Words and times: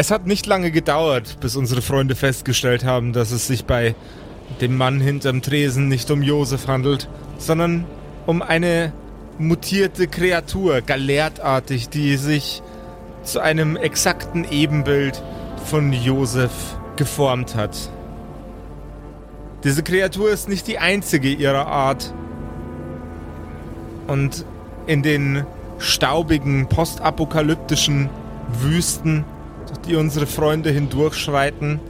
Es 0.00 0.12
hat 0.12 0.28
nicht 0.28 0.46
lange 0.46 0.70
gedauert, 0.70 1.38
bis 1.40 1.56
unsere 1.56 1.82
Freunde 1.82 2.14
festgestellt 2.14 2.84
haben, 2.84 3.12
dass 3.12 3.32
es 3.32 3.48
sich 3.48 3.64
bei 3.64 3.96
dem 4.60 4.76
Mann 4.76 5.00
hinterm 5.00 5.42
Tresen 5.42 5.88
nicht 5.88 6.08
um 6.12 6.22
Josef 6.22 6.68
handelt, 6.68 7.08
sondern 7.38 7.84
um 8.24 8.40
eine 8.40 8.92
mutierte 9.40 10.06
Kreatur, 10.06 10.82
galertartig, 10.82 11.88
die 11.88 12.16
sich 12.16 12.62
zu 13.24 13.40
einem 13.40 13.76
exakten 13.76 14.46
Ebenbild 14.48 15.20
von 15.64 15.92
Josef 15.92 16.52
geformt 16.94 17.56
hat. 17.56 17.90
Diese 19.64 19.82
Kreatur 19.82 20.30
ist 20.30 20.48
nicht 20.48 20.68
die 20.68 20.78
einzige 20.78 21.28
ihrer 21.28 21.66
Art. 21.66 22.14
Und 24.06 24.44
in 24.86 25.02
den 25.02 25.44
staubigen, 25.78 26.68
postapokalyptischen 26.68 28.08
Wüsten, 28.62 29.24
durch 29.68 29.78
die 29.80 29.96
unsere 29.96 30.26
Freunde 30.26 30.70
hindurchschreiten, 30.70 31.80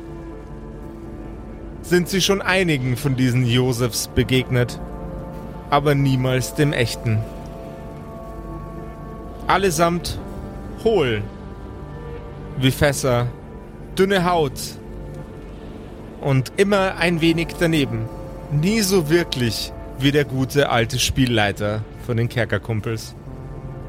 sind 1.83 2.09
sie 2.09 2.21
schon 2.21 2.43
einigen 2.43 2.97
von 2.97 3.17
diesen 3.17 3.47
Josefs 3.47 4.09
begegnet, 4.09 4.81
aber 5.71 5.95
niemals 5.95 6.55
dem 6.55 6.73
echten. 6.73 7.19
Allesamt 9.47 10.19
hohl, 10.85 11.23
wie 12.59 12.71
Fässer, 12.71 13.29
dünne 13.99 14.25
Haut 14.25 14.61
und 16.21 16.53
immer 16.57 16.97
ein 16.97 17.21
wenig 17.21 17.49
daneben. 17.59 18.09
Nie 18.51 18.81
so 18.81 19.09
wirklich 19.09 19.73
wie 19.99 20.13
der 20.13 20.25
gute 20.25 20.71
alte 20.71 20.99
Spielleiter 20.99 21.83
von 22.07 22.17
den 22.17 22.29
Kerkerkumpels. 22.29 23.15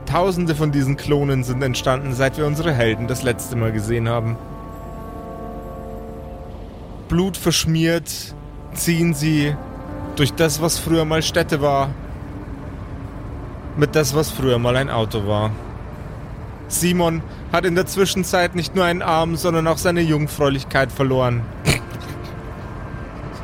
Tausende 0.10 0.56
von 0.56 0.72
diesen 0.72 0.98
Klonen 0.98 1.44
sind 1.44 1.62
entstanden, 1.62 2.14
seit 2.14 2.38
wir 2.38 2.48
unsere 2.48 2.74
Helden 2.74 3.08
das 3.08 3.22
letzte 3.22 3.56
Mal 3.56 3.72
gesehen 3.72 4.10
haben. 4.10 4.38
Blut 7.08 7.38
verschmiert 7.38 8.34
ziehen 8.74 9.14
sie 9.14 9.56
durch 10.16 10.34
das, 10.34 10.62
was 10.62 10.80
früher 10.80 11.06
mal 11.06 11.22
Städte 11.22 11.62
war, 11.62 11.90
mit 13.78 13.96
das, 13.96 14.16
was 14.16 14.32
früher 14.32 14.58
mal 14.58 14.76
ein 14.76 14.90
Auto 14.90 15.28
war. 15.28 15.52
Simon 16.68 17.22
hat 17.52 17.66
in 17.66 17.76
der 17.76 17.86
Zwischenzeit 17.86 18.56
nicht 18.56 18.76
nur 18.76 18.86
einen 18.86 19.02
Arm, 19.02 19.36
sondern 19.36 19.68
auch 19.68 19.78
seine 19.78 20.02
Jungfräulichkeit 20.02 20.92
verloren. 20.92 21.42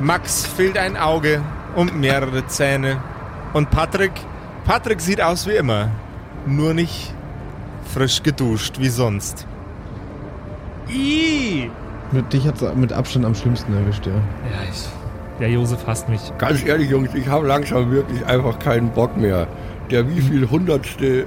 Max 0.00 0.46
fehlt 0.46 0.78
ein 0.78 0.96
Auge 0.96 1.42
und 1.74 1.98
mehrere 1.98 2.46
Zähne. 2.46 3.00
Und 3.52 3.70
Patrick, 3.70 4.12
Patrick 4.64 5.00
sieht 5.00 5.20
aus 5.20 5.46
wie 5.46 5.56
immer, 5.56 5.90
nur 6.46 6.74
nicht 6.74 7.12
frisch 7.92 8.22
geduscht 8.22 8.76
wie 8.78 8.88
sonst. 8.88 9.46
Ih! 10.88 11.70
Mit 12.12 12.32
dich 12.32 12.46
hat 12.46 12.76
mit 12.76 12.92
Abstand 12.92 13.24
am 13.24 13.34
schlimmsten 13.34 13.74
erwischt, 13.74 14.06
ja. 14.06 14.12
Ja, 14.12 14.20
ich, 14.70 14.84
der 15.40 15.50
Josef 15.50 15.86
hasst 15.86 16.08
mich. 16.08 16.20
Ganz 16.38 16.64
ehrlich, 16.64 16.88
Jungs, 16.90 17.10
ich 17.14 17.26
habe 17.26 17.46
langsam 17.46 17.90
wirklich 17.90 18.24
einfach 18.26 18.58
keinen 18.58 18.90
Bock 18.90 19.16
mehr. 19.16 19.46
Der 19.90 20.08
wie 20.08 20.20
viel 20.20 20.48
hundertste 20.48 21.26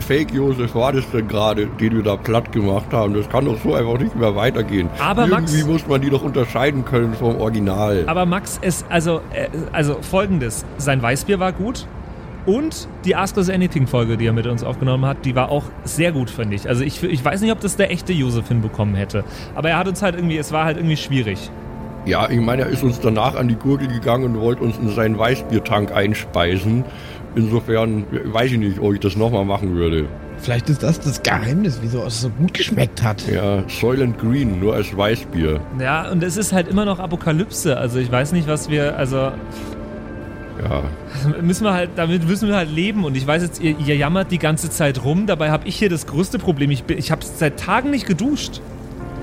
Fake-Josef 0.00 0.74
war 0.76 0.92
das 0.92 1.10
denn 1.10 1.26
gerade, 1.26 1.66
den 1.66 1.96
wir 1.96 2.02
da 2.04 2.16
platt 2.16 2.52
gemacht 2.52 2.86
haben? 2.92 3.14
Das 3.14 3.28
kann 3.28 3.46
doch 3.46 3.58
so 3.62 3.74
einfach 3.74 3.98
nicht 3.98 4.14
mehr 4.14 4.36
weitergehen. 4.36 4.88
Aber 5.00 5.26
Irgendwie 5.26 5.58
Max- 5.62 5.66
muss 5.66 5.86
man 5.88 6.00
die 6.00 6.10
doch 6.10 6.22
unterscheiden 6.22 6.84
können 6.84 7.14
vom 7.14 7.36
Original. 7.40 8.04
Aber 8.06 8.24
Max, 8.24 8.60
es, 8.62 8.84
also, 8.88 9.20
äh, 9.32 9.48
also 9.72 9.96
folgendes: 10.02 10.64
Sein 10.78 11.02
Weißbier 11.02 11.40
war 11.40 11.52
gut. 11.52 11.86
Und 12.44 12.88
die 13.04 13.14
Ask 13.14 13.36
Us 13.36 13.48
Anything 13.48 13.86
Folge, 13.86 14.16
die 14.16 14.26
er 14.26 14.32
mit 14.32 14.46
uns 14.46 14.64
aufgenommen 14.64 15.06
hat, 15.06 15.24
die 15.24 15.34
war 15.36 15.50
auch 15.50 15.64
sehr 15.84 16.12
gut, 16.12 16.28
finde 16.28 16.56
ich. 16.56 16.68
Also 16.68 16.82
ich, 16.82 17.02
ich 17.02 17.24
weiß 17.24 17.40
nicht, 17.40 17.52
ob 17.52 17.60
das 17.60 17.76
der 17.76 17.90
echte 17.90 18.12
Josef 18.12 18.48
hinbekommen 18.48 18.94
hätte. 18.94 19.24
Aber 19.54 19.70
er 19.70 19.78
hat 19.78 19.88
uns 19.88 20.02
halt 20.02 20.16
irgendwie, 20.16 20.38
es 20.38 20.50
war 20.50 20.64
halt 20.64 20.76
irgendwie 20.76 20.96
schwierig. 20.96 21.50
Ja, 22.04 22.28
ich 22.28 22.40
meine, 22.40 22.62
er 22.62 22.68
ist 22.68 22.82
uns 22.82 22.98
danach 22.98 23.36
an 23.36 23.46
die 23.46 23.54
Gurgel 23.54 23.86
gegangen 23.86 24.24
und 24.24 24.40
wollte 24.40 24.64
uns 24.64 24.76
in 24.76 24.88
seinen 24.88 25.16
Weißbiertank 25.16 25.92
einspeisen. 25.92 26.84
Insofern 27.36 28.04
weiß 28.10 28.52
ich 28.52 28.58
nicht, 28.58 28.80
ob 28.80 28.94
ich 28.94 29.00
das 29.00 29.16
nochmal 29.16 29.44
machen 29.44 29.76
würde. 29.76 30.06
Vielleicht 30.38 30.68
ist 30.68 30.82
das 30.82 30.98
das 30.98 31.22
Geheimnis, 31.22 31.78
wieso 31.80 32.02
es 32.02 32.20
so 32.20 32.28
gut 32.28 32.52
geschmeckt 32.52 33.04
hat. 33.04 33.24
Ja, 33.28 33.62
Soylent 33.68 34.18
Green, 34.18 34.58
nur 34.58 34.74
als 34.74 34.96
Weißbier. 34.96 35.60
Ja, 35.78 36.10
und 36.10 36.24
es 36.24 36.36
ist 36.36 36.52
halt 36.52 36.66
immer 36.66 36.84
noch 36.84 36.98
Apokalypse. 36.98 37.76
Also 37.76 38.00
ich 38.00 38.10
weiß 38.10 38.32
nicht, 38.32 38.48
was 38.48 38.68
wir, 38.68 38.98
also 38.98 39.30
Ja, 40.68 40.82
müssen 41.42 41.64
wir 41.64 41.72
halt, 41.72 41.90
damit 41.96 42.26
müssen 42.26 42.48
wir 42.48 42.56
halt 42.56 42.70
leben. 42.70 43.04
Und 43.04 43.16
ich 43.16 43.26
weiß 43.26 43.42
jetzt, 43.42 43.60
ihr, 43.60 43.76
ihr 43.78 43.96
jammert 43.96 44.30
die 44.30 44.38
ganze 44.38 44.70
Zeit 44.70 45.04
rum. 45.04 45.26
Dabei 45.26 45.50
habe 45.50 45.66
ich 45.66 45.76
hier 45.76 45.88
das 45.88 46.06
größte 46.06 46.38
Problem. 46.38 46.70
Ich, 46.70 46.84
bin- 46.84 46.98
ich 46.98 47.10
habe 47.10 47.22
seit 47.24 47.58
Tagen 47.58 47.90
nicht 47.90 48.06
geduscht. 48.06 48.60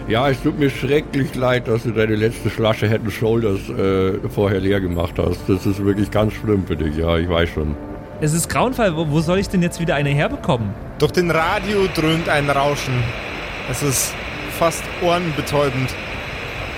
Ja, 0.07 0.27
es 0.29 0.41
tut 0.41 0.57
mir 0.57 0.69
schrecklich 0.71 1.35
leid, 1.35 1.67
dass 1.67 1.83
du 1.83 1.91
deine 1.91 2.15
letzte 2.15 2.49
Flasche 2.49 2.87
Head 2.89 3.01
Shoulders 3.11 3.69
äh, 3.69 4.13
vorher 4.29 4.59
leer 4.59 4.81
gemacht 4.81 5.13
hast. 5.17 5.39
Das 5.47 5.65
ist 5.65 5.83
wirklich 5.83 6.09
ganz 6.09 6.33
schlimm 6.33 6.65
für 6.65 6.75
dich, 6.75 6.97
ja, 6.97 7.15
ich 7.17 7.29
weiß 7.29 7.49
schon. 7.49 7.75
Es 8.19 8.33
ist 8.33 8.49
grauenvoll. 8.49 8.95
Wo, 8.97 9.07
wo 9.11 9.19
soll 9.21 9.37
ich 9.39 9.47
denn 9.49 9.61
jetzt 9.61 9.79
wieder 9.79 9.95
eine 9.95 10.09
herbekommen? 10.09 10.71
Durch 10.97 11.11
den 11.11 11.29
Radio 11.31 11.87
dröhnt 11.95 12.27
ein 12.27 12.49
Rauschen. 12.49 12.93
Es 13.69 13.83
ist 13.83 14.13
fast 14.57 14.83
ohrenbetäubend. 15.01 15.89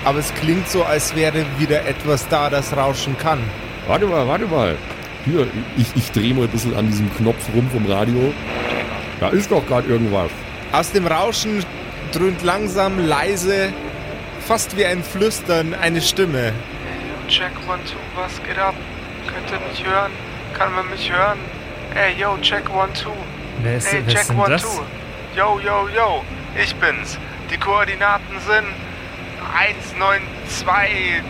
Aber 0.04 0.18
es 0.18 0.32
klingt 0.34 0.68
so, 0.68 0.84
als 0.84 1.16
wäre 1.16 1.44
wieder 1.58 1.86
etwas 1.86 2.28
da, 2.28 2.50
das 2.50 2.76
rauschen 2.76 3.16
kann. 3.18 3.38
Warte 3.86 4.06
mal, 4.06 4.26
warte 4.28 4.46
mal. 4.46 4.76
Hier, 5.24 5.46
ich, 5.76 5.86
ich 5.94 6.10
drehe 6.12 6.34
mal 6.34 6.42
ein 6.44 6.48
bisschen 6.48 6.74
an 6.76 6.86
diesem 6.88 7.14
Knopf 7.16 7.48
rum 7.54 7.68
vom 7.70 7.86
Radio. 7.86 8.32
Da 9.20 9.28
ist 9.30 9.50
doch 9.50 9.64
gerade 9.66 9.88
irgendwas. 9.88 10.30
Aus 10.72 10.90
dem 10.92 11.06
Rauschen 11.06 11.64
dröhnt 12.12 12.42
langsam, 12.42 12.98
leise, 13.06 13.72
fast 14.46 14.76
wie 14.76 14.84
ein 14.84 15.02
Flüstern, 15.04 15.74
eine 15.74 16.00
Stimme. 16.00 16.52
Check 17.28 17.52
one 17.68 17.78
two, 17.84 17.96
was 18.20 18.42
geht 18.42 18.58
ab? 18.58 18.74
Könnt 19.26 19.50
ihr 19.50 19.60
mich 19.70 19.84
hören? 19.86 20.10
Kann 20.58 20.74
man 20.74 20.90
mich 20.90 21.10
hören? 21.10 21.38
Ey, 21.94 22.14
yo, 22.20 22.36
check 22.42 22.68
one 22.74 22.92
two. 22.94 23.10
Wer 23.62 23.76
ist, 23.76 23.92
Ey, 23.92 24.02
wer 24.04 24.12
check 24.12 24.20
ist 24.22 24.30
denn 24.30 24.38
one 24.38 24.50
das? 24.50 24.62
two. 24.62 24.82
Yo, 25.36 25.60
yo, 25.64 25.88
yo, 25.94 26.24
ich 26.60 26.74
bin's. 26.76 27.18
Die 27.50 27.56
Koordinaten 27.58 28.36
sind 28.46 28.66
192 29.54 31.22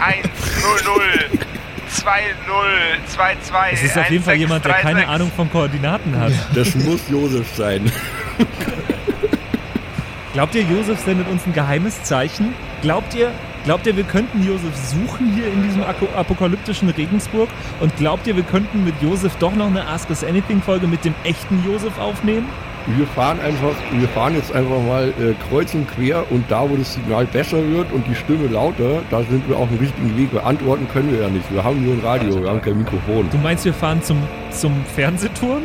100 0.00 1.30
2022. 1.94 3.72
Es 3.72 3.82
ist 3.82 3.96
auf 3.98 4.10
jeden 4.10 4.24
Fall 4.24 4.34
jemand, 4.36 4.64
der 4.64 4.74
keine 4.74 5.06
1636. 5.06 5.08
Ahnung 5.08 5.30
von 5.34 5.50
Koordinaten 5.50 6.18
hat. 6.18 6.32
Das 6.54 6.74
muss 6.74 7.08
Josef 7.08 7.54
sein. 7.54 7.90
Glaubt 10.34 10.54
ihr, 10.56 10.62
Josef 10.62 10.98
sendet 11.04 11.28
uns 11.28 11.46
ein 11.46 11.52
geheimes 11.52 12.02
Zeichen? 12.02 12.54
Glaubt 12.82 13.14
ihr, 13.14 13.30
glaubt 13.64 13.86
ihr, 13.86 13.96
wir 13.96 14.02
könnten 14.02 14.44
Josef 14.44 14.74
suchen 14.74 15.32
hier 15.32 15.46
in 15.46 15.62
diesem 15.62 15.84
apokalyptischen 15.84 16.90
Regensburg? 16.90 17.48
Und 17.78 17.96
glaubt 17.96 18.26
ihr, 18.26 18.34
wir 18.34 18.42
könnten 18.42 18.82
mit 18.82 19.00
Josef 19.00 19.36
doch 19.36 19.54
noch 19.54 19.68
eine 19.68 19.86
Ask 19.86 20.10
Us 20.10 20.24
Anything 20.24 20.60
Folge 20.60 20.88
mit 20.88 21.04
dem 21.04 21.14
echten 21.22 21.64
Josef 21.64 21.96
aufnehmen? 21.98 22.48
Wir 22.86 23.06
fahren 23.06 23.40
einfach, 23.40 23.74
wir 23.92 24.08
fahren 24.08 24.34
jetzt 24.34 24.52
einfach 24.54 24.78
mal 24.86 25.08
äh, 25.18 25.32
kreuz 25.48 25.72
und 25.72 25.88
quer 25.90 26.30
und 26.30 26.44
da, 26.50 26.68
wo 26.68 26.76
das 26.76 26.92
Signal 26.94 27.24
besser 27.24 27.56
wird 27.70 27.90
und 27.92 28.06
die 28.06 28.14
Stimme 28.14 28.46
lauter, 28.48 29.00
da 29.10 29.22
sind 29.22 29.48
wir 29.48 29.56
auf 29.56 29.68
dem 29.70 29.78
richtigen 29.78 30.14
Weg. 30.18 30.30
Beantworten 30.32 30.86
können 30.92 31.10
wir 31.10 31.22
ja 31.22 31.28
nicht. 31.28 31.50
Wir 31.50 31.64
haben 31.64 31.82
nur 31.82 31.94
ein 31.94 32.00
Radio, 32.00 32.42
wir 32.42 32.50
haben 32.50 32.60
kein 32.60 32.76
Mikrofon. 32.76 33.28
Du 33.30 33.38
meinst, 33.38 33.64
wir 33.64 33.72
fahren 33.72 34.02
zum, 34.02 34.18
zum 34.50 34.84
Fernsehturm? 34.94 35.62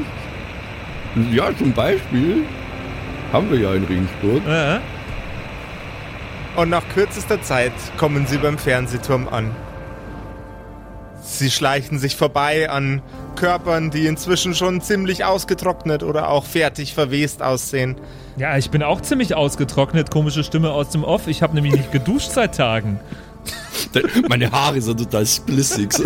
Ja, 1.32 1.50
zum 1.58 1.74
Beispiel 1.74 2.44
haben 3.34 3.52
wir 3.52 3.60
ja 3.60 3.74
in 3.74 3.84
Regensburg. 3.84 4.42
Äh, 4.48 4.80
Und 6.56 6.70
nach 6.70 6.84
kürzester 6.94 7.42
Zeit 7.42 7.74
kommen 7.98 8.28
sie 8.28 8.38
beim 8.38 8.58
Fernsehturm 8.58 9.28
an. 9.28 9.52
Sie 11.22 11.52
schleichen 11.52 12.00
sich 12.00 12.16
vorbei 12.16 12.70
an 12.70 13.02
Körpern, 13.40 13.90
die 13.90 14.06
inzwischen 14.06 14.54
schon 14.54 14.82
ziemlich 14.82 15.24
ausgetrocknet 15.24 16.04
oder 16.04 16.30
auch 16.30 16.44
fertig 16.44 16.94
verwest 16.94 17.42
aussehen. 17.42 17.96
ja, 18.36 18.58
ich 18.58 18.70
bin 18.70 18.84
auch 18.84 19.00
ziemlich 19.00 19.34
ausgetrocknet. 19.34 20.12
Komische 20.12 20.44
Stimme 20.44 20.72
aus 20.72 20.90
dem 20.90 21.06
Off. 21.06 21.28
Ich 21.28 21.42
habe 21.42 21.56
nämlich 21.56 21.74
nicht 21.74 21.94
geduscht 21.94 22.32
seit 22.32 22.56
Tagen. 22.56 23.00
Meine 24.28 24.52
Haare 24.52 24.82
sind 24.82 25.00
total 25.00 25.26
splissig. 25.26 25.94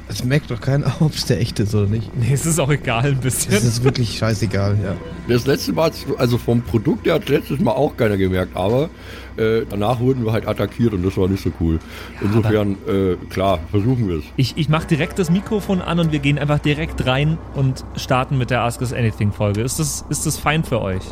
Es 0.06 0.22
merkt 0.22 0.50
doch 0.50 0.60
keiner, 0.60 0.94
ob 1.00 1.14
es 1.14 1.26
der 1.26 1.40
echte 1.40 1.62
ist 1.62 1.74
oder 1.74 1.86
nicht. 1.86 2.14
Nee, 2.16 2.32
es 2.32 2.44
ist 2.44 2.58
auch 2.58 2.70
egal 2.70 3.06
ein 3.06 3.20
bisschen. 3.20 3.52
Das 3.52 3.64
ist 3.64 3.84
wirklich 3.84 4.18
scheißegal, 4.18 4.78
ja. 4.82 4.94
Das 5.28 5.46
letzte 5.46 5.72
Mal, 5.72 5.90
also 6.18 6.38
vom 6.38 6.62
Produkt 6.62 7.06
her 7.06 7.14
hat 7.14 7.28
letztes 7.28 7.58
Mal 7.60 7.72
auch 7.72 7.96
keiner 7.96 8.16
gemerkt, 8.16 8.54
aber 8.56 8.90
äh, 9.36 9.62
danach 9.68 10.00
wurden 10.00 10.24
wir 10.24 10.32
halt 10.32 10.46
attackiert 10.46 10.92
und 10.92 11.04
das 11.04 11.16
war 11.16 11.28
nicht 11.28 11.42
so 11.42 11.50
cool. 11.60 11.78
Insofern, 12.20 12.76
äh, 12.86 13.16
klar, 13.30 13.60
versuchen 13.70 14.08
wir 14.08 14.18
es. 14.18 14.24
Ich, 14.36 14.56
ich 14.56 14.68
mache 14.68 14.86
direkt 14.86 15.18
das 15.18 15.30
Mikrofon 15.30 15.80
an 15.80 15.98
und 15.98 16.12
wir 16.12 16.18
gehen 16.18 16.38
einfach 16.38 16.58
direkt 16.58 17.06
rein 17.06 17.38
und 17.54 17.84
starten 17.96 18.36
mit 18.36 18.50
der 18.50 18.60
Ask 18.60 18.80
Us 18.82 18.92
Anything 18.92 19.32
Folge. 19.32 19.62
Ist 19.62 19.78
das, 19.78 20.04
ist 20.10 20.26
das 20.26 20.36
fein 20.36 20.64
für 20.64 20.82
euch? 20.82 21.02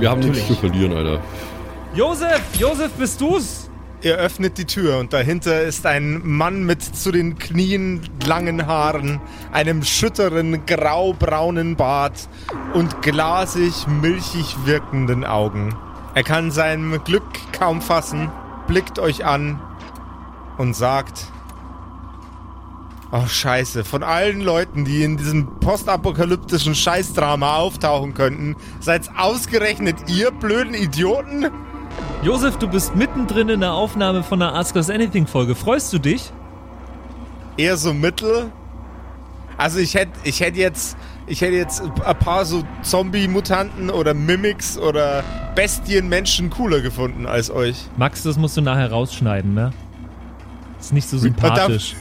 Wir 0.00 0.10
haben 0.10 0.20
nichts 0.20 0.46
zu 0.46 0.54
verlieren, 0.54 0.92
Alter. 0.92 1.20
Josef, 1.94 2.40
Josef, 2.58 2.90
bist 2.92 3.20
du's? 3.20 3.70
Ihr 4.04 4.16
öffnet 4.16 4.58
die 4.58 4.66
Tür 4.66 4.98
und 4.98 5.14
dahinter 5.14 5.62
ist 5.62 5.86
ein 5.86 6.20
Mann 6.22 6.64
mit 6.64 6.82
zu 6.82 7.10
den 7.10 7.38
Knien 7.38 8.02
langen 8.26 8.66
Haaren, 8.66 9.18
einem 9.50 9.82
schütteren 9.82 10.66
graubraunen 10.66 11.76
Bart 11.76 12.28
und 12.74 13.00
glasig 13.00 13.86
milchig 13.86 14.56
wirkenden 14.66 15.24
Augen. 15.24 15.74
Er 16.14 16.22
kann 16.22 16.50
sein 16.50 17.00
Glück 17.06 17.22
kaum 17.58 17.80
fassen, 17.80 18.30
blickt 18.66 18.98
euch 18.98 19.24
an 19.24 19.58
und 20.58 20.76
sagt: 20.76 21.28
Oh 23.10 23.26
Scheiße, 23.26 23.84
von 23.84 24.02
allen 24.02 24.42
Leuten, 24.42 24.84
die 24.84 25.02
in 25.02 25.16
diesem 25.16 25.60
postapokalyptischen 25.60 26.74
Scheißdrama 26.74 27.56
auftauchen 27.56 28.12
könnten, 28.12 28.56
seid's 28.80 29.08
ausgerechnet 29.16 30.10
ihr 30.10 30.30
blöden 30.30 30.74
Idioten? 30.74 31.50
Josef, 32.22 32.56
du 32.56 32.68
bist 32.68 32.96
mittendrin 32.96 33.48
in 33.48 33.60
der 33.60 33.74
Aufnahme 33.74 34.22
von 34.22 34.40
der 34.40 34.54
Ask 34.54 34.76
Us 34.76 34.88
Anything 34.90 35.26
Folge. 35.26 35.54
Freust 35.54 35.92
du 35.92 35.98
dich? 35.98 36.32
eher 37.56 37.76
so 37.76 37.94
mittel. 37.94 38.50
Also 39.56 39.78
ich 39.78 39.94
hätte 39.94 40.12
ich 40.24 40.40
hätte 40.40 40.58
jetzt 40.58 40.96
ich 41.26 41.40
hätte 41.40 41.54
jetzt 41.54 41.80
ein 41.80 42.18
paar 42.18 42.44
so 42.44 42.64
Zombie-Mutanten 42.82 43.88
oder 43.88 44.12
Mimics 44.12 44.76
oder 44.76 45.22
Bestien-Menschen 45.54 46.50
cooler 46.50 46.80
gefunden 46.80 47.26
als 47.26 47.50
euch. 47.50 47.76
Max, 47.96 48.24
das 48.24 48.36
musst 48.36 48.56
du 48.56 48.60
nachher 48.60 48.90
rausschneiden, 48.90 49.54
ne? 49.54 49.72
Ist 50.78 50.92
nicht 50.92 51.08
so 51.08 51.16
sympathisch. 51.16 51.94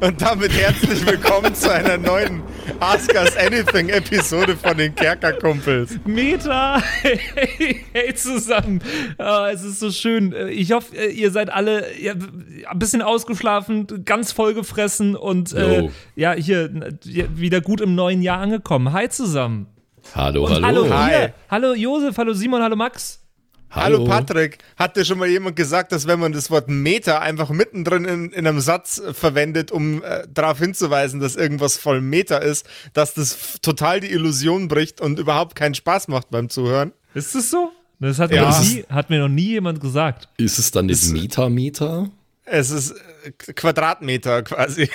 Und 0.00 0.20
damit 0.20 0.52
herzlich 0.52 1.06
willkommen 1.06 1.54
zu 1.54 1.72
einer 1.72 1.96
neuen 1.96 2.42
Ask 2.80 3.14
Us 3.14 3.34
Anything 3.36 3.88
Episode 3.88 4.54
von 4.56 4.76
den 4.76 4.94
Kerkerkumpels. 4.94 5.98
Meta! 6.04 6.82
Hey, 7.02 7.84
hey 7.92 8.14
zusammen! 8.14 8.80
Ah, 9.16 9.48
es 9.50 9.64
ist 9.64 9.80
so 9.80 9.90
schön. 9.90 10.34
Ich 10.50 10.72
hoffe, 10.72 10.94
ihr 10.96 11.30
seid 11.30 11.50
alle 11.50 11.86
ja, 11.98 12.12
ein 12.12 12.78
bisschen 12.78 13.00
ausgeschlafen, 13.00 14.04
ganz 14.04 14.32
vollgefressen 14.32 15.16
und 15.16 15.52
äh, 15.54 15.88
ja, 16.14 16.32
hier 16.34 16.70
wieder 17.04 17.60
gut 17.62 17.80
im 17.80 17.94
neuen 17.94 18.20
Jahr 18.20 18.40
angekommen. 18.40 18.92
Hi 18.92 19.08
zusammen. 19.08 19.66
Hallo, 20.14 20.44
Und 20.46 20.62
hallo. 20.64 20.88
hallo, 20.88 20.94
Hi. 20.94 21.28
hallo 21.50 21.74
Josef, 21.74 22.16
hallo 22.18 22.32
Simon, 22.34 22.62
hallo 22.62 22.76
Max. 22.76 23.25
Hallo. 23.70 24.04
Patrick, 24.04 24.58
hat 24.76 24.96
dir 24.96 25.04
schon 25.04 25.18
mal 25.18 25.28
jemand 25.28 25.56
gesagt, 25.56 25.92
dass 25.92 26.06
wenn 26.06 26.18
man 26.18 26.32
das 26.32 26.50
Wort 26.50 26.68
Meta 26.68 27.18
einfach 27.18 27.50
mittendrin 27.50 28.04
in, 28.04 28.30
in 28.30 28.46
einem 28.46 28.60
Satz 28.60 28.98
äh, 28.98 29.12
verwendet, 29.12 29.70
um 29.70 30.02
äh, 30.02 30.26
darauf 30.32 30.58
hinzuweisen, 30.58 31.20
dass 31.20 31.36
irgendwas 31.36 31.76
voll 31.76 32.00
Meta 32.00 32.38
ist, 32.38 32.66
dass 32.94 33.12
das 33.14 33.58
total 33.60 34.00
die 34.00 34.10
Illusion 34.12 34.68
bricht 34.68 35.00
und 35.00 35.18
überhaupt 35.18 35.56
keinen 35.56 35.74
Spaß 35.74 36.08
macht 36.08 36.30
beim 36.30 36.48
Zuhören? 36.48 36.92
Ist 37.14 37.34
es 37.34 37.50
so? 37.50 37.70
Das 37.98 38.18
hat, 38.18 38.30
Ja. 38.30 38.42
mir 38.42 38.48
noch 38.50 38.60
nie, 38.60 38.84
hat 38.88 39.10
mir 39.10 39.18
noch 39.20 39.28
nie 39.28 39.48
jemand 39.48 39.80
gesagt. 39.80 40.28
Ist 40.36 40.58
es 40.58 40.70
dann 40.70 40.86
nicht 40.86 41.04
Meta-Meter? 41.12 42.10
Es 42.44 42.70
ist 42.70 42.92
äh, 42.92 42.94
Quadratmeter 43.32 44.42
quasi. 44.42 44.88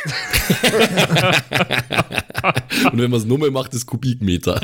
Und 2.91 2.99
wenn 2.99 3.11
man 3.11 3.19
es 3.19 3.25
Nummer 3.25 3.51
macht, 3.51 3.73
ist 3.73 3.85
Kubikmeter. 3.85 4.59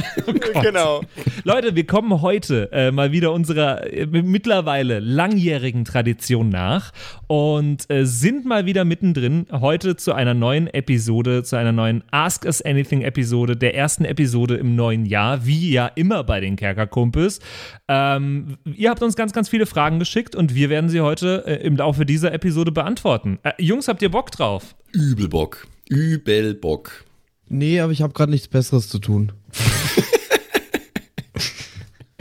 genau. 0.62 1.02
Leute, 1.44 1.76
wir 1.76 1.86
kommen 1.86 2.22
heute 2.22 2.70
äh, 2.72 2.92
mal 2.92 3.12
wieder 3.12 3.32
unserer 3.32 3.92
äh, 3.92 4.06
mittlerweile 4.06 5.00
langjährigen 5.00 5.86
Tradition 5.86 6.50
nach 6.50 6.92
und 7.28 7.90
äh, 7.90 8.06
sind 8.06 8.46
mal 8.46 8.66
wieder 8.66 8.86
mittendrin 8.86 9.48
heute 9.52 9.96
zu 9.96 10.14
einer 10.14 10.34
neuen 10.34 10.68
Episode, 10.68 11.44
zu 11.44 11.56
einer 11.56 11.72
neuen 11.72 12.04
Ask 12.12 12.46
Us 12.46 12.62
Anything 12.62 13.02
Episode, 13.02 13.56
der 13.56 13.76
ersten 13.76 14.06
Episode 14.06 14.56
im 14.56 14.76
neuen 14.76 15.06
Jahr, 15.06 15.46
wie 15.46 15.72
ja 15.72 15.88
immer 15.88 16.24
bei 16.24 16.40
den 16.40 16.56
Kerkerkumpels. 16.56 17.40
Ähm, 17.88 18.58
ihr 18.66 18.90
habt 18.90 19.04
uns 19.04 19.16
ganz, 19.16 19.34
ganz 19.34 19.50
viele 19.50 19.66
Fragen 19.66 20.00
geschickt 20.00 20.36
und 20.36 20.56
wir 20.56 20.70
werden 20.70 20.90
sie 20.90 21.02
heute 21.02 21.44
äh, 21.46 21.66
im 21.66 21.78
Laufe 21.78 22.06
dieser 22.06 22.34
Episode 22.34 22.72
beantworten. 22.72 23.40
Äh, 23.44 23.54
Jungs, 23.60 23.88
habt 23.88 24.02
ihr 24.02 24.10
Bock 24.10 24.32
drauf? 24.32 24.76
Übel 24.92 25.28
Bock. 25.28 25.68
Übel 25.90 26.54
Bock. 26.54 27.06
Nee, 27.50 27.80
aber 27.80 27.92
ich 27.92 28.02
habe 28.02 28.14
gerade 28.14 28.32
nichts 28.32 28.48
Besseres 28.48 28.90
zu 28.90 29.00
tun. 29.00 29.32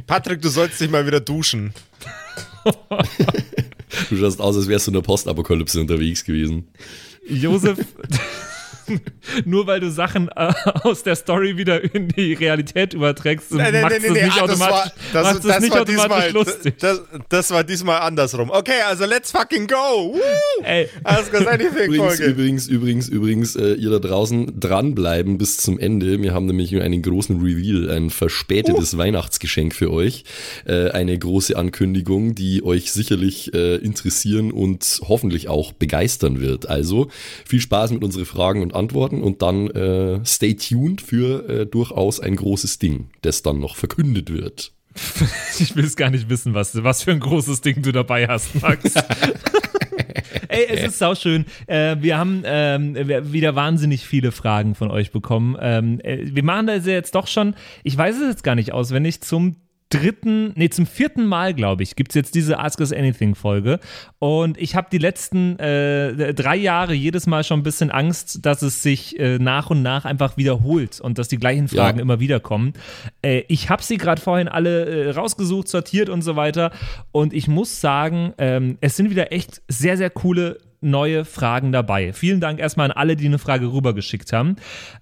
Patrick, 0.06 0.40
du 0.40 0.48
sollst 0.48 0.80
dich 0.80 0.90
mal 0.90 1.06
wieder 1.06 1.20
duschen. 1.20 1.72
Du 4.08 4.16
schaust 4.16 4.40
aus, 4.40 4.56
als 4.56 4.68
wärst 4.68 4.86
du 4.86 4.90
in 4.90 4.94
der 4.94 5.02
Postapokalypse 5.02 5.80
unterwegs 5.80 6.24
gewesen. 6.24 6.68
Josef, 7.28 7.78
nur 9.44 9.66
weil 9.66 9.80
du 9.80 9.90
Sachen 9.90 10.28
äh, 10.34 10.52
aus 10.82 11.02
der 11.02 11.16
Story 11.16 11.56
wieder 11.56 11.94
in 11.94 12.08
die 12.08 12.34
Realität 12.34 12.94
überträgst, 12.94 13.52
Nein, 13.52 13.72
nein, 13.72 13.82
macht 13.82 13.92
nein, 13.92 14.02
es 14.02 14.12
nein, 14.12 14.24
nicht 14.24 14.42
ah, 14.42 14.46
das 14.46 14.60
automatisch, 14.60 14.74
war, 14.76 14.92
das, 15.12 15.24
macht's 15.24 15.38
es 15.38 15.52
das 15.52 15.60
nicht 15.60 15.72
war 15.72 15.80
automatisch 15.82 16.24
diesmal, 16.24 16.32
lustig. 16.32 16.74
Das, 16.78 17.02
das 17.28 17.50
war 17.50 17.64
diesmal 17.64 18.00
andersrum. 18.00 18.50
Okay, 18.50 18.80
also 18.88 19.04
let's 19.04 19.30
fucking 19.30 19.66
go. 19.66 20.14
Woo! 20.14 20.62
Ey, 20.62 20.88
Ask 21.04 21.32
us 21.32 21.46
anything 21.46 21.92
Übrigens, 21.92 22.16
Folge. 22.16 22.24
übrigens, 22.24 22.66
übrigens, 22.68 23.08
übrigens, 23.08 23.56
äh, 23.56 23.74
ihr 23.74 23.90
da 23.90 23.98
draußen 23.98 24.58
dranbleiben 24.58 25.38
bis 25.38 25.58
zum 25.58 25.78
Ende. 25.78 26.20
Wir 26.22 26.34
haben 26.34 26.46
nämlich 26.46 26.74
einen 26.80 27.02
großen 27.02 27.40
Reveal, 27.40 27.90
ein 27.90 28.10
verspätetes 28.10 28.96
Weihnachtsgeschenk 28.96 29.74
für 29.74 29.92
euch. 29.92 30.24
Äh, 30.64 30.90
eine 30.90 31.18
große 31.18 31.56
Ankündigung, 31.56 32.34
die 32.34 32.64
euch 32.64 32.92
sicherlich 32.92 33.54
äh, 33.54 33.76
interessieren 33.76 34.52
und 34.52 35.00
hoffentlich 35.08 35.48
auch 35.48 35.72
begeistern 35.72 36.40
wird. 36.40 36.68
Also 36.68 37.08
viel 37.44 37.60
Spaß 37.60 37.92
mit 37.92 38.02
unseren 38.02 38.26
Fragen 38.26 38.62
und 38.62 38.74
Antworten 38.76 39.23
und 39.23 39.43
dann 39.43 39.69
äh, 39.70 40.25
stay 40.25 40.55
tuned 40.55 41.00
für 41.00 41.49
äh, 41.49 41.67
durchaus 41.67 42.20
ein 42.20 42.37
großes 42.37 42.78
Ding, 42.78 43.11
das 43.23 43.43
dann 43.43 43.58
noch 43.58 43.76
verkündet 43.76 44.32
wird. 44.32 44.73
ich 45.58 45.76
will 45.76 45.84
es 45.84 45.96
gar 45.96 46.11
nicht 46.11 46.28
wissen, 46.28 46.55
was, 46.55 46.82
was 46.82 47.02
für 47.02 47.12
ein 47.12 47.20
großes 47.20 47.61
Ding 47.61 47.82
du 47.82 47.93
dabei 47.93 48.28
hast, 48.28 48.61
Max. 48.62 48.94
Ey, 50.49 50.67
es 50.69 50.82
ist 50.82 50.99
sauschön. 50.99 51.44
Äh, 51.67 51.96
wir 52.00 52.19
haben 52.19 52.43
ähm, 52.44 52.96
wieder 53.32 53.55
wahnsinnig 53.55 54.06
viele 54.06 54.32
Fragen 54.32 54.75
von 54.75 54.90
euch 54.90 55.11
bekommen. 55.11 55.56
Ähm, 55.61 56.00
äh, 56.00 56.18
wir 56.35 56.42
machen 56.42 56.66
das 56.66 56.87
ja 56.87 56.92
jetzt 56.92 57.14
doch 57.14 57.26
schon, 57.26 57.54
ich 57.83 57.97
weiß 57.97 58.16
es 58.16 58.28
jetzt 58.28 58.45
gar 58.45 58.54
nicht 58.54 58.73
auswendig, 58.73 59.21
zum 59.21 59.56
dritten, 59.88 60.52
nee, 60.57 60.69
zum 60.69 60.85
vierten 60.85 61.26
Mal, 61.26 61.55
glaube 61.55 61.83
ich, 61.85 61.95
gibt 61.95 62.11
es 62.11 62.14
jetzt 62.16 62.35
diese 62.35 62.59
Ask 62.59 62.81
Us 62.81 62.93
Anything 62.93 63.35
Folge. 63.37 63.78
Und 64.19 64.59
ich 64.59 64.75
habe 64.75 64.88
die 64.90 64.99
letzten 64.99 65.59
äh, 65.61 66.35
drei 66.35 66.57
Jahre 66.57 66.93
jedes 66.93 67.26
Mal 67.26 67.45
schon 67.45 67.61
ein 67.61 67.62
bisschen 67.62 67.90
Angst, 67.93 68.45
dass 68.45 68.62
es 68.62 68.83
sich 68.83 69.19
äh, 69.21 69.38
nach 69.38 69.71
und 69.71 69.83
nach 69.83 70.05
einfach 70.05 70.37
wiederholt 70.37 71.00
und 71.00 71.19
dass 71.19 71.28
die 71.28 71.38
gleichen 71.38 71.69
Fragen 71.69 71.99
Ja. 71.99 72.02
immer 72.02 72.19
wieder 72.19 72.40
kommen. 72.40 72.73
Äh, 73.23 73.45
ich 73.49 73.71
habe 73.71 73.83
sie 73.83 73.97
gerade 73.97 74.21
vorhin 74.21 74.49
alle 74.49 74.87
äh, 74.87 75.11
rausgesucht, 75.11 75.69
sortiert 75.69 76.09
und 76.09 76.23
so 76.23 76.35
weiter. 76.35 76.73
Und 77.12 77.33
ich 77.33 77.47
muss 77.47 77.81
sagen, 77.81 78.33
ähm, 78.38 78.78
es 78.81 78.97
sind 78.97 79.11
wieder 79.11 79.33
echt 79.33 79.62
sehr, 79.69 79.97
sehr 79.97 80.11
coole 80.11 80.59
neue 80.80 81.25
Fragen 81.25 81.73
dabei. 81.73 82.12
Vielen 82.12 82.40
Dank 82.40 82.59
erstmal 82.59 82.90
an 82.90 82.97
alle, 82.97 83.16
die 83.16 83.26
eine 83.26 83.38
Frage 83.38 83.73
rübergeschickt 83.73 84.33
haben. 84.33 84.56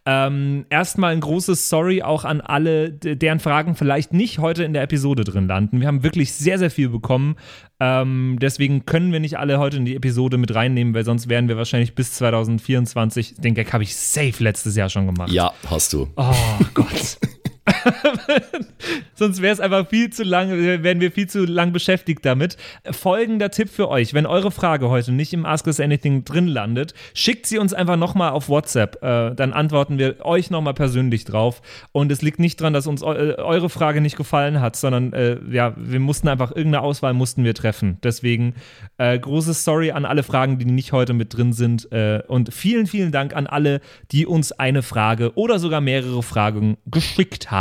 Ähm, 0.06 0.66
erstmal 0.70 1.12
ein 1.12 1.20
großes 1.20 1.68
Sorry 1.68 2.02
auch 2.02 2.24
an 2.24 2.40
alle, 2.40 2.90
deren 2.92 3.40
Fragen 3.40 3.74
vielleicht 3.76 4.12
nicht 4.12 4.38
heute 4.38 4.64
in 4.64 4.72
der 4.72 4.82
Episode 4.82 5.24
drin 5.24 5.46
landen. 5.46 5.80
Wir 5.80 5.88
haben 5.88 6.02
wirklich 6.02 6.32
sehr, 6.32 6.58
sehr 6.58 6.70
viel 6.70 6.88
bekommen. 6.88 7.36
Ähm, 7.80 8.38
deswegen 8.40 8.86
können 8.86 9.12
wir 9.12 9.20
nicht 9.20 9.38
alle 9.38 9.58
heute 9.58 9.76
in 9.76 9.84
die 9.84 9.96
Episode 9.96 10.38
mit 10.38 10.54
reinnehmen, 10.54 10.94
weil 10.94 11.04
sonst 11.04 11.28
wären 11.28 11.48
wir 11.48 11.56
wahrscheinlich 11.56 11.94
bis 11.94 12.12
2024, 12.14 13.36
den 13.38 13.54
Gag 13.54 13.72
habe 13.72 13.82
ich 13.82 13.96
safe 13.96 14.42
letztes 14.42 14.76
Jahr 14.76 14.88
schon 14.88 15.06
gemacht. 15.06 15.30
Ja, 15.30 15.52
hast 15.66 15.92
du. 15.92 16.08
Oh 16.16 16.34
Gott. 16.74 17.18
Sonst 19.14 19.40
wäre 19.40 19.52
es 19.52 19.60
einfach 19.60 19.88
viel 19.88 20.10
zu 20.10 20.22
lang, 20.22 20.50
äh, 20.50 20.82
wären 20.82 21.00
wir 21.00 21.10
viel 21.10 21.28
zu 21.28 21.44
lang 21.44 21.72
beschäftigt 21.72 22.24
damit. 22.24 22.56
Folgender 22.90 23.50
Tipp 23.50 23.70
für 23.70 23.88
euch: 23.88 24.12
Wenn 24.12 24.26
eure 24.26 24.50
Frage 24.50 24.90
heute 24.90 25.12
nicht 25.12 25.32
im 25.32 25.46
Ask 25.46 25.66
Us 25.66 25.80
Anything 25.80 26.24
drin 26.24 26.46
landet, 26.46 26.94
schickt 27.14 27.46
sie 27.46 27.58
uns 27.58 27.72
einfach 27.72 27.96
nochmal 27.96 28.32
auf 28.32 28.48
WhatsApp. 28.48 29.02
Äh, 29.02 29.34
dann 29.34 29.52
antworten 29.52 29.98
wir 29.98 30.24
euch 30.24 30.50
nochmal 30.50 30.74
persönlich 30.74 31.24
drauf. 31.24 31.62
Und 31.92 32.12
es 32.12 32.20
liegt 32.20 32.38
nicht 32.38 32.60
dran, 32.60 32.74
dass 32.74 32.86
uns 32.86 33.02
eu 33.02 33.14
äh, 33.14 33.34
eure 33.36 33.70
Frage 33.70 34.00
nicht 34.00 34.16
gefallen 34.16 34.60
hat, 34.60 34.76
sondern 34.76 35.12
äh, 35.14 35.38
ja, 35.50 35.74
wir 35.76 36.00
mussten 36.00 36.28
einfach 36.28 36.50
irgendeine 36.50 36.82
Auswahl 36.82 37.14
mussten 37.14 37.44
wir 37.44 37.54
treffen. 37.54 37.98
Deswegen 38.02 38.54
äh, 38.98 39.18
großes 39.18 39.64
Sorry 39.64 39.90
an 39.92 40.04
alle 40.04 40.22
Fragen, 40.22 40.58
die 40.58 40.66
nicht 40.66 40.92
heute 40.92 41.14
mit 41.14 41.34
drin 41.34 41.54
sind. 41.54 41.90
Äh, 41.92 42.22
und 42.28 42.52
vielen, 42.52 42.86
vielen 42.86 43.10
Dank 43.12 43.34
an 43.34 43.46
alle, 43.46 43.80
die 44.12 44.26
uns 44.26 44.52
eine 44.52 44.82
Frage 44.82 45.32
oder 45.36 45.58
sogar 45.58 45.80
mehrere 45.80 46.22
Fragen 46.22 46.76
geschickt 46.86 47.50
haben. 47.50 47.53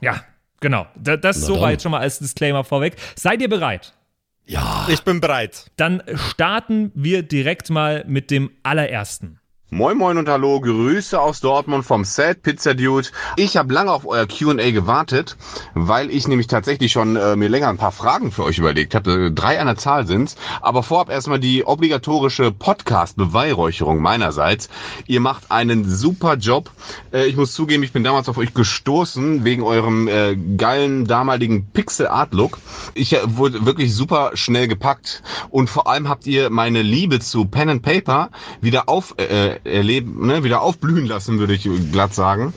Ja, 0.00 0.22
genau. 0.60 0.86
Da, 0.96 1.16
das 1.16 1.40
soweit 1.40 1.82
schon 1.82 1.92
mal 1.92 2.00
als 2.00 2.18
Disclaimer 2.18 2.64
vorweg. 2.64 2.96
Seid 3.16 3.42
ihr 3.42 3.48
bereit? 3.48 3.94
Ja. 4.44 4.86
Ich 4.88 5.02
bin 5.02 5.20
bereit. 5.20 5.70
Dann 5.76 6.02
starten 6.14 6.90
wir 6.94 7.22
direkt 7.22 7.70
mal 7.70 8.04
mit 8.06 8.30
dem 8.30 8.50
allerersten. 8.62 9.39
Moin 9.72 9.96
Moin 9.96 10.18
und 10.18 10.28
Hallo, 10.28 10.60
Grüße 10.60 11.20
aus 11.20 11.38
Dortmund 11.38 11.84
vom 11.84 12.04
Sad 12.04 12.42
Pizza 12.42 12.74
Dude. 12.74 13.06
Ich 13.36 13.56
habe 13.56 13.72
lange 13.72 13.92
auf 13.92 14.04
euer 14.04 14.26
Q&A 14.26 14.72
gewartet, 14.72 15.36
weil 15.74 16.10
ich 16.10 16.26
nämlich 16.26 16.48
tatsächlich 16.48 16.90
schon 16.90 17.14
äh, 17.14 17.36
mir 17.36 17.48
länger 17.48 17.68
ein 17.68 17.76
paar 17.76 17.92
Fragen 17.92 18.32
für 18.32 18.42
euch 18.42 18.58
überlegt 18.58 18.96
habe. 18.96 19.30
Drei 19.30 19.60
an 19.60 19.68
der 19.68 19.76
Zahl 19.76 20.08
sind's. 20.08 20.34
Aber 20.60 20.82
vorab 20.82 21.08
erstmal 21.08 21.38
die 21.38 21.64
obligatorische 21.64 22.50
Podcast-Beweihräucherung 22.50 24.00
meinerseits. 24.02 24.70
Ihr 25.06 25.20
macht 25.20 25.52
einen 25.52 25.88
super 25.88 26.34
Job. 26.34 26.72
Äh, 27.12 27.26
ich 27.26 27.36
muss 27.36 27.52
zugeben, 27.52 27.84
ich 27.84 27.92
bin 27.92 28.02
damals 28.02 28.28
auf 28.28 28.38
euch 28.38 28.52
gestoßen 28.52 29.44
wegen 29.44 29.62
eurem 29.62 30.08
äh, 30.08 30.34
geilen 30.56 31.06
damaligen 31.06 31.66
Pixel 31.66 32.08
Art 32.08 32.34
Look. 32.34 32.58
Ich 32.94 33.12
äh, 33.12 33.20
wurde 33.24 33.64
wirklich 33.64 33.94
super 33.94 34.32
schnell 34.34 34.66
gepackt 34.66 35.22
und 35.50 35.70
vor 35.70 35.86
allem 35.86 36.08
habt 36.08 36.26
ihr 36.26 36.50
meine 36.50 36.82
Liebe 36.82 37.20
zu 37.20 37.44
Pen 37.44 37.68
and 37.68 37.82
Paper 37.82 38.30
wieder 38.60 38.88
auf 38.88 39.14
äh, 39.16 39.59
erleben, 39.64 40.26
ne, 40.26 40.44
wieder 40.44 40.62
aufblühen 40.62 41.06
lassen, 41.06 41.38
würde 41.38 41.54
ich 41.54 41.68
glatt 41.92 42.14
sagen. 42.14 42.52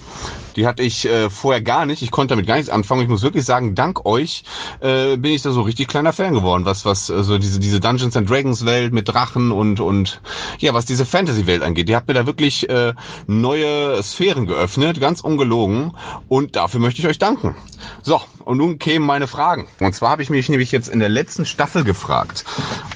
Die 0.55 0.67
hatte 0.67 0.83
ich 0.83 1.05
äh, 1.05 1.29
vorher 1.29 1.62
gar 1.62 1.86
nicht. 1.86 2.01
Ich 2.01 2.12
konnte 2.12 2.33
damit 2.33 2.45
gar 2.45 2.55
nichts 2.55 2.69
anfangen. 2.69 3.01
Ich 3.01 3.07
muss 3.07 3.24
wirklich 3.24 3.45
sagen, 3.45 3.75
dank 3.75 4.05
euch 4.05 4.43
äh, 4.81 5.17
bin 5.17 5.31
ich 5.31 5.41
da 5.41 5.51
so 5.51 5.62
richtig 5.62 5.88
kleiner 5.88 6.13
Fan 6.13 6.33
geworden, 6.33 6.65
was 6.65 6.86
was 6.86 7.10
äh, 7.10 7.24
so 7.24 7.38
diese 7.38 7.60
diese 7.60 7.79
Dungeons 7.79 8.15
and 8.15 8.29
Dragons 8.29 8.65
Welt 8.65 8.93
mit 8.93 9.07
Drachen 9.10 9.51
und 9.51 9.79
und 9.79 10.22
ja, 10.60 10.74
was 10.74 10.86
diese 10.86 11.05
Fantasy 11.05 11.48
Welt 11.48 11.63
angeht. 11.63 11.89
Die 11.89 11.95
hat 11.95 12.07
mir 12.07 12.13
da 12.13 12.25
wirklich 12.25 12.69
äh, 12.69 12.93
neue 13.27 14.01
Sphären 14.03 14.45
geöffnet, 14.45 15.00
ganz 15.00 15.22
ungelogen 15.22 15.93
und 16.27 16.55
dafür 16.55 16.79
möchte 16.79 17.01
ich 17.01 17.07
euch 17.07 17.19
danken. 17.19 17.55
So, 18.01 18.22
und 18.45 18.57
nun 18.57 18.79
kämen 18.79 19.05
meine 19.05 19.27
Fragen. 19.27 19.67
Und 19.79 19.95
zwar 19.95 20.12
habe 20.12 20.22
ich 20.22 20.29
mich 20.29 20.50
nämlich 20.50 20.72
jetzt 20.72 20.89
in 20.89 21.00
der 21.00 21.10
letzten 21.10 21.45
Staffel 21.45 21.83
gefragt, 21.83 22.45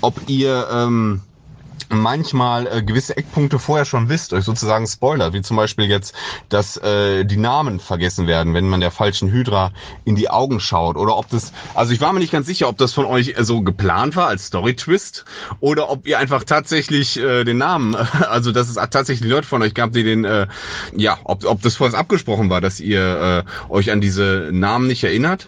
ob 0.01 0.29
ihr 0.29 0.67
ähm, 0.71 1.21
manchmal 1.89 2.67
äh, 2.67 2.83
gewisse 2.83 3.17
Eckpunkte 3.17 3.59
vorher 3.59 3.85
schon 3.85 4.09
wisst, 4.09 4.33
euch 4.33 4.45
sozusagen 4.45 4.87
spoilert, 4.87 5.33
wie 5.33 5.41
zum 5.41 5.57
Beispiel 5.57 5.85
jetzt, 5.85 6.13
dass 6.49 6.77
äh, 6.77 7.25
die 7.25 7.37
Namen 7.37 7.79
vergessen 7.79 8.27
werden, 8.27 8.53
wenn 8.53 8.67
man 8.67 8.79
der 8.79 8.91
falschen 8.91 9.31
Hydra 9.31 9.71
in 10.05 10.15
die 10.15 10.29
Augen 10.29 10.59
schaut 10.59 10.97
oder 10.97 11.17
ob 11.17 11.29
das, 11.29 11.53
also 11.73 11.93
ich 11.93 12.01
war 12.01 12.13
mir 12.13 12.19
nicht 12.19 12.31
ganz 12.31 12.47
sicher, 12.47 12.67
ob 12.67 12.77
das 12.77 12.93
von 12.93 13.05
euch 13.05 13.37
äh, 13.37 13.43
so 13.43 13.61
geplant 13.61 14.15
war 14.15 14.27
als 14.27 14.47
Story-Twist 14.47 15.25
oder 15.59 15.89
ob 15.89 16.07
ihr 16.07 16.19
einfach 16.19 16.43
tatsächlich 16.43 17.17
äh, 17.19 17.43
den 17.43 17.57
Namen, 17.57 17.95
also 18.29 18.51
dass 18.51 18.69
es 18.69 18.75
tatsächlich 18.75 19.29
Leute 19.29 19.47
von 19.47 19.61
euch 19.61 19.73
gab, 19.73 19.93
die 19.93 20.03
den, 20.03 20.25
äh, 20.25 20.47
ja, 20.95 21.17
ob, 21.23 21.45
ob 21.45 21.61
das 21.61 21.75
vorher 21.75 21.97
abgesprochen 21.97 22.49
war, 22.49 22.61
dass 22.61 22.79
ihr 22.79 23.45
äh, 23.69 23.71
euch 23.71 23.91
an 23.91 24.01
diese 24.01 24.49
Namen 24.51 24.87
nicht 24.87 25.03
erinnert 25.03 25.47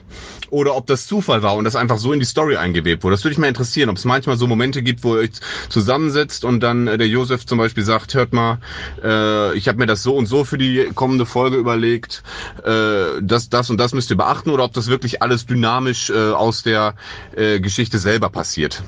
oder 0.52 0.76
ob 0.76 0.88
das 0.88 1.08
Zufall 1.08 1.44
war 1.44 1.56
und 1.56 1.64
das 1.64 1.76
einfach 1.76 1.98
so 1.98 2.14
in 2.14 2.20
die 2.20 2.26
Story 2.26 2.58
eingewebt 2.58 3.04
wurde. 3.04 3.16
Das 3.16 3.24
würde 3.24 3.32
mich 3.32 3.40
mal 3.40 3.48
interessieren, 3.48 3.90
ob 3.90 3.98
es 3.98 4.06
manchmal 4.06 4.38
so 4.38 4.48
Momente 4.48 4.82
gibt, 4.82 5.04
wo 5.04 5.16
ihr 5.16 5.22
euch 5.22 5.32
zusammensetzt 5.70 6.46
und 6.46 6.62
dann 6.62 6.88
äh, 6.88 6.98
der 6.98 7.08
Josef 7.08 7.46
zum 7.46 7.58
Beispiel 7.58 7.84
sagt, 7.84 8.14
hört 8.14 8.34
mal, 8.34 8.60
äh, 9.04 9.58
ich 9.58 9.68
habe 9.68 9.78
mir 9.78 9.86
das 9.86 10.04
so 10.04 10.16
und 10.16 10.26
so 10.26 10.44
für 10.44 10.58
die 10.58 10.90
kommende 10.96 11.26
Folge 11.26 11.58
überlegt, 11.58 12.24
äh, 12.64 13.22
das, 13.22 13.50
das 13.50 13.70
und 13.70 13.78
das 13.80 13.94
müsst 13.94 14.10
ihr 14.10 14.18
beachten 14.18 14.50
oder 14.50 14.64
ob 14.64 14.74
das 14.74 14.88
wirklich 14.88 15.22
alles 15.22 15.46
dynamisch 15.46 16.10
äh, 16.10 16.32
aus 16.32 16.64
der 16.64 16.96
äh, 17.36 17.60
Geschichte 17.60 18.00
selber 18.00 18.30
passiert. 18.30 18.84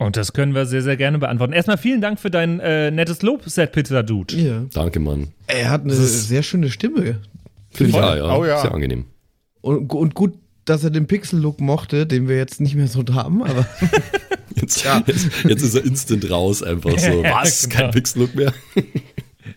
Und 0.00 0.16
das 0.16 0.32
können 0.32 0.54
wir 0.54 0.64
sehr, 0.64 0.82
sehr 0.82 0.96
gerne 0.96 1.18
beantworten. 1.18 1.52
Erstmal 1.52 1.76
vielen 1.76 2.00
Dank 2.00 2.20
für 2.20 2.30
dein 2.30 2.60
äh, 2.60 2.92
nettes 2.92 3.22
Lob, 3.22 3.42
Set 3.46 3.72
Pizza 3.72 4.04
Dude. 4.04 4.36
Ja. 4.36 4.62
Danke, 4.72 5.00
Mann. 5.00 5.32
Er 5.48 5.70
hat 5.70 5.82
eine 5.82 5.94
sehr 5.94 6.44
schöne 6.44 6.70
Stimme. 6.70 7.20
Finde 7.70 7.90
ich 7.90 7.96
ja, 7.96 8.16
ja. 8.16 8.36
Oh 8.36 8.44
ja. 8.44 8.60
Sehr 8.60 8.72
angenehm. 8.72 9.06
Und, 9.60 9.92
und 9.92 10.14
gut, 10.14 10.34
dass 10.68 10.84
er 10.84 10.90
den 10.90 11.06
Pixel-Look 11.06 11.60
mochte, 11.60 12.06
den 12.06 12.28
wir 12.28 12.36
jetzt 12.36 12.60
nicht 12.60 12.74
mehr 12.74 12.88
so 12.88 13.04
haben, 13.12 13.42
aber 13.42 13.66
Jetzt, 14.60 14.84
jetzt, 15.06 15.28
jetzt 15.44 15.62
ist 15.62 15.74
er 15.76 15.84
instant 15.84 16.30
raus, 16.30 16.62
einfach 16.64 16.98
so. 16.98 17.22
Was? 17.22 17.68
Genau. 17.68 17.82
Kein 17.82 17.90
Pixel-Look 17.92 18.34
mehr? 18.34 18.52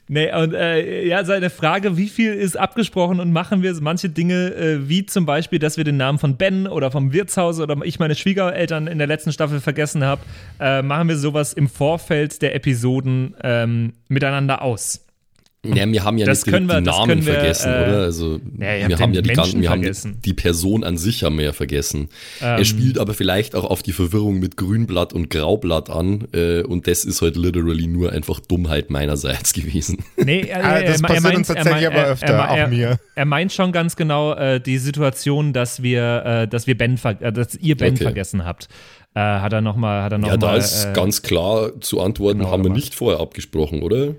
Nee, 0.08 0.34
und 0.34 0.54
äh, 0.54 1.06
ja, 1.06 1.24
seine 1.24 1.50
Frage, 1.50 1.96
wie 1.96 2.08
viel 2.08 2.34
ist 2.34 2.58
abgesprochen 2.58 3.20
und 3.20 3.32
machen 3.32 3.62
wir 3.62 3.74
manche 3.82 4.10
Dinge, 4.10 4.54
äh, 4.56 4.90
wie 4.90 5.06
zum 5.06 5.26
Beispiel, 5.26 5.60
dass 5.60 5.78
wir 5.78 5.84
den 5.86 5.98
Namen 5.98 6.18
von 6.18 6.38
Ben 6.38 6.68
oder 6.68 6.92
vom 6.92 7.14
Wirtshaus 7.14 7.60
oder 7.60 7.78
ich 7.84 8.00
meine 8.00 8.16
Schwiegereltern 8.16 8.88
in 8.88 8.98
der 8.98 9.08
letzten 9.08 9.32
Staffel 9.32 9.60
vergessen 9.60 10.04
habe, 10.04 10.22
äh, 10.60 10.82
machen 10.82 11.08
wir 11.08 11.18
sowas 11.18 11.54
im 11.54 11.70
Vorfeld 11.70 12.42
der 12.42 12.56
Episoden 12.56 13.36
ähm, 13.44 13.94
miteinander 14.10 14.62
aus. 14.62 15.06
Ja, 15.64 15.88
wir 15.92 16.04
haben 16.04 16.18
ja 16.18 16.26
Das 16.26 16.44
nicht 16.44 16.52
können 16.56 16.68
direkt 16.68 16.88
wir- 16.88 16.92
Namen 16.92 17.08
können 17.08 17.26
wir, 17.28 17.34
vergessen, 17.36 17.70
äh, 17.72 17.84
oder? 17.88 17.98
Also 18.02 18.40
ja, 18.60 18.88
wir 18.90 18.98
haben 18.98 19.14
den 19.14 19.14
ja 19.14 19.22
die 19.22 19.28
Menschen 19.28 19.36
ganzen, 19.36 19.62
wir 19.62 19.70
haben 19.70 19.82
die, 19.82 19.86
vergessen. 19.86 20.18
die 20.26 20.34
Person 20.34 20.84
an 20.84 20.98
sich 20.98 21.24
haben 21.24 21.38
wir 21.38 21.46
ja 21.46 21.54
vergessen. 21.54 22.10
Ähm. 22.42 22.58
er 22.58 22.66
spielt 22.66 22.98
aber 22.98 23.14
vielleicht 23.14 23.54
auch 23.54 23.66
auf 23.66 23.84
die 23.84 23.92
Verwirrung 23.92 24.40
mit 24.40 24.58
Grünblatt 24.58 25.14
und 25.14 25.30
Graublatt 25.30 25.92
an 25.92 26.28
äh, 26.34 26.64
und 26.64 26.88
das 26.88 27.06
ist 27.06 27.22
halt 27.22 27.36
literally 27.36 27.86
nur 27.86 28.12
einfach 28.12 28.40
Dummheit 28.40 28.90
meinerseits 28.90 29.54
gewesen. 29.54 30.00
Nee, 30.18 30.48
er, 30.50 30.64
Ah, 30.66 30.82
das 30.82 31.00
er, 31.00 31.08
passiert 31.08 31.24
meint- 31.26 31.38
uns 31.38 31.50
er 31.50 31.56
tatsächlich 31.58 31.84
meint- 31.84 31.94
aber 31.96 32.06
er- 32.08 32.12
öfter, 32.14 32.26
er, 32.34 32.52
auch 32.52 32.58
er, 32.58 32.68
mir. 32.68 33.00
Er 33.14 33.26
meint 33.26 33.52
schon 33.54 33.72
ganz 33.72 33.96
genau 33.96 34.34
äh, 34.34 34.60
die 34.60 34.80
Situation, 34.80 35.54
dass 35.54 35.84
wir, 35.84 36.24
äh, 36.26 36.48
dass 36.48 36.66
wir 36.66 36.76
Ben, 36.76 36.98
ver 36.98 37.22
äh, 37.22 37.32
dass 37.32 37.54
ihr 37.54 37.78
Ben 37.78 37.94
Okay. 37.94 38.04
vergessen 38.06 38.46
habt. 38.46 38.68
Äh, 39.14 39.20
hat 39.20 39.54
er 39.54 39.62
nochmal, 39.62 40.02
hat 40.02 40.12
er 40.14 40.18
noch 40.18 40.30
ja, 40.30 40.38
da 40.38 40.48
mal, 40.48 40.58
ist 40.58 40.86
äh, 40.86 40.94
ganz 40.94 41.22
klar 41.22 41.80
zu 41.82 42.00
antworten, 42.02 42.40
genau, 42.40 42.50
haben 42.52 42.64
wir 42.64 42.72
nicht 42.72 42.96
vorher 42.96 43.20
abgesprochen, 43.22 43.84
oder? 43.84 44.16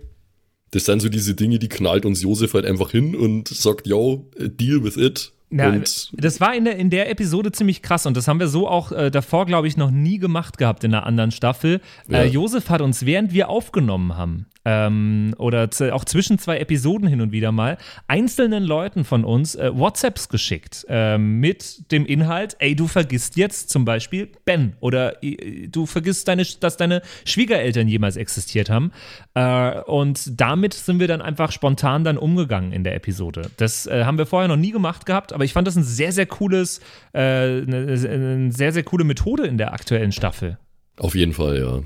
Das 0.73 0.87
sind 0.87 1.00
so 1.00 1.09
diese 1.09 1.35
Dinge, 1.35 1.59
die 1.59 1.69
knallt 1.69 2.05
uns 2.05 2.23
Josef 2.23 2.55
halt 2.55 2.64
einfach 2.64 2.91
hin 2.91 3.14
und 3.14 3.49
sagt, 3.49 3.87
yo, 3.87 4.26
deal 4.38 4.83
with 4.83 4.97
it. 4.97 5.33
Ja, 5.53 5.69
und 5.69 6.13
das 6.17 6.41
war 6.41 6.55
in 6.55 6.65
der, 6.65 6.77
in 6.77 6.91
der 6.91 7.11
Episode 7.11 7.53
ziemlich 7.53 7.83
krass 7.83 8.07
und 8.07 8.17
das 8.17 8.27
haben 8.27 8.41
wir 8.41 8.49
so 8.49 8.69
auch 8.69 8.91
äh, 8.91 9.11
davor, 9.11 9.47
glaube 9.47 9.69
ich, 9.69 9.77
noch 9.77 9.91
nie 9.91 10.19
gemacht 10.19 10.59
gehabt 10.59 10.83
in 10.85 10.95
einer 10.95 11.07
anderen 11.07 11.31
Staffel. 11.31 11.81
Ja. 12.09 12.23
Äh, 12.23 12.27
Josef 12.27 12.71
hat 12.71 12.81
uns, 12.81 13.05
während 13.05 13.33
wir 13.33 13.49
aufgenommen 13.49 14.17
haben, 14.17 14.47
ähm, 14.65 15.35
oder 15.39 15.69
auch 15.93 16.05
zwischen 16.05 16.39
zwei 16.39 16.59
Episoden 16.59 17.09
hin 17.09 17.21
und 17.21 17.33
wieder 17.33 17.53
mal, 17.53 17.79
einzelnen 18.07 18.63
Leuten 18.63 19.05
von 19.05 19.25
uns 19.25 19.55
äh, 19.55 19.71
WhatsApps 19.75 20.29
geschickt 20.29 20.87
ähm, 20.89 21.41
mit 21.41 21.91
dem 21.91 22.07
Inhalt, 22.07 22.57
ey, 22.61 22.77
du 22.77 22.87
vergisst 22.87 23.37
jetzt 23.37 23.71
zum 23.71 23.85
Beispiel 23.85 24.31
Ben 24.45 24.75
oder 24.81 25.23
äh, 25.23 25.69
du 25.69 25.87
vergisst, 25.87 26.29
deine, 26.29 26.45
dass 26.61 26.77
deine 26.77 27.03
Schwiegereltern 27.25 27.89
jemals 27.89 28.17
existiert 28.17 28.71
haben. 28.71 28.93
Äh, 29.35 29.81
und 29.83 30.41
damit 30.41 30.75
sind 30.75 31.01
wir 31.01 31.09
dann 31.09 31.23
einfach 31.23 31.51
spontan 31.51 32.05
dann 32.05 32.19
umgegangen 32.19 32.73
in 32.73 32.85
der 32.85 32.95
Episode. 32.95 33.51
Das 33.57 33.87
äh, 33.87 34.05
haben 34.05 34.19
wir 34.19 34.27
vorher 34.27 34.49
noch 34.49 34.57
nie 34.57 34.71
gemacht 34.71 35.07
gehabt, 35.07 35.33
aber 35.33 35.42
ich 35.45 35.53
fand 35.53 35.67
das 35.67 35.77
ein 35.77 35.85
sehr, 35.85 36.13
sehr 36.13 36.27
cooles, 36.27 36.81
äh, 37.13 37.21
eine, 37.21 37.99
eine 38.09 38.53
sehr, 38.53 38.73
sehr 38.73 38.83
coole 38.83 39.05
Methode 39.05 39.47
in 39.47 39.59
der 39.59 39.73
aktuellen 39.73 40.13
Staffel. 40.13 40.59
auf 40.99 41.15
jeden 41.15 41.33
Fall, 41.33 41.59
ja. 41.59 41.83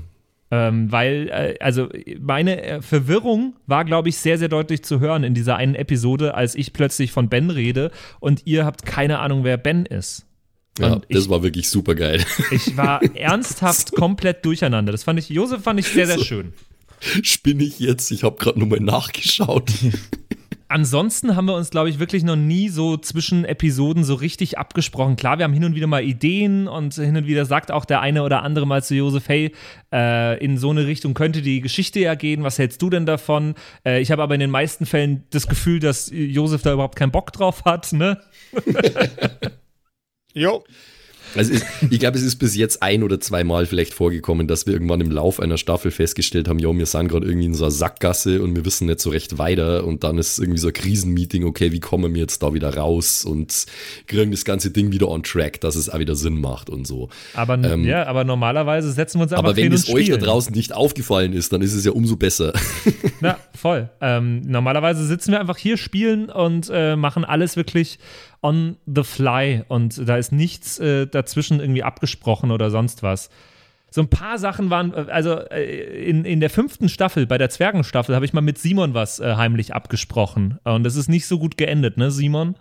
Ähm, 0.49 0.89
weil, 0.91 1.29
äh, 1.29 1.55
also 1.59 1.89
meine 2.21 2.63
äh, 2.63 2.81
Verwirrung 2.81 3.55
war, 3.65 3.83
glaube 3.83 4.07
ich, 4.07 4.17
sehr, 4.17 4.37
sehr 4.37 4.47
deutlich 4.47 4.81
zu 4.81 5.01
hören 5.01 5.25
in 5.25 5.33
dieser 5.33 5.57
einen 5.57 5.75
Episode, 5.75 6.35
als 6.35 6.55
ich 6.55 6.71
plötzlich 6.71 7.11
von 7.11 7.27
Ben 7.27 7.49
rede 7.49 7.91
und 8.21 8.43
ihr 8.45 8.63
habt 8.63 8.85
keine 8.85 9.19
Ahnung, 9.19 9.43
wer 9.43 9.57
Ben 9.57 9.85
ist. 9.85 10.25
Ja, 10.79 10.93
Und 10.93 11.05
das 11.09 11.25
ich, 11.25 11.29
war 11.29 11.43
wirklich 11.43 11.69
super 11.69 11.95
geil. 11.95 12.23
ich 12.51 12.77
war 12.77 13.03
ernsthaft 13.15 13.91
komplett 13.93 14.45
durcheinander. 14.45 14.93
Das 14.93 15.03
fand 15.03 15.19
ich, 15.19 15.27
Josef 15.29 15.63
fand 15.63 15.79
ich 15.81 15.87
sehr, 15.87 16.07
sehr 16.07 16.19
schön. 16.19 16.53
Spinne 17.21 17.63
ich 17.63 17.79
jetzt? 17.79 18.11
Ich 18.11 18.23
habe 18.23 18.37
gerade 18.37 18.59
nochmal 18.59 18.79
nachgeschaut. 18.79 19.71
Ansonsten 20.69 21.35
haben 21.35 21.45
wir 21.45 21.55
uns, 21.55 21.69
glaube 21.69 21.89
ich, 21.89 21.99
wirklich 21.99 22.23
noch 22.23 22.35
nie 22.35 22.69
so 22.69 22.97
zwischen 22.97 23.45
Episoden 23.45 24.03
so 24.03 24.15
richtig 24.15 24.57
abgesprochen. 24.57 25.15
Klar, 25.15 25.37
wir 25.37 25.45
haben 25.45 25.53
hin 25.53 25.63
und 25.63 25.75
wieder 25.75 25.87
mal 25.87 26.03
Ideen 26.03 26.67
und 26.67 26.93
hin 26.93 27.15
und 27.15 27.25
wieder 27.25 27.45
sagt 27.45 27.71
auch 27.71 27.85
der 27.85 28.01
eine 28.01 28.23
oder 28.23 28.43
andere 28.43 28.67
mal 28.67 28.83
zu 28.83 28.95
Josef, 28.95 29.29
hey, 29.29 29.53
äh, 29.93 30.43
in 30.43 30.57
so 30.57 30.69
eine 30.69 30.85
Richtung 30.85 31.13
könnte 31.13 31.41
die 31.41 31.61
Geschichte 31.61 31.99
ja 31.99 32.15
gehen. 32.15 32.43
Was 32.43 32.59
hältst 32.59 32.81
du 32.81 32.89
denn 32.89 33.05
davon? 33.05 33.55
Äh, 33.85 34.01
ich 34.01 34.11
habe 34.11 34.23
aber 34.23 34.33
in 34.33 34.41
den 34.41 34.51
meisten 34.51 34.85
Fällen 34.85 35.23
das 35.29 35.47
Gefühl, 35.47 35.79
dass 35.79 36.11
Josef 36.13 36.61
da 36.63 36.73
überhaupt 36.73 36.97
keinen 36.97 37.11
Bock 37.11 37.31
drauf 37.31 37.63
hat. 37.65 37.93
Ne? 37.93 38.19
Jo. 40.33 40.63
Also 41.37 41.53
es, 41.53 41.63
ich 41.89 41.99
glaube, 41.99 42.17
es 42.17 42.23
ist 42.23 42.37
bis 42.37 42.55
jetzt 42.55 42.81
ein 42.81 43.03
oder 43.03 43.19
zweimal 43.19 43.65
vielleicht 43.65 43.93
vorgekommen, 43.93 44.47
dass 44.47 44.65
wir 44.65 44.73
irgendwann 44.73 45.01
im 45.01 45.11
Lauf 45.11 45.39
einer 45.39 45.57
Staffel 45.57 45.91
festgestellt 45.91 46.47
haben, 46.47 46.59
ja, 46.59 46.75
wir 46.75 46.85
sind 46.85 47.07
gerade 47.07 47.27
irgendwie 47.27 47.47
in 47.47 47.53
so 47.53 47.65
einer 47.65 47.71
Sackgasse 47.71 48.41
und 48.41 48.55
wir 48.55 48.65
wissen 48.65 48.87
nicht 48.87 48.99
so 48.99 49.09
recht 49.09 49.37
weiter 49.37 49.85
und 49.85 50.03
dann 50.03 50.17
ist 50.17 50.39
irgendwie 50.39 50.59
so 50.59 50.67
ein 50.67 50.73
Krisenmeeting, 50.73 51.45
okay, 51.45 51.71
wie 51.71 51.79
kommen 51.79 52.13
wir 52.13 52.21
jetzt 52.21 52.43
da 52.43 52.53
wieder 52.53 52.75
raus 52.75 53.25
und 53.25 53.65
kriegen 54.07 54.31
das 54.31 54.45
ganze 54.45 54.71
Ding 54.71 54.91
wieder 54.91 55.09
on 55.09 55.23
track, 55.23 55.61
dass 55.61 55.75
es 55.75 55.89
auch 55.89 55.99
wieder 55.99 56.15
Sinn 56.15 56.39
macht 56.39 56.69
und 56.69 56.85
so. 56.85 57.09
Aber, 57.33 57.55
Ähm, 57.55 57.83
ja, 57.83 58.05
aber 58.05 58.23
normalerweise 58.23 58.91
setzen 58.91 59.19
wir 59.19 59.23
uns 59.23 59.33
einfach 59.33 59.43
Aber 59.43 59.57
wenn 59.57 59.71
es 59.71 59.89
euch 59.89 60.09
da 60.09 60.17
draußen 60.17 60.53
nicht 60.53 60.73
aufgefallen 60.73 61.33
ist, 61.33 61.53
dann 61.53 61.61
ist 61.61 61.73
es 61.73 61.85
ja 61.85 61.91
umso 61.91 62.15
besser. 62.15 62.53
Ja, 63.21 63.37
voll. 63.55 63.89
Ähm, 63.99 64.41
normalerweise 64.41 65.05
sitzen 65.05 65.31
wir 65.31 65.39
einfach 65.39 65.57
hier, 65.57 65.77
spielen 65.77 66.29
und 66.29 66.69
äh, 66.71 66.95
machen 66.95 67.25
alles 67.25 67.55
wirklich 67.55 67.97
on 68.41 68.77
the 68.85 69.03
fly 69.03 69.63
und 69.67 70.07
da 70.07 70.17
ist 70.17 70.31
nichts 70.31 70.79
äh, 70.79 71.07
dazwischen 71.07 71.59
irgendwie 71.59 71.83
abgesprochen 71.83 72.51
oder 72.51 72.69
sonst 72.69 73.03
was. 73.03 73.29
So 73.89 74.01
ein 74.01 74.09
paar 74.09 74.37
Sachen 74.37 74.69
waren, 74.69 74.93
äh, 74.93 75.05
also 75.09 75.39
äh, 75.49 76.09
in, 76.09 76.25
in 76.25 76.39
der 76.39 76.49
fünften 76.49 76.89
Staffel, 76.89 77.25
bei 77.25 77.37
der 77.37 77.49
Zwergenstaffel, 77.49 78.15
habe 78.15 78.25
ich 78.25 78.33
mal 78.33 78.41
mit 78.41 78.57
Simon 78.57 78.93
was 78.93 79.19
äh, 79.19 79.35
heimlich 79.35 79.73
abgesprochen. 79.73 80.59
Und 80.63 80.83
das 80.83 80.95
ist 80.95 81.09
nicht 81.09 81.25
so 81.25 81.39
gut 81.39 81.57
geendet, 81.57 81.97
ne, 81.97 82.11
Simon? 82.11 82.55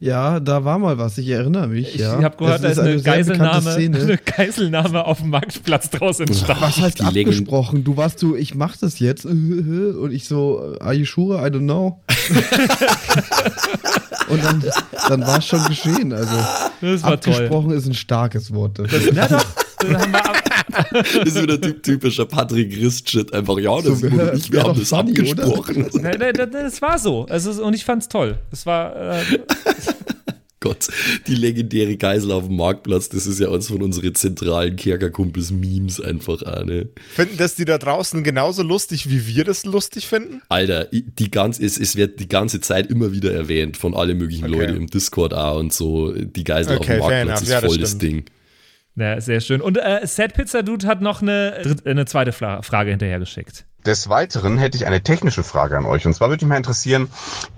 Ja, 0.00 0.40
da 0.40 0.64
war 0.64 0.78
mal 0.78 0.98
was, 0.98 1.16
ich 1.18 1.28
erinnere 1.28 1.68
mich. 1.68 1.94
Ich 1.94 2.00
ja. 2.00 2.20
habe 2.22 2.36
gehört, 2.36 2.62
da 2.62 2.68
Es 2.68 2.78
ist 2.78 2.80
eine, 2.80 2.96
bekannte 2.96 3.38
Geiselnahme, 3.38 3.70
eine 3.74 4.18
Geiselnahme 4.18 5.04
auf 5.06 5.20
dem 5.20 5.30
Marktplatz 5.30 5.90
draus 5.90 6.20
entstanden. 6.20 6.62
Was 6.62 6.76
heißt 6.78 7.00
Die 7.00 7.04
abgesprochen? 7.04 7.84
Du 7.84 7.96
warst 7.96 8.18
so, 8.18 8.36
ich 8.36 8.54
mach 8.54 8.76
das 8.76 8.98
jetzt. 8.98 9.24
Und 9.26 10.10
ich 10.12 10.26
so, 10.26 10.76
are 10.80 10.94
you 10.94 11.06
sure? 11.06 11.38
I 11.38 11.50
don't 11.50 11.60
know. 11.60 12.02
Und 14.28 14.44
dann, 14.44 14.64
dann 15.08 15.20
war 15.22 15.38
es 15.38 15.46
schon 15.46 15.64
geschehen. 15.66 16.12
Also 16.12 16.34
Das 16.80 17.02
war 17.02 17.20
toll. 17.20 17.34
abgesprochen 17.34 17.70
ist 17.72 17.86
ein 17.86 17.94
starkes 17.94 18.52
Wort. 18.52 18.78
dafür. 18.78 19.12
Na 19.14 19.28
doch, 19.28 19.44
Das 19.92 21.12
ist 21.34 21.42
wieder 21.42 21.54
typ- 21.60 21.82
typischer 21.82 22.26
Patrick 22.26 22.76
Rist-Shit. 22.76 23.32
Einfach, 23.32 23.58
ja, 23.58 23.76
das 23.76 23.84
So 23.86 23.92
ist 23.94 24.02
gut. 24.02 24.16
wär- 24.18 24.34
Ich, 24.34 24.52
wir 24.52 24.62
haben 24.62 24.78
das 24.78 24.88
funny, 24.88 25.10
abgesprochen. 25.18 25.86
Nein, 26.02 26.16
nein, 26.18 26.32
nein, 26.36 26.50
das 26.52 26.80
war 26.82 26.98
so. 26.98 27.26
Also, 27.26 27.64
und 27.64 27.74
ich 27.74 27.84
fand's 27.84 28.08
toll. 28.08 28.38
Das 28.50 28.66
war, 28.66 28.94
äh, 29.20 29.22
Gott, 30.60 30.88
die 31.26 31.34
legendäre 31.34 31.94
Geisel 31.98 32.32
auf 32.32 32.46
dem 32.46 32.56
Marktplatz, 32.56 33.10
das 33.10 33.26
ist 33.26 33.38
ja 33.38 33.50
eins 33.52 33.68
von 33.68 33.82
unseren 33.82 34.14
zentralen 34.14 34.76
Kerkerkumpels 34.76 35.50
Memes 35.50 36.00
einfach 36.00 36.40
eine. 36.40 36.88
Finden 37.14 37.36
das 37.36 37.54
die 37.54 37.66
da 37.66 37.76
draußen 37.76 38.24
genauso 38.24 38.62
lustig, 38.62 39.10
wie 39.10 39.26
wir 39.26 39.44
das 39.44 39.66
lustig 39.66 40.06
finden? 40.06 40.40
Alter, 40.48 40.86
die 40.90 41.30
ganz, 41.30 41.60
es, 41.60 41.78
es 41.78 41.96
wird 41.96 42.18
die 42.18 42.28
ganze 42.28 42.62
Zeit 42.62 42.86
immer 42.90 43.12
wieder 43.12 43.30
erwähnt 43.34 43.76
von 43.76 43.94
allen 43.94 44.16
möglichen 44.16 44.46
Okay. 44.46 44.54
Leuten 44.58 44.76
im 44.76 44.86
Discord 44.86 45.34
auch 45.34 45.58
und 45.58 45.74
so. 45.74 46.12
Die 46.12 46.44
Geisel 46.44 46.78
Okay, 46.78 46.98
auf 46.98 47.08
dem 47.08 47.26
Marktplatz 47.28 47.42
ist 47.42 47.48
Ja, 47.50 47.60
das 47.60 47.70
voll 47.70 47.78
das 47.80 47.90
stimmt. 47.90 48.02
Ding. 48.02 48.24
Ja, 48.96 49.20
sehr 49.20 49.40
schön. 49.40 49.60
Und 49.60 49.76
äh, 49.76 50.06
Sad 50.06 50.34
Pizza 50.34 50.62
Dude 50.62 50.86
hat 50.86 51.00
noch 51.00 51.22
eine, 51.22 51.60
dritt- 51.62 51.86
eine 51.86 52.06
zweite 52.06 52.32
Fla 52.32 52.62
Frage 52.62 52.90
hinterhergeschickt. 52.90 53.64
Des 53.86 54.08
Weiteren 54.08 54.56
hätte 54.56 54.78
ich 54.78 54.86
eine 54.86 55.02
technische 55.02 55.42
Frage 55.42 55.76
an 55.76 55.84
euch. 55.84 56.06
Und 56.06 56.14
zwar 56.14 56.30
würde 56.30 56.42
mich 56.42 56.48
mal 56.48 56.56
interessieren, 56.56 57.08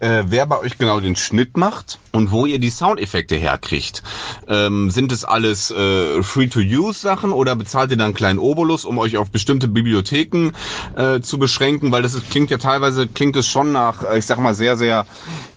äh, 0.01 0.25
wer 0.27 0.45
bei 0.47 0.59
euch 0.59 0.77
genau 0.77 0.99
den 0.99 1.15
Schnitt 1.15 1.57
macht 1.57 2.01
und 2.11 2.33
wo 2.33 2.47
ihr 2.47 2.59
die 2.59 2.71
Soundeffekte 2.71 3.37
herkriegt. 3.37 4.03
Ähm, 4.49 4.91
sind 4.91 5.13
es 5.13 5.25
alles 5.25 5.71
äh, 5.71 6.21
Free-to-Use-Sachen 6.25 7.31
oder 7.31 7.55
bezahlt 7.55 7.93
ihr 7.93 7.97
dann 7.97 8.07
einen 8.07 8.15
kleinen 8.15 8.41
Obolus, 8.41 8.85
um 8.85 8.99
euch 8.99 9.17
auf 9.19 9.31
bestimmte 9.31 9.69
Bibliotheken 9.69 10.51
äh, 10.97 11.21
zu 11.21 11.39
beschränken? 11.39 11.93
Weil 11.93 12.03
das 12.03 12.15
ist, 12.15 12.29
klingt 12.29 12.51
ja 12.51 12.59
teilweise, 12.59 13.07
klingt 13.07 13.37
es 13.37 13.47
schon 13.47 13.71
nach, 13.71 14.03
äh, 14.03 14.19
ich 14.19 14.27
sag 14.27 14.39
mal, 14.39 14.55
sehr, 14.55 14.77
sehr 14.77 15.07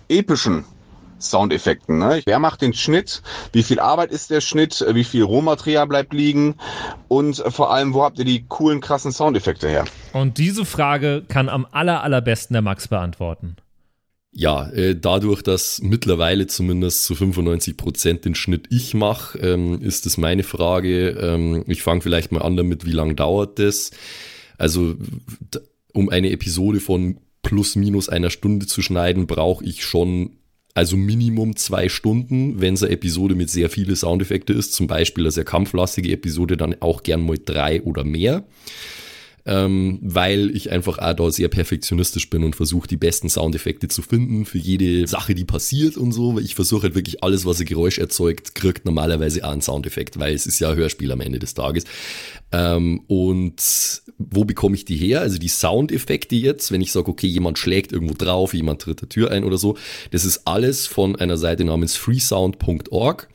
epischen 0.07 0.65
Soundeffekten. 1.19 1.99
Ne? 1.99 2.21
Wer 2.25 2.39
macht 2.39 2.61
den 2.61 2.73
Schnitt? 2.73 3.21
Wie 3.53 3.63
viel 3.63 3.79
Arbeit 3.79 4.11
ist 4.11 4.29
der 4.29 4.41
Schnitt? 4.41 4.85
Wie 4.91 5.03
viel 5.03 5.23
Rohmaterial 5.23 5.87
bleibt 5.87 6.13
liegen? 6.13 6.55
Und 7.07 7.43
vor 7.47 7.71
allem, 7.71 7.93
wo 7.93 8.03
habt 8.03 8.19
ihr 8.19 8.25
die 8.25 8.45
coolen, 8.47 8.81
krassen 8.81 9.11
Soundeffekte 9.11 9.67
her? 9.69 9.85
Und 10.13 10.37
diese 10.37 10.65
Frage 10.65 11.23
kann 11.27 11.49
am 11.49 11.67
aller, 11.71 12.03
allerbesten 12.03 12.53
der 12.53 12.61
Max 12.61 12.87
beantworten. 12.87 13.55
Ja, 14.31 14.69
äh, 14.69 14.95
dadurch, 14.95 15.41
dass 15.41 15.81
mittlerweile 15.81 16.45
zumindest 16.45 17.03
zu 17.03 17.15
95 17.15 17.77
Prozent 17.77 18.25
den 18.25 18.35
Schnitt 18.35 18.67
ich 18.69 18.93
mache, 18.93 19.39
ähm, 19.39 19.81
ist 19.81 20.05
es 20.05 20.17
meine 20.17 20.43
Frage. 20.43 21.09
Ähm, 21.09 21.63
ich 21.67 21.81
fange 21.81 22.01
vielleicht 22.01 22.31
mal 22.31 22.43
an 22.43 22.55
damit, 22.55 22.85
wie 22.85 22.91
lang 22.91 23.15
dauert 23.15 23.57
das? 23.57 23.91
Also, 24.57 24.95
um 25.93 26.09
eine 26.09 26.29
Episode 26.29 26.79
von 26.79 27.19
plus 27.41 27.75
minus 27.75 28.09
einer 28.09 28.29
Stunde 28.29 28.67
zu 28.67 28.81
schneiden, 28.81 29.25
brauche 29.25 29.65
ich 29.65 29.83
schon 29.83 30.37
also 30.73 30.97
Minimum 30.97 31.55
zwei 31.55 31.89
Stunden, 31.89 32.61
wenn 32.61 32.75
es 32.75 32.83
eine 32.83 32.91
Episode 32.93 33.35
mit 33.35 33.49
sehr 33.49 33.69
viele 33.69 33.95
Soundeffekte 33.95 34.53
ist, 34.53 34.73
zum 34.73 34.87
Beispiel 34.87 35.25
eine 35.25 35.31
sehr 35.31 35.45
kampflastige 35.45 36.11
Episode, 36.11 36.57
dann 36.57 36.75
auch 36.79 37.03
gern 37.03 37.25
mal 37.25 37.37
drei 37.43 37.81
oder 37.81 38.03
mehr 38.03 38.43
ähm, 39.49 39.97
weil 40.03 40.55
ich 40.55 40.71
einfach 40.71 40.99
auch 40.99 41.13
da 41.13 41.31
sehr 41.31 41.47
perfektionistisch 41.47 42.29
bin 42.29 42.43
und 42.43 42.55
versuche, 42.55 42.87
die 42.87 42.97
besten 42.97 43.29
Soundeffekte 43.29 43.87
zu 43.87 44.03
finden 44.03 44.45
für 44.45 44.59
jede 44.59 45.07
Sache, 45.07 45.33
die 45.33 45.43
passiert 45.43 45.97
und 45.97 46.11
so. 46.11 46.35
Weil 46.35 46.45
ich 46.45 46.53
versuche 46.53 46.83
halt 46.83 46.93
wirklich 46.93 47.23
alles, 47.23 47.47
was 47.47 47.59
ein 47.59 47.65
Geräusch 47.65 47.97
erzeugt, 47.97 48.53
kriegt 48.53 48.85
normalerweise 48.85 49.43
auch 49.43 49.51
einen 49.51 49.63
Soundeffekt, 49.63 50.19
weil 50.19 50.35
es 50.35 50.45
ist 50.45 50.59
ja 50.59 50.69
ein 50.69 50.75
Hörspiel 50.75 51.11
am 51.11 51.19
Ende 51.19 51.39
des 51.39 51.55
Tages. 51.55 51.85
Ähm, 52.51 53.01
und 53.07 54.03
wo 54.19 54.45
bekomme 54.45 54.75
ich 54.75 54.85
die 54.85 54.97
her? 54.97 55.21
Also 55.21 55.39
die 55.39 55.47
Soundeffekte 55.47 56.35
jetzt, 56.35 56.71
wenn 56.71 56.81
ich 56.81 56.91
sage, 56.91 57.09
okay, 57.09 57.27
jemand 57.27 57.57
schlägt 57.57 57.91
irgendwo 57.91 58.13
drauf, 58.13 58.53
jemand 58.53 58.83
tritt 58.83 59.01
der 59.01 59.09
Tür 59.09 59.31
ein 59.31 59.43
oder 59.43 59.57
so, 59.57 59.77
das 60.11 60.25
ist 60.25 60.45
alles 60.45 60.85
von 60.85 61.15
einer 61.15 61.37
Seite 61.37 61.63
namens 61.63 61.95
freesound.org. 61.95 63.27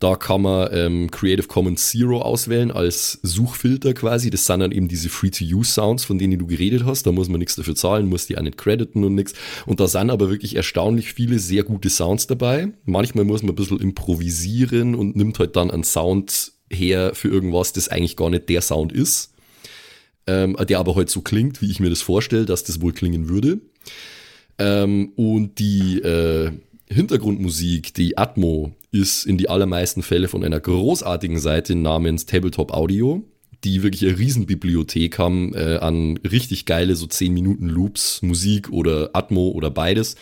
Da 0.00 0.16
kann 0.16 0.40
man 0.40 0.70
ähm, 0.72 1.10
Creative 1.10 1.46
Commons 1.46 1.90
Zero 1.90 2.22
auswählen 2.22 2.70
als 2.70 3.20
Suchfilter 3.22 3.92
quasi. 3.92 4.30
Das 4.30 4.46
sind 4.46 4.60
dann 4.60 4.72
eben 4.72 4.88
diese 4.88 5.10
Free-to-Use-Sounds, 5.10 6.06
von 6.06 6.18
denen 6.18 6.38
du 6.38 6.46
geredet 6.46 6.84
hast. 6.86 7.06
Da 7.06 7.12
muss 7.12 7.28
man 7.28 7.38
nichts 7.38 7.54
dafür 7.54 7.76
zahlen, 7.76 8.08
muss 8.08 8.26
die 8.26 8.38
auch 8.38 8.42
nicht 8.42 8.56
crediten 8.56 9.04
und 9.04 9.14
nichts. 9.14 9.34
Und 9.66 9.78
da 9.78 9.86
sind 9.86 10.08
aber 10.08 10.30
wirklich 10.30 10.56
erstaunlich 10.56 11.12
viele 11.12 11.38
sehr 11.38 11.64
gute 11.64 11.90
Sounds 11.90 12.26
dabei. 12.26 12.72
Manchmal 12.86 13.26
muss 13.26 13.42
man 13.42 13.52
ein 13.52 13.56
bisschen 13.56 13.78
improvisieren 13.78 14.94
und 14.94 15.16
nimmt 15.16 15.38
halt 15.38 15.54
dann 15.54 15.70
einen 15.70 15.84
Sound 15.84 16.52
her 16.70 17.14
für 17.14 17.28
irgendwas, 17.28 17.74
das 17.74 17.90
eigentlich 17.90 18.16
gar 18.16 18.30
nicht 18.30 18.48
der 18.48 18.62
Sound 18.62 18.92
ist. 18.92 19.34
Ähm, 20.26 20.56
der 20.66 20.78
aber 20.78 20.94
halt 20.96 21.10
so 21.10 21.20
klingt, 21.20 21.60
wie 21.60 21.70
ich 21.70 21.78
mir 21.78 21.90
das 21.90 22.00
vorstelle, 22.00 22.46
dass 22.46 22.64
das 22.64 22.80
wohl 22.80 22.94
klingen 22.94 23.28
würde. 23.28 23.60
Ähm, 24.56 25.12
und 25.16 25.58
die 25.58 25.98
äh, 25.98 26.52
Hintergrundmusik, 26.88 27.92
die 27.92 28.16
Atmo, 28.16 28.74
ist 28.92 29.24
in 29.24 29.38
die 29.38 29.48
allermeisten 29.48 30.02
Fälle 30.02 30.28
von 30.28 30.44
einer 30.44 30.60
großartigen 30.60 31.38
Seite 31.38 31.74
namens 31.74 32.26
Tabletop 32.26 32.72
Audio, 32.72 33.24
die 33.64 33.82
wirklich 33.82 34.04
eine 34.06 34.18
Riesenbibliothek 34.18 35.18
haben 35.18 35.54
äh, 35.54 35.76
an 35.80 36.18
richtig 36.18 36.66
geile 36.66 36.96
so 36.96 37.06
10 37.06 37.32
Minuten 37.32 37.68
Loops, 37.68 38.22
Musik 38.22 38.70
oder 38.70 39.10
Atmo 39.12 39.48
oder 39.50 39.70
beides. 39.70 40.16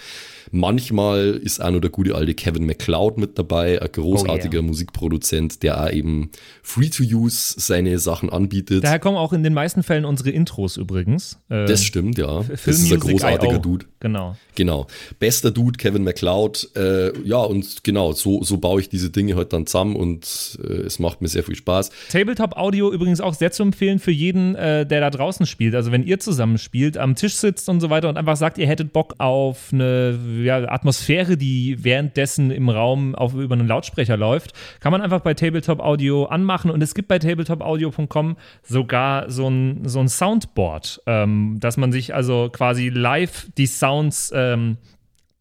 Manchmal 0.50 1.40
ist 1.42 1.62
auch 1.62 1.70
noch 1.70 1.80
der 1.80 1.90
gute 1.90 2.14
alte 2.14 2.34
Kevin 2.34 2.66
MacLeod 2.66 3.18
mit 3.18 3.38
dabei, 3.38 3.80
ein 3.80 3.88
großartiger 3.90 4.60
Oh 4.60 4.62
Musikproduzent, 4.62 5.62
der 5.62 5.84
auch 5.84 5.90
eben 5.90 6.30
free 6.62 6.88
to 6.88 7.02
use 7.02 7.54
seine 7.58 7.98
Sachen 7.98 8.30
anbietet. 8.30 8.84
Daher 8.84 8.98
kommen 8.98 9.16
auch 9.16 9.32
in 9.32 9.42
den 9.42 9.54
meisten 9.54 9.82
Fällen 9.82 10.04
unsere 10.04 10.30
Intros 10.30 10.76
übrigens. 10.76 11.38
Äh, 11.48 11.66
das 11.66 11.84
stimmt, 11.84 12.18
ja. 12.18 12.42
Film 12.42 12.58
Das 12.64 12.78
ist 12.78 12.92
ein 12.92 13.00
großartiger. 13.00 13.58
Dude. 13.58 13.86
Genau. 14.00 14.36
Genau. 14.54 14.86
Bester 15.18 15.50
Dude, 15.50 15.76
Kevin 15.76 16.04
MacLeod. 16.04 16.70
Äh, 16.76 17.18
ja, 17.24 17.38
und 17.38 17.82
genau, 17.84 18.12
so, 18.12 18.42
so 18.42 18.58
baue 18.58 18.80
ich 18.80 18.88
diese 18.88 19.10
Dinge 19.10 19.36
halt 19.36 19.52
dann 19.52 19.66
zusammen 19.66 19.96
und 19.96 20.58
äh, 20.62 20.72
es 20.82 20.98
macht 20.98 21.20
mir 21.20 21.28
sehr 21.28 21.42
viel 21.42 21.56
Spaß. 21.56 21.90
Tabletop 22.10 22.56
Audio 22.56 22.92
übrigens 22.92 23.20
auch 23.20 23.34
sehr 23.34 23.50
zu 23.50 23.62
empfehlen 23.62 23.98
für 23.98 24.10
jeden, 24.10 24.54
äh, 24.54 24.86
der 24.86 25.00
da 25.00 25.10
draußen 25.10 25.46
spielt. 25.46 25.74
Also 25.74 25.92
wenn 25.92 26.04
ihr 26.04 26.20
zusammen 26.20 26.58
spielt, 26.58 26.96
am 26.96 27.14
Tisch 27.14 27.34
sitzt 27.34 27.68
und 27.68 27.80
so 27.80 27.90
weiter 27.90 28.08
und 28.08 28.16
einfach 28.16 28.36
sagt, 28.36 28.58
ihr 28.58 28.66
hättet 28.66 28.92
Bock 28.92 29.14
auf 29.18 29.70
eine 29.72 30.18
ja, 30.42 30.68
Atmosphäre, 30.68 31.36
die 31.36 31.82
währenddessen 31.82 32.50
im 32.50 32.68
Raum 32.68 33.14
auf, 33.14 33.34
über 33.34 33.54
einen 33.54 33.68
Lautsprecher 33.68 34.16
läuft, 34.16 34.52
kann 34.80 34.92
man 34.92 35.00
einfach 35.00 35.20
bei 35.20 35.34
Tabletop 35.34 35.80
Audio 35.80 36.26
anmachen 36.26 36.70
und 36.70 36.82
es 36.82 36.94
gibt 36.94 37.08
bei 37.08 37.18
tabletopaudio.com 37.18 38.36
sogar 38.62 39.30
so 39.30 39.48
ein, 39.48 39.82
so 39.84 40.00
ein 40.00 40.08
Soundboard, 40.08 41.02
ähm, 41.06 41.56
dass 41.60 41.76
man 41.76 41.92
sich 41.92 42.14
also 42.14 42.50
quasi 42.52 42.88
live 42.88 43.48
die 43.56 43.66
Sounds 43.66 44.32
ähm, 44.34 44.78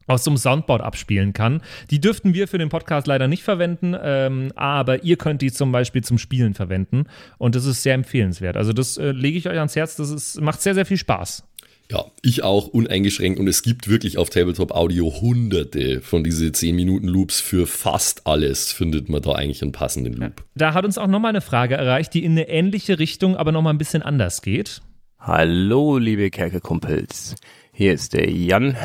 aus 0.08 0.24
so 0.24 0.30
einem 0.30 0.38
Soundboard 0.38 0.82
abspielen 0.82 1.32
kann. 1.32 1.62
Die 1.90 2.00
dürften 2.00 2.34
wir 2.34 2.48
für 2.48 2.58
den 2.58 2.70
Podcast 2.70 3.06
leider 3.06 3.28
nicht 3.28 3.42
verwenden, 3.42 3.94
ähm, 4.00 4.52
aber 4.56 5.04
ihr 5.04 5.16
könnt 5.16 5.42
die 5.42 5.52
zum 5.52 5.70
Beispiel 5.70 6.02
zum 6.02 6.18
Spielen 6.18 6.54
verwenden 6.54 7.04
und 7.36 7.54
das 7.54 7.64
ist 7.66 7.82
sehr 7.82 7.94
empfehlenswert. 7.94 8.56
Also 8.56 8.72
das 8.72 8.96
äh, 8.96 9.12
lege 9.12 9.38
ich 9.38 9.48
euch 9.48 9.58
ans 9.58 9.76
Herz, 9.76 9.96
das 9.96 10.10
ist, 10.10 10.40
macht 10.40 10.60
sehr, 10.60 10.74
sehr 10.74 10.86
viel 10.86 10.96
Spaß. 10.96 11.47
Ja, 11.90 12.04
ich 12.20 12.42
auch 12.42 12.68
uneingeschränkt 12.68 13.40
und 13.40 13.48
es 13.48 13.62
gibt 13.62 13.88
wirklich 13.88 14.18
auf 14.18 14.28
Tabletop 14.28 14.72
Audio 14.72 15.10
hunderte 15.22 16.02
von 16.02 16.22
diese 16.22 16.52
10 16.52 16.76
Minuten 16.76 17.08
Loops 17.08 17.40
für 17.40 17.66
fast 17.66 18.26
alles 18.26 18.72
findet 18.72 19.08
man 19.08 19.22
da 19.22 19.32
eigentlich 19.32 19.62
einen 19.62 19.72
passenden 19.72 20.12
Loop. 20.12 20.44
Da 20.54 20.74
hat 20.74 20.84
uns 20.84 20.98
auch 20.98 21.06
nochmal 21.06 21.30
eine 21.30 21.40
Frage 21.40 21.76
erreicht, 21.76 22.12
die 22.12 22.24
in 22.24 22.32
eine 22.32 22.50
ähnliche 22.50 22.98
Richtung, 22.98 23.36
aber 23.36 23.52
nochmal 23.52 23.72
ein 23.72 23.78
bisschen 23.78 24.02
anders 24.02 24.42
geht. 24.42 24.82
Hallo, 25.18 25.96
liebe 25.96 26.30
Kerkerkumpels. 26.30 27.36
Hier 27.72 27.94
ist 27.94 28.12
der 28.12 28.30
Jan 28.30 28.76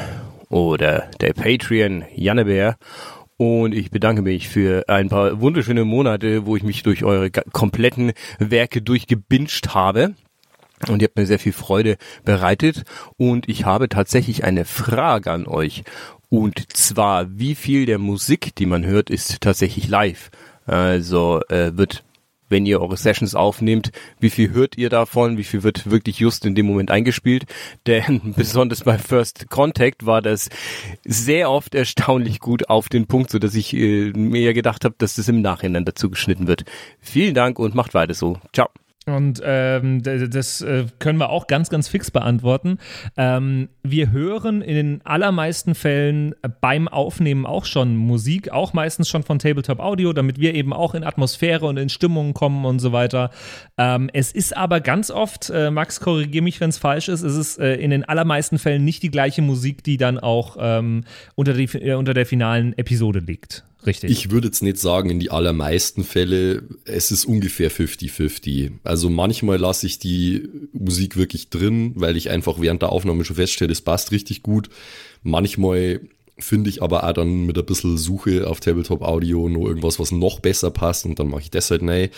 oder 0.49 1.09
der 1.19 1.33
Patreon 1.33 2.05
Jannebär. 2.15 2.77
Und 3.35 3.75
ich 3.75 3.91
bedanke 3.91 4.21
mich 4.21 4.47
für 4.47 4.87
ein 4.87 5.09
paar 5.09 5.41
wunderschöne 5.41 5.83
Monate, 5.83 6.45
wo 6.45 6.55
ich 6.55 6.63
mich 6.63 6.83
durch 6.83 7.03
eure 7.03 7.31
kompletten 7.31 8.13
Werke 8.39 8.81
durchgebinged 8.81 9.73
habe. 9.73 10.13
Und 10.89 11.01
ihr 11.01 11.07
habt 11.07 11.17
mir 11.17 11.25
sehr 11.25 11.39
viel 11.39 11.53
Freude 11.53 11.97
bereitet. 12.23 12.83
Und 13.17 13.49
ich 13.49 13.65
habe 13.65 13.89
tatsächlich 13.89 14.43
eine 14.43 14.65
Frage 14.65 15.31
an 15.31 15.47
euch. 15.47 15.83
Und 16.29 16.75
zwar, 16.75 17.37
wie 17.37 17.55
viel 17.55 17.85
der 17.85 17.99
Musik, 17.99 18.55
die 18.55 18.65
man 18.65 18.85
hört, 18.85 19.09
ist 19.09 19.41
tatsächlich 19.41 19.87
live? 19.87 20.31
Also 20.65 21.41
äh, 21.49 21.77
wird 21.77 22.03
wenn 22.53 22.65
ihr 22.65 22.79
eure 22.79 22.95
Sessions 22.95 23.35
aufnehmt, 23.35 23.91
wie 24.19 24.29
viel 24.29 24.51
hört 24.51 24.77
ihr 24.77 24.89
davon, 24.89 25.37
wie 25.37 25.43
viel 25.43 25.63
wird 25.63 25.89
wirklich 25.89 26.19
just 26.19 26.45
in 26.45 26.55
dem 26.55 26.67
Moment 26.67 26.91
eingespielt. 26.91 27.45
Denn 27.87 28.33
besonders 28.37 28.83
bei 28.83 28.97
First 28.97 29.49
Contact 29.49 30.05
war 30.05 30.21
das 30.21 30.49
sehr 31.03 31.49
oft 31.49 31.75
erstaunlich 31.75 32.39
gut 32.39 32.69
auf 32.69 32.87
den 32.87 33.07
Punkt, 33.07 33.31
so 33.31 33.39
dass 33.39 33.55
ich 33.55 33.73
äh, 33.73 34.11
mir 34.13 34.53
gedacht 34.53 34.85
habe, 34.85 34.95
dass 34.97 35.15
das 35.15 35.27
im 35.27 35.41
Nachhinein 35.41 35.83
dazu 35.83 36.09
geschnitten 36.09 36.47
wird. 36.47 36.63
Vielen 36.99 37.33
Dank 37.33 37.59
und 37.59 37.75
macht 37.75 37.93
weiter 37.93 38.13
so. 38.13 38.37
Ciao. 38.53 38.69
Und 39.05 39.41
ähm, 39.43 40.01
das 40.01 40.61
äh, 40.61 40.85
können 40.99 41.19
wir 41.19 41.29
auch 41.29 41.47
ganz, 41.47 41.69
ganz 41.69 41.89
fix 41.89 42.09
beantworten. 42.09 42.77
Ähm, 43.17 43.67
wir 43.83 44.11
hören 44.11 44.61
in 44.61 44.75
den 44.75 45.01
allermeisten 45.03 45.75
Fällen 45.75 46.33
beim 46.61 46.87
Aufnehmen 46.87 47.45
auch 47.45 47.65
schon 47.65 47.97
Musik, 47.97 48.51
auch 48.51 48.71
meistens 48.71 49.09
schon 49.09 49.23
von 49.23 49.39
Tabletop 49.39 49.79
Audio, 49.79 50.13
damit 50.13 50.39
wir 50.39 50.55
eben 50.55 50.71
auch 50.71 50.95
in 50.95 51.03
Atmosphäre 51.03 51.65
und 51.65 51.75
in 51.77 51.89
Stimmung 51.89 52.33
kommen 52.33 52.63
und 52.63 52.79
so 52.79 52.93
weiter. 52.93 53.31
Ähm, 53.77 54.09
es 54.13 54.31
ist 54.31 54.55
aber 54.55 54.79
ganz 54.79 55.11
oft, 55.11 55.49
äh, 55.49 55.69
Max, 55.69 55.99
korrigiere 55.99 56.43
mich, 56.43 56.61
wenn 56.61 56.69
es 56.69 56.77
falsch 56.77 57.09
ist, 57.09 57.23
es 57.23 57.35
ist 57.35 57.59
äh, 57.59 57.75
in 57.75 57.91
den 57.91 58.05
allermeisten 58.05 58.57
Fällen 58.57 58.85
nicht 58.85 59.03
die 59.03 59.11
gleiche 59.11 59.41
Musik, 59.41 59.83
die 59.83 59.97
dann 59.97 60.17
auch 60.17 60.55
ähm, 60.59 61.03
unter, 61.35 61.53
die, 61.53 61.65
äh, 61.65 61.95
unter 61.95 62.13
der 62.13 62.25
finalen 62.25 62.77
Episode 62.77 63.19
liegt. 63.19 63.65
Richtig. 63.85 64.11
Ich 64.11 64.31
würde 64.31 64.47
jetzt 64.47 64.63
nicht 64.63 64.77
sagen, 64.77 65.09
in 65.09 65.19
die 65.19 65.31
allermeisten 65.31 66.03
Fälle, 66.03 66.63
es 66.85 67.11
ist 67.11 67.25
ungefähr 67.25 67.69
50-50. 67.69 68.71
Also 68.83 69.09
manchmal 69.09 69.57
lasse 69.57 69.85
ich 69.85 69.99
die 69.99 70.47
Musik 70.71 71.17
wirklich 71.17 71.49
drin, 71.49 71.93
weil 71.95 72.15
ich 72.17 72.29
einfach 72.29 72.59
während 72.61 72.81
der 72.81 72.91
Aufnahme 72.91 73.25
schon 73.25 73.35
feststelle, 73.35 73.71
es 73.71 73.81
passt 73.81 74.11
richtig 74.11 74.43
gut. 74.43 74.69
Manchmal 75.21 76.01
finde 76.39 76.69
ich 76.69 76.81
aber 76.81 77.03
auch 77.03 77.13
dann 77.13 77.45
mit 77.45 77.57
ein 77.57 77.65
bisschen 77.65 77.97
Suche 77.97 78.47
auf 78.47 78.59
Tabletop 78.59 79.01
Audio 79.01 79.49
noch 79.49 79.67
irgendwas, 79.67 79.99
was 79.99 80.11
noch 80.11 80.39
besser 80.39 80.71
passt 80.71 81.05
und 81.05 81.19
dann 81.19 81.27
mache 81.27 81.41
ich 81.41 81.51
das 81.51 81.69
halt 81.69 81.83
rein. 81.83 82.09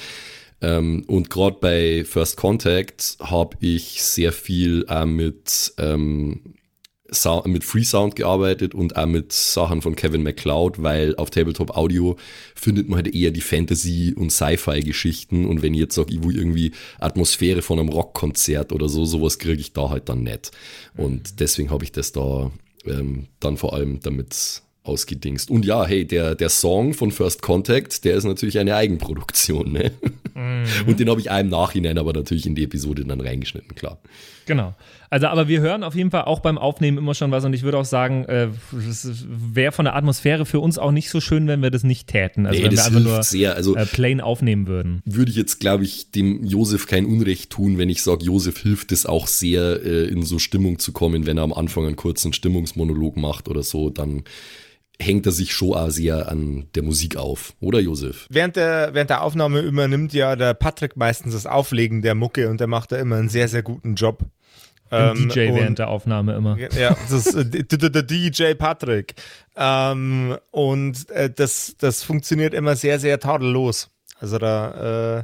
Ähm, 0.61 1.03
und 1.07 1.29
gerade 1.29 1.57
bei 1.59 2.05
First 2.05 2.37
Contact 2.37 3.17
habe 3.19 3.57
ich 3.59 4.01
sehr 4.01 4.31
viel 4.31 4.85
auch 4.87 5.05
mit 5.05 5.73
ähm, 5.77 6.41
Sound, 7.11 7.47
mit 7.47 7.63
Free 7.63 7.83
Sound 7.83 8.15
gearbeitet 8.15 8.73
und 8.73 8.95
auch 8.95 9.05
mit 9.05 9.31
Sachen 9.31 9.81
von 9.81 9.95
Kevin 9.95 10.23
MacLeod, 10.23 10.81
weil 10.81 11.15
auf 11.17 11.29
Tabletop 11.29 11.77
Audio 11.77 12.17
findet 12.55 12.89
man 12.89 12.97
halt 12.97 13.13
eher 13.13 13.31
die 13.31 13.41
Fantasy- 13.41 14.13
und 14.15 14.31
Sci-Fi-Geschichten 14.31 15.45
und 15.45 15.61
wenn 15.61 15.73
ich 15.73 15.81
jetzt 15.81 15.95
sage, 15.95 16.13
ich 16.13 16.23
will 16.23 16.37
irgendwie 16.37 16.71
Atmosphäre 16.99 17.61
von 17.61 17.79
einem 17.79 17.89
Rockkonzert 17.89 18.71
oder 18.71 18.89
so, 18.89 19.05
sowas 19.05 19.37
kriege 19.37 19.61
ich 19.61 19.73
da 19.73 19.89
halt 19.89 20.09
dann 20.09 20.23
nicht. 20.23 20.51
Und 20.97 21.39
deswegen 21.39 21.69
habe 21.69 21.83
ich 21.83 21.91
das 21.91 22.11
da 22.11 22.51
ähm, 22.85 23.27
dann 23.39 23.57
vor 23.57 23.73
allem 23.73 23.99
damit 24.01 24.63
ausgedingst. 24.83 25.49
Und 25.49 25.65
ja, 25.65 25.85
hey, 25.85 26.05
der, 26.05 26.35
der 26.35 26.49
Song 26.49 26.93
von 26.93 27.11
First 27.11 27.41
Contact, 27.41 28.05
der 28.05 28.15
ist 28.15 28.23
natürlich 28.23 28.59
eine 28.59 28.75
Eigenproduktion, 28.75 29.71
ne? 29.71 29.91
Und 30.35 30.99
den 30.99 31.09
habe 31.09 31.21
ich 31.21 31.27
im 31.27 31.49
Nachhinein 31.49 31.97
aber 31.97 32.11
natürlich 32.11 32.45
in 32.45 32.55
die 32.55 32.63
Episode 32.63 33.05
dann 33.05 33.21
reingeschnitten, 33.21 33.73
klar. 33.73 33.99
Genau. 34.45 34.75
Also, 35.09 35.27
aber 35.27 35.47
wir 35.47 35.61
hören 35.61 35.83
auf 35.83 35.95
jeden 35.95 36.11
Fall 36.11 36.23
auch 36.23 36.41
beim 36.41 36.57
Aufnehmen 36.57 36.97
immer 36.97 37.13
schon 37.13 37.31
was 37.31 37.45
und 37.45 37.53
ich 37.53 37.63
würde 37.63 37.77
auch 37.77 37.85
sagen, 37.85 38.25
äh, 38.25 38.49
es 38.77 39.25
wäre 39.29 39.71
von 39.71 39.85
der 39.85 39.95
Atmosphäre 39.95 40.45
für 40.45 40.59
uns 40.59 40.77
auch 40.77 40.91
nicht 40.91 41.09
so 41.09 41.21
schön, 41.21 41.47
wenn 41.47 41.61
wir 41.61 41.71
das 41.71 41.83
nicht 41.83 42.07
täten. 42.07 42.45
Also, 42.45 42.57
Nee, 42.57 42.65
wenn 42.65 42.71
wir 42.71 42.75
das 42.75 42.87
einfach 42.87 42.99
hilft 42.99 43.13
nur 43.13 43.23
sehr. 43.23 43.55
Also 43.55 43.75
äh, 43.77 43.85
plain 43.85 44.19
aufnehmen 44.19 44.67
würden. 44.67 45.01
würde 45.05 45.31
ich 45.31 45.37
jetzt, 45.37 45.59
glaube 45.59 45.85
ich, 45.85 46.11
dem 46.11 46.43
Josef 46.43 46.85
kein 46.85 47.05
Unrecht 47.05 47.49
tun, 47.49 47.77
wenn 47.77 47.87
ich 47.87 48.03
sage, 48.03 48.25
Josef 48.25 48.59
hilft 48.61 48.91
es 48.91 49.05
auch 49.05 49.27
sehr, 49.27 49.83
äh, 49.85 50.05
in 50.07 50.23
so 50.23 50.37
Stimmung 50.37 50.79
zu 50.79 50.91
kommen, 50.91 51.25
wenn 51.25 51.37
er 51.37 51.43
am 51.43 51.53
Anfang 51.53 51.85
einen 51.85 51.95
kurzen 51.95 52.33
Stimmungsmonolog 52.33 53.15
macht 53.15 53.47
oder 53.47 53.63
so, 53.63 53.89
dann 53.89 54.23
hängt 55.01 55.25
er 55.25 55.31
sich 55.31 55.53
schon 55.53 55.73
auch 55.73 55.89
sehr 55.89 56.29
an 56.29 56.67
der 56.75 56.83
Musik 56.83 57.17
auf, 57.17 57.53
oder 57.59 57.79
Josef? 57.79 58.27
Während 58.29 58.55
der, 58.55 58.93
während 58.93 59.09
der 59.09 59.21
Aufnahme 59.21 59.59
übernimmt 59.61 60.13
ja 60.13 60.35
der 60.35 60.53
Patrick 60.53 60.95
meistens 60.95 61.33
das 61.33 61.45
Auflegen 61.45 62.01
der 62.01 62.15
Mucke 62.15 62.49
und 62.49 62.59
der 62.59 62.67
macht 62.67 62.91
da 62.91 62.97
immer 62.97 63.17
einen 63.17 63.29
sehr, 63.29 63.47
sehr 63.47 63.63
guten 63.63 63.95
Job. 63.95 64.23
Ähm, 64.91 65.29
DJ 65.29 65.47
und- 65.49 65.55
während 65.55 65.79
der 65.79 65.89
Aufnahme 65.89 66.35
immer. 66.35 66.57
Ja, 66.57 66.95
das 67.09 67.27
ist 67.27 67.33
äh, 67.35 67.45
der 67.45 68.03
DJ 68.03 68.53
Patrick. 68.53 69.15
Ähm, 69.55 70.37
und 70.51 71.09
äh, 71.09 71.29
das, 71.29 71.75
das 71.79 72.03
funktioniert 72.03 72.53
immer 72.53 72.75
sehr, 72.75 72.99
sehr 72.99 73.19
tadellos. 73.19 73.89
Also 74.19 74.37
da 74.37 75.19
äh, 75.19 75.23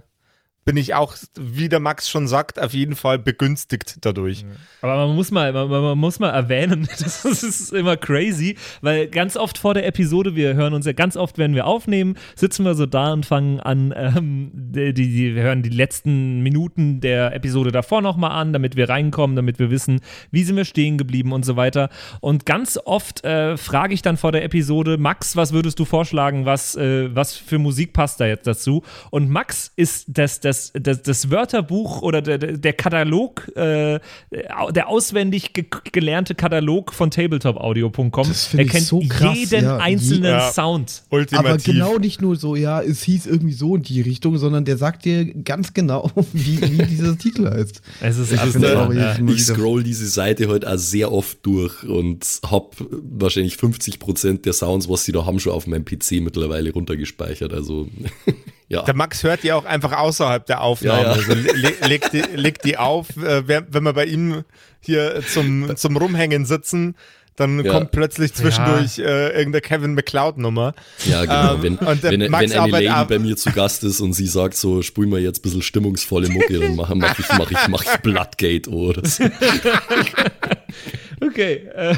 bin 0.63 0.78
ich 0.78 0.93
auch, 0.93 1.15
wie 1.39 1.69
der 1.69 1.80
Max 1.80 2.08
schon 2.08 2.28
sagt, 2.28 2.62
auf 2.62 2.74
jeden 2.74 2.95
Fall 2.95 3.17
begünstigt 3.17 3.97
dadurch. 4.02 4.45
Aber 4.82 5.08
man 5.08 5.15
muss 5.15 5.32
mal, 5.32 5.52
man, 5.54 5.69
man 5.69 5.97
muss 5.97 6.19
mal 6.19 6.30
erwähnen, 6.30 6.88
das 7.00 7.26
ist 7.26 7.74
immer 7.74 7.97
crazy, 7.97 8.58
weil 8.82 9.08
ganz 9.08 9.38
oft 9.38 9.58
vor 9.58 9.74
der 9.74 9.88
Episode, 9.88 10.36
wir 10.36 10.54
hören 10.54 10.74
uns 10.74 10.86
ja 10.86 10.93
ganz 10.93 11.17
oft, 11.17 11.39
wenn 11.39 11.56
wir 11.56 11.65
aufnehmen, 11.65 12.15
sitzen 12.36 12.63
wir 12.63 12.76
so 12.76 12.86
da 12.86 13.12
und 13.13 13.26
fangen 13.26 13.60
an, 13.60 13.93
ähm, 13.95 14.52
die, 14.54 14.93
die, 14.93 15.36
wir 15.36 15.41
hören 15.41 15.63
die 15.63 15.69
letzten 15.69 16.41
Minuten 16.41 17.02
der 17.02 17.34
Episode 17.34 17.71
davor 17.71 18.02
nochmal 18.02 18.32
an, 18.32 18.54
damit 18.54 18.76
wir 18.76 18.88
reinkommen, 18.88 19.36
damit 19.36 19.58
wir 19.58 19.71
wissen, 19.71 20.00
wie 20.30 20.43
sind 20.43 20.58
wir 20.58 20.65
stehen 20.65 21.00
geblieben 21.00 21.32
und 21.32 21.43
so 21.43 21.56
weiter. 21.56 21.89
Und 22.19 22.45
ganz 22.45 22.78
oft 22.86 23.24
äh, 23.24 23.58
frage 23.58 23.95
ich 23.95 24.04
dann 24.04 24.17
vor 24.17 24.32
der 24.32 24.43
Episode, 24.43 24.97
Max, 24.97 25.36
was 25.36 25.54
würdest 25.54 25.80
du 25.80 25.86
vorschlagen, 25.86 26.45
was, 26.45 26.76
äh, 26.76 27.13
was 27.15 27.36
für 27.36 27.58
Musik 27.58 27.93
passt 27.93 28.19
da 28.19 28.28
jetzt 28.28 28.45
dazu? 28.45 28.84
Und 29.10 29.30
Max 29.30 29.71
ist 29.76 30.06
das, 30.08 30.39
das, 30.39 30.51
das, 30.52 31.02
das 31.02 31.30
Wörterbuch 31.30 32.02
oder 32.02 32.22
der, 32.22 32.38
der 32.38 32.74
Katalog, 32.74 33.48
äh, 33.56 34.00
der 34.32 34.88
auswendig 34.88 35.54
ge 35.54 35.66
gelernte 35.92 36.36
Katalog 36.36 36.94
von 36.94 37.12
tabletopaudio.com. 37.12 38.28
Das 38.28 38.46
finde 38.48 38.64
Er 38.64 38.66
ich 38.66 38.72
kennt 38.72 38.86
so 38.86 39.02
krass, 39.08 39.38
jeden 39.38 39.64
ja. 39.64 39.78
einzelnen 39.78 40.32
Ja. 40.32 40.52
Sound. 40.52 41.04
Ultimativ. 41.10 41.52
Aber 41.52 41.58
genau 41.58 41.98
nicht 41.98 42.22
nur 42.22 42.36
so, 42.36 42.56
ja, 42.56 42.82
es 42.82 43.04
hieß 43.04 43.28
irgendwie 43.28 43.54
so 43.54 43.76
in 43.76 43.84
die 43.84 44.02
Richtung, 44.02 44.38
sondern 44.38 44.66
der 44.66 44.78
sagt 44.78 45.06
dir 45.06 45.26
ganz 45.26 45.74
genau, 45.74 46.12
wie, 46.34 46.62
wie 46.62 46.86
dieser 46.86 47.18
Titel 47.18 47.50
heißt. 47.50 47.82
Es 48.02 48.18
ist 48.18 48.32
ja. 48.32 48.46
jedes 48.46 48.60
Mal 48.60 49.30
Ich 49.30 49.46
scroll 49.46 49.84
diese 49.84 50.08
Seite 50.08 50.48
heute 50.48 50.72
auch 50.72 50.78
sehr 50.78 51.12
oft 51.12 51.46
durch 51.46 51.84
und 51.84 52.26
hab 52.50 52.76
wahrscheinlich 52.80 53.56
50% 53.56 54.42
der 54.42 54.54
Sounds, 54.54 54.90
was 54.90 55.06
sie 55.06 55.12
da 55.12 55.26
haben, 55.26 55.40
schon 55.40 55.54
auf 55.54 55.68
meinem 55.68 55.86
PC 55.86 56.22
mittlerweile 56.22 56.72
runtergespeichert. 56.72 57.54
Also 57.54 57.88
ja. 58.71 58.84
Der 58.84 58.95
Max 58.95 59.23
hört 59.23 59.43
die 59.43 59.51
auch 59.53 59.65
einfach 59.65 59.91
außerhalb 59.97 60.45
der 60.45 60.62
Aufnahme. 60.62 61.01
Ja, 61.01 61.07
ja. 61.07 61.12
Also 61.13 61.34
le 61.34 61.73
legt, 61.88 62.13
die, 62.13 62.21
legt 62.36 62.63
die 62.65 62.77
auf, 62.77 63.10
äh, 63.17 63.47
wenn 63.47 63.84
wir 63.84 63.93
bei 63.93 64.05
ihm 64.05 64.43
hier 64.79 65.21
zum, 65.27 65.75
zum 65.75 65.97
Rumhängen 65.97 66.45
sitzen, 66.45 66.95
dann 67.38 67.63
Ja. 67.63 67.71
kommt 67.71 67.91
plötzlich 67.91 68.34
zwischendurch 68.34 68.99
äh, 68.99 69.29
irgendeine 69.29 69.62
Kevin 69.62 69.93
McLeod-Nummer. 69.93 70.73
Ja, 71.05 71.21
genau. 71.23 71.53
Ähm, 71.55 71.77
wenn, 71.79 72.19
wenn, 72.21 72.31
Max 72.31 72.51
wenn 72.53 72.69
Lady 72.69 72.88
ab- 72.89 73.07
bei 73.07 73.19
mir 73.19 73.36
zu 73.38 73.51
Gast 73.51 73.84
ist 73.84 73.99
und 74.01 74.13
sie 74.13 74.27
sagt 74.27 74.55
so, 74.55 74.81
spul 74.81 75.07
mir 75.07 75.19
jetzt 75.19 75.39
ein 75.39 75.41
bisschen 75.43 75.62
stimmungsvolle 75.62 76.29
Mucke, 76.29 76.60
dann 76.60 76.75
mache 76.75 76.93
mach 76.95 77.17
ich, 77.17 77.25
mach 77.38 77.49
ich, 77.51 77.67
mach 77.69 77.84
ich 77.84 78.01
Bloodgate 78.01 78.69
oder 78.69 79.07
so. 79.07 79.23
Okay, 81.23 81.69
äh, 81.75 81.93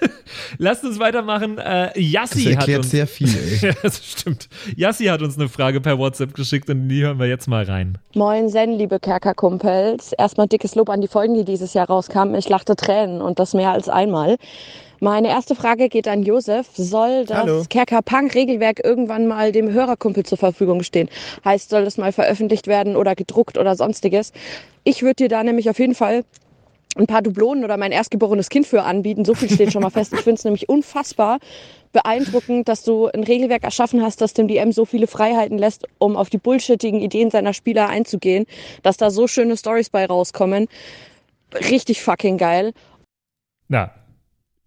lasst 0.58 0.84
uns 0.84 0.98
weitermachen. 0.98 1.58
Äh, 1.58 1.90
Das 1.94 1.96
Yassi 1.96 2.42
hat 2.44 2.52
erklärt 2.60 2.78
uns, 2.82 2.90
sehr 2.90 3.06
viel, 3.06 3.28
ey. 3.62 3.68
ja, 3.68 3.74
das 3.82 4.04
stimmt. 4.04 4.48
Yassi 4.76 5.06
hat 5.06 5.20
uns 5.22 5.36
eine 5.36 5.48
Frage 5.48 5.80
per 5.80 5.98
WhatsApp 5.98 6.32
geschickt 6.34 6.70
und 6.70 6.88
die 6.88 7.02
hören 7.02 7.18
wir 7.18 7.26
jetzt 7.26 7.48
mal 7.48 7.64
rein. 7.64 7.98
Moin 8.14 8.48
Sen, 8.48 8.72
liebe 8.78 9.00
Kerkerkumpels. 9.00 10.12
Erstmal 10.12 10.46
dickes 10.46 10.74
Lob 10.76 10.90
an 10.90 11.00
die 11.00 11.08
Folgen, 11.08 11.34
die 11.34 11.44
dieses 11.44 11.74
Jahr 11.74 11.88
rauskamen. 11.88 12.34
Ich 12.36 12.48
lachte 12.48 12.76
Tränen 12.76 13.20
und 13.20 13.38
das 13.38 13.52
mehr 13.54 13.70
als 13.72 13.88
einmal. 13.88 14.36
Meine 15.00 15.28
erste 15.30 15.56
Frage 15.56 15.88
geht 15.88 16.06
an 16.06 16.22
Josef. 16.22 16.68
Soll 16.74 17.26
Hallo. 17.28 17.58
das 17.58 17.68
Kerker-Punk-Regelwerk 17.68 18.84
irgendwann 18.84 19.26
mal 19.26 19.50
dem 19.50 19.72
Hörerkumpel 19.72 20.24
zur 20.24 20.38
Verfügung 20.38 20.84
stehen? 20.84 21.08
Heißt, 21.44 21.70
soll 21.70 21.84
das 21.84 21.98
mal 21.98 22.12
veröffentlicht 22.12 22.68
werden 22.68 22.94
oder 22.94 23.16
gedruckt 23.16 23.58
oder 23.58 23.74
sonstiges? 23.74 24.32
Ich 24.84 25.02
würde 25.02 25.16
dir 25.16 25.28
da 25.28 25.42
nämlich 25.42 25.68
auf 25.68 25.80
jeden 25.80 25.96
Fall 25.96 26.22
ein 26.96 27.06
paar 27.06 27.22
Dublonen 27.22 27.64
oder 27.64 27.76
mein 27.76 27.92
erstgeborenes 27.92 28.48
Kind 28.48 28.66
für 28.66 28.82
anbieten. 28.82 29.24
So 29.24 29.34
viel 29.34 29.50
steht 29.50 29.72
schon 29.72 29.82
mal 29.82 29.90
fest. 29.90 30.12
Ich 30.12 30.20
finde 30.20 30.38
es 30.38 30.44
nämlich 30.44 30.68
unfassbar 30.68 31.38
beeindruckend, 31.92 32.68
dass 32.68 32.84
du 32.84 33.06
ein 33.06 33.24
Regelwerk 33.24 33.64
erschaffen 33.64 34.02
hast, 34.02 34.20
das 34.20 34.34
dem 34.34 34.48
DM 34.48 34.72
so 34.72 34.84
viele 34.84 35.06
Freiheiten 35.06 35.58
lässt, 35.58 35.86
um 35.98 36.16
auf 36.16 36.30
die 36.30 36.38
bullshittigen 36.38 37.00
Ideen 37.00 37.30
seiner 37.30 37.52
Spieler 37.52 37.88
einzugehen, 37.88 38.46
dass 38.82 38.96
da 38.96 39.10
so 39.10 39.26
schöne 39.26 39.56
Stories 39.56 39.90
bei 39.90 40.06
rauskommen. 40.06 40.68
Richtig 41.54 42.02
fucking 42.02 42.38
geil. 42.38 42.72
Na, 43.68 43.90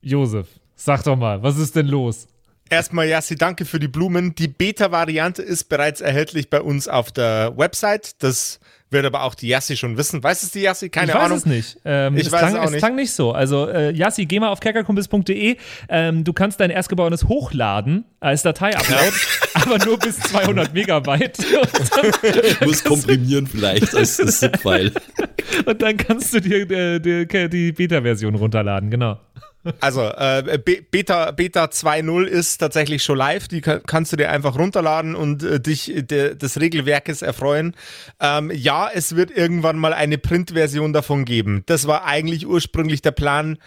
Josef, 0.01 0.47
sag 0.75 1.03
doch 1.03 1.15
mal, 1.15 1.41
was 1.41 1.57
ist 1.57 1.75
denn 1.75 1.87
los? 1.87 2.27
Erstmal, 2.69 3.07
Yassi, 3.07 3.35
danke 3.35 3.63
für 3.65 3.79
die 3.79 3.87
Blumen. 3.87 4.33
Die 4.35 4.47
Beta-Variante 4.47 5.41
ist 5.43 5.65
bereits 5.65 6.01
erhältlich 6.01 6.49
bei 6.49 6.61
uns 6.61 6.87
auf 6.87 7.11
der 7.11 7.53
Website. 7.57 8.23
Das 8.23 8.59
wird 8.89 9.05
aber 9.05 9.21
auch 9.23 9.35
die 9.35 9.47
Yassi 9.49 9.77
schon 9.77 9.97
wissen. 9.97 10.23
Weiß 10.23 10.41
es 10.41 10.49
die 10.51 10.61
Yassi? 10.61 10.89
Keine 10.89 11.11
ich 11.11 11.15
weiß 11.15 11.23
Ahnung. 11.25 11.37
es 11.37 11.45
nicht. 11.45 11.77
Ähm, 11.85 12.17
Ich 12.17 12.25
es 12.25 12.31
weiß 12.31 12.39
klang, 12.39 12.53
es 12.53 12.59
auch 12.59 12.63
es 12.65 12.71
nicht. 12.71 12.79
klang 12.79 12.95
nicht 12.95 13.11
so. 13.11 13.33
Also, 13.33 13.67
äh, 13.69 13.91
Yassi, 13.91 14.25
geh 14.25 14.39
mal 14.39 14.49
auf 14.49 14.61
kerkerkumpels.de. 14.61 15.57
Ähm, 15.89 16.23
du 16.23 16.33
kannst 16.33 16.59
dein 16.59 16.71
erstgeborenes 16.71 17.25
hochladen 17.25 18.05
als 18.19 18.41
Datei-Upload, 18.41 19.11
aber 19.53 19.85
nur 19.85 19.99
bis 19.99 20.19
200 20.21 20.73
Megabyte. 20.73 21.37
Und 22.61 22.65
Muss 22.67 22.83
komprimieren 22.83 23.45
vielleicht 23.45 23.93
als, 23.95 24.17
ZIP-File. 24.39 24.91
und 25.67 25.81
dann 25.83 25.97
kannst 25.97 26.33
du 26.33 26.41
dir 26.41 26.69
äh, 26.71 26.99
die, 26.99 27.27
die 27.49 27.71
Beta-Version 27.73 28.33
runterladen, 28.35 28.89
genau. 28.89 29.19
Also, 29.79 30.01
äh, 30.03 30.59
Be- 30.63 30.81
Beta, 30.89 31.31
Beta 31.31 31.65
2.0 31.65 32.25
ist 32.25 32.57
tatsächlich 32.57 33.03
schon 33.03 33.17
live. 33.17 33.47
Die 33.47 33.61
ka- 33.61 33.79
kannst 33.79 34.11
du 34.11 34.17
dir 34.17 34.29
einfach 34.31 34.57
runterladen 34.57 35.15
und 35.15 35.43
äh, 35.43 35.59
dich 35.59 35.91
de, 35.95 36.35
des 36.35 36.59
Regelwerkes 36.59 37.21
erfreuen. 37.21 37.75
Ähm, 38.19 38.51
ja, 38.53 38.89
es 38.93 39.15
wird 39.15 39.31
irgendwann 39.31 39.77
mal 39.77 39.93
eine 39.93 40.17
Printversion 40.17 40.93
davon 40.93 41.25
geben. 41.25 41.63
Das 41.65 41.87
war 41.87 42.05
eigentlich 42.05 42.45
ursprünglich 42.47 43.01
der 43.01 43.11
Plan, 43.11 43.57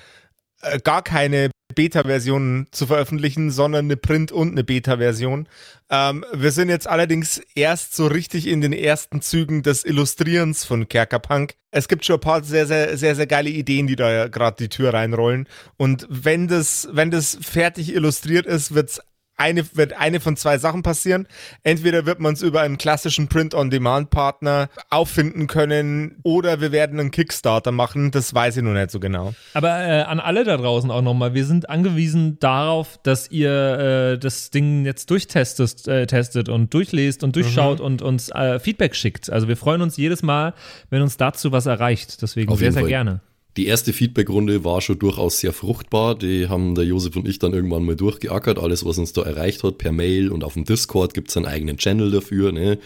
äh, 0.62 0.78
gar 0.78 1.02
keine 1.02 1.50
Beta-Version 1.74 2.66
zu 2.70 2.86
veröffentlichen, 2.86 3.50
sondern 3.50 3.86
eine 3.86 3.96
Print- 3.96 4.32
und 4.32 4.52
eine 4.52 4.64
Beta-Version. 4.64 5.48
Ähm, 5.90 6.24
wir 6.32 6.50
sind 6.50 6.68
jetzt 6.68 6.88
allerdings 6.88 7.40
erst 7.54 7.94
so 7.94 8.06
richtig 8.06 8.46
in 8.46 8.60
den 8.60 8.72
ersten 8.72 9.20
Zügen 9.20 9.62
des 9.62 9.84
Illustrierens 9.84 10.64
von 10.64 10.88
Kerkerpunk. 10.88 11.54
Es 11.70 11.88
gibt 11.88 12.04
schon 12.04 12.16
ein 12.16 12.20
paar 12.20 12.42
sehr, 12.42 12.66
sehr, 12.66 12.96
sehr, 12.96 13.14
sehr 13.14 13.26
geile 13.26 13.50
Ideen, 13.50 13.86
die 13.86 13.96
da 13.96 14.28
gerade 14.28 14.56
die 14.56 14.68
Tür 14.68 14.94
reinrollen. 14.94 15.46
Und 15.76 16.06
wenn 16.08 16.48
das, 16.48 16.88
wenn 16.92 17.10
das 17.10 17.38
fertig 17.40 17.94
illustriert 17.94 18.46
ist, 18.46 18.74
wird's 18.74 19.00
eine, 19.38 19.64
wird 19.76 19.94
eine 19.94 20.20
von 20.20 20.36
zwei 20.36 20.58
Sachen 20.58 20.82
passieren. 20.82 21.26
Entweder 21.62 22.04
wird 22.04 22.20
man 22.20 22.34
es 22.34 22.42
über 22.42 22.60
einen 22.60 22.76
klassischen 22.76 23.28
Print-on-Demand-Partner 23.28 24.68
auffinden 24.90 25.46
können 25.46 26.16
oder 26.24 26.60
wir 26.60 26.72
werden 26.72 27.00
einen 27.00 27.10
Kickstarter 27.10 27.72
machen. 27.72 28.10
Das 28.10 28.34
weiß 28.34 28.56
ich 28.58 28.62
noch 28.62 28.72
nicht 28.72 28.90
so 28.90 29.00
genau. 29.00 29.34
Aber 29.54 29.80
äh, 29.80 30.02
an 30.02 30.20
alle 30.20 30.44
da 30.44 30.56
draußen 30.56 30.90
auch 30.90 31.02
nochmal, 31.02 31.34
wir 31.34 31.46
sind 31.46 31.70
angewiesen 31.70 32.38
darauf, 32.40 32.98
dass 33.02 33.30
ihr 33.30 34.12
äh, 34.14 34.18
das 34.18 34.50
Ding 34.50 34.84
jetzt 34.84 35.10
durchtestet 35.10 35.86
äh, 35.86 36.06
testet 36.06 36.48
und 36.48 36.74
durchlest 36.74 37.22
und 37.22 37.36
durchschaut 37.36 37.80
und 37.80 38.02
uns 38.02 38.30
äh, 38.30 38.58
Feedback 38.58 38.96
schickt. 38.96 39.30
Also 39.30 39.48
wir 39.48 39.56
freuen 39.56 39.82
uns 39.82 39.96
jedes 39.96 40.22
Mal, 40.22 40.54
wenn 40.90 41.02
uns 41.02 41.16
dazu 41.16 41.52
was 41.52 41.66
erreicht. 41.66 42.22
Deswegen 42.22 42.50
Auf 42.50 42.58
sehr, 42.58 42.72
sehr 42.72 42.82
Fall. 42.82 42.88
gerne. 42.88 43.20
Die 43.58 43.66
erste 43.66 43.92
Feedbackrunde 43.92 44.62
war 44.62 44.80
schon 44.80 45.00
durchaus 45.00 45.40
sehr 45.40 45.52
fruchtbar. 45.52 46.14
Die 46.14 46.48
haben 46.48 46.76
der 46.76 46.84
Josef 46.84 47.16
und 47.16 47.26
ich 47.26 47.40
dann 47.40 47.54
irgendwann 47.54 47.84
mal 47.84 47.96
durchgeackert. 47.96 48.56
Alles, 48.56 48.84
was 48.84 48.98
uns 48.98 49.12
da 49.12 49.22
erreicht 49.22 49.64
hat, 49.64 49.78
per 49.78 49.90
Mail 49.90 50.30
und 50.30 50.44
auf 50.44 50.52
dem 50.52 50.64
Discord 50.64 51.12
gibt 51.12 51.30
es 51.30 51.36
einen 51.36 51.46
eigenen 51.46 51.76
Channel 51.76 52.12
dafür. 52.12 52.52
Ne? 52.52 52.78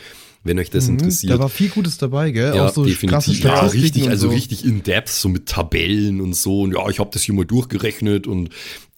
Wenn 0.44 0.59
euch 0.59 0.70
das 0.70 0.88
Mhm, 0.88 0.94
interessiert. 0.98 1.33
Da 1.33 1.38
war 1.38 1.48
viel 1.48 1.68
Gutes 1.68 1.98
dabei, 1.98 2.31
gell? 2.33 2.55
Ja, 2.55 2.66
Auch 2.66 2.74
so 2.74 2.85
definitiv. 2.85 3.44
Ja, 3.44 3.64
richtig, 3.66 4.09
also 4.09 4.28
so. 4.28 4.35
richtig 4.35 4.64
in 4.64 4.83
depth, 4.83 5.09
so 5.11 5.28
mit 5.28 5.46
Tabellen 5.46 6.20
und 6.20 6.35
so. 6.35 6.62
Und 6.62 6.72
ja, 6.72 6.88
ich 6.88 6.98
habe 6.98 7.11
das 7.12 7.22
hier 7.22 7.35
mal 7.35 7.44
durchgerechnet 7.44 8.26
und 8.26 8.50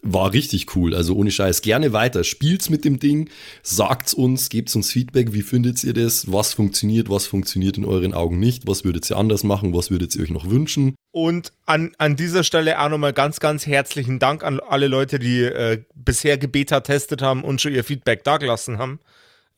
war 0.06 0.32
richtig 0.32 0.74
cool. 0.76 0.94
Also 0.94 1.14
ohne 1.16 1.30
Scheiß, 1.30 1.62
gerne 1.62 1.92
weiter. 1.92 2.24
Spielt's 2.24 2.68
mit 2.68 2.84
dem 2.84 2.98
Ding, 2.98 3.30
sagt's 3.62 4.12
uns, 4.14 4.50
gebt's 4.50 4.76
uns 4.76 4.90
Feedback, 4.92 5.32
wie 5.32 5.40
findet 5.42 5.82
ihr 5.82 5.94
das? 5.94 6.30
Was 6.30 6.52
funktioniert, 6.52 7.08
was 7.08 7.26
funktioniert 7.26 7.78
in 7.78 7.84
euren 7.86 8.12
Augen 8.12 8.38
nicht? 8.38 8.66
Was 8.66 8.84
würdet 8.84 9.10
ihr 9.10 9.16
anders 9.16 9.44
machen? 9.44 9.72
Was 9.74 9.90
würdet 9.90 10.14
ihr 10.14 10.22
euch 10.22 10.30
noch 10.30 10.48
wünschen? 10.50 10.94
Und 11.10 11.52
an, 11.64 11.92
an 11.98 12.16
dieser 12.16 12.44
Stelle 12.44 12.78
auch 12.80 12.88
nochmal 12.90 13.12
ganz, 13.14 13.40
ganz 13.40 13.66
herzlichen 13.66 14.18
Dank 14.18 14.44
an 14.44 14.60
alle 14.60 14.88
Leute, 14.88 15.18
die 15.18 15.40
äh, 15.42 15.82
bisher 15.94 16.36
gebeta 16.36 16.80
testet 16.80 17.22
haben 17.22 17.42
und 17.42 17.60
schon 17.62 17.72
ihr 17.72 17.84
Feedback 17.84 18.24
dagelassen 18.24 18.76
haben. 18.78 19.00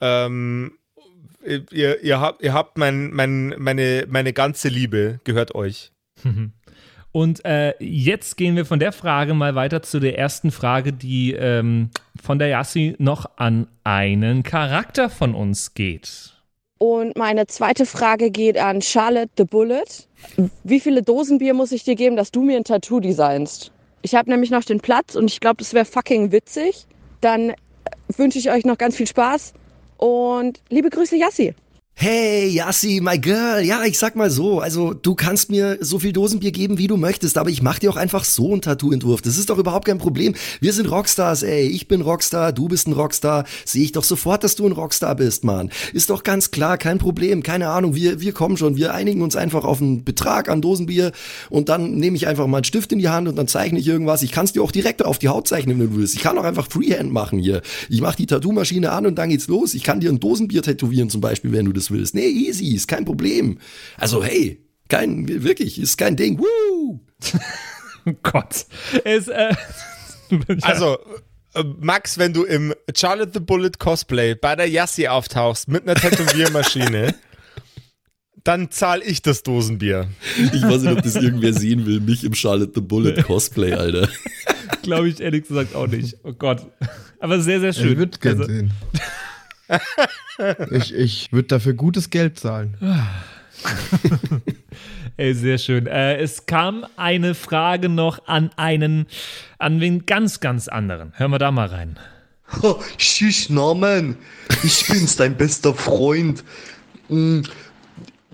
Ähm, 0.01 0.73
ihr, 1.45 2.03
ihr 2.03 2.21
habt, 2.21 2.43
ihr 2.43 2.53
habt 2.53 2.79
mein, 2.79 3.11
mein, 3.11 3.55
meine, 3.59 4.07
meine 4.09 4.33
ganze 4.33 4.69
Liebe 4.69 5.21
gehört 5.25 5.55
euch. 5.55 5.93
Und 7.13 7.47
äh, 7.47 7.73
jetzt 7.83 8.37
gehen 8.37 8.57
wir 8.57 8.67
von 8.67 8.79
der 8.79 8.93
Frage 8.93 9.33
mal 9.33 9.55
weiter 9.55 9.81
zu 9.81 10.01
der 10.01 10.19
ersten 10.19 10.51
Frage, 10.51 10.93
die 10.93 11.33
ähm, 11.33 11.89
von 12.23 12.39
der 12.39 12.49
Yassi 12.49 12.95
noch 12.99 13.31
an 13.37 13.69
einen 13.85 14.43
Charakter 14.43 15.09
von 15.09 15.35
uns 15.35 15.73
geht. 15.73 16.35
Und 16.77 17.17
meine 17.17 17.47
zweite 17.47 17.87
Frage 17.87 18.31
geht 18.31 18.59
an 18.59 18.83
Charlotte 18.83 19.31
the 19.39 19.45
Bullet. 19.45 19.85
Wie 20.63 20.79
viele 20.79 21.03
Dosen 21.03 21.39
Bier 21.39 21.55
muss 21.55 21.73
ich 21.73 21.85
dir 21.85 21.95
geben, 21.95 22.17
dass 22.17 22.33
du 22.33 22.43
mir 22.43 22.59
ein 22.59 22.65
Tattoo 22.65 23.01
designst? 23.01 23.73
Ich 24.03 24.15
habe 24.15 24.29
nämlich 24.29 24.51
noch 24.51 24.65
den 24.65 24.81
Platz 24.81 25.15
und 25.15 25.31
ich 25.31 25.41
glaube, 25.41 25.57
das 25.57 25.73
wäre 25.73 25.87
fucking 25.87 26.33
witzig. 26.33 26.87
Dann 27.23 27.55
wünsche 28.15 28.39
ich 28.39 28.51
euch 28.51 28.67
noch 28.67 28.77
ganz 28.77 28.95
viel 28.95 29.07
Spaß 29.07 29.55
und 29.99 30.61
liebe 30.69 30.91
Grüße, 30.91 31.17
Yassi. 31.17 31.55
Hey, 31.99 32.49
Yassi, 32.51 33.01
my 33.03 33.19
girl. 33.19 33.65
Ja, 33.65 33.83
ich 33.85 33.99
sag 33.99 34.17
mal 34.17 34.31
so, 34.31 34.61
also 34.61 34.93
du 34.93 35.15
kannst 35.15 35.49
mir 35.49 35.79
so 35.81 35.99
viel 35.99 36.13
Dosenbier 36.13 36.53
geben, 36.53 36.77
wie 36.77 36.89
du 36.89 36.99
möchtest, 36.99 37.39
aber 37.39 37.49
ich 37.49 37.63
mach 37.63 37.79
dir 37.79 37.91
auch 37.91 37.97
einfach 37.97 38.25
so 38.25 38.53
einen 38.53 38.61
Tattoo-Entwurf. 38.61 39.23
Das 39.23 39.39
ist 39.39 39.49
doch 39.49 39.57
überhaupt 39.57 39.87
kein 39.87 39.97
Problem. 39.97 40.35
Wir 40.61 40.75
sind 40.75 40.91
Rockstars, 40.91 41.43
ey. 41.43 41.67
Ich 41.69 41.89
bin 41.89 42.03
Rockstar, 42.03 42.53
du 42.53 42.69
bist 42.69 42.87
ein 42.87 42.93
Rockstar. 42.93 43.47
Sehe 43.65 43.83
ich 43.83 43.93
doch 43.93 44.05
sofort, 44.05 44.45
dass 44.45 44.57
du 44.57 44.67
ein 44.67 44.73
Rockstar 44.73 45.15
bist, 45.15 45.43
Mann. 45.43 45.71
Ist 45.95 46.11
doch 46.11 46.23
ganz 46.23 46.51
klar, 46.51 46.77
kein 46.77 46.99
Problem. 46.99 47.43
Keine 47.43 47.71
Ahnung, 47.71 47.95
wir, 47.95 48.21
wir 48.21 48.33
kommen 48.33 48.59
schon. 48.59 48.77
Wir 48.77 48.93
einigen 48.93 49.23
uns 49.23 49.35
einfach 49.35 49.65
auf 49.65 49.81
einen 49.81 50.05
Betrag 50.05 50.51
an 50.51 50.61
Dosenbier 50.61 51.13
und 51.49 51.71
dann 51.71 51.95
nehme 51.95 52.19
ich 52.19 52.27
einfach 52.27 52.47
mal 52.47 52.59
einen 52.59 52.65
Stift 52.65 52.93
in 52.93 52.99
die 52.99 53.09
Hand 53.09 53.27
und 53.27 53.37
dann 53.37 53.49
zeichne 53.49 53.79
ich 53.79 53.89
irgendwas. 53.89 54.23
Ich 54.23 54.33
kann 54.33 54.45
es 54.45 54.53
dir 54.53 54.63
auch 54.63 54.71
direkt 54.71 55.03
auf 55.03 55.19
die 55.19 55.29
Haut 55.29 55.49
zeichnen, 55.49 55.81
wenn 55.81 55.89
du 55.93 55.97
willst. 55.97 56.15
Ich 56.15 56.21
kann 56.21 56.37
auch 56.37 56.45
einfach 56.45 56.69
Freehand 56.69 57.11
machen 57.11 57.39
hier. 57.39 57.63
Ich 57.89 58.03
mache 58.03 58.19
die 58.19 58.27
Tattoo-Maschine 58.27 58.93
an 58.93 59.07
und 59.07 59.15
dann 59.15 59.31
geht's 59.31 59.49
los. 59.49 59.73
Ich 59.73 59.83
kann 59.83 60.01
dir 60.01 60.11
ein 60.11 60.21
Dosenbier 60.21 60.63
tätowieren 60.63 61.09
zum 61.09 61.23
Beispiel, 61.23 61.53
wenn 61.53 61.65
du 61.65 61.73
das 61.73 61.86
willst. 61.91 62.15
Nee, 62.15 62.29
easy, 62.29 62.75
ist 62.75 62.89
kein 62.89 63.05
Problem. 63.05 63.59
Also 63.97 64.23
hey, 64.25 64.61
kein, 64.89 65.27
wirklich, 65.29 65.79
ist 65.81 65.97
kein 65.99 66.17
Ding. 66.17 66.39
Woo! 66.39 67.01
Oh 68.09 68.15
Gott. 68.23 68.67
Es, 69.05 69.27
äh, 69.27 69.53
Also, 70.63 70.97
äh, 71.55 71.65
Max, 71.81 72.19
wenn 72.19 72.33
du 72.33 72.45
im 72.45 72.73
Charlotte 72.95 73.33
the 73.35 73.41
Bullet 73.41 73.73
Cosplay 73.81 74.37
bei 74.37 74.55
der 74.55 74.69
Yassi 74.71 75.09
auftauchst 75.09 75.67
mit 75.67 75.83
einer 75.83 75.97
Tätowiermaschine, 75.97 77.17
dann 78.45 78.71
zahle 78.71 79.03
ich 79.03 79.23
das 79.23 79.43
Dosenbier. 79.43 80.09
Ich 80.53 80.63
weiß 80.63 80.83
nicht, 80.83 80.93
ob 80.93 81.03
das 81.03 81.17
irgendwer 81.17 81.53
sehen 81.53 81.85
will, 81.85 81.99
mich 81.99 82.23
im 82.23 82.35
Charlotte 82.35 82.71
the 82.77 82.81
Bullet 82.81 83.23
Cosplay, 83.25 83.73
Alter. 83.73 84.09
glaube 84.83 85.09
ich 85.09 85.19
ehrlich 85.21 85.49
gesagt 85.49 85.75
auch 85.75 85.89
nicht. 85.89 86.17
Oh 86.23 86.33
Gott. 86.33 86.65
Aber 87.19 87.41
sehr, 87.41 87.59
sehr 87.59 87.73
schön. 87.73 87.91
Ich 87.93 87.99
würde 87.99 88.19
gerne 88.19 88.41
Also, 88.43 88.53
sehen. 88.53 88.73
Ich 90.71 90.95
ich 90.95 91.33
würde 91.33 91.49
dafür 91.49 91.75
gutes 91.75 92.11
Geld 92.11 92.39
zahlen. 92.39 92.77
Ey, 95.17 95.35
sehr 95.35 95.59
schön. 95.59 95.87
Äh, 95.87 96.19
es 96.19 96.47
kam 96.47 96.85
eine 96.97 97.35
Frage 97.35 97.89
noch 97.89 98.27
an 98.27 98.51
einen, 98.57 99.07
an 99.59 99.81
wen 99.81 100.05
ganz, 100.05 100.41
ganz 100.41 100.69
anderen. 100.69 101.13
Hören 101.17 101.31
wir 101.31 101.39
da 101.39 101.51
mal 101.51 101.69
rein. 101.69 101.99
Ha, 102.63 102.77
Tschüss, 102.99 103.49
Norman. 103.49 104.17
Ich 104.63 104.87
bin's, 104.87 105.17
dein 105.17 105.37
bester 105.37 105.75
Freund. 105.75 106.45
Mm, 107.09 107.41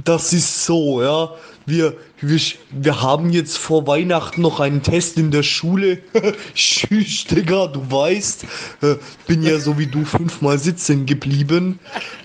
Das 0.04 0.32
ist 0.32 0.64
so, 0.64 1.02
ja. 1.02 1.30
Wir, 1.66 1.96
wir, 2.22 2.40
wir 2.70 3.02
haben 3.02 3.30
jetzt 3.30 3.58
vor 3.58 3.86
Weihnachten 3.86 4.42
noch 4.42 4.60
einen 4.60 4.82
Test 4.82 5.18
in 5.18 5.30
der 5.30 5.42
Schule. 5.42 5.98
Tschüss, 6.54 7.24
Digga, 7.24 7.66
du 7.66 7.90
weißt. 7.90 8.44
Äh, 8.82 8.94
bin 9.26 9.42
ja 9.42 9.58
so 9.58 9.78
wie 9.78 9.86
du 9.86 10.04
fünfmal 10.04 10.58
sitzen 10.58 11.06
geblieben. 11.06 11.78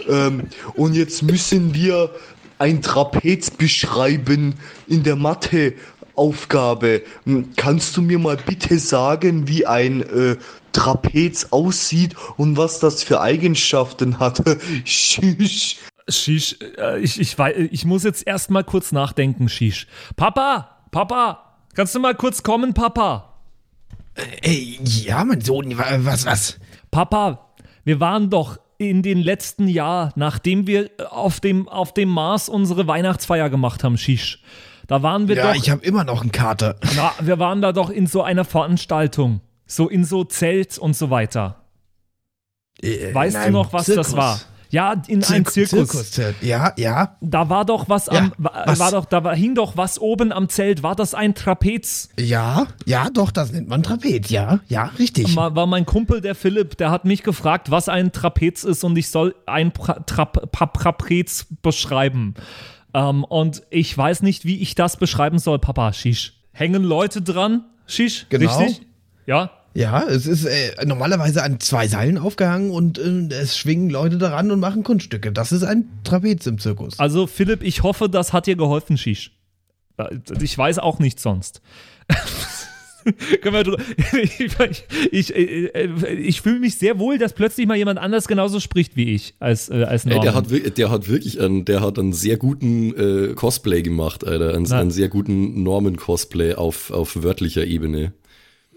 Ähm, 0.07 0.47
und 0.75 0.93
jetzt 0.93 1.23
müssen 1.23 1.73
wir 1.73 2.11
ein 2.59 2.81
Trapez 2.81 3.51
beschreiben 3.51 4.55
in 4.87 5.03
der 5.03 5.15
Mathe. 5.15 5.73
Aufgabe. 6.15 7.03
Hm, 7.25 7.49
Kannst 7.57 7.95
du 7.95 8.01
mir 8.01 8.17
mal 8.17 8.37
bitte 8.37 8.79
sagen, 8.79 9.47
wie 9.47 9.67
ein 9.67 10.01
äh, 10.01 10.35
Trapez 10.73 11.47
aussieht 11.51 12.15
und 12.37 12.57
was 12.57 12.79
das 12.79 13.03
für 13.03 13.21
Eigenschaften 13.21 14.19
hat? 14.19 14.43
Tschüss. 14.83 15.77
Shish, 16.09 16.57
äh, 16.77 16.99
ich, 16.99 17.19
ich, 17.19 17.37
ich 17.39 17.85
muss 17.85 18.03
jetzt 18.03 18.25
erst 18.25 18.49
mal 18.49 18.63
kurz 18.63 18.91
nachdenken, 18.91 19.49
Shish. 19.49 19.87
Papa, 20.15 20.77
Papa, 20.91 21.57
kannst 21.75 21.93
du 21.95 21.99
mal 21.99 22.15
kurz 22.15 22.43
kommen, 22.43 22.73
Papa? 22.73 23.33
Ey, 24.41 24.79
ja, 24.83 25.23
mein 25.25 25.41
Sohn, 25.41 25.77
wa- 25.77 25.85
was, 25.99 26.25
was? 26.25 26.59
Papa, 26.91 27.49
wir 27.83 27.99
waren 27.99 28.29
doch 28.29 28.57
in 28.79 29.01
den 29.03 29.21
letzten 29.21 29.67
Jahr, 29.67 30.11
nachdem 30.15 30.65
wir 30.67 30.89
auf 31.09 31.39
dem, 31.39 31.67
auf 31.67 31.93
dem 31.93 32.09
Mars 32.09 32.47
unsere 32.49 32.87
Weihnachtsfeier 32.87 33.49
gemacht 33.49 33.83
haben, 33.83 33.97
Shish. 33.97 34.41
Da 34.87 35.03
waren 35.03 35.27
wir 35.27 35.35
Ja, 35.35 35.47
doch. 35.51 35.55
ich 35.61 35.69
habe 35.69 35.83
immer 35.85 36.03
noch 36.05 36.21
einen 36.21 36.31
Kater. 36.31 36.77
Na, 36.95 37.11
wir 37.19 37.39
waren 37.39 37.61
da 37.61 37.73
doch 37.73 37.89
in 37.89 38.07
so 38.07 38.21
einer 38.23 38.45
Veranstaltung. 38.45 39.41
So 39.65 39.89
in 39.89 40.05
so 40.05 40.23
Zelt 40.23 40.77
und 40.77 40.95
so 40.95 41.09
weiter. 41.09 41.65
Äh, 42.81 43.13
Weißt 43.13 43.35
du 43.47 43.51
noch, 43.51 43.73
was 43.73 43.85
Zirkus. 43.85 44.07
das 44.07 44.15
war? 44.15 44.39
Ja, 44.69 44.93
in 45.07 45.23
einem 45.23 45.45
Zirk- 45.45 45.51
Zirkus. 45.69 45.89
Zirkuszelt. 45.89 46.35
Ja, 46.41 46.73
ja. 46.77 47.15
Da 47.21 47.49
war 47.49 47.63
doch 47.65 47.87
was 47.89 48.09
am, 48.09 48.33
wa- 48.37 48.51
was? 48.65 48.79
war 48.79 48.91
doch, 48.91 49.05
da 49.05 49.23
war, 49.23 49.35
hing 49.35 49.55
doch 49.55 49.77
was 49.77 49.99
oben 49.99 50.31
am 50.31 50.49
Zelt. 50.49 50.83
War 50.83 50.95
das 50.95 51.13
ein 51.13 51.35
Trapez? 51.35 52.09
Ja, 52.19 52.67
ja, 52.85 53.09
doch, 53.09 53.31
das 53.31 53.51
nennt 53.51 53.67
man 53.69 53.83
Trapez. 53.83 54.29
Ja, 54.29 54.59
ja, 54.67 54.91
richtig. 54.99 55.33
Ma- 55.35 55.55
War 55.55 55.67
mein 55.67 55.85
Kumpel, 55.85 56.19
der 56.21 56.35
Philipp, 56.35 56.77
der 56.77 56.91
hat 56.91 57.05
mich 57.05 57.23
gefragt, 57.23 57.71
was 57.71 57.87
ein 57.89 58.11
Trapez 58.11 58.63
ist 58.63 58.83
und 58.83 58.97
ich 58.97 59.09
soll 59.09 59.35
ein 59.45 59.71
pra 59.71 59.93
Trap 60.05 60.51
Pa- 60.51 60.65
Trapez 60.67 61.45
beschreiben. 61.61 62.33
Ähm, 62.93 63.23
und 63.23 63.63
ich 63.69 63.97
weiß 63.97 64.21
nicht, 64.21 64.43
wie 64.45 64.59
ich 64.61 64.75
das 64.75 64.97
beschreiben 64.97 65.39
soll, 65.39 65.59
Papa, 65.59 65.93
Shish. 65.93 66.33
Hängen 66.51 66.83
Leute 66.83 67.21
dran, 67.21 67.65
Shish? 67.85 68.25
Genau. 68.29 68.57
Richtig? 68.57 68.85
Ja? 69.25 69.51
Ja, 69.77 70.07
es 70.07 70.25
ist 70.25 70.43
äh, 70.45 70.71
normalerweise 70.87 71.43
an 71.43 71.59
zwei 71.59 71.87
Seilen 71.87 72.17
aufgehangen 72.17 72.71
und 72.71 72.97
äh, 72.97 73.27
es 73.35 73.55
schwingen 73.55 73.91
Leute 73.91 74.17
daran 74.17 74.49
und 74.49 74.59
machen 74.59 74.81
Kunststücke. 74.81 75.31
Das 75.31 75.51
ist 75.51 75.61
ein 75.61 75.85
Trapez 76.03 76.47
im 76.47 76.57
Zirkus. 76.57 76.97
Also 76.97 77.27
Philipp, 77.27 77.61
ich 77.61 77.83
hoffe, 77.83 78.09
das 78.09 78.33
hat 78.33 78.47
dir 78.47 78.55
geholfen, 78.55 78.97
Shish. 78.97 79.37
Äh, 79.97 80.17
Ich 80.41 80.57
weiß 80.57 80.79
auch 80.79 80.97
nicht 80.97 81.19
sonst. 81.19 81.61
Können 83.41 83.75
ich 84.23 84.55
ich, 85.11 85.35
ich, 85.35 85.35
ich 85.35 86.41
fühle 86.41 86.59
mich 86.59 86.75
sehr 86.75 86.97
wohl, 86.97 87.19
dass 87.19 87.33
plötzlich 87.33 87.67
mal 87.67 87.77
jemand 87.77 87.99
anders 87.99 88.27
genauso 88.27 88.59
spricht 88.59 88.95
wie 88.95 89.13
ich 89.13 89.35
als, 89.39 89.69
äh, 89.69 89.83
als 89.83 90.05
Ey, 90.05 90.15
Norman. 90.15 90.25
der, 90.25 90.33
hat, 90.63 90.77
der 90.79 90.89
hat 90.89 91.07
wirklich 91.07 91.39
einen, 91.39 91.65
der 91.65 91.81
hat 91.81 91.99
einen 91.99 92.13
sehr 92.13 92.37
guten 92.37 92.95
äh, 92.95 93.33
Cosplay 93.35 93.83
gemacht, 93.83 94.25
Alter. 94.25 94.55
Einen, 94.55 94.71
einen 94.71 94.91
sehr 94.91 95.09
guten 95.09 95.61
Norman-Cosplay 95.61 96.55
auf, 96.55 96.89
auf 96.89 97.21
wörtlicher 97.21 97.65
Ebene. 97.65 98.13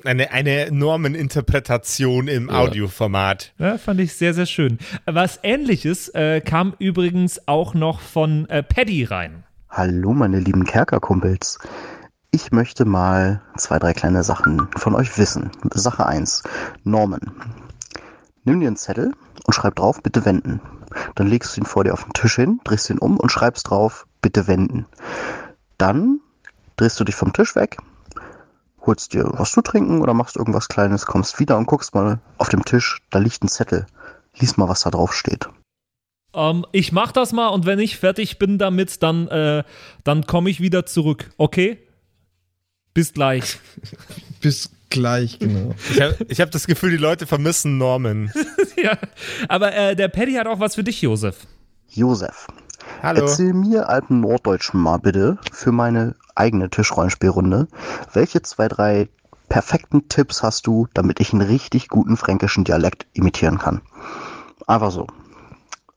Eine, 0.02 0.32
eine 0.32 0.70
Normeninterpretation 0.70 2.26
im 2.26 2.48
Audioformat. 2.48 3.52
Ja, 3.58 3.76
fand 3.76 4.00
ich 4.00 4.14
sehr, 4.14 4.32
sehr 4.32 4.46
schön. 4.46 4.78
Was 5.04 5.38
ähnliches 5.42 6.08
äh, 6.14 6.40
kam 6.40 6.74
übrigens 6.78 7.46
auch 7.46 7.74
noch 7.74 8.00
von 8.00 8.48
äh, 8.48 8.62
Paddy 8.62 9.04
rein. 9.04 9.44
Hallo, 9.68 10.14
meine 10.14 10.40
lieben 10.40 10.64
Kerkerkumpels. 10.64 11.58
Ich 12.30 12.50
möchte 12.50 12.86
mal 12.86 13.42
zwei, 13.56 13.78
drei 13.78 13.92
kleine 13.92 14.22
Sachen 14.22 14.68
von 14.74 14.94
euch 14.94 15.18
wissen. 15.18 15.50
Sache 15.74 16.06
1. 16.06 16.44
Norman. 16.82 17.32
Nimm 18.44 18.60
dir 18.60 18.68
einen 18.68 18.76
Zettel 18.76 19.12
und 19.44 19.52
schreib 19.52 19.76
drauf, 19.76 20.02
bitte 20.02 20.24
wenden. 20.24 20.60
Dann 21.14 21.26
legst 21.26 21.56
du 21.56 21.60
ihn 21.60 21.66
vor 21.66 21.84
dir 21.84 21.92
auf 21.92 22.04
den 22.04 22.14
Tisch 22.14 22.36
hin, 22.36 22.60
drehst 22.64 22.88
ihn 22.88 22.98
um 22.98 23.18
und 23.18 23.30
schreibst 23.30 23.68
drauf, 23.68 24.06
bitte 24.22 24.46
wenden. 24.46 24.86
Dann 25.76 26.20
drehst 26.76 26.98
du 26.98 27.04
dich 27.04 27.14
vom 27.14 27.32
Tisch 27.32 27.54
weg, 27.54 27.76
holst 28.87 29.12
dir 29.12 29.31
was 29.33 29.53
zu 29.53 29.62
trinken 29.62 30.01
oder 30.01 30.14
machst 30.14 30.37
irgendwas 30.37 30.69
Kleines, 30.69 31.07
kommst 31.07 31.38
wieder 31.38 31.57
und 31.59 31.66
guckst 31.66 31.95
mal 31.95 32.21
auf 32.38 32.49
dem 32.49 32.64
Tisch, 32.64 32.99
da 33.11 33.19
liegt 33.19 33.43
ein 33.43 33.49
Zettel. 33.49 33.87
Lies 34.37 34.57
mal, 34.57 34.69
was 34.69 34.83
da 34.83 34.90
drauf 34.90 35.12
steht. 35.12 35.49
Ähm, 36.35 36.64
ich 36.73 36.93
mach 36.93 37.12
das 37.12 37.33
mal 37.33 37.49
und 37.49 37.66
wenn 37.66 37.79
ich 37.79 37.99
fertig 37.99 38.38
bin 38.38 38.59
damit, 38.59 39.03
dann, 39.03 39.29
äh, 39.29 39.64
dann 40.05 40.27
komme 40.27 40.51
ich 40.51 40.61
wieder 40.61 40.87
zurück. 40.87 41.31
Okay? 41.37 41.79
Bis 42.95 43.12
gleich. 43.12 43.59
Bis 44.40 44.71
gleich, 44.90 45.38
genau. 45.38 45.75
Ich 45.90 46.01
habe 46.01 46.16
hab 46.31 46.51
das 46.51 46.66
Gefühl, 46.66 46.90
die 46.90 46.97
Leute 46.97 47.27
vermissen 47.27 47.79
Norman. 47.79 48.33
ja, 48.83 48.99
aber 49.49 49.75
äh, 49.75 49.97
der 49.97 50.09
Paddy 50.09 50.35
hat 50.35 50.47
auch 50.47 50.61
was 50.61 50.75
für 50.75 50.85
dich, 50.85 51.01
Josef. 51.03 51.47
Josef, 51.88 52.47
Hallo. 53.03 53.22
erzähl 53.22 53.53
mir 53.53 53.88
alten 53.88 54.20
Norddeutschen 54.20 54.81
mal 54.81 54.98
bitte 54.98 55.38
für 55.53 55.72
meine 55.72 56.16
eigene 56.35 56.70
Tischrollenspielrunde, 56.70 57.68
welche 58.12 58.42
zwei, 58.42 58.68
drei 58.68 59.09
perfekten 59.48 60.09
Tipps 60.09 60.42
hast 60.42 60.66
du, 60.66 60.87
damit 60.94 61.20
ich 61.20 61.33
einen 61.33 61.42
richtig 61.42 61.88
guten 61.88 62.16
fränkischen 62.16 62.64
Dialekt 62.64 63.07
imitieren 63.12 63.59
kann? 63.59 63.83
Einfach 64.66 64.90
so. 64.90 65.07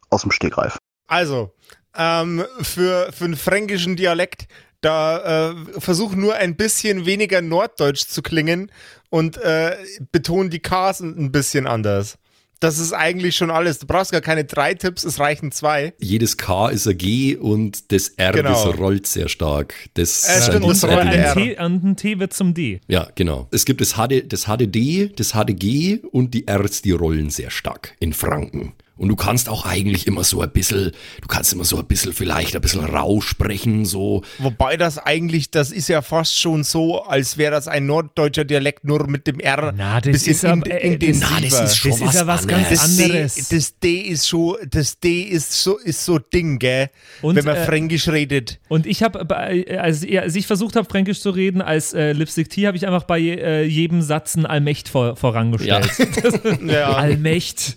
Aus 0.10 0.24
dem 0.24 0.32
Stegreif. 0.32 0.78
Also, 1.08 1.54
ähm, 1.96 2.44
für, 2.62 3.12
für 3.12 3.26
einen 3.26 3.36
fränkischen 3.36 3.96
Dialekt, 3.96 4.48
da 4.82 5.52
äh, 5.52 5.56
versuch 5.80 6.14
nur 6.14 6.36
ein 6.36 6.56
bisschen 6.56 7.06
weniger 7.06 7.42
norddeutsch 7.42 8.08
zu 8.08 8.22
klingen 8.22 8.72
und 9.10 9.38
äh, 9.38 9.78
beton 10.12 10.50
die 10.50 10.60
Ks 10.60 11.00
ein 11.00 11.18
ein 11.18 11.32
bisschen 11.32 11.68
anders. 11.68 12.18
Das 12.64 12.80
ist 12.80 12.94
eigentlich 12.94 13.36
schon 13.36 13.52
alles. 13.52 13.80
Du 13.80 13.86
brauchst 13.88 14.14
gar 14.14 14.22
keine 14.22 14.46
drei 14.46 14.74
Tipps, 14.74 15.04
es 15.04 15.20
reichen 15.20 15.52
zwei. 15.52 15.94
Jedes 16.00 16.38
K 16.38 16.70
ist 16.70 16.88
ein 16.88 16.98
G 16.98 17.36
und 17.36 17.92
das 17.92 18.08
R, 18.10 18.32
Genau. 18.32 18.50
das 18.52 18.78
rollt 18.80 19.06
sehr 19.06 19.28
stark. 19.28 19.74
Das 19.96 20.24
Äh, 20.24 20.42
stimmt, 20.44 20.66
das 20.70 20.84
Und, 20.84 20.90
rollt 20.92 21.08
ein, 21.08 21.34
T, 21.34 21.58
und 21.60 21.84
ein 21.84 21.96
T 21.98 22.20
wird 22.20 22.34
zum 22.34 22.54
D. 22.54 22.80
Ja, 22.88 23.10
genau. 23.16 23.48
Es 23.52 23.66
gibt 23.66 23.82
das, 23.82 23.96
HD, 23.96 24.32
das 24.32 24.46
HDD, 24.46 25.12
das 25.16 25.34
HDG 25.34 26.00
und 26.12 26.34
die 26.34 26.46
Rs, 26.50 26.82
die 26.82 26.92
rollen 26.92 27.30
sehr 27.30 27.50
stark 27.50 27.96
in 28.00 28.14
Franken. 28.14 28.74
Und 28.96 29.10
du 29.10 29.16
kannst 29.16 29.50
auch 29.50 29.66
eigentlich 29.66 30.06
immer 30.06 30.24
so 30.24 30.42
ein 30.42 30.52
bisschen, 30.52 30.92
du 31.22 31.28
kannst 31.28 31.52
immer 31.52 31.64
so 31.66 31.80
ein 31.80 31.86
bisschen 31.86 32.14
vielleicht 32.14 32.56
ein 32.56 32.62
bisschen 32.62 32.86
rau 32.86 33.22
sprechen, 33.22 33.86
so. 33.86 34.22
Wobei 34.38 34.78
das 34.78 35.00
eigentlich, 35.00 35.50
das 35.50 35.72
ist 35.72 35.90
ja 35.90 36.04
fast 36.04 36.40
schon 36.40 36.64
so, 36.64 37.02
als 37.04 37.38
wäre 37.40 37.52
das 37.52 37.68
ein 37.68 37.88
norddeutscher 37.88 38.46
Dialekt, 38.46 38.84
nur 38.86 39.08
mit 39.08 39.26
dem 39.26 39.40
R 39.40 39.74
Na, 39.76 40.00
das 40.00 40.12
bisschen 40.12 40.32
ist 40.34 40.46
aber- 40.46 40.82
in, 40.82 41.02
äh. 41.02 41.14
Na, 41.20 41.40
das 41.42 41.60
ist 41.72 41.78
schon 41.78 41.92
Das 41.92 42.02
ist 42.02 42.06
was 42.08 42.16
ja 42.16 42.28
was 42.28 42.48
ganz 42.48 42.68
anderes. 42.68 42.80
das 42.80 42.96
D, 42.98 43.04
anderes. 43.04 43.50
das 43.50 43.80
D 43.80 43.96
ist 44.02 44.28
schon, 44.28 44.56
das 44.70 45.00
D 45.00 45.22
ist 45.24 45.52
so, 45.54 45.78
ist 45.80 46.06
so 46.06 46.20
Ding, 46.20 46.60
gell? 46.60 46.90
Und, 47.24 47.36
Wenn 47.36 47.46
man 47.46 47.56
äh, 47.56 47.66
Fränkisch 47.66 48.08
redet. 48.10 48.60
Und 48.70 48.86
ich 48.86 49.02
habe, 49.02 49.28
als, 49.36 50.06
als 50.06 50.36
ich 50.36 50.46
versucht 50.46 50.76
habe, 50.76 50.88
Fränkisch 50.88 51.20
zu 51.20 51.32
reden, 51.32 51.64
als 51.64 51.94
äh, 51.94 52.12
Lipstick 52.12 52.50
T, 52.52 52.68
habe 52.68 52.78
ich 52.78 52.86
einfach 52.86 53.06
bei 53.06 53.20
äh, 53.20 53.64
jedem 53.66 54.04
Satz 54.04 54.36
ein 54.36 54.46
Allmächt 54.46 54.88
vor, 54.88 55.16
vorangestellt. 55.16 55.90
Ja, 56.64 56.94
Allmächt. 56.96 57.76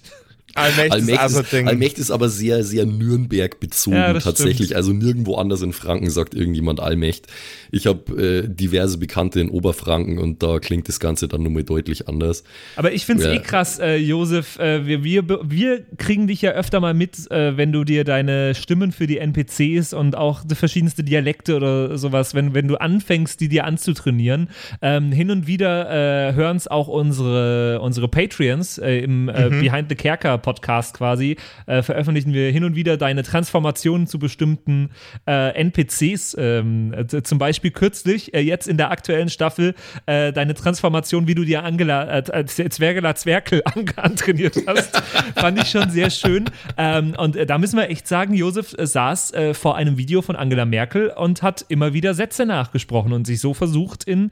Allmächt 0.56 0.86
ist 0.86 0.92
Allmächt 0.92 1.18
also 1.20 1.40
ist. 1.40 1.54
Allmächt 1.54 1.98
ist 1.98 2.10
aber 2.10 2.28
sehr, 2.28 2.64
sehr 2.64 2.86
Nürnberg 2.86 3.60
bezogen 3.60 3.96
Ja, 3.96 4.12
tatsächlich. 4.18 4.56
stimmt. 4.56 4.74
Also 4.74 4.92
nirgendwo 4.92 5.36
anders 5.36 5.62
in 5.62 5.72
Franken 5.72 6.10
sagt 6.10 6.34
irgendjemand 6.34 6.80
Allmächt. 6.80 7.26
Ich 7.70 7.86
habe 7.86 8.42
äh, 8.44 8.48
diverse 8.48 8.98
Bekannte 8.98 9.40
in 9.40 9.50
Oberfranken 9.50 10.18
und 10.18 10.42
da 10.42 10.58
klingt 10.58 10.88
das 10.88 11.00
Ganze 11.00 11.28
dann 11.28 11.42
nochmal 11.42 11.64
deutlich 11.64 12.08
anders. 12.08 12.44
Aber 12.76 12.92
ich 12.92 13.04
finde 13.06 13.22
es 13.24 13.28
Ja. 13.28 13.34
eh 13.34 13.42
krass, 13.42 13.78
äh, 13.78 13.96
Josef, 13.96 14.58
äh, 14.58 14.86
wir, 14.86 15.04
wir, 15.04 15.24
wir 15.44 15.84
kriegen 15.98 16.26
dich 16.26 16.42
ja 16.42 16.52
öfter 16.52 16.80
mal 16.80 16.94
mit, 16.94 17.30
äh, 17.30 17.56
wenn 17.56 17.72
du 17.72 17.84
dir 17.84 18.04
deine 18.04 18.54
Stimmen 18.54 18.92
für 18.92 19.06
die 19.06 19.18
NPCs 19.18 19.92
und 19.92 20.16
auch 20.16 20.44
die 20.44 20.54
verschiedenste 20.54 21.04
Dialekte 21.04 21.56
oder 21.56 21.98
sowas, 21.98 22.34
wenn, 22.34 22.54
wenn 22.54 22.68
du 22.68 22.76
anfängst, 22.76 23.40
die 23.40 23.48
dir 23.48 23.64
anzutrainieren. 23.64 24.48
Ähm, 24.82 25.12
hin 25.12 25.30
und 25.30 25.46
wieder 25.46 25.90
äh, 26.30 26.34
hören 26.34 26.56
es 26.56 26.68
auch 26.68 26.88
unsere, 26.88 27.80
unsere 27.80 28.08
Patreons 28.08 28.78
äh, 28.78 28.98
im 28.98 29.28
äh, 29.28 29.48
Behind 29.50 29.88
the 29.88 29.94
Kerker 29.94 30.38
Podcast 30.46 30.94
quasi, 30.94 31.36
äh, 31.66 31.82
veröffentlichen 31.82 32.32
wir 32.32 32.52
hin 32.52 32.62
und 32.62 32.76
wieder 32.76 32.96
deine 32.96 33.24
Transformationen 33.24 34.06
zu 34.06 34.20
bestimmten 34.20 34.90
äh, 35.26 35.50
NPCs. 35.60 36.36
Ähm, 36.38 36.94
äh, 36.94 37.22
zum 37.24 37.38
Beispiel 37.38 37.72
kürzlich, 37.72 38.32
äh, 38.32 38.38
jetzt 38.38 38.68
in 38.68 38.76
der 38.76 38.92
aktuellen 38.92 39.28
Staffel, 39.28 39.74
äh, 40.06 40.32
deine 40.32 40.54
Transformation, 40.54 41.26
wie 41.26 41.34
du 41.34 41.44
dir 41.44 41.64
Angela, 41.64 42.04
äh, 42.04 42.42
äh, 42.42 42.44
Zwergela 42.46 43.16
Zwerkel 43.16 43.62
an, 43.64 43.86
antrainiert 43.96 44.56
hast, 44.68 44.96
fand 45.34 45.60
ich 45.60 45.68
schon 45.68 45.90
sehr 45.90 46.10
schön. 46.10 46.44
Ähm, 46.76 47.16
und 47.18 47.34
äh, 47.34 47.44
da 47.44 47.58
müssen 47.58 47.76
wir 47.76 47.90
echt 47.90 48.06
sagen, 48.06 48.32
Josef 48.32 48.72
saß 48.78 49.32
vor 49.54 49.76
einem 49.76 49.96
Video 49.96 50.22
von 50.22 50.36
Angela 50.36 50.64
Merkel 50.64 51.08
und 51.08 51.42
hat 51.42 51.64
immer 51.68 51.92
wieder 51.92 52.14
Sätze 52.14 52.46
nachgesprochen 52.46 53.12
und 53.12 53.26
sich 53.26 53.40
so 53.40 53.52
versucht, 53.52 54.04
in 54.04 54.30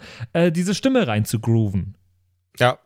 diese 0.52 0.74
Stimme 0.74 1.06
reinzugrooven. 1.06 1.96
Ja. 2.58 2.78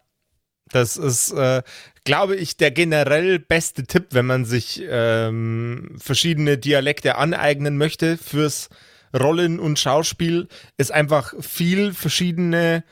Das 0.71 0.97
ist, 0.97 1.33
äh, 1.33 1.63
glaube 2.09 2.37
ich, 2.37 2.57
der 2.57 2.71
generell 2.71 3.39
beste 3.39 3.85
Tipp, 3.85 4.07
wenn 4.13 4.25
man 4.25 4.47
sich 4.47 4.83
ähm, 4.89 5.95
verschiedene 5.99 6.57
Dialekte 6.57 7.17
aneignen 7.17 7.77
möchte 7.77 8.17
fürs 8.17 8.71
Rollen 9.15 9.61
und 9.61 9.79
Schauspiel, 9.79 10.49
ist 10.79 10.91
einfach 10.91 11.35
viel 11.39 11.93
verschiedene 11.93 12.83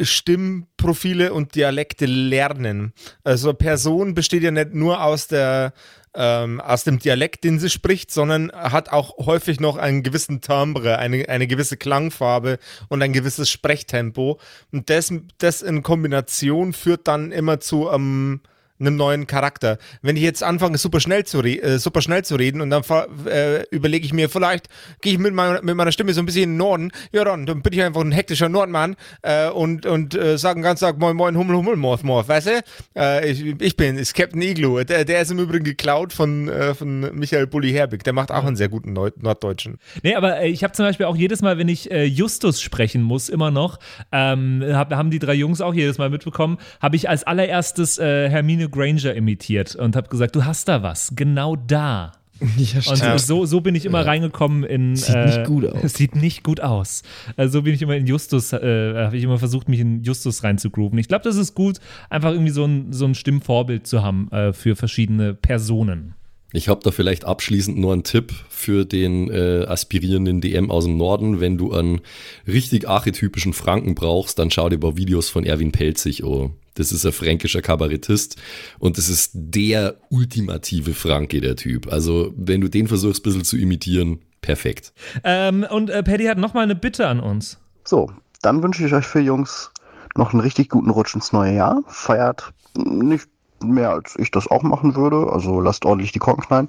Stimmprofile 0.00 1.32
und 1.32 1.56
Dialekte 1.56 2.06
lernen. 2.06 2.92
Also 3.24 3.54
Person 3.54 4.14
besteht 4.14 4.44
ja 4.44 4.52
nicht 4.52 4.72
nur 4.72 5.02
aus 5.02 5.26
der 5.26 5.72
ähm, 6.14 6.60
aus 6.60 6.84
dem 6.84 7.00
Dialekt, 7.00 7.42
den 7.42 7.58
sie 7.58 7.70
spricht, 7.70 8.12
sondern 8.12 8.52
hat 8.52 8.90
auch 8.90 9.16
häufig 9.26 9.58
noch 9.58 9.78
einen 9.78 10.04
gewissen 10.04 10.40
Timbre, 10.40 10.98
eine, 10.98 11.28
eine 11.28 11.48
gewisse 11.48 11.76
Klangfarbe 11.76 12.60
und 12.88 13.02
ein 13.02 13.12
gewisses 13.12 13.50
Sprechtempo. 13.50 14.38
Und 14.70 14.90
das, 14.90 15.12
das 15.38 15.60
in 15.60 15.82
Kombination 15.82 16.72
führt 16.72 17.08
dann 17.08 17.32
immer 17.32 17.58
zu 17.58 17.90
ähm, 17.90 18.40
einem 18.80 18.96
neuen 18.96 19.26
Charakter. 19.26 19.78
Wenn 20.02 20.16
ich 20.16 20.22
jetzt 20.22 20.42
anfange, 20.42 20.78
super 20.78 21.00
schnell 21.00 21.24
zu, 21.24 21.40
re 21.40 21.60
äh, 21.62 21.78
super 21.78 22.00
schnell 22.00 22.24
zu 22.24 22.36
reden 22.36 22.60
und 22.60 22.70
dann 22.70 22.82
äh, 23.26 23.62
überlege 23.70 24.04
ich 24.04 24.12
mir, 24.12 24.28
vielleicht 24.28 24.68
gehe 25.00 25.12
ich 25.12 25.18
mit 25.18 25.34
meiner, 25.34 25.62
mit 25.62 25.76
meiner 25.76 25.92
Stimme 25.92 26.12
so 26.12 26.20
ein 26.20 26.26
bisschen 26.26 26.44
in 26.44 26.50
den 26.50 26.56
Norden, 26.56 26.92
ja 27.12 27.24
dann, 27.24 27.46
dann 27.46 27.62
bin 27.62 27.72
ich 27.72 27.82
einfach 27.82 28.00
ein 28.00 28.12
hektischer 28.12 28.48
Nordmann 28.48 28.96
äh, 29.22 29.48
und, 29.48 29.86
und 29.86 30.14
äh, 30.14 30.38
sage 30.38 30.60
den 30.60 30.62
ganzen 30.62 30.84
Tag 30.84 30.98
Moin 30.98 31.16
Moin 31.16 31.36
Hummel 31.36 31.56
Hummel 31.56 31.76
Morph 31.76 32.02
Morph, 32.02 32.28
weißt 32.28 32.46
du? 32.46 32.62
Äh, 32.96 33.30
ich, 33.30 33.60
ich 33.60 33.76
bin, 33.76 33.98
ist 33.98 34.14
Captain 34.14 34.42
Igloo. 34.42 34.82
Der, 34.84 35.04
der 35.04 35.22
ist 35.22 35.30
im 35.30 35.38
Übrigen 35.38 35.64
geklaut 35.64 36.12
von, 36.12 36.48
äh, 36.48 36.74
von 36.74 37.00
Michael 37.14 37.46
Bulli 37.46 37.72
Herbig. 37.72 38.04
Der 38.04 38.12
macht 38.12 38.30
auch 38.30 38.44
einen 38.44 38.56
sehr 38.56 38.68
guten 38.68 38.92
Neu 38.92 39.10
Norddeutschen. 39.20 39.78
Nee, 40.02 40.14
aber 40.14 40.40
äh, 40.40 40.48
ich 40.48 40.64
habe 40.64 40.72
zum 40.72 40.86
Beispiel 40.86 41.06
auch 41.06 41.16
jedes 41.16 41.42
Mal, 41.42 41.58
wenn 41.58 41.68
ich 41.68 41.90
Justus 41.90 42.60
sprechen 42.60 43.02
muss, 43.02 43.28
immer 43.28 43.50
noch, 43.50 43.78
ähm, 44.12 44.62
hab, 44.66 44.92
haben 44.92 45.10
die 45.10 45.18
drei 45.18 45.34
Jungs 45.34 45.60
auch 45.60 45.74
jedes 45.74 45.98
Mal 45.98 46.10
mitbekommen, 46.10 46.58
habe 46.80 46.96
ich 46.96 47.08
als 47.08 47.24
allererstes 47.24 47.98
äh, 47.98 48.28
Granger 48.70 49.14
imitiert 49.14 49.76
und 49.76 49.96
habe 49.96 50.08
gesagt, 50.08 50.36
du 50.36 50.44
hast 50.44 50.68
da 50.68 50.82
was, 50.82 51.12
genau 51.14 51.56
da. 51.56 52.12
Ja, 52.56 52.80
Und 52.90 53.20
so, 53.20 53.44
so 53.44 53.60
bin 53.60 53.74
ich 53.74 53.84
immer 53.84 54.06
reingekommen 54.06 54.64
in. 54.64 54.96
Sieht 54.96 55.26
nicht 55.26 55.44
gut 55.44 55.66
aus. 55.66 55.92
Sieht 55.92 56.16
nicht 56.16 56.42
gut 56.42 56.60
aus. 56.60 57.02
Äh, 57.36 57.48
so 57.48 57.62
bin 57.62 57.74
ich 57.74 57.82
immer 57.82 57.96
in 57.96 58.06
Justus, 58.06 58.52
äh, 58.52 58.94
habe 58.94 59.16
ich 59.16 59.24
immer 59.24 59.38
versucht, 59.38 59.68
mich 59.68 59.80
in 59.80 60.02
Justus 60.02 60.42
reinzugrooven. 60.42 60.98
Ich 60.98 61.08
glaube, 61.08 61.24
das 61.24 61.36
ist 61.36 61.54
gut, 61.54 61.80
einfach 62.08 62.32
irgendwie 62.32 62.52
so 62.52 62.64
ein, 62.64 62.92
so 62.92 63.04
ein 63.04 63.14
Stimmvorbild 63.14 63.86
zu 63.86 64.02
haben 64.02 64.30
äh, 64.32 64.52
für 64.52 64.76
verschiedene 64.76 65.34
Personen. 65.34 66.14
Ich 66.52 66.68
habe 66.68 66.80
da 66.82 66.90
vielleicht 66.90 67.24
abschließend 67.24 67.78
nur 67.78 67.92
einen 67.92 68.02
Tipp 68.02 68.32
für 68.48 68.84
den 68.84 69.30
äh, 69.30 69.66
aspirierenden 69.68 70.40
DM 70.40 70.70
aus 70.70 70.84
dem 70.84 70.96
Norden. 70.96 71.40
Wenn 71.40 71.58
du 71.58 71.72
einen 71.72 72.00
richtig 72.46 72.88
archetypischen 72.88 73.52
Franken 73.52 73.94
brauchst, 73.94 74.38
dann 74.38 74.50
schau 74.50 74.68
dir 74.68 74.78
mal 74.78 74.96
Videos 74.96 75.28
von 75.28 75.44
Erwin 75.44 75.70
Pelzig 75.70 76.24
an. 76.24 76.50
Das 76.80 76.92
ist 76.92 77.04
ein 77.04 77.12
fränkischer 77.12 77.62
Kabarettist 77.62 78.36
und 78.78 78.98
das 78.98 79.08
ist 79.08 79.30
der 79.34 79.96
ultimative 80.08 80.94
Franke, 80.94 81.40
der 81.40 81.56
Typ. 81.56 81.92
Also, 81.92 82.32
wenn 82.36 82.60
du 82.60 82.68
den 82.68 82.88
versuchst, 82.88 83.20
ein 83.20 83.24
bisschen 83.24 83.44
zu 83.44 83.56
imitieren, 83.56 84.20
perfekt. 84.40 84.92
Ähm, 85.22 85.66
und 85.70 85.90
äh, 85.90 86.02
Paddy 86.02 86.24
hat 86.24 86.38
nochmal 86.38 86.64
eine 86.64 86.74
Bitte 86.74 87.06
an 87.06 87.20
uns. 87.20 87.58
So, 87.84 88.10
dann 88.42 88.62
wünsche 88.62 88.86
ich 88.86 88.92
euch 88.94 89.06
für 89.06 89.20
Jungs 89.20 89.70
noch 90.16 90.32
einen 90.32 90.40
richtig 90.40 90.70
guten 90.70 90.90
Rutsch 90.90 91.14
ins 91.14 91.32
neue 91.32 91.54
Jahr. 91.54 91.82
Feiert 91.86 92.52
nicht 92.74 93.28
mehr, 93.62 93.90
als 93.90 94.16
ich 94.18 94.30
das 94.30 94.48
auch 94.48 94.62
machen 94.62 94.96
würde. 94.96 95.30
Also 95.32 95.60
lasst 95.60 95.84
ordentlich 95.84 96.12
die 96.12 96.18
Korken 96.18 96.44
knallen. 96.44 96.68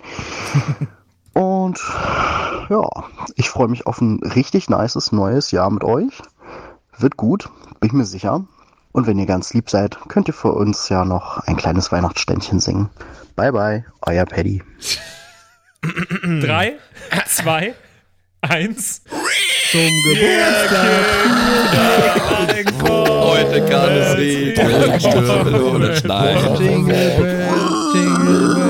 Und 1.34 1.80
ja, 2.70 2.88
ich 3.36 3.50
freue 3.50 3.70
mich 3.70 3.88
auf 3.88 4.02
ein 4.02 4.20
richtig 4.22 4.70
nices 4.70 5.12
neues 5.12 5.52
Jahr 5.52 5.70
mit 5.70 5.84
euch. 5.84 6.22
Wird 6.98 7.18
gut, 7.18 7.50
bin 7.80 7.88
ich 7.88 7.94
mir 7.94 8.06
sicher. 8.06 8.46
Und 8.92 9.08
wenn 9.08 9.18
ihr 9.18 9.26
ganz 9.26 9.54
lieb 9.54 9.70
seid, 9.70 9.98
könnt 10.10 10.28
ihr 10.28 10.34
für 10.34 10.52
uns 10.52 10.90
ja 10.90 11.06
noch 11.06 11.38
ein 11.48 11.56
kleines 11.56 11.92
Weihnachtsständchen 11.92 12.60
singen. 12.60 12.90
Bye 13.36 13.52
bye, 13.52 13.86
euer 14.02 14.26
Paddy. 14.26 14.62
Drei, 16.42 16.78
zwei, 17.28 17.74
eins. 18.42 19.02
Zum 19.72 19.90
Geburtstag. 20.04 21.72
Heute 22.82 23.66
kann 23.66 23.92
es 23.92 24.16
schneien. 26.00 26.56
Jingle 26.58 26.84
bells, 26.84 27.94
jingle 27.94 28.56
bells. 28.56 28.61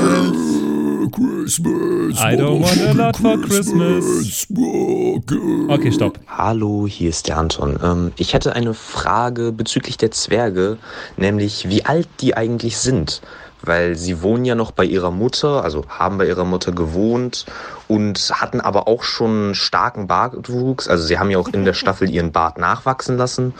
Christmas. 1.51 2.21
I 2.21 2.35
don't 2.37 2.61
want 2.61 2.81
a 2.81 2.93
lot 2.93 3.17
for 3.17 3.37
Christmas. 3.41 4.47
Okay, 5.69 5.91
stopp. 5.91 6.17
Hallo, 6.27 6.87
hier 6.87 7.09
ist 7.09 7.27
der 7.27 7.37
Anton. 7.37 7.77
Ähm, 7.83 8.13
ich 8.17 8.33
hätte 8.33 8.55
eine 8.55 8.73
Frage 8.73 9.51
bezüglich 9.51 9.97
der 9.97 10.11
Zwerge, 10.11 10.77
nämlich 11.17 11.67
wie 11.67 11.83
alt 11.83 12.07
die 12.21 12.37
eigentlich 12.37 12.77
sind. 12.77 13.21
Weil 13.63 13.95
sie 13.95 14.23
wohnen 14.23 14.45
ja 14.45 14.55
noch 14.55 14.71
bei 14.71 14.85
ihrer 14.85 15.11
Mutter, 15.11 15.63
also 15.63 15.85
haben 15.87 16.17
bei 16.17 16.25
ihrer 16.25 16.45
Mutter 16.45 16.71
gewohnt 16.71 17.45
und 17.87 18.17
hatten 18.33 18.59
aber 18.59 18.87
auch 18.87 19.03
schon 19.03 19.53
starken 19.53 20.07
Bartwuchs. 20.07 20.87
Also 20.87 21.03
sie 21.05 21.19
haben 21.19 21.29
ja 21.29 21.37
auch 21.37 21.49
in 21.49 21.65
der 21.65 21.73
Staffel 21.73 22.09
ihren 22.09 22.31
Bart 22.31 22.57
nachwachsen 22.57 23.17
lassen 23.17 23.53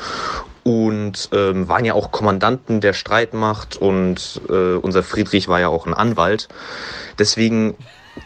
und 0.64 1.30
ähm, 1.34 1.68
waren 1.68 1.86
ja 1.86 1.94
auch 1.94 2.12
Kommandanten 2.12 2.82
der 2.82 2.94
Streitmacht 2.94 3.78
und 3.78 4.42
äh, 4.50 4.76
unser 4.76 5.04
Friedrich 5.04 5.48
war 5.48 5.60
ja 5.60 5.68
auch 5.68 5.88
ein 5.88 5.94
Anwalt. 5.94 6.48
Deswegen 7.18 7.76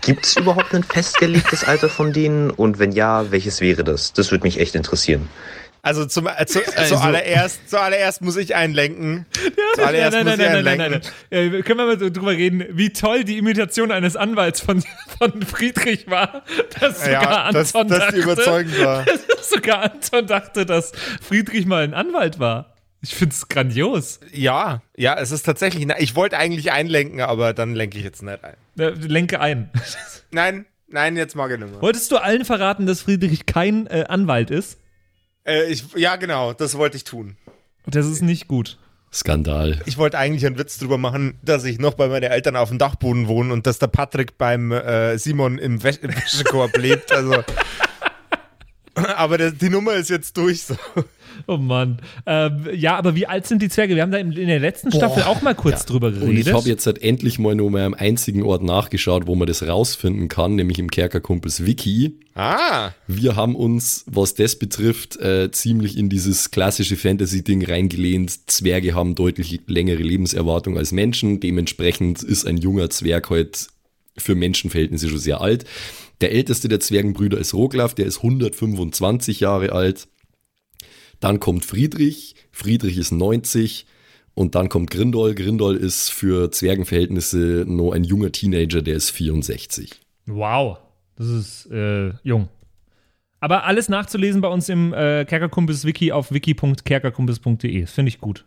gibt 0.01 0.25
es 0.25 0.38
überhaupt 0.38 0.73
ein 0.73 0.83
festgelegtes 0.83 1.63
Alter 1.63 1.89
von 1.89 2.11
denen 2.11 2.49
und 2.49 2.79
wenn 2.79 2.91
ja, 2.91 3.31
welches 3.31 3.61
wäre 3.61 3.83
das? 3.83 4.13
Das 4.13 4.31
würde 4.31 4.43
mich 4.43 4.59
echt 4.59 4.75
interessieren. 4.75 5.29
Also, 5.86 6.05
zum, 6.05 6.27
äh, 6.27 6.45
zu, 6.45 6.61
zuallererst, 6.88 7.69
zuallererst 7.69 8.21
muss 8.21 8.36
ich 8.38 8.55
einlenken. 8.55 9.25
Zuallererst 9.75 10.13
nein, 10.13 10.25
nein, 10.25 10.38
muss 10.38 10.45
nein, 10.45 10.53
nein, 10.65 10.65
nein, 10.65 10.81
einlenken. 10.81 11.11
nein, 11.29 11.41
nein. 11.51 11.53
Äh, 11.59 11.61
können 11.61 11.79
wir 11.79 11.86
mal 11.86 11.97
drüber 11.97 12.31
reden, 12.31 12.65
wie 12.71 12.89
toll 12.91 13.23
die 13.23 13.38
Imitation 13.38 13.91
eines 13.91 14.15
Anwalts 14.15 14.61
von, 14.61 14.83
von 15.19 15.41
Friedrich 15.43 16.09
war, 16.09 16.43
dass 16.79 16.99
sogar 17.05 17.21
Ja, 17.23 17.51
dass- 17.51 17.75
Anton 17.75 17.88
dass 17.89 17.99
dachte, 17.99 18.17
überzeugend 18.17 18.83
war. 18.83 19.05
dass 19.36 19.49
sogar 19.49 19.83
Anton 19.83 20.27
dachte, 20.27 20.65
dass 20.65 20.91
Friedrich 21.21 21.65
mal 21.65 21.83
ein 21.83 21.93
Anwalt 21.93 22.39
war. 22.39 22.73
Ich 23.01 23.13
find's 23.13 23.47
grandios. 23.47 24.19
Ja, 24.33 24.81
ja, 24.97 25.13
es 25.19 25.31
ist 25.31 25.43
tatsächlich. 25.43 25.88
Ich 25.99 26.15
wollte 26.15 26.38
eigentlich 26.39 26.71
einlenken, 26.71 27.21
aber 27.21 27.53
dann 27.53 27.75
lenke 27.75 27.99
ich 27.99 28.03
jetzt 28.03 28.23
nicht 28.23 28.39
ein. 28.43 28.55
Äh, 28.79 28.89
lenke 28.89 29.39
ein. 29.39 29.69
Nein, 30.31 30.65
nein, 30.88 31.15
jetzt 31.15 31.36
mag 31.36 31.51
ich 31.51 31.59
nicht 31.59 31.69
mehr. 31.71 31.81
Wolltest 31.83 32.11
du 32.11 32.17
allen 32.17 32.43
verraten, 32.43 32.88
dass 32.88 33.03
Friedrich 33.03 33.45
kein 33.45 33.86
äh, 33.86 34.05
Anwalt 34.07 34.49
ist? 34.49 34.79
Äh, 35.45 35.71
ich, 35.71 35.85
ja, 35.95 36.15
genau, 36.15 36.53
das 36.53 36.77
wollte 36.77 36.97
ich 36.97 37.03
tun. 37.03 37.37
Das 37.85 38.05
ist 38.05 38.21
nicht 38.21 38.47
gut. 38.47 38.77
Skandal. 39.13 39.81
Ich 39.85 39.97
wollte 39.97 40.17
eigentlich 40.17 40.45
einen 40.45 40.57
Witz 40.57 40.77
drüber 40.77 40.97
machen, 40.97 41.37
dass 41.41 41.63
ich 41.63 41.79
noch 41.79 41.93
bei 41.93 42.09
meinen 42.09 42.29
Eltern 42.29 42.57
auf 42.57 42.69
dem 42.69 42.77
Dachboden 42.77 43.27
wohne 43.27 43.53
und 43.53 43.65
dass 43.65 43.79
der 43.79 43.87
Patrick 43.87 44.37
beim 44.37 44.71
äh, 44.73 45.17
Simon 45.17 45.57
im, 45.57 45.83
Wäsch 45.83 45.99
im 46.01 46.13
Wäschekorb 46.13 46.75
lebt. 46.77 47.13
Also. 47.13 47.43
Aber 48.93 49.37
das, 49.37 49.55
die 49.55 49.69
Nummer 49.69 49.93
ist 49.93 50.09
jetzt 50.09 50.35
durch 50.35 50.63
so. 50.63 50.75
Oh 51.47 51.57
Mann. 51.57 51.99
Ähm, 52.25 52.67
ja, 52.73 52.97
aber 52.97 53.15
wie 53.15 53.27
alt 53.27 53.45
sind 53.47 53.61
die 53.61 53.69
Zwerge? 53.69 53.95
Wir 53.95 54.01
haben 54.01 54.11
da 54.11 54.17
in, 54.17 54.31
in 54.31 54.47
der 54.47 54.59
letzten 54.59 54.91
Staffel 54.91 55.23
auch 55.23 55.41
mal 55.41 55.55
kurz 55.55 55.86
drüber 55.86 56.07
Und 56.07 56.15
ich 56.15 56.21
geredet. 56.21 56.53
habe 56.53 56.67
jetzt 56.69 56.86
halt 56.86 57.01
endlich 57.01 57.39
mal 57.39 57.55
nur 57.55 57.69
mal 57.71 57.83
am 57.83 57.93
einzigen 57.93 58.43
Ort 58.43 58.63
nachgeschaut, 58.63 59.27
wo 59.27 59.36
man 59.36 59.47
das 59.47 59.67
rausfinden 59.67 60.27
kann, 60.27 60.55
nämlich 60.55 60.79
im 60.79 60.89
Kerkerkumpels 60.89 61.65
Wiki. 61.65 62.19
Ah. 62.33 62.91
Wir 63.07 63.36
haben 63.36 63.55
uns, 63.55 64.03
was 64.07 64.33
das 64.36 64.57
betrifft, 64.57 65.17
äh, 65.17 65.51
ziemlich 65.51 65.97
in 65.97 66.09
dieses 66.09 66.51
klassische 66.51 66.97
Fantasy-Ding 66.97 67.63
reingelehnt. 67.63 68.49
Zwerge 68.49 68.93
haben 68.93 69.15
deutlich 69.15 69.61
längere 69.67 70.03
Lebenserwartung 70.03 70.77
als 70.77 70.91
Menschen. 70.91 71.39
Dementsprechend 71.39 72.23
ist 72.23 72.45
ein 72.45 72.57
junger 72.57 72.89
Zwerg 72.89 73.29
halt 73.29 73.67
für 74.17 74.36
Menschenverhältnisse 74.36 75.09
schon 75.09 75.19
sehr 75.19 75.41
alt. 75.41 75.65
Der 76.21 76.31
älteste 76.31 76.69
der 76.69 76.79
Zwergenbrüder 76.79 77.38
ist 77.38 77.53
Roglaf, 77.53 77.93
der 77.93 78.05
ist 78.05 78.17
125 78.17 79.41
Jahre 79.41 79.71
alt. 79.73 80.07
Dann 81.20 81.39
kommt 81.39 81.66
Friedrich, 81.66 82.36
Friedrich 82.51 82.97
ist 82.97 83.11
90 83.11 83.86
und 84.34 84.55
dann 84.55 84.70
kommt 84.70 84.91
Grindol. 84.91 85.34
Grindol 85.36 85.76
ist 85.76 86.11
für 86.11 86.51
Zwergenverhältnisse 86.51 87.66
nur 87.68 87.95
ein 87.95 88.03
junger 88.03 88.32
Teenager, 88.32 88.82
der 88.82 88.95
ist 88.95 89.09
64. 89.11 90.01
Wow, 90.28 90.78
das 91.16 91.28
ist 91.28 91.72
äh, 91.72 92.11
jung. 92.24 92.49
Aber 93.39 93.66
alles 93.66 93.89
nachzulesen 93.89 94.41
bei 94.41 94.47
uns 94.47 94.70
im 94.70 94.93
äh, 94.93 95.26
Kerkerkumpels-Wiki 95.26 96.11
auf 96.11 96.32
wiki.kerkerkumpels.de. 96.32 97.82
Das 97.82 97.91
finde 97.91 98.09
ich 98.09 98.20
gut. 98.20 98.45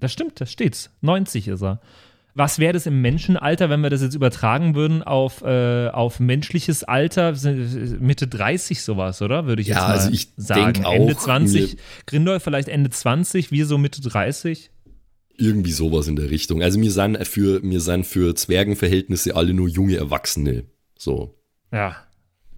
Das 0.00 0.12
stimmt, 0.12 0.40
das 0.40 0.52
steht's. 0.52 0.90
90 1.02 1.48
ist 1.48 1.62
er. 1.62 1.80
Was 2.34 2.58
wäre 2.60 2.72
das 2.72 2.86
im 2.86 3.00
Menschenalter, 3.00 3.68
wenn 3.68 3.80
wir 3.80 3.90
das 3.90 4.00
jetzt 4.02 4.14
übertragen 4.14 4.74
würden 4.76 5.02
auf, 5.02 5.42
äh, 5.42 5.88
auf 5.88 6.20
menschliches 6.20 6.84
Alter? 6.84 7.34
Mitte 7.98 8.28
30 8.28 8.80
sowas, 8.82 9.20
oder? 9.22 9.46
Würde 9.46 9.62
ich 9.62 9.68
Ja, 9.68 9.74
jetzt 9.76 9.82
mal 9.88 9.94
also 9.94 10.10
ich 10.12 10.28
sagen. 10.36 10.74
denk 10.74 10.86
Ende 10.86 11.14
auch, 11.14 11.18
20. 11.18 11.74
mir- 11.74 11.80
Grindol 12.06 12.38
vielleicht 12.40 12.68
Ende 12.68 12.90
20, 12.90 13.50
wir 13.50 13.66
so 13.66 13.76
Mitte 13.76 14.00
30. 14.02 14.70
Irgendwie 15.36 15.72
sowas 15.72 16.06
in 16.08 16.16
der 16.16 16.30
Richtung. 16.30 16.62
Also 16.62 16.78
mir 16.78 16.90
sind 16.92 17.26
für, 17.26 17.60
mir 17.60 17.80
sind 17.80 18.06
für 18.06 18.34
Zwergenverhältnisse 18.34 19.34
alle 19.34 19.52
nur 19.54 19.68
junge 19.68 19.96
Erwachsene. 19.96 20.64
So. 20.96 21.34
Ja, 21.72 21.96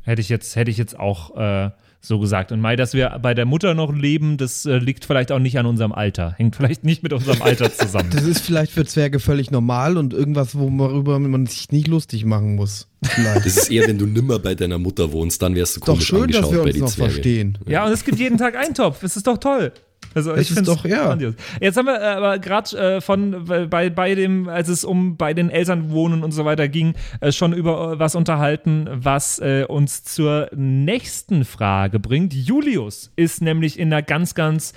hätte 0.03 0.21
ich 0.21 0.29
jetzt, 0.29 0.57
hätte 0.57 0.71
ich 0.71 0.79
jetzt 0.79 0.99
auch 0.99 1.37
äh, 1.37 1.71
so 2.01 2.19
gesagt. 2.19 2.51
Und 2.51 2.61
Mai, 2.61 2.77
dass 2.77 2.95
wir 2.95 3.19
bei 3.21 3.35
der 3.35 3.45
Mutter 3.45 3.75
noch 3.75 3.95
leben, 3.95 4.37
das 4.37 4.65
äh, 4.65 4.79
liegt 4.79 5.05
vielleicht 5.05 5.31
auch 5.33 5.39
nicht 5.39 5.59
an 5.59 5.67
unserem 5.67 5.93
Alter. 5.93 6.33
Hängt 6.37 6.57
vielleicht 6.57 6.83
nicht 6.85 7.03
mit 7.03 7.13
unserem 7.13 7.43
Alter 7.43 7.73
zusammen. 7.73 8.11
Das 8.21 8.25
ist 8.25 8.41
vielleicht 8.41 8.73
für 8.73 8.85
Zwerge 8.85 9.21
völlig 9.21 9.51
normal 9.51 9.97
und 9.97 10.13
irgendwas, 10.13 10.57
worüber 10.59 11.19
man 11.19 11.47
sich 11.47 11.71
nicht 11.71 11.89
lustig 11.89 12.25
machen 12.25 12.57
muss. 12.57 12.89
Vielleicht. 13.03 13.47
Das 13.47 13.57
ist 13.57 13.71
eher, 13.71 13.87
wenn 13.87 13.99
du 13.99 14.07
nimmer 14.07 14.39
bei 14.39 14.55
deiner 14.55 14.79
Mutter 14.79 15.13
wohnst, 15.13 15.41
dann 15.43 15.55
wärst 15.55 15.77
du 15.77 15.81
Doch 15.81 15.87
komisch 15.89 16.07
schön, 16.07 16.29
dass 16.29 16.45
angeschaut 16.45 16.53
wir 16.53 16.59
bei 16.59 16.65
uns 16.65 16.75
die 16.75 16.81
noch 16.81 16.89
Zwerge. 16.89 17.13
verstehen. 17.13 17.59
Ja, 17.67 17.87
und 17.87 17.93
es 17.93 18.05
gibt 18.05 18.19
jeden 18.19 18.39
Tag 18.39 18.57
Eintopf. 18.57 19.01
Das 19.01 19.17
ist 19.17 19.27
doch 19.27 19.39
toll. 19.39 19.73
Also 20.15 20.31
Das 20.33 20.41
ich 20.41 20.49
ist 20.51 20.55
find's 20.55 20.71
doch, 20.71 20.85
ja. 20.85 21.07
grandios. 21.07 21.35
Jetzt 21.61 21.77
haben 21.77 21.87
wir 21.87 22.01
äh, 22.01 22.05
aber 22.05 22.39
gerade 22.39 22.77
äh, 22.77 23.01
von 23.01 23.45
bei, 23.71 23.91
bei 23.91 24.15
dem, 24.15 24.49
als 24.49 24.69
es 24.69 24.85
um 24.85 25.17
bei 25.17 25.35
den 25.35 25.51
Eltern 25.51 25.91
wohnen 25.91 26.25
und 26.25 26.33
so 26.33 26.45
weiter 26.45 26.69
ging, 26.69 26.95
äh, 27.21 27.31
schon 27.33 27.53
über 27.53 27.93
äh, 27.93 27.99
was 27.99 28.15
unterhalten, 28.15 28.89
was 28.91 29.39
äh, 29.39 29.65
uns 29.69 30.03
zur 30.03 30.51
nächsten 30.55 31.45
Frage 31.45 32.01
bringt. 32.01 32.35
Julius 32.35 33.13
ist 33.17 33.41
nämlich 33.41 33.79
in 33.79 33.93
einer 33.93 34.03
ganz, 34.03 34.35
ganz, 34.35 34.73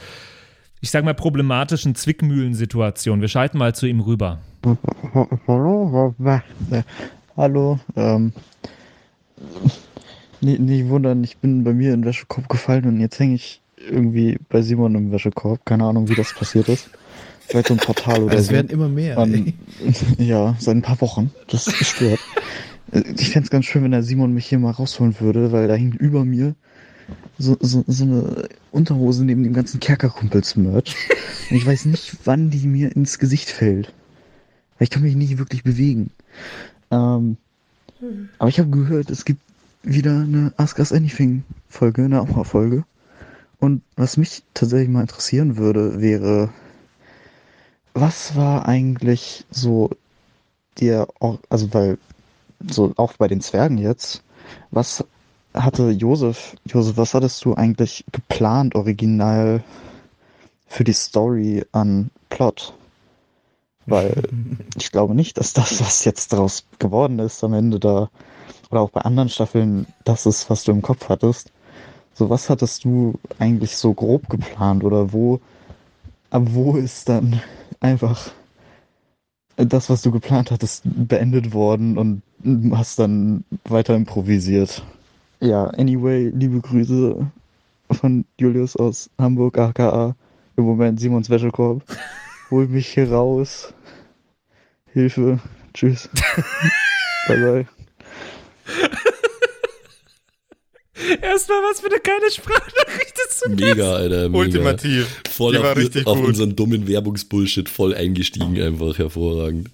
ich 0.81 0.91
sag 0.91 1.03
mal, 1.03 1.15
problematischen 1.15 1.95
Zwickmühlensituation. 1.95 3.21
Wir 3.21 3.27
schalten 3.27 3.57
mal 3.57 3.73
zu 3.73 3.87
ihm 3.87 4.01
rüber. 4.01 4.39
Hallo, 5.47 6.13
hallo. 7.35 7.79
Ähm, 7.95 8.33
nicht, 10.41 10.59
nicht 10.59 10.89
wundern, 10.89 11.23
ich 11.23 11.37
bin 11.37 11.63
bei 11.63 11.73
mir 11.73 11.93
in 11.93 12.01
den 12.01 12.05
Wäschekorb 12.05 12.49
gefallen 12.49 12.85
und 12.85 12.99
jetzt 12.99 13.17
hänge 13.19 13.35
ich 13.35 13.62
irgendwie 13.89 14.37
bei 14.49 14.61
Simon 14.61 14.95
im 14.95 15.11
Wäschekorb. 15.11 15.65
Keine 15.65 15.85
Ahnung, 15.85 16.09
wie 16.09 16.15
das 16.15 16.33
passiert 16.33 16.69
ist. 16.69 16.89
Vielleicht 17.47 17.67
so 17.67 17.73
ein 17.73 17.79
Portal 17.79 18.23
oder 18.23 18.35
Es 18.35 18.47
so. 18.47 18.53
werden 18.53 18.69
immer 18.69 18.87
mehr. 18.89 19.17
Ähm, 19.17 19.53
ja, 20.17 20.55
seit 20.59 20.75
ein 20.75 20.81
paar 20.81 21.01
Wochen. 21.01 21.31
Das 21.47 21.67
ist 21.67 21.77
gestört. 21.77 22.19
Ich 22.91 23.31
fände 23.31 23.45
es 23.45 23.49
ganz 23.49 23.65
schön, 23.65 23.83
wenn 23.83 23.91
der 23.91 24.03
Simon 24.03 24.33
mich 24.33 24.45
hier 24.45 24.59
mal 24.59 24.71
rausholen 24.71 25.19
würde, 25.19 25.51
weil 25.51 25.67
da 25.67 25.73
hing 25.75 25.93
über 25.93 26.23
mir 26.25 26.55
so, 27.37 27.57
so, 27.59 27.83
so 27.87 28.03
eine 28.03 28.47
Unterhose 28.71 29.25
neben 29.25 29.43
dem 29.43 29.53
ganzen 29.53 29.79
Kerkerkumpels-Merch. 29.79 30.95
Und 31.49 31.57
ich 31.57 31.65
weiß 31.65 31.85
nicht, 31.85 32.17
wann 32.25 32.49
die 32.49 32.67
mir 32.67 32.95
ins 32.95 33.19
Gesicht 33.19 33.49
fällt. 33.49 33.87
Weil 34.77 34.85
ich 34.85 34.89
kann 34.89 35.03
mich 35.03 35.15
nicht 35.15 35.37
wirklich 35.37 35.63
bewegen. 35.63 36.11
Ähm, 36.91 37.37
aber 38.37 38.49
ich 38.49 38.59
habe 38.59 38.69
gehört, 38.69 39.09
es 39.09 39.25
gibt 39.25 39.41
wieder 39.83 40.21
eine 40.21 40.53
Ask 40.57 40.79
Us 40.79 40.93
Anything 40.93 41.43
Folge, 41.69 42.03
eine 42.05 42.21
Aua-Folge. 42.21 42.83
Und 43.63 43.81
was 43.95 44.17
mich 44.17 44.43
tatsächlich 44.53 44.89
mal 44.89 44.99
interessieren 44.99 45.55
würde, 45.55 46.01
wäre, 46.01 46.49
was 47.93 48.35
war 48.35 48.67
eigentlich 48.67 49.45
so 49.51 49.89
der, 50.81 51.07
also 51.47 51.73
weil, 51.73 51.97
so 52.69 52.91
auch 52.97 53.13
bei 53.13 53.29
den 53.29 53.39
Zwergen 53.39 53.77
jetzt, 53.77 54.21
was 54.71 55.05
hatte 55.53 55.91
Josef, 55.91 56.57
Josef, 56.65 56.97
was 56.97 57.13
hattest 57.13 57.45
du 57.45 57.53
eigentlich 57.53 58.03
geplant, 58.11 58.75
original 58.75 59.63
für 60.67 60.83
die 60.83 60.91
Story 60.91 61.63
an 61.71 62.09
Plot? 62.29 62.73
Weil 63.85 64.23
ich 64.77 64.91
glaube 64.91 65.15
nicht, 65.15 65.37
dass 65.37 65.53
das, 65.53 65.79
was 65.79 66.03
jetzt 66.03 66.33
daraus 66.33 66.65
geworden 66.79 67.17
ist, 67.19 67.41
am 67.45 67.53
Ende 67.53 67.79
da, 67.79 68.09
oder 68.71 68.81
auch 68.81 68.89
bei 68.89 68.99
anderen 69.03 69.29
Staffeln, 69.29 69.87
das 70.03 70.25
ist, 70.25 70.49
was 70.49 70.65
du 70.65 70.73
im 70.73 70.81
Kopf 70.81 71.07
hattest. 71.07 71.53
So, 72.15 72.29
was 72.29 72.49
hattest 72.49 72.83
du 72.83 73.15
eigentlich 73.39 73.75
so 73.75 73.93
grob 73.93 74.29
geplant 74.29 74.83
oder 74.83 75.13
wo, 75.13 75.39
wo 76.31 76.75
ist 76.75 77.09
dann 77.09 77.41
einfach 77.79 78.31
das, 79.57 79.89
was 79.89 80.01
du 80.01 80.11
geplant 80.11 80.51
hattest, 80.51 80.83
beendet 80.85 81.53
worden 81.53 81.97
und 81.97 82.21
hast 82.75 82.99
dann 82.99 83.43
weiter 83.65 83.95
improvisiert? 83.95 84.83
Ja, 85.39 85.65
anyway, 85.67 86.31
liebe 86.33 86.59
Grüße 86.59 87.25
von 87.91 88.25
Julius 88.39 88.75
aus 88.75 89.09
Hamburg, 89.17 89.57
aka 89.57 90.15
im 90.55 90.65
Moment 90.65 90.99
Simons 90.99 91.29
Wäschekorb. 91.29 91.83
Hol 92.51 92.67
mich 92.67 92.89
hier 92.89 93.11
raus. 93.11 93.73
Hilfe. 94.91 95.39
Tschüss. 95.73 96.09
bye 97.27 97.37
bye. 97.37 99.03
Erstmal 101.21 101.57
was 101.69 101.81
für 101.81 101.87
eine 101.87 101.99
geile 101.99 102.31
Sprachnachricht 102.31 103.15
ist 103.27 103.39
zu 103.39 103.49
Mega, 103.49 103.93
Alter. 103.95 104.29
Mega. 104.29 104.37
Ultimativ. 104.39 105.07
Voll 105.31 105.53
Die 105.53 105.57
auf, 105.57 105.63
war 105.63 105.75
richtig 105.75 106.05
auf 106.05 106.19
gut. 106.19 106.27
unseren 106.27 106.55
dummen 106.55 106.87
Werbungsbullshit 106.87 107.67
voll 107.67 107.95
eingestiegen, 107.95 108.61
einfach 108.61 108.97
hervorragend. 108.99 109.69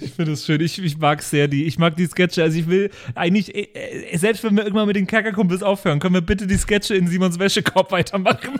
Ich 0.00 0.10
finde 0.10 0.32
es 0.32 0.44
schön. 0.44 0.60
Ich, 0.60 0.82
ich 0.82 0.98
mag 0.98 1.22
sehr 1.22 1.46
die. 1.46 1.66
Ich 1.66 1.78
mag 1.78 1.96
die 1.96 2.06
Sketche. 2.06 2.42
Also 2.42 2.58
ich 2.58 2.66
will 2.68 2.90
eigentlich, 3.14 3.54
äh, 3.54 3.68
äh, 3.74 4.16
selbst 4.18 4.42
wenn 4.42 4.56
wir 4.56 4.64
irgendwann 4.64 4.88
mit 4.88 4.96
den 4.96 5.06
Kerkerkumpels 5.06 5.62
aufhören, 5.62 6.00
können 6.00 6.14
wir 6.14 6.20
bitte 6.20 6.48
die 6.48 6.58
Sketche 6.58 6.96
in 6.96 7.06
Simons 7.06 7.38
Wäschekorb 7.38 7.92
weitermachen. 7.92 8.50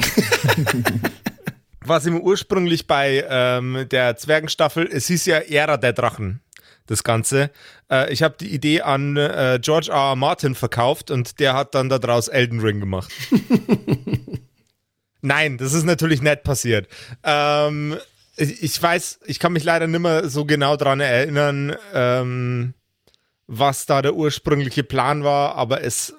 Was 1.86 2.06
ihm 2.06 2.18
ursprünglich 2.20 2.86
bei 2.86 3.26
ähm, 3.28 3.86
der 3.90 4.16
Zwergenstaffel, 4.16 4.88
es 4.90 5.06
hieß 5.08 5.26
ja 5.26 5.38
Ära 5.38 5.76
der 5.76 5.92
Drachen, 5.92 6.40
das 6.86 7.04
Ganze. 7.04 7.50
Äh, 7.90 8.12
ich 8.12 8.22
habe 8.22 8.36
die 8.38 8.52
Idee 8.52 8.82
an 8.82 9.16
äh, 9.16 9.58
George 9.60 9.90
R. 9.90 10.10
R. 10.10 10.16
Martin 10.16 10.54
verkauft 10.54 11.10
und 11.10 11.40
der 11.40 11.54
hat 11.54 11.74
dann 11.74 11.88
daraus 11.88 12.28
Elden 12.28 12.60
Ring 12.60 12.80
gemacht. 12.80 13.12
Nein, 15.20 15.56
das 15.56 15.72
ist 15.72 15.84
natürlich 15.84 16.20
nicht 16.20 16.42
passiert. 16.42 16.86
Ähm, 17.22 17.96
ich, 18.36 18.62
ich 18.62 18.82
weiß, 18.82 19.20
ich 19.24 19.38
kann 19.38 19.52
mich 19.52 19.64
leider 19.64 19.86
nicht 19.86 20.00
mehr 20.00 20.28
so 20.28 20.44
genau 20.44 20.76
daran 20.76 21.00
erinnern, 21.00 21.74
ähm, 21.94 22.74
was 23.46 23.86
da 23.86 24.02
der 24.02 24.14
ursprüngliche 24.14 24.84
Plan 24.84 25.24
war, 25.24 25.54
aber 25.54 25.82
es 25.82 26.14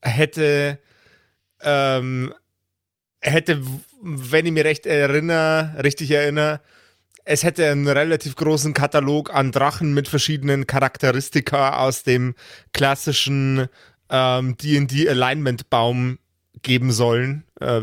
hätte, 0.00 0.78
ähm, 1.62 2.32
hätte, 3.20 3.62
wenn 4.00 4.46
ich 4.46 4.52
mich 4.52 4.64
recht 4.64 4.86
erinnere, 4.86 5.74
richtig 5.82 6.10
erinnere, 6.10 6.60
es 7.24 7.42
hätte 7.42 7.70
einen 7.70 7.88
relativ 7.88 8.36
großen 8.36 8.74
Katalog 8.74 9.32
an 9.34 9.52
Drachen 9.52 9.94
mit 9.94 10.08
verschiedenen 10.08 10.66
Charakteristika 10.66 11.78
aus 11.78 12.02
dem 12.02 12.34
klassischen 12.72 13.68
ähm, 14.08 14.56
D&D 14.56 15.08
Alignment 15.08 15.70
Baum 15.70 16.18
geben 16.62 16.92
sollen. 16.92 17.44
Äh, 17.60 17.80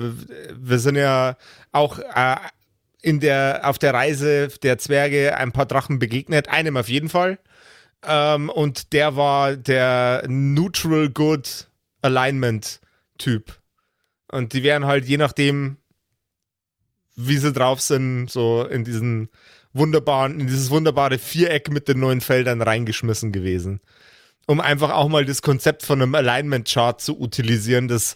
wir 0.53 0.79
sind 0.79 0.95
ja 0.95 1.38
auch 1.71 1.99
äh, 1.99 2.35
in 3.01 3.19
der, 3.19 3.61
auf 3.63 3.77
der 3.77 3.93
Reise 3.93 4.49
der 4.63 4.77
Zwerge 4.77 5.38
ein 5.38 5.51
paar 5.51 5.65
Drachen 5.65 5.99
begegnet, 5.99 6.49
einem 6.49 6.77
auf 6.77 6.89
jeden 6.89 7.09
Fall. 7.09 7.39
Ähm, 8.05 8.49
und 8.49 8.93
der 8.93 9.15
war 9.15 9.55
der 9.55 10.23
Neutral 10.27 11.09
Good 11.09 11.67
Alignment 12.01 12.79
Typ. 13.17 13.59
Und 14.31 14.53
die 14.53 14.63
wären 14.63 14.85
halt 14.85 15.05
je 15.05 15.17
nachdem, 15.17 15.77
wie 17.18 17.38
sie 17.38 17.51
drauf 17.51 17.82
sind, 17.82 18.30
so 18.30 18.63
in 18.63 18.84
diesen 18.84 19.30
wunderbaren, 19.74 20.39
in 20.39 20.47
dieses 20.47 20.70
wunderbare 20.70 21.18
Viereck 21.18 21.70
mit 21.70 21.88
den 21.88 21.99
neuen 21.99 22.22
Feldern 22.22 22.61
reingeschmissen 22.61 23.32
gewesen. 23.32 23.82
Um 24.45 24.61
einfach 24.61 24.91
auch 24.91 25.09
mal 25.09 25.26
das 25.26 25.41
Konzept 25.41 25.84
von 25.84 26.01
einem 26.01 26.15
Alignment-Chart 26.15 27.01
zu 27.01 27.20
utilisieren, 27.20 27.88
das 27.89 28.15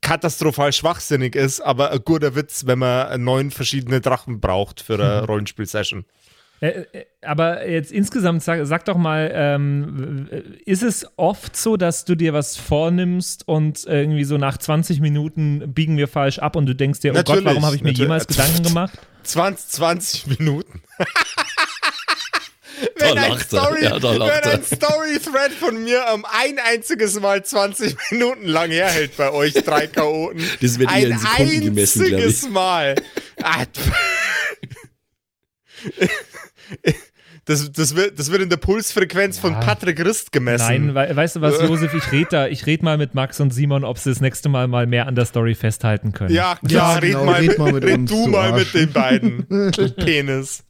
katastrophal 0.00 0.72
schwachsinnig 0.72 1.34
ist, 1.34 1.60
aber 1.60 1.90
ein 1.90 2.00
guter 2.04 2.34
Witz, 2.34 2.66
wenn 2.66 2.78
man 2.78 3.22
neun 3.22 3.50
verschiedene 3.50 4.00
Drachen 4.00 4.40
braucht 4.40 4.80
für 4.80 4.94
eine 4.94 5.26
Rollenspiel-Session. 5.26 6.06
Äh, 6.60 6.84
äh, 6.92 7.04
aber 7.22 7.68
jetzt 7.68 7.92
insgesamt, 7.92 8.42
sag, 8.42 8.64
sag 8.66 8.84
doch 8.84 8.96
mal, 8.96 9.30
ähm, 9.32 10.28
ist 10.64 10.82
es 10.82 11.06
oft 11.16 11.56
so, 11.56 11.76
dass 11.76 12.04
du 12.04 12.14
dir 12.14 12.32
was 12.32 12.56
vornimmst 12.56 13.46
und 13.46 13.84
irgendwie 13.86 14.24
so 14.24 14.38
nach 14.38 14.58
20 14.58 15.00
Minuten 15.00 15.72
biegen 15.72 15.96
wir 15.96 16.08
falsch 16.08 16.38
ab 16.38 16.56
und 16.56 16.66
du 16.66 16.74
denkst 16.74 17.00
dir, 17.00 17.12
oh 17.12 17.22
Gott, 17.22 17.44
warum 17.44 17.64
habe 17.64 17.76
ich 17.76 17.82
mir 17.82 17.88
natürlich. 17.88 17.98
jemals 17.98 18.26
Gedanken 18.26 18.62
gemacht? 18.62 18.98
20, 19.24 19.68
20 19.68 20.38
Minuten. 20.38 20.82
Da 22.96 23.06
wenn 23.06 23.18
ein 23.18 23.30
lacht 23.30 23.52
er. 23.52 23.60
Story, 23.60 23.84
Ja, 23.84 23.98
da 23.98 24.12
wenn 24.20 24.52
ein 24.52 24.64
Story-Thread 24.64 25.52
von 25.52 25.82
mir 25.82 26.04
um 26.14 26.24
ein 26.24 26.58
einziges 26.58 27.18
Mal 27.20 27.44
20 27.44 27.96
Minuten 28.10 28.46
lang 28.46 28.70
herhält 28.70 29.16
bei 29.16 29.32
euch 29.32 29.54
drei 29.54 29.86
Chaoten. 29.86 30.42
Das 30.60 30.78
wird 30.78 30.90
ein 30.90 31.10
in 31.10 31.18
Sekunden 31.18 31.60
gemessen, 31.60 32.02
einziges 32.02 32.48
Mal. 32.48 32.94
Das, 37.44 37.72
das, 37.72 37.96
wird, 37.96 38.18
das 38.18 38.30
wird 38.30 38.42
in 38.42 38.50
der 38.50 38.58
Pulsfrequenz 38.58 39.38
von 39.38 39.54
Patrick 39.54 40.04
Rist 40.04 40.32
gemessen. 40.32 40.92
Nein, 40.92 40.94
we 40.94 41.16
weißt 41.16 41.36
du 41.36 41.40
was, 41.40 41.62
Josef, 41.62 41.94
ich 41.94 42.12
rede 42.12 42.28
da, 42.30 42.46
ich 42.46 42.66
rede 42.66 42.84
mal 42.84 42.98
mit 42.98 43.14
Max 43.14 43.40
und 43.40 43.54
Simon, 43.54 43.84
ob 43.84 43.96
sie 43.98 44.10
das 44.10 44.20
nächste 44.20 44.50
Mal 44.50 44.68
mal 44.68 44.86
mehr 44.86 45.06
an 45.06 45.14
der 45.14 45.24
Story 45.24 45.54
festhalten 45.54 46.12
können. 46.12 46.34
Ja, 46.34 46.56
klar, 46.66 46.94
Ja, 46.94 46.98
red, 46.98 47.12
genau, 47.12 47.24
mal, 47.24 47.34
red 47.40 47.48
mit, 47.48 47.58
mal 47.58 47.72
mit 47.72 47.84
red 47.86 47.98
uns, 47.98 48.10
du 48.10 48.24
du 48.24 48.30
mal 48.30 48.52
Arsch. 48.52 48.74
mit 48.74 48.82
den 48.82 48.92
beiden. 48.92 49.46
Penis. 49.96 50.64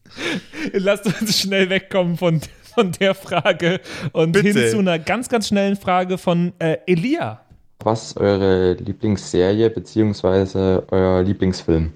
Lasst 0.72 1.07
uns 1.07 1.40
schnell 1.40 1.68
wegkommen 1.68 2.16
von, 2.16 2.40
von 2.74 2.92
der 2.92 3.14
Frage 3.14 3.80
und 4.12 4.32
Bitte. 4.32 4.61
hin 4.61 4.70
zu 4.70 4.78
einer 4.78 4.99
ganz, 5.01 5.28
ganz 5.28 5.49
schnellen 5.49 5.76
Frage 5.76 6.16
von 6.16 6.53
äh, 6.61 6.78
Elia. 6.86 7.40
Was 7.80 8.09
ist 8.09 8.16
eure 8.18 8.74
Lieblingsserie 8.74 9.70
beziehungsweise 9.70 10.84
euer 10.90 11.22
Lieblingsfilm? 11.22 11.92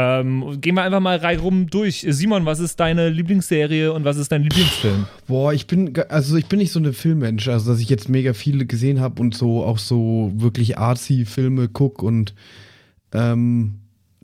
Ähm, 0.00 0.60
gehen 0.60 0.76
wir 0.76 0.84
einfach 0.84 1.00
mal 1.00 1.16
reihum 1.16 1.68
durch. 1.68 2.06
Simon, 2.08 2.46
was 2.46 2.60
ist 2.60 2.78
deine 2.78 3.08
Lieblingsserie 3.08 3.92
und 3.92 4.04
was 4.04 4.16
ist 4.16 4.30
dein 4.30 4.44
Lieblingsfilm? 4.44 5.06
Boah, 5.26 5.52
ich 5.52 5.66
bin, 5.66 5.92
also 6.08 6.36
ich 6.36 6.46
bin 6.46 6.60
nicht 6.60 6.70
so 6.70 6.78
eine 6.78 6.92
Filmmensch, 6.92 7.48
also 7.48 7.72
dass 7.72 7.80
ich 7.80 7.88
jetzt 7.88 8.08
mega 8.08 8.32
viele 8.32 8.64
gesehen 8.64 9.00
habe 9.00 9.20
und 9.20 9.34
so 9.34 9.64
auch 9.64 9.78
so 9.78 10.30
wirklich 10.36 10.78
artsy 10.78 11.24
Filme 11.24 11.66
guck 11.66 12.00
und 12.00 12.32
ähm, 13.12 13.80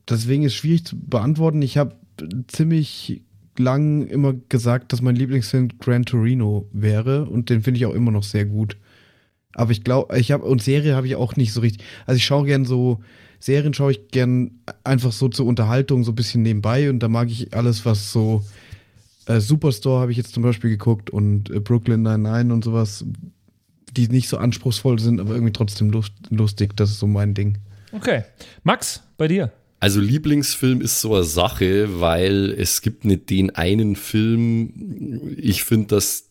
deswegen 0.08 0.44
ist 0.44 0.54
schwierig 0.54 0.84
zu 0.84 0.96
beantworten. 0.96 1.60
Ich 1.60 1.76
habe 1.76 1.96
ziemlich 2.46 3.22
lang 3.58 4.06
immer 4.06 4.32
gesagt, 4.48 4.92
dass 4.92 5.02
mein 5.02 5.16
Lieblingsfilm 5.16 5.70
Gran 5.80 6.04
Torino 6.04 6.68
wäre 6.72 7.24
und 7.24 7.50
den 7.50 7.62
finde 7.62 7.78
ich 7.78 7.86
auch 7.86 7.94
immer 7.94 8.12
noch 8.12 8.22
sehr 8.22 8.44
gut. 8.44 8.76
Aber 9.54 9.72
ich 9.72 9.82
glaube, 9.82 10.16
ich 10.16 10.30
habe 10.30 10.44
und 10.44 10.62
Serie 10.62 10.94
habe 10.94 11.08
ich 11.08 11.16
auch 11.16 11.34
nicht 11.34 11.52
so 11.52 11.62
richtig. 11.62 11.84
Also 12.06 12.18
ich 12.18 12.24
schaue 12.24 12.46
gern 12.46 12.64
so 12.64 13.00
Serien 13.40 13.74
schaue 13.74 13.92
ich 13.92 14.08
gern 14.08 14.60
einfach 14.84 15.12
so 15.12 15.28
zur 15.28 15.46
Unterhaltung 15.46 16.04
so 16.04 16.12
ein 16.12 16.14
bisschen 16.14 16.42
nebenbei 16.42 16.90
und 16.90 17.00
da 17.00 17.08
mag 17.08 17.30
ich 17.30 17.54
alles, 17.54 17.84
was 17.84 18.12
so 18.12 18.44
äh, 19.26 19.40
Superstore 19.40 20.00
habe 20.00 20.10
ich 20.10 20.16
jetzt 20.16 20.34
zum 20.34 20.42
Beispiel 20.42 20.70
geguckt 20.70 21.10
und 21.10 21.50
äh, 21.50 21.60
Brooklyn 21.60 22.02
99 22.02 22.52
und 22.52 22.64
sowas, 22.64 23.04
die 23.92 24.08
nicht 24.08 24.28
so 24.28 24.38
anspruchsvoll 24.38 24.98
sind, 24.98 25.20
aber 25.20 25.34
irgendwie 25.34 25.52
trotzdem 25.52 25.90
lust, 25.90 26.12
lustig. 26.30 26.76
Das 26.76 26.90
ist 26.90 26.98
so 26.98 27.06
mein 27.06 27.34
Ding. 27.34 27.58
Okay. 27.92 28.24
Max, 28.64 29.02
bei 29.16 29.28
dir. 29.28 29.52
Also 29.80 30.00
Lieblingsfilm 30.00 30.80
ist 30.80 31.00
so 31.00 31.14
eine 31.14 31.24
Sache, 31.24 32.00
weil 32.00 32.54
es 32.56 32.80
gibt 32.80 33.04
nicht 33.04 33.30
den 33.30 33.50
einen 33.50 33.96
Film. 33.96 35.36
Ich 35.36 35.64
finde, 35.64 35.88
dass 35.88 36.30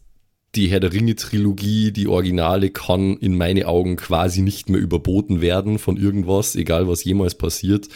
die 0.56 0.68
Herr 0.68 0.80
der 0.80 0.93
Ringe 0.93 1.16
Trilogie, 1.16 1.91
die 1.91 2.08
Originale, 2.08 2.70
kann 2.70 3.18
in 3.18 3.38
meine 3.38 3.68
Augen 3.68 3.95
quasi 3.95 4.41
nicht 4.41 4.70
mehr 4.70 4.80
überboten 4.80 5.41
werden 5.41 5.80
von 5.80 5.97
irgendwas, 5.97 6.56
egal 6.56 6.88
was 6.88 7.04
jemals 7.04 7.36
passiert. 7.36 7.88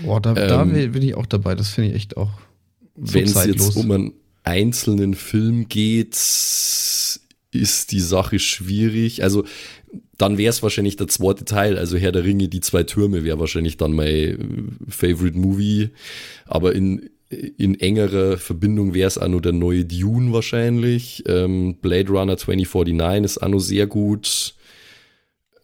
Boah, 0.00 0.20
da, 0.20 0.34
da 0.34 0.62
Ähm, 0.62 0.92
bin 0.92 1.02
ich 1.02 1.14
auch 1.14 1.26
dabei. 1.26 1.54
Das 1.54 1.70
finde 1.70 1.90
ich 1.90 1.96
echt 1.96 2.16
auch 2.16 2.30
so 2.96 3.14
Wenn 3.14 3.24
es 3.24 3.44
jetzt 3.44 3.76
um 3.76 3.90
einen 3.90 4.12
einzelnen 4.42 5.14
Film 5.14 5.68
geht, 5.68 6.14
ist 6.14 7.92
die 7.92 8.00
Sache 8.00 8.38
schwierig. 8.38 9.22
Also 9.22 9.44
dann 10.18 10.38
wäre 10.38 10.50
es 10.50 10.62
wahrscheinlich 10.62 10.96
der 10.96 11.08
zweite 11.08 11.44
Teil, 11.44 11.78
also 11.78 11.96
Herr 11.96 12.12
der 12.12 12.24
Ringe, 12.24 12.48
die 12.48 12.60
zwei 12.60 12.82
Türme 12.82 13.24
wäre 13.24 13.40
wahrscheinlich 13.40 13.76
dann 13.76 13.92
mein 13.92 14.06
äh, 14.06 14.36
Favorite 14.88 15.38
Movie. 15.38 15.90
Aber 16.46 16.74
in, 16.74 17.10
in 17.30 17.78
engerer 17.80 18.36
Verbindung 18.36 18.94
wäre 18.94 19.08
es 19.08 19.18
auch 19.18 19.28
noch 19.28 19.40
der 19.40 19.52
neue 19.52 19.84
Dune 19.84 20.32
wahrscheinlich. 20.32 21.24
Ähm, 21.26 21.76
Blade 21.80 22.10
Runner 22.10 22.36
2049 22.36 23.24
ist 23.24 23.42
auch 23.42 23.48
noch 23.48 23.60
sehr 23.60 23.86
gut. 23.86 24.54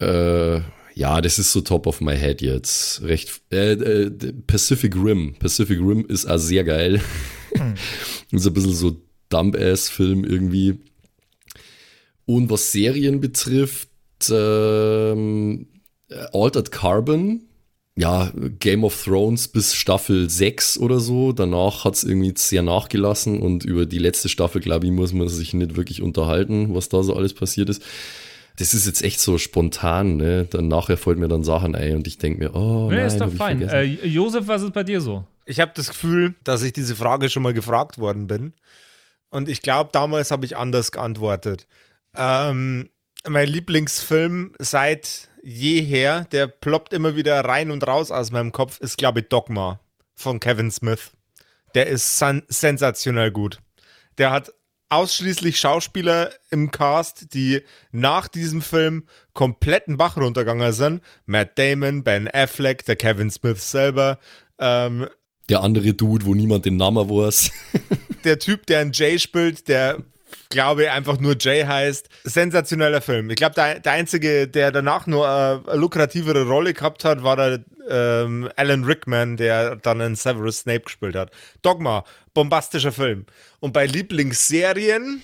Äh, 0.01 0.61
ja, 0.95 1.21
das 1.21 1.39
ist 1.39 1.53
so 1.53 1.61
top 1.61 1.87
of 1.87 2.01
my 2.01 2.17
head 2.17 2.43
jetzt. 2.43 3.03
Recht. 3.03 3.43
Äh, 3.51 3.73
äh, 3.73 4.11
Pacific 4.47 4.95
Rim. 4.97 5.35
Pacific 5.39 5.79
Rim 5.79 6.05
ist 6.09 6.27
auch 6.27 6.39
sehr 6.39 6.65
geil. 6.65 7.01
ist 8.33 8.47
ein 8.47 8.55
bisschen 8.55 8.75
so 8.75 8.97
Dump-Ass-Film 9.29 10.25
irgendwie. 10.25 10.79
Und 12.27 12.51
was 12.51 12.73
Serien 12.73 13.21
betrifft, 13.21 13.89
ähm, 14.31 15.67
Altered 16.33 16.71
Carbon, 16.71 17.43
ja, 18.01 18.33
Game 18.61 18.83
of 18.83 19.05
Thrones 19.05 19.47
bis 19.47 19.75
Staffel 19.75 20.31
6 20.31 20.79
oder 20.79 21.01
so. 21.01 21.33
Danach 21.33 21.85
hat 21.85 21.97
es 21.97 22.05
irgendwie 22.05 22.33
sehr 22.35 22.63
nachgelassen 22.63 23.41
und 23.41 23.63
über 23.63 23.85
die 23.85 23.99
letzte 23.99 24.31
Staffel, 24.31 24.63
glaube 24.63 24.87
ich, 24.87 24.93
muss 24.93 25.13
man 25.13 25.29
sich 25.29 25.53
nicht 25.53 25.77
wirklich 25.77 26.01
unterhalten, 26.01 26.75
was 26.75 26.89
da 26.89 27.03
so 27.03 27.15
alles 27.15 27.35
passiert 27.35 27.69
ist. 27.69 27.83
Das 28.57 28.73
ist 28.73 28.87
jetzt 28.87 29.03
echt 29.03 29.21
so 29.21 29.37
spontan, 29.37 30.17
ne? 30.17 30.47
Dann 30.49 30.69
nachher 30.69 30.97
fällt 30.97 31.19
mir 31.19 31.29
dann 31.29 31.45
Sachen 31.45 31.75
ein 31.75 31.97
und 31.97 32.07
ich 32.07 32.17
denke 32.17 32.39
mir, 32.39 32.55
oh, 32.55 32.89
nee, 32.89 32.97
nein, 32.97 33.07
ist 33.07 33.21
doch 33.21 33.31
fein. 33.31 33.59
vergessen. 33.59 34.03
Äh, 34.03 34.07
Josef, 34.07 34.49
was 34.49 34.63
ist 34.63 34.73
bei 34.73 34.83
dir 34.83 35.03
so? 35.03 35.27
Ich 35.45 35.61
habe 35.61 35.73
das 35.75 35.89
Gefühl, 35.89 36.35
dass 36.43 36.63
ich 36.63 36.73
diese 36.73 36.97
Frage 36.97 37.29
schon 37.29 37.43
mal 37.43 37.53
gefragt 37.53 37.99
worden 37.99 38.27
bin. 38.27 38.55
Und 39.29 39.51
ich 39.51 39.61
glaube, 39.61 39.91
damals 39.93 40.31
habe 40.31 40.47
ich 40.47 40.57
anders 40.57 40.91
geantwortet. 40.91 41.67
Ähm, 42.17 42.89
mein 43.29 43.49
Lieblingsfilm 43.49 44.53
seit 44.59 45.29
jeher, 45.43 46.25
der 46.33 46.47
ploppt 46.47 46.93
immer 46.93 47.17
wieder 47.17 47.45
rein 47.45 47.71
und 47.71 47.87
raus 47.87 48.11
aus 48.11 48.31
meinem 48.31 48.53
Kopf, 48.53 48.81
ist, 48.81 48.99
glaube 48.99 49.21
ich, 49.21 49.29
Dogma 49.29 49.81
von 50.15 50.41
Kevin 50.41 50.71
Smith. 50.71 51.13
Der 51.75 51.87
ist 51.87 52.19
sen 52.19 52.43
sensationell 52.49 53.31
gut. 53.31 53.59
Der 54.19 54.31
hat 54.31 54.53
ausschließlich 54.91 55.59
Schauspieler 55.59 56.31
im 56.51 56.71
Cast, 56.73 57.33
die 57.33 57.63
nach 57.93 58.27
diesem 58.29 58.61
Film 58.61 59.07
kompletten 59.35 59.97
Bach 59.97 60.17
runtergegangen 60.17 60.73
sind. 60.73 61.01
Matt 61.27 61.59
Damon, 61.59 62.03
Ben 62.03 62.29
Affleck, 62.29 62.85
der 62.85 62.97
Kevin 62.97 63.31
Smith 63.31 63.71
selber. 63.71 64.19
Ähm, 64.59 65.09
Der 65.49 65.63
andere 65.63 65.95
Dude, 65.95 66.27
wo 66.27 66.35
niemand 66.35 66.65
den 66.65 66.77
Namen 66.77 67.09
weiß. 67.09 67.51
der 68.25 68.39
Typ, 68.41 68.67
der 68.67 68.81
einen 68.81 68.93
Jay 68.93 69.19
spielt, 69.19 69.69
der 69.69 70.03
glaube 70.49 70.91
einfach 70.91 71.19
nur 71.21 71.37
Jay 71.39 71.63
heißt. 71.63 72.09
Sensationeller 72.25 73.01
Film. 73.01 73.31
Ich 73.31 73.37
glaube, 73.37 73.55
der, 73.55 73.81
der 73.81 73.93
einzige, 73.93 74.49
der 74.49 74.73
danach 74.73 75.07
nur 75.07 75.27
äh, 75.27 75.71
eine 75.71 75.81
lukrativere 75.81 76.47
Rolle 76.47 76.75
gehabt 76.75 77.05
hat, 77.05 77.23
war 77.23 77.37
der 77.37 77.65
ähm, 77.89 78.49
Alan 78.57 78.85
Rickman, 78.85 79.37
der 79.37 79.77
dann 79.77 80.01
einen 80.01 80.17
Severus 80.17 80.61
Snape 80.61 80.81
gespielt 80.83 81.17
hat. 81.17 81.31
Dogma, 81.63 82.05
bombastischer 82.35 82.93
Film. 82.93 83.27
Und 83.61 83.73
bei 83.73 83.87
Lieblingsserien 83.87 85.23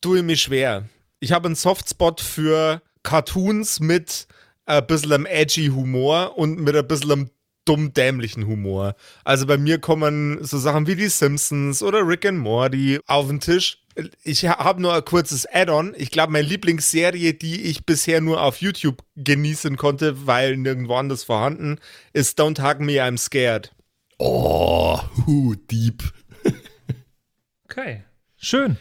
tue 0.00 0.18
ich 0.18 0.24
mich 0.24 0.42
schwer. 0.42 0.88
Ich 1.20 1.32
habe 1.32 1.46
einen 1.46 1.54
Softspot 1.54 2.20
für 2.20 2.82
Cartoons 3.02 3.80
mit 3.80 4.26
ein 4.66 4.86
bisschen 4.86 5.26
edgy 5.26 5.68
Humor 5.68 6.38
und 6.38 6.60
mit 6.60 6.76
ein 6.76 6.86
bisschen 6.86 7.30
dumm 7.64 7.92
dämlichen 7.92 8.46
Humor. 8.46 8.94
Also 9.24 9.46
bei 9.46 9.58
mir 9.58 9.78
kommen 9.78 10.38
so 10.42 10.58
Sachen 10.58 10.86
wie 10.86 10.96
die 10.96 11.08
Simpsons 11.08 11.82
oder 11.82 12.06
Rick 12.06 12.26
and 12.26 12.38
Morty 12.38 13.00
auf 13.06 13.28
den 13.28 13.40
Tisch. 13.40 13.78
Ich 14.22 14.46
habe 14.46 14.80
nur 14.80 14.94
ein 14.94 15.04
kurzes 15.04 15.46
Add-on. 15.46 15.94
Ich 15.96 16.10
glaube, 16.10 16.32
meine 16.32 16.46
Lieblingsserie, 16.46 17.34
die 17.34 17.62
ich 17.62 17.84
bisher 17.84 18.20
nur 18.20 18.42
auf 18.42 18.60
YouTube 18.60 19.02
genießen 19.16 19.76
konnte, 19.76 20.26
weil 20.26 20.56
nirgendwo 20.56 20.94
anders 20.94 21.24
vorhanden, 21.24 21.78
ist 22.12 22.40
Don't 22.40 22.62
Hug 22.62 22.80
Me, 22.80 23.02
I'm 23.02 23.18
Scared. 23.18 23.72
Oh, 24.18 25.00
hu, 25.26 25.54
deep. 25.70 26.02
Okay, 27.64 28.02
schön. 28.36 28.76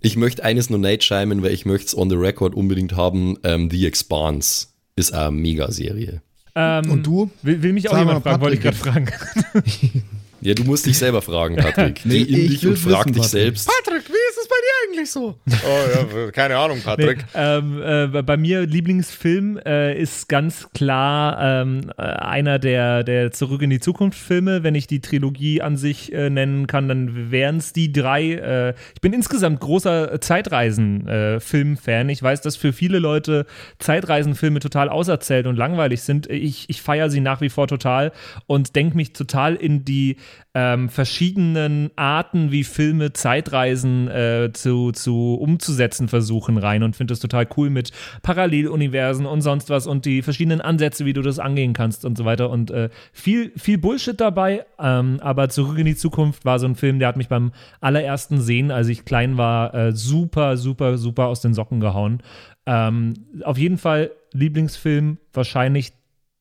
Ich 0.00 0.16
möchte 0.16 0.42
eines 0.42 0.68
nur 0.68 0.80
nicht 0.80 1.04
scheimen, 1.04 1.42
weil 1.42 1.52
ich 1.52 1.64
möchte 1.64 1.86
es 1.86 1.96
on 1.96 2.10
the 2.10 2.16
record 2.16 2.54
unbedingt 2.54 2.96
haben. 2.96 3.38
Ähm, 3.44 3.70
the 3.70 3.86
Expanse 3.86 4.66
ist 4.96 5.12
eine 5.12 5.30
Mega-Serie. 5.30 6.22
Ähm, 6.54 6.90
Und 6.90 7.06
du? 7.06 7.30
Will, 7.42 7.62
will 7.62 7.72
mich 7.72 7.88
auch 7.88 7.92
Sag 7.92 8.00
jemand 8.00 8.22
fragen, 8.22 8.40
wollte 8.42 8.56
ich 8.56 8.62
gerade 8.62 8.76
Patrick. 8.76 9.12
fragen. 9.14 10.02
Ja, 10.44 10.54
du 10.54 10.64
musst 10.64 10.84
dich 10.86 10.98
selber 10.98 11.22
fragen, 11.22 11.54
Patrick. 11.54 12.00
Nee, 12.04 12.24
Geh 12.24 12.32
in 12.34 12.40
ich 12.46 12.50
dich 12.50 12.62
will 12.64 12.70
und 12.72 12.76
frag 12.78 13.04
wissen, 13.06 13.12
dich 13.12 13.22
Patrick. 13.22 13.30
selbst. 13.30 13.70
Patrick, 13.84 14.02
eigentlich 15.02 15.10
so? 15.10 15.34
Oh 15.64 16.24
ja, 16.24 16.30
keine 16.30 16.56
Ahnung, 16.56 16.80
Patrick. 16.82 17.18
Nee, 17.34 17.40
ähm, 17.40 17.82
äh, 18.14 18.22
bei 18.22 18.36
mir 18.36 18.66
Lieblingsfilm 18.66 19.58
äh, 19.64 19.98
ist 19.98 20.28
ganz 20.28 20.68
klar 20.72 21.62
ähm, 21.62 21.90
äh, 21.96 22.02
einer 22.02 22.58
der, 22.58 23.04
der 23.04 23.32
Zurück 23.32 23.62
in 23.62 23.70
die 23.70 23.80
Zukunft 23.80 24.18
Filme. 24.18 24.62
Wenn 24.62 24.74
ich 24.74 24.86
die 24.86 25.00
Trilogie 25.00 25.60
an 25.60 25.76
sich 25.76 26.12
äh, 26.12 26.30
nennen 26.30 26.66
kann, 26.66 26.88
dann 26.88 27.30
wären 27.30 27.58
es 27.58 27.72
die 27.72 27.92
drei. 27.92 28.32
Äh, 28.32 28.74
ich 28.94 29.00
bin 29.00 29.12
insgesamt 29.12 29.60
großer 29.60 30.20
Zeitreisen-Film-Fan. 30.20 32.08
ich 32.08 32.22
weiß, 32.22 32.40
dass 32.40 32.56
für 32.56 32.72
viele 32.72 32.98
Leute 32.98 33.46
Zeitreisenfilme 33.78 34.60
total 34.60 34.88
auserzählt 34.88 35.46
und 35.46 35.56
langweilig 35.56 36.02
sind. 36.02 36.28
Ich, 36.28 36.68
ich 36.68 36.82
feiere 36.82 37.10
sie 37.10 37.20
nach 37.20 37.40
wie 37.40 37.50
vor 37.50 37.66
total 37.66 38.12
und 38.46 38.76
denke 38.76 38.96
mich 38.96 39.12
total 39.12 39.56
in 39.56 39.84
die 39.84 40.16
ähm, 40.54 40.88
verschiedenen 40.88 41.90
Arten, 41.96 42.50
wie 42.50 42.64
Filme 42.64 43.12
Zeitreisen 43.12 44.08
äh, 44.08 44.50
zu, 44.52 44.92
zu 44.92 45.34
umzusetzen 45.40 46.08
versuchen 46.08 46.58
rein 46.58 46.82
und 46.82 46.96
finde 46.96 47.12
das 47.12 47.20
total 47.20 47.46
cool 47.56 47.70
mit 47.70 47.90
Paralleluniversen 48.22 49.24
und 49.24 49.40
sonst 49.40 49.70
was 49.70 49.86
und 49.86 50.04
die 50.04 50.22
verschiedenen 50.22 50.60
Ansätze, 50.60 51.06
wie 51.06 51.14
du 51.14 51.22
das 51.22 51.38
angehen 51.38 51.72
kannst 51.72 52.04
und 52.04 52.18
so 52.18 52.24
weiter 52.24 52.50
und 52.50 52.70
äh, 52.70 52.90
viel, 53.12 53.52
viel 53.56 53.78
Bullshit 53.78 54.20
dabei, 54.20 54.66
ähm, 54.78 55.18
aber 55.20 55.48
Zurück 55.48 55.78
in 55.78 55.86
die 55.86 55.96
Zukunft 55.96 56.44
war 56.44 56.58
so 56.58 56.66
ein 56.66 56.76
Film, 56.76 56.98
der 56.98 57.08
hat 57.08 57.16
mich 57.16 57.28
beim 57.28 57.52
allerersten 57.80 58.40
Sehen, 58.40 58.70
als 58.70 58.88
ich 58.88 59.04
klein 59.04 59.36
war, 59.36 59.74
äh, 59.74 59.92
super, 59.92 60.56
super, 60.56 60.98
super 60.98 61.26
aus 61.26 61.40
den 61.40 61.54
Socken 61.54 61.80
gehauen. 61.80 62.22
Ähm, 62.66 63.14
auf 63.44 63.58
jeden 63.58 63.78
Fall 63.78 64.10
Lieblingsfilm, 64.32 65.18
wahrscheinlich 65.32 65.92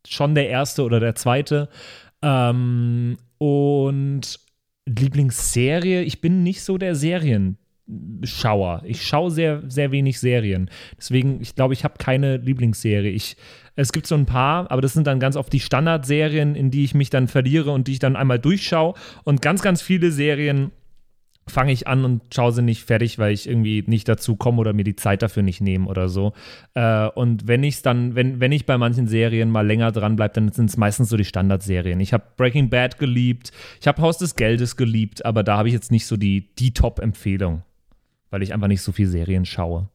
schon 0.07 0.35
der 0.35 0.49
erste 0.49 0.83
oder 0.83 0.99
der 0.99 1.15
zweite. 1.15 1.69
Ähm, 2.21 3.17
und 3.37 4.39
Lieblingsserie, 4.85 6.03
ich 6.03 6.21
bin 6.21 6.43
nicht 6.43 6.63
so 6.63 6.77
der 6.77 6.95
Serienschauer. 6.95 8.83
Ich 8.85 9.05
schaue 9.05 9.31
sehr, 9.31 9.63
sehr 9.67 9.91
wenig 9.91 10.19
Serien. 10.19 10.69
Deswegen, 10.97 11.41
ich 11.41 11.55
glaube, 11.55 11.73
ich 11.73 11.83
habe 11.83 11.95
keine 11.97 12.37
Lieblingsserie. 12.37 13.11
Ich, 13.11 13.37
es 13.75 13.91
gibt 13.91 14.07
so 14.07 14.15
ein 14.15 14.25
paar, 14.25 14.69
aber 14.71 14.81
das 14.81 14.93
sind 14.93 15.07
dann 15.07 15.19
ganz 15.19 15.35
oft 15.35 15.51
die 15.53 15.59
Standardserien, 15.59 16.55
in 16.55 16.71
die 16.71 16.83
ich 16.83 16.93
mich 16.93 17.09
dann 17.09 17.27
verliere 17.27 17.71
und 17.71 17.87
die 17.87 17.93
ich 17.93 17.99
dann 17.99 18.15
einmal 18.15 18.39
durchschaue. 18.39 18.93
Und 19.23 19.41
ganz, 19.41 19.61
ganz 19.61 19.81
viele 19.81 20.11
Serien 20.11 20.71
fange 21.47 21.71
ich 21.71 21.87
an 21.87 22.05
und 22.05 22.21
schaue 22.33 22.51
sie 22.51 22.61
nicht 22.61 22.83
fertig, 22.83 23.19
weil 23.19 23.33
ich 23.33 23.47
irgendwie 23.47 23.83
nicht 23.87 24.07
dazu 24.07 24.35
komme 24.35 24.59
oder 24.59 24.73
mir 24.73 24.83
die 24.83 24.95
Zeit 24.95 25.21
dafür 25.21 25.43
nicht 25.43 25.61
nehme 25.61 25.87
oder 25.87 26.07
so. 26.09 26.33
Äh, 26.73 27.07
und 27.07 27.47
wenn 27.47 27.63
ich 27.63 27.81
dann, 27.81 28.15
wenn, 28.15 28.39
wenn 28.39 28.51
ich 28.51 28.65
bei 28.65 28.77
manchen 28.77 29.07
Serien 29.07 29.49
mal 29.49 29.65
länger 29.65 29.91
dran 29.91 30.15
bleibe, 30.15 30.35
dann 30.35 30.51
sind 30.51 30.69
es 30.69 30.77
meistens 30.77 31.09
so 31.09 31.17
die 31.17 31.25
Standardserien. 31.25 31.99
Ich 31.99 32.13
habe 32.13 32.23
Breaking 32.37 32.69
Bad 32.69 32.99
geliebt, 32.99 33.51
ich 33.79 33.87
habe 33.87 34.01
Haus 34.01 34.17
des 34.17 34.35
Geldes 34.35 34.77
geliebt, 34.77 35.25
aber 35.25 35.43
da 35.43 35.57
habe 35.57 35.67
ich 35.67 35.73
jetzt 35.73 35.91
nicht 35.91 36.05
so 36.05 36.17
die, 36.17 36.53
die 36.55 36.73
Top-Empfehlung, 36.73 37.63
weil 38.29 38.43
ich 38.43 38.53
einfach 38.53 38.67
nicht 38.67 38.81
so 38.81 38.91
viel 38.91 39.07
Serien 39.07 39.45
schaue. 39.45 39.89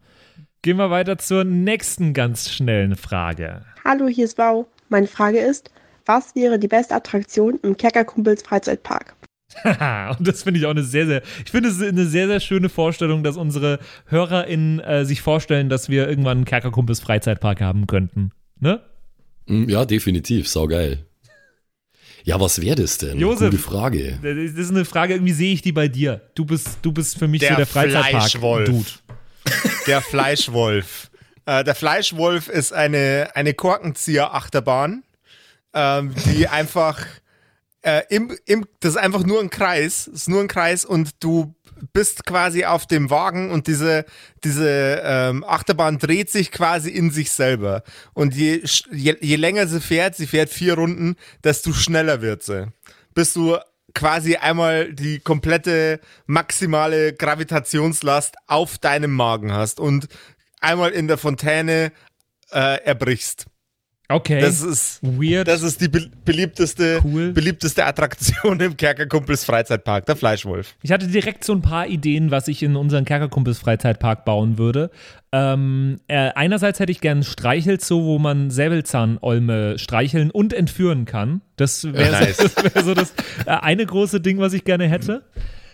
Gehen 0.62 0.78
wir 0.78 0.90
weiter 0.90 1.16
zur 1.16 1.44
nächsten 1.44 2.12
ganz 2.12 2.50
schnellen 2.50 2.96
Frage. 2.96 3.64
Hallo, 3.84 4.08
hier 4.08 4.24
ist 4.24 4.36
Bau. 4.36 4.66
Meine 4.88 5.06
Frage 5.06 5.38
ist, 5.38 5.70
was 6.06 6.34
wäre 6.34 6.58
die 6.58 6.68
beste 6.68 6.94
Attraktion 6.94 7.58
im 7.62 7.76
Kerkerkumpels 7.76 8.42
Freizeitpark? 8.42 9.14
Haha, 9.64 10.10
und 10.18 10.26
das 10.26 10.42
finde 10.42 10.60
ich 10.60 10.66
auch 10.66 10.70
eine 10.70 10.82
sehr, 10.82 11.06
sehr, 11.06 11.22
ich 11.44 11.50
finde 11.50 11.68
es 11.68 11.80
eine 11.80 12.06
sehr, 12.06 12.26
sehr 12.26 12.40
schöne 12.40 12.68
Vorstellung, 12.68 13.22
dass 13.22 13.36
unsere 13.36 13.78
HörerInnen 14.06 14.80
äh, 14.80 15.04
sich 15.04 15.22
vorstellen, 15.22 15.68
dass 15.68 15.88
wir 15.88 16.08
irgendwann 16.08 16.38
einen 16.38 16.44
Kerkerkumpels 16.44 17.00
Freizeitpark 17.00 17.60
haben 17.60 17.86
könnten. 17.86 18.32
Ne? 18.58 18.80
Mm, 19.46 19.68
Ja, 19.68 19.84
definitiv. 19.84 20.48
Saugeil. 20.48 21.04
Ja, 22.24 22.40
was 22.40 22.60
wäre 22.60 22.74
das 22.74 22.98
denn? 22.98 23.18
Josef. 23.20 23.50
Gute 23.50 23.62
Frage. 23.62 24.18
Das 24.20 24.34
ist 24.36 24.70
eine 24.70 24.84
Frage, 24.84 25.14
irgendwie 25.14 25.32
sehe 25.32 25.52
ich 25.54 25.62
die 25.62 25.70
bei 25.70 25.86
dir. 25.86 26.22
Du 26.34 26.44
bist, 26.44 26.78
du 26.82 26.90
bist 26.90 27.16
für 27.16 27.28
mich 27.28 27.38
Der 27.40 27.50
so 27.50 27.56
der 27.56 27.66
Freizeitpark-Dude. 27.66 28.18
Fleischwolf. 28.18 29.02
Der 29.86 30.00
Fleischwolf. 30.02 31.10
Äh, 31.44 31.62
der 31.62 31.76
Fleischwolf 31.76 32.48
ist 32.48 32.72
eine, 32.72 33.28
eine 33.34 33.54
Korkenzieher-Achterbahn, 33.54 35.04
ähm, 35.72 36.14
die 36.34 36.48
einfach 36.48 36.98
äh, 37.86 38.02
im, 38.08 38.36
im, 38.46 38.66
das 38.80 38.92
ist 38.92 38.96
einfach 38.96 39.24
nur 39.24 39.40
ein 39.40 39.48
Kreis, 39.48 40.08
ist 40.08 40.28
nur 40.28 40.40
ein 40.40 40.48
Kreis 40.48 40.84
und 40.84 41.22
du 41.22 41.54
bist 41.92 42.26
quasi 42.26 42.64
auf 42.64 42.86
dem 42.86 43.10
Wagen 43.10 43.52
und 43.52 43.68
diese, 43.68 44.04
diese 44.42 45.02
ähm, 45.04 45.44
Achterbahn 45.44 45.98
dreht 45.98 46.28
sich 46.28 46.50
quasi 46.50 46.90
in 46.90 47.10
sich 47.12 47.30
selber. 47.30 47.84
Und 48.12 48.34
je, 48.34 48.62
je, 48.90 49.16
je 49.20 49.36
länger 49.36 49.68
sie 49.68 49.80
fährt, 49.80 50.16
sie 50.16 50.26
fährt 50.26 50.50
vier 50.50 50.74
Runden, 50.74 51.14
desto 51.44 51.72
schneller 51.72 52.22
wird 52.22 52.42
sie. 52.42 52.72
Bis 53.14 53.34
du 53.34 53.56
quasi 53.94 54.34
einmal 54.34 54.92
die 54.92 55.20
komplette 55.20 56.00
maximale 56.26 57.12
Gravitationslast 57.12 58.34
auf 58.48 58.78
deinem 58.78 59.12
Magen 59.12 59.52
hast 59.52 59.78
und 59.78 60.08
einmal 60.60 60.90
in 60.90 61.06
der 61.06 61.18
Fontäne 61.18 61.92
äh, 62.50 62.82
erbrichst. 62.82 63.46
Okay. 64.08 64.40
Das 64.40 64.62
ist 64.62 65.00
weird. 65.02 65.48
Das 65.48 65.62
ist 65.62 65.80
die 65.80 65.88
be 65.88 66.08
beliebteste, 66.24 67.00
beliebteste 67.02 67.84
Attraktion 67.84 68.60
im 68.60 68.76
Kerkerkumpels 68.76 69.44
Freizeitpark, 69.44 70.06
der 70.06 70.16
Fleischwolf. 70.16 70.74
Ich 70.82 70.92
hatte 70.92 71.08
direkt 71.08 71.44
so 71.44 71.52
ein 71.52 71.62
paar 71.62 71.88
Ideen, 71.88 72.30
was 72.30 72.46
ich 72.48 72.62
in 72.62 72.76
unseren 72.76 73.04
Kerkerkumpels 73.04 73.58
Freizeitpark 73.58 74.24
bauen 74.24 74.58
würde. 74.58 74.90
Ähm, 75.32 76.00
äh, 76.06 76.30
einerseits 76.34 76.78
hätte 76.78 76.92
ich 76.92 77.00
gern 77.00 77.24
Streichelzoo, 77.24 78.04
wo 78.04 78.18
man 78.18 78.50
Säbelzahnolme 78.50 79.78
streicheln 79.78 80.30
und 80.30 80.52
entführen 80.52 81.04
kann. 81.04 81.40
Das 81.56 81.84
wäre 81.84 82.12
Nice. 82.12 82.36
das 82.54 82.74
wär 82.74 82.84
so 82.84 82.94
das 82.94 83.12
äh, 83.44 83.50
eine 83.50 83.84
große 83.84 84.20
Ding, 84.20 84.38
was 84.38 84.52
ich 84.52 84.64
gerne 84.64 84.88
hätte. 84.88 85.24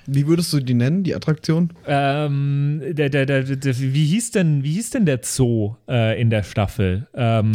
Wie 0.06 0.26
würdest 0.26 0.52
du 0.52 0.60
die 0.60 0.74
nennen, 0.74 1.02
die 1.04 1.14
Attraktion? 1.14 1.72
Ähm, 1.86 2.82
der, 2.90 3.08
der, 3.08 3.26
der, 3.26 3.42
der, 3.42 3.78
wie, 3.78 4.04
hieß 4.06 4.32
denn, 4.32 4.64
wie 4.64 4.72
hieß 4.72 4.90
denn 4.90 5.06
der 5.06 5.20
Zoo 5.22 5.76
äh, 5.88 6.20
in 6.20 6.30
der 6.30 6.42
Staffel? 6.42 7.06
Ähm, 7.14 7.52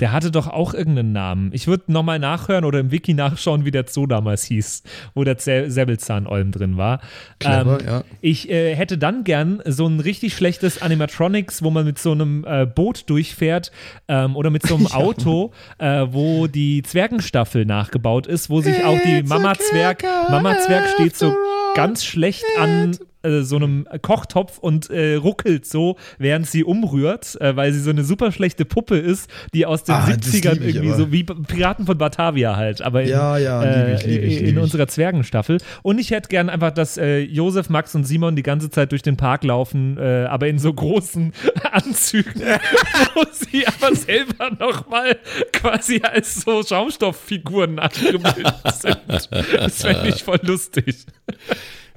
Der 0.00 0.12
hatte 0.12 0.30
doch 0.30 0.46
auch 0.48 0.74
irgendeinen 0.74 1.12
Namen. 1.12 1.50
Ich 1.52 1.66
würde 1.66 1.92
nochmal 1.92 2.18
nachhören 2.18 2.64
oder 2.64 2.80
im 2.80 2.90
Wiki 2.90 3.14
nachschauen, 3.14 3.64
wie 3.64 3.70
der 3.70 3.84
Zoo 3.88 4.06
damals 4.06 4.44
hieß, 4.44 4.82
wo 5.14 5.24
der 5.24 5.36
Säbelzahnolm 5.38 6.52
drin 6.52 6.76
war. 6.76 7.00
Clever, 7.38 7.80
ähm, 7.80 7.86
ja. 7.86 8.04
Ich 8.20 8.48
äh, 8.50 8.74
hätte 8.74 8.98
dann 8.98 9.24
gern 9.24 9.62
so 9.66 9.86
ein 9.86 10.00
richtig 10.00 10.34
schlechtes 10.34 10.80
Animatronics, 10.80 11.62
wo 11.62 11.70
man 11.70 11.84
mit 11.84 11.98
so 11.98 12.12
einem 12.12 12.44
äh, 12.46 12.66
Boot 12.66 13.08
durchfährt 13.10 13.72
ähm, 14.08 14.36
oder 14.36 14.50
mit 14.50 14.66
so 14.66 14.76
einem 14.76 14.86
Ja. 14.92 14.98
Auto, 14.98 15.52
äh, 15.78 16.06
wo 16.10 16.46
die 16.48 16.82
Zwergenstaffel 16.82 17.64
nachgebaut 17.64 18.26
ist, 18.26 18.50
wo 18.50 18.60
sich 18.60 18.84
auch 18.84 18.98
die 19.04 19.18
It's 19.20 19.30
a 19.30 19.38
Mama 19.38 19.54
Zwerg, 19.54 19.98
Kerker 20.00 20.30
Mama 20.30 20.58
Zwerg 20.58 20.88
steht 20.88 21.16
so 21.16 21.28
all. 21.28 21.36
Ganz 21.82 22.04
schlecht 22.04 22.44
an 22.58 22.96
äh, 23.22 23.42
so 23.42 23.56
einem 23.56 23.86
Kochtopf 24.02 24.58
und 24.58 24.90
äh, 24.90 25.14
ruckelt 25.14 25.66
so, 25.66 25.96
während 26.18 26.46
sie 26.46 26.64
umrührt, 26.64 27.40
äh, 27.40 27.56
weil 27.56 27.72
sie 27.72 27.80
so 27.80 27.90
eine 27.90 28.04
super 28.04 28.32
schlechte 28.32 28.64
Puppe 28.64 28.96
ist, 28.98 29.30
die 29.54 29.66
aus 29.66 29.84
den 29.84 29.94
Ah, 29.94 30.06
das 30.06 30.32
70ern 30.32 30.52
lieb 30.54 30.62
ich 30.62 30.74
irgendwie 30.76 30.88
aber. 30.88 30.96
so 30.98 31.12
wie 31.12 31.24
Piraten 31.24 31.86
von 31.86 31.98
Batavia 31.98 32.56
halt, 32.56 32.82
aber 32.82 33.02
in, 33.02 33.08
Ja, 33.10 33.36
ja, 33.38 33.62
lieb 33.62 33.98
ich, 34.00 34.06
lieb 34.06 34.22
ich, 34.22 34.38
in 34.40 34.46
lieb 34.46 34.56
ich. 34.56 34.62
unserer 34.62 34.88
Zwergenstaffel. 34.88 35.58
Und 35.82 35.98
ich 35.98 36.10
hätte 36.10 36.28
gern 36.28 36.48
einfach, 36.48 36.70
dass 36.72 36.96
äh, 36.98 37.18
Josef, 37.20 37.68
Max 37.68 37.94
und 37.94 38.04
Simon 38.04 38.36
die 38.36 38.42
ganze 38.42 38.70
Zeit 38.70 38.92
durch 38.92 39.02
den 39.02 39.16
Park 39.16 39.44
laufen, 39.44 39.98
äh, 39.98 40.24
aber 40.24 40.48
in 40.48 40.58
so 40.58 40.72
großen 40.72 41.32
Anzügen, 41.72 42.42
wo 43.14 43.22
sie 43.32 43.66
aber 43.66 43.94
selber 43.94 44.50
nochmal 44.58 45.16
quasi 45.52 46.00
als 46.02 46.42
so 46.42 46.62
Schaumstofffiguren 46.62 47.74
nachgebildet 47.76 48.54
sind. 48.74 48.98
Das 49.08 49.82
fände 49.82 50.08
ich 50.08 50.22
voll 50.22 50.40
lustig. 50.42 50.96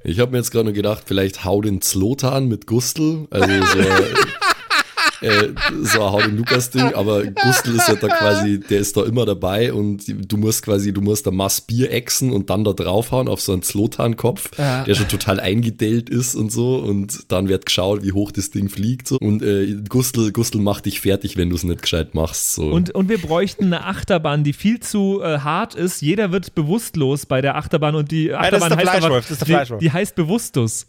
Ich 0.08 0.20
habe 0.20 0.30
mir 0.30 0.38
jetzt 0.38 0.52
gerade 0.52 0.66
nur 0.66 0.72
gedacht, 0.72 1.02
vielleicht 1.04 1.44
hau 1.44 1.60
den 1.60 1.80
Zlotan 1.80 2.46
mit 2.46 2.68
Gustl, 2.68 3.26
also 3.28 3.48
so, 3.48 3.78
äh, 5.20 5.48
so 5.82 6.02
ein 6.04 6.12
hau 6.12 6.20
den 6.22 6.36
Lukas-Ding, 6.36 6.94
aber 6.94 7.24
Gustl 7.26 7.74
ist 7.76 7.88
ja 7.88 7.94
da 7.94 8.08
quasi, 8.08 8.60
der 8.60 8.80
ist 8.80 8.96
da 8.96 9.04
immer 9.04 9.24
dabei 9.26 9.72
und 9.72 10.04
du 10.06 10.36
musst 10.36 10.62
quasi, 10.64 10.92
du 10.92 11.00
musst 11.00 11.26
da 11.26 11.30
Mass 11.30 11.60
Bier 11.60 11.90
exen 11.90 12.32
und 12.32 12.50
dann 12.50 12.64
da 12.64 12.72
draufhauen 12.72 13.28
auf 13.28 13.40
so 13.40 13.52
einen 13.52 13.62
Zlotan-Kopf, 13.62 14.50
Ja. 14.58 14.84
der 14.84 14.94
schon 14.94 15.08
total 15.08 15.40
eingedellt 15.40 16.08
ist 16.10 16.34
und 16.34 16.50
so 16.52 16.76
und 16.76 17.24
dann 17.28 17.48
wird 17.48 17.66
geschaut, 17.66 18.02
wie 18.02 18.12
hoch 18.12 18.30
das 18.32 18.50
Ding 18.50 18.68
fliegt 18.68 19.08
so 19.08 19.16
und 19.20 19.42
äh, 19.42 19.76
Gustl, 19.88 20.32
Gustl 20.32 20.58
macht 20.58 20.86
dich 20.86 21.00
fertig, 21.00 21.36
wenn 21.36 21.50
du 21.50 21.56
es 21.56 21.64
nicht 21.64 21.82
gescheit 21.82 22.14
machst 22.14 22.54
so. 22.54 22.66
Und, 22.70 22.94
und 22.94 23.08
wir 23.08 23.18
bräuchten 23.18 23.64
eine 23.66 23.84
Achterbahn, 23.84 24.44
die 24.44 24.52
viel 24.52 24.80
zu 24.80 25.20
äh, 25.22 25.38
hart 25.38 25.74
ist. 25.74 26.02
Jeder 26.02 26.32
wird 26.32 26.54
bewusstlos 26.54 27.26
bei 27.26 27.40
der 27.40 27.56
Achterbahn 27.56 27.94
und 27.94 28.10
die 28.10 28.32
Ah, 28.32 28.50
das 28.50 28.58
ist 28.58 28.62
Achterbahn 28.64 28.68
der 28.70 28.78
heißt 28.78 28.88
aber, 28.88 28.98
Fleischwolf, 29.00 29.28
das 29.28 29.38
ist 29.38 29.48
der 29.48 29.64
die, 29.78 29.84
die 29.86 29.92
heißt 29.92 30.14
Bewusstus. 30.14 30.86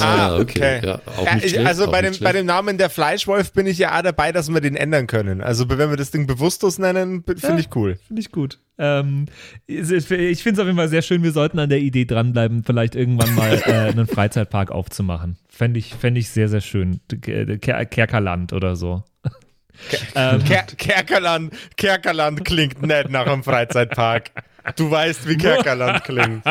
ah, 0.00 0.36
okay. 0.38 0.80
Ja, 0.84 1.00
auch 1.16 1.44
Ja, 1.44 1.62
also 1.64 1.90
bei 1.90 2.02
dem, 2.02 2.14
bei 2.20 2.32
dem 2.32 2.46
Namen 2.46 2.78
der 2.78 2.90
Fleischwolf 3.04 3.52
bin 3.52 3.66
ich 3.66 3.76
ja 3.78 3.98
auch 3.98 4.02
dabei, 4.02 4.32
dass 4.32 4.48
wir 4.52 4.60
den 4.62 4.76
ändern 4.76 5.06
können. 5.06 5.42
Also 5.42 5.68
wenn 5.68 5.90
wir 5.90 5.96
das 5.98 6.10
Ding 6.10 6.26
Bewusstus 6.26 6.78
nennen, 6.78 7.22
finde 7.24 7.46
Ja. 7.46 7.56
ich 7.58 7.68
cool. 7.76 7.98
Finde 8.06 8.20
ich 8.20 8.32
gut. 8.32 8.60
Ähm, 8.78 9.26
ich 9.66 9.82
finde 9.86 10.52
es 10.52 10.58
auf 10.58 10.66
jeden 10.66 10.76
Fall 10.76 10.88
sehr 10.88 11.02
schön. 11.02 11.22
Wir 11.22 11.32
sollten 11.32 11.58
an 11.58 11.68
der 11.68 11.80
Idee 11.80 12.06
dranbleiben, 12.06 12.64
vielleicht 12.64 12.94
irgendwann 12.94 13.34
mal 13.34 13.62
äh, 13.66 13.72
einen 13.90 14.06
Freizeitpark 14.06 14.70
aufzumachen. 14.70 15.36
Fände 15.50 15.78
ich, 15.78 15.94
fänd 15.94 16.16
ich 16.16 16.30
sehr, 16.30 16.48
sehr 16.48 16.62
schön. 16.62 17.00
Ker 17.20 17.58
Ker 17.58 17.84
Kerkerland 17.84 18.52
oder 18.52 18.74
so. 18.76 19.02
Ähm, 20.14 20.44
Ker 20.44 20.62
Kerkerland, 20.78 21.52
Kerkerland 21.76 22.44
klingt 22.44 22.80
nett 22.86 23.10
nach 23.10 23.26
einem 23.26 23.42
Freizeitpark. 23.42 24.30
Du 24.76 24.88
weißt, 24.88 25.28
wie 25.28 25.36
Kerkerland 25.36 26.04
klingt. 26.04 26.44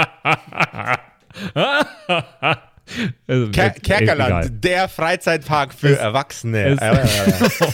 Also, 3.27 3.49
Ker 3.51 3.67
äh, 3.75 3.79
Kerkerland, 3.79 4.29
egal. 4.45 4.49
der 4.49 4.89
Freizeitpark 4.89 5.73
für 5.73 5.89
Es- 5.93 5.99
Erwachsene. 5.99 6.65
Es, 6.65 6.79
Ja, 6.81 6.93
ja, 6.93 7.03
ja. 7.03 7.67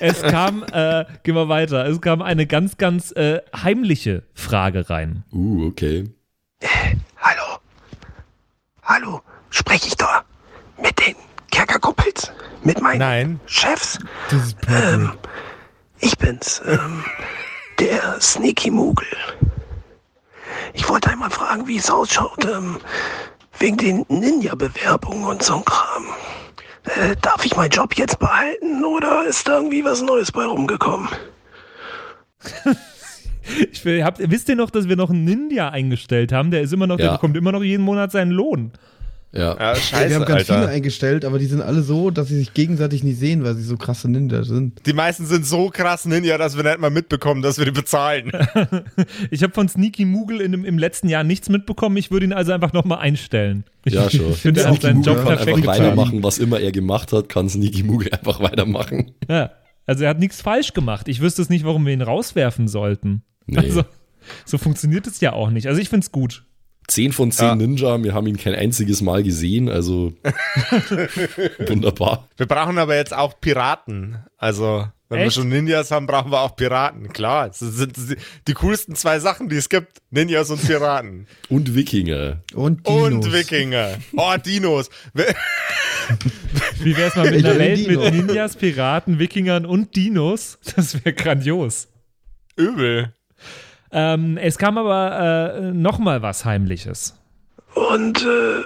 es 0.00 0.22
kam, 0.22 0.64
äh, 0.72 1.04
gehen 1.22 1.34
wir 1.36 1.48
weiter, 1.48 1.86
es 1.86 2.00
kam 2.00 2.22
eine 2.22 2.46
ganz, 2.46 2.76
ganz 2.76 3.12
äh, 3.12 3.40
heimliche 3.56 4.24
Frage 4.34 4.90
rein. 4.90 5.24
Uh, 5.32 5.66
okay. 5.68 6.04
Hallo, 8.82 9.20
spreche 9.50 9.88
ich 9.88 9.96
da 9.96 10.24
mit 10.80 10.98
den 10.98 11.14
Kerkerkumpels? 11.50 12.32
Mit 12.62 12.80
meinen 12.80 12.98
Nein. 12.98 13.40
Chefs? 13.46 13.98
Das 14.30 14.46
ist 14.46 14.56
Ähm, 14.66 15.12
ich 16.00 16.16
bin's, 16.16 16.62
ähm, 16.66 17.04
der 17.78 18.18
Sneaky 18.20 18.70
Moogle. 18.70 19.06
Ich 20.72 20.88
wollte 20.88 21.10
einmal 21.10 21.30
fragen, 21.30 21.66
wie 21.68 21.76
es 21.76 21.90
ausschaut, 21.90 22.44
ähm, 22.46 22.78
wegen 23.58 23.76
den 23.76 24.04
Ninja-Bewerbungen 24.08 25.24
und 25.24 25.42
so 25.42 25.56
ein 25.56 25.64
Kram. 25.64 26.06
Äh, 26.84 27.16
darf 27.20 27.44
ich 27.44 27.56
meinen 27.56 27.70
Job 27.70 27.94
jetzt 27.94 28.18
behalten 28.18 28.84
oder 28.84 29.24
ist 29.26 29.46
da 29.48 29.56
irgendwie 29.56 29.84
was 29.84 30.00
Neues 30.02 30.32
bei 30.32 30.44
rumgekommen? 30.44 31.08
Ich 33.72 33.82
will, 33.86 34.04
habt, 34.04 34.18
wisst 34.30 34.50
ihr 34.50 34.56
noch, 34.56 34.68
dass 34.68 34.90
wir 34.90 34.96
noch 34.96 35.08
einen 35.08 35.24
Ninja 35.24 35.70
eingestellt 35.70 36.32
haben? 36.32 36.50
Der 36.50 36.60
ist 36.60 36.72
immer 36.74 36.86
noch, 36.86 36.98
der 36.98 37.06
Ja. 37.06 37.12
bekommt 37.12 37.34
immer 37.34 37.50
noch 37.50 37.62
jeden 37.62 37.82
Monat 37.82 38.12
seinen 38.12 38.30
Lohn. 38.30 38.72
Ja. 39.30 39.56
Ja, 39.58 39.76
scheiße, 39.76 40.08
wir 40.08 40.16
haben 40.16 40.24
ganz 40.24 40.40
Alter. 40.48 40.54
viele 40.62 40.68
eingestellt, 40.68 41.24
aber 41.26 41.38
die 41.38 41.44
sind 41.44 41.60
alle 41.60 41.82
so, 41.82 42.10
dass 42.10 42.28
sie 42.28 42.38
sich 42.38 42.54
gegenseitig 42.54 43.04
nicht 43.04 43.18
sehen, 43.18 43.44
weil 43.44 43.54
sie 43.56 43.62
so 43.62 43.76
krasse 43.76 44.10
Ninja 44.10 44.42
sind. 44.42 44.80
Die 44.86 44.94
meisten 44.94 45.26
sind 45.26 45.44
so 45.44 45.68
krass 45.68 46.06
Ninja, 46.06 46.38
dass 46.38 46.56
wir 46.56 46.64
nicht 46.64 46.78
mal 46.78 46.88
mitbekommen, 46.88 47.42
dass 47.42 47.58
wir 47.58 47.66
die 47.66 47.70
bezahlen. 47.72 48.32
Ich 49.30 49.42
habe 49.42 49.52
von 49.52 49.68
Sneaky 49.68 50.04
Moogle 50.06 50.40
in, 50.42 50.52
im 50.64 50.78
letzten 50.78 51.08
Jahr 51.08 51.24
nichts 51.24 51.48
mitbekommen. 51.50 51.96
Ich 51.98 52.10
würde 52.10 52.24
ihn 52.24 52.32
also 52.32 52.52
einfach 52.52 52.72
nochmal 52.72 52.98
einstellen. 53.00 53.64
Ich 53.84 53.92
Ja, 53.94 54.08
schon. 54.10 54.32
finde, 54.34 54.62
er 54.62 54.70
hat 54.70 54.80
Sneaky 54.80 54.86
seinen 54.86 54.96
Moogle 54.96 55.12
Job 55.12 55.18
kann 55.24 55.36
perfekt 55.36 55.56
einfach 55.58 55.72
getan. 55.72 55.84
weitermachen, 55.86 56.22
was 56.22 56.38
immer 56.38 56.60
er 56.60 56.72
gemacht 56.72 57.12
hat, 57.12 57.28
kann 57.28 57.48
Sneaky 57.48 57.82
Moogle 57.82 58.12
einfach 58.12 58.40
weitermachen. 58.40 59.12
Ja, 59.28 59.50
also 59.86 60.04
er 60.04 60.10
hat 60.10 60.18
nichts 60.20 60.40
falsch 60.40 60.72
gemacht. 60.72 61.06
Ich 61.08 61.20
wüsste 61.20 61.42
es 61.42 61.50
nicht, 61.50 61.64
warum 61.64 61.84
wir 61.86 61.92
ihn 61.92 62.02
rauswerfen 62.02 62.66
sollten. 62.68 63.22
Nee. 63.46 63.58
Also, 63.58 63.84
so 64.44 64.58
funktioniert 64.58 65.06
es 65.06 65.20
ja 65.20 65.32
auch 65.32 65.50
nicht. 65.50 65.66
Also 65.68 65.80
ich 65.80 65.88
finde 65.88 66.04
es 66.04 66.12
gut. 66.12 66.44
10 66.88 67.12
von 67.12 67.30
10 67.30 67.46
Ja. 67.46 67.54
Ninja, 67.54 68.02
wir 68.02 68.14
haben 68.14 68.26
ihn 68.26 68.36
kein 68.38 68.54
einziges 68.54 69.00
Mal 69.02 69.22
gesehen, 69.22 69.68
also 69.68 70.12
wunderbar. 71.66 72.28
Wir 72.36 72.46
brauchen 72.46 72.78
aber 72.78 72.96
jetzt 72.96 73.14
auch 73.14 73.40
Piraten. 73.40 74.18
Also, 74.36 74.86
wenn 75.08 75.18
wir 75.20 75.26
Echt? 75.26 75.36
schon 75.36 75.48
Ninjas 75.48 75.90
haben, 75.90 76.06
brauchen 76.06 76.30
wir 76.32 76.40
auch 76.40 76.56
Piraten. 76.56 77.08
Klar, 77.12 77.48
das 77.48 77.58
sind 77.60 77.94
die, 78.46 78.54
coolsten 78.54 78.94
zwei 78.94 79.18
Sachen, 79.20 79.48
die 79.48 79.56
es 79.56 79.68
gibt. 79.68 79.98
Ninjas 80.10 80.50
und 80.50 80.60
Piraten. 80.66 81.26
Und 81.48 81.74
Wikinger. 81.74 82.42
Und 82.54 82.86
Dinos. 82.86 83.02
Und 83.12 83.32
Wikinger. 83.32 83.98
Oh, 84.16 84.34
Dinos. 84.44 84.90
Wir- 85.14 85.34
Wie 86.80 86.96
wäre 86.96 87.08
es 87.08 87.16
mal 87.16 87.30
mit 87.30 87.44
einer 87.44 87.58
Welt 87.58 87.86
mit 87.86 88.00
Ninjas, 88.14 88.56
Piraten, 88.56 89.18
Wikingern 89.18 89.66
und 89.66 89.94
Dinos? 89.94 90.58
Das 90.74 90.94
wäre 90.94 91.12
grandios. 91.14 91.88
Übel. 92.56 93.12
Ähm, 93.90 94.36
es 94.36 94.58
kam 94.58 94.78
aber 94.78 95.54
äh, 95.56 95.60
noch 95.72 95.98
mal 95.98 96.22
was 96.22 96.44
Heimliches. 96.44 97.14
Und 97.74 98.22
äh, 98.24 98.64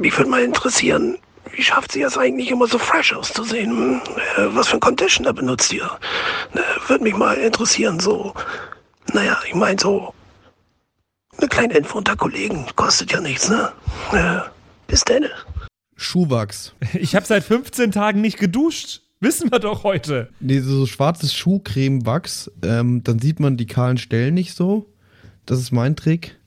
mich 0.00 0.16
würde 0.16 0.30
mal 0.30 0.42
interessieren, 0.42 1.18
wie 1.52 1.62
schafft 1.62 1.92
sie 1.92 2.02
es 2.02 2.18
eigentlich 2.18 2.50
immer 2.50 2.66
so 2.66 2.78
fresh 2.78 3.12
auszusehen? 3.12 4.00
Äh, 4.36 4.46
was 4.48 4.68
für 4.68 4.76
ein 4.76 4.80
Conditioner 4.80 5.32
benutzt 5.32 5.72
ihr? 5.72 5.90
Äh, 6.54 6.60
würde 6.88 7.04
mich 7.04 7.16
mal 7.16 7.34
interessieren, 7.34 8.00
so. 8.00 8.34
Naja, 9.12 9.38
ich 9.46 9.54
meine 9.54 9.78
so. 9.78 10.12
Eine 11.38 11.48
kleine 11.48 11.74
Info 11.74 11.98
unter 11.98 12.16
Kollegen 12.16 12.66
kostet 12.76 13.12
ja 13.12 13.20
nichts, 13.20 13.48
ne? 13.48 13.72
Äh, 14.12 14.40
bis 14.86 15.04
denn. 15.04 15.26
Schuhwachs. 15.96 16.74
Ich 16.94 17.14
habe 17.14 17.26
seit 17.26 17.44
15 17.44 17.92
Tagen 17.92 18.20
nicht 18.20 18.38
geduscht. 18.38 19.02
Wissen 19.24 19.50
wir 19.50 19.58
doch 19.58 19.84
heute. 19.84 20.28
Nee, 20.38 20.60
so 20.60 20.84
schwarzes 20.84 21.32
Schuhcremewachs. 21.32 22.50
Ähm, 22.62 23.02
dann 23.04 23.18
sieht 23.18 23.40
man 23.40 23.56
die 23.56 23.64
kahlen 23.64 23.96
Stellen 23.96 24.34
nicht 24.34 24.54
so. 24.54 24.92
Das 25.46 25.58
ist 25.58 25.72
mein 25.72 25.96
Trick. 25.96 26.38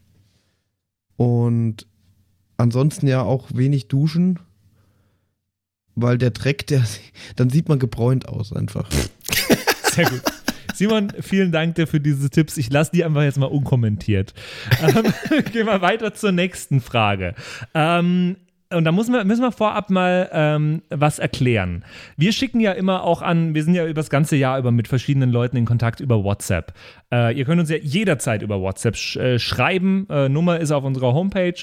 Und 1.15 1.87
ansonsten 2.57 3.07
ja 3.07 3.23
auch 3.23 3.47
wenig 3.51 3.87
duschen. 3.87 4.39
Weil 5.95 6.19
der 6.19 6.29
Dreck, 6.29 6.67
der, 6.67 6.83
dann 7.35 7.49
sieht 7.49 7.67
man 7.67 7.79
gebräunt 7.79 8.29
aus 8.29 8.53
einfach. 8.53 8.87
Sehr 9.91 10.05
gut. 10.11 10.21
Simon, 10.75 11.11
vielen 11.19 11.51
Dank 11.51 11.73
dir 11.73 11.87
für 11.87 11.99
diese 11.99 12.29
Tipps. 12.29 12.57
Ich 12.57 12.69
lasse 12.69 12.91
die 12.93 13.03
einfach 13.03 13.23
jetzt 13.23 13.39
mal 13.39 13.47
unkommentiert. 13.47 14.35
ähm, 14.83 15.11
gehen 15.51 15.65
wir 15.65 15.81
weiter 15.81 16.13
zur 16.13 16.31
nächsten 16.31 16.81
Frage. 16.81 17.33
Ähm, 17.73 18.35
und 18.73 18.83
da 18.83 18.91
muss 18.91 19.07
man, 19.07 19.25
müssen 19.27 19.41
wir 19.41 19.51
vorab 19.51 19.89
mal 19.89 20.29
ähm, 20.33 20.81
was 20.89 21.19
erklären. 21.19 21.85
Wir 22.17 22.33
schicken 22.33 22.59
ja 22.59 22.73
immer 22.73 23.03
auch 23.03 23.21
an, 23.21 23.55
wir 23.55 23.63
sind 23.63 23.75
ja 23.75 23.85
über 23.85 23.93
das 23.93 24.09
ganze 24.09 24.35
Jahr 24.35 24.59
über 24.59 24.71
mit 24.71 24.87
verschiedenen 24.87 25.31
Leuten 25.31 25.55
in 25.55 25.65
Kontakt 25.65 25.99
über 25.99 26.23
WhatsApp. 26.23 26.73
Äh, 27.11 27.37
ihr 27.37 27.45
könnt 27.45 27.61
uns 27.61 27.69
ja 27.69 27.77
jederzeit 27.77 28.41
über 28.41 28.59
WhatsApp 28.59 28.97
sch 28.97 29.15
äh, 29.15 29.39
schreiben. 29.39 30.07
Äh, 30.09 30.27
Nummer 30.27 30.59
ist 30.59 30.71
auf 30.71 30.83
unserer 30.83 31.13
Homepage. 31.13 31.55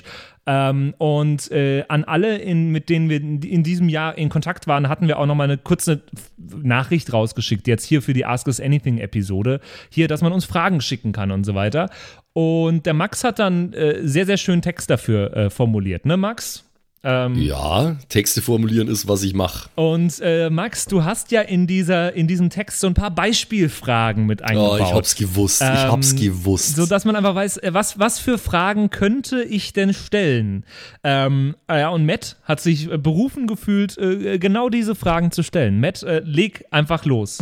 Ähm, 0.46 0.94
und 0.98 1.50
äh, 1.50 1.84
an 1.88 2.04
alle, 2.04 2.38
in, 2.38 2.70
mit 2.70 2.88
denen 2.88 3.08
wir 3.08 3.20
in, 3.20 3.62
diesem 3.62 3.88
Jahr 3.88 4.16
in 4.16 4.28
Kontakt 4.28 4.66
waren, 4.66 4.88
hatten 4.88 5.08
wir 5.08 5.18
auch 5.18 5.26
nochmal 5.26 5.48
eine 5.48 5.58
kurze 5.58 6.02
Nachricht 6.36 7.12
rausgeschickt, 7.12 7.66
jetzt 7.66 7.84
hier 7.84 8.02
für 8.02 8.12
die 8.12 8.26
Ask 8.26 8.46
Us 8.46 8.60
Anything 8.60 8.98
Episode, 8.98 9.60
hier, 9.90 10.08
dass 10.08 10.22
man 10.22 10.32
uns 10.32 10.44
Fragen 10.44 10.80
schicken 10.80 11.12
kann 11.12 11.30
und 11.30 11.44
so 11.44 11.54
weiter. 11.54 11.90
Und 12.34 12.84
der 12.84 12.94
Max 12.94 13.24
hat 13.24 13.38
dann 13.38 13.72
äh, 13.72 14.06
sehr, 14.06 14.26
sehr 14.26 14.36
schönen 14.36 14.60
Text 14.60 14.90
dafür 14.90 15.34
äh, 15.34 15.50
formuliert, 15.50 16.04
ne, 16.04 16.16
Max? 16.16 16.64
Ähm, 17.04 17.34
Ja, 17.36 17.96
Texte 18.08 18.40
formulieren 18.40 18.88
ist, 18.88 19.06
was 19.06 19.22
ich 19.22 19.34
mache. 19.34 19.68
Und 19.74 20.20
äh, 20.22 20.48
Max, 20.48 20.86
du 20.86 21.04
hast 21.04 21.30
ja 21.32 21.42
in, 21.42 21.66
dieser, 21.66 22.14
in 22.14 22.26
diesem 22.26 22.48
Text 22.48 22.80
so 22.80 22.86
ein 22.86 22.94
paar 22.94 23.10
Beispielfragen 23.10 24.24
mit 24.26 24.42
eingebaut. 24.42 24.80
Oh, 24.80 24.84
ich 24.84 24.92
hab's 24.94 25.14
gewusst, 25.14 25.60
ich 25.60 25.68
hab's 25.68 26.16
gewusst. 26.16 26.76
So 26.76 26.86
dass 26.86 27.04
man 27.04 27.14
einfach 27.14 27.34
weiß, 27.34 27.58
äh, 27.58 27.74
was, 27.74 27.98
was 27.98 28.18
für 28.18 28.38
Fragen 28.38 28.88
könnte 28.90 29.42
ich 29.42 29.72
denn 29.74 29.92
stellen? 29.92 30.64
Ähm, 31.02 31.54
äh, 31.68 31.80
ja, 31.80 31.90
und 31.90 32.06
Matt 32.06 32.36
hat 32.44 32.60
sich 32.60 32.90
äh, 32.90 32.96
berufen 32.96 33.46
gefühlt, 33.46 33.98
äh, 33.98 34.38
genau 34.38 34.70
diese 34.70 34.94
Fragen 34.94 35.30
zu 35.30 35.42
stellen. 35.42 35.80
Matt, 35.80 36.02
äh, 36.02 36.22
leg 36.24 36.64
einfach 36.70 37.04
los. 37.04 37.38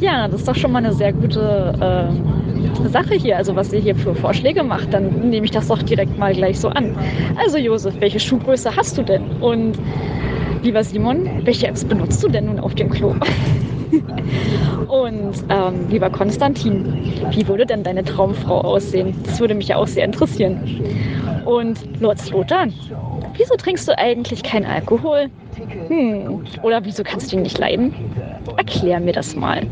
Ja, 0.00 0.26
das 0.28 0.40
ist 0.40 0.48
doch 0.48 0.56
schon 0.56 0.72
mal 0.72 0.84
eine 0.84 0.92
sehr 0.92 1.12
gute 1.12 2.10
äh, 2.12 2.88
Sache 2.88 3.14
hier, 3.14 3.36
also 3.36 3.56
was 3.56 3.72
ihr 3.72 3.80
hier 3.80 3.96
für 3.96 4.14
Vorschläge 4.14 4.62
macht, 4.62 4.92
dann 4.92 5.30
nehme 5.30 5.44
ich 5.46 5.50
das 5.50 5.68
doch 5.68 5.82
direkt 5.82 6.18
mal 6.18 6.34
gleich 6.34 6.58
so 6.58 6.68
an. 6.68 6.96
Also 7.36 7.58
Josef, 7.58 7.94
welche 8.00 8.20
Schuhgröße 8.20 8.74
hast 8.74 8.95
du 8.95 8.95
denn? 9.02 9.24
Und 9.40 9.78
lieber 10.62 10.82
Simon, 10.84 11.28
welche 11.44 11.68
Apps 11.68 11.84
benutzt 11.84 12.22
du 12.22 12.28
denn 12.28 12.46
nun 12.46 12.60
auf 12.60 12.74
dem 12.74 12.90
Klo? 12.90 13.14
Und 14.88 15.34
ähm, 15.48 15.88
lieber 15.90 16.10
Konstantin, 16.10 17.12
wie 17.30 17.46
würde 17.46 17.66
denn 17.66 17.82
deine 17.82 18.04
Traumfrau 18.04 18.60
aussehen? 18.60 19.14
Das 19.24 19.40
würde 19.40 19.54
mich 19.54 19.68
ja 19.68 19.76
auch 19.76 19.86
sehr 19.86 20.04
interessieren. 20.04 20.60
Und 21.44 21.78
Lord 22.00 22.18
Slotan, 22.18 22.72
wieso 23.36 23.54
trinkst 23.56 23.88
du 23.88 23.96
eigentlich 23.98 24.42
keinen 24.42 24.66
Alkohol? 24.66 25.28
Hm, 25.88 26.44
oder 26.62 26.84
wieso 26.84 27.02
kannst 27.02 27.32
du 27.32 27.36
ihn 27.36 27.42
nicht 27.42 27.58
leiden? 27.58 27.94
Erklär 28.56 29.00
mir 29.00 29.12
das 29.12 29.34
mal. 29.34 29.62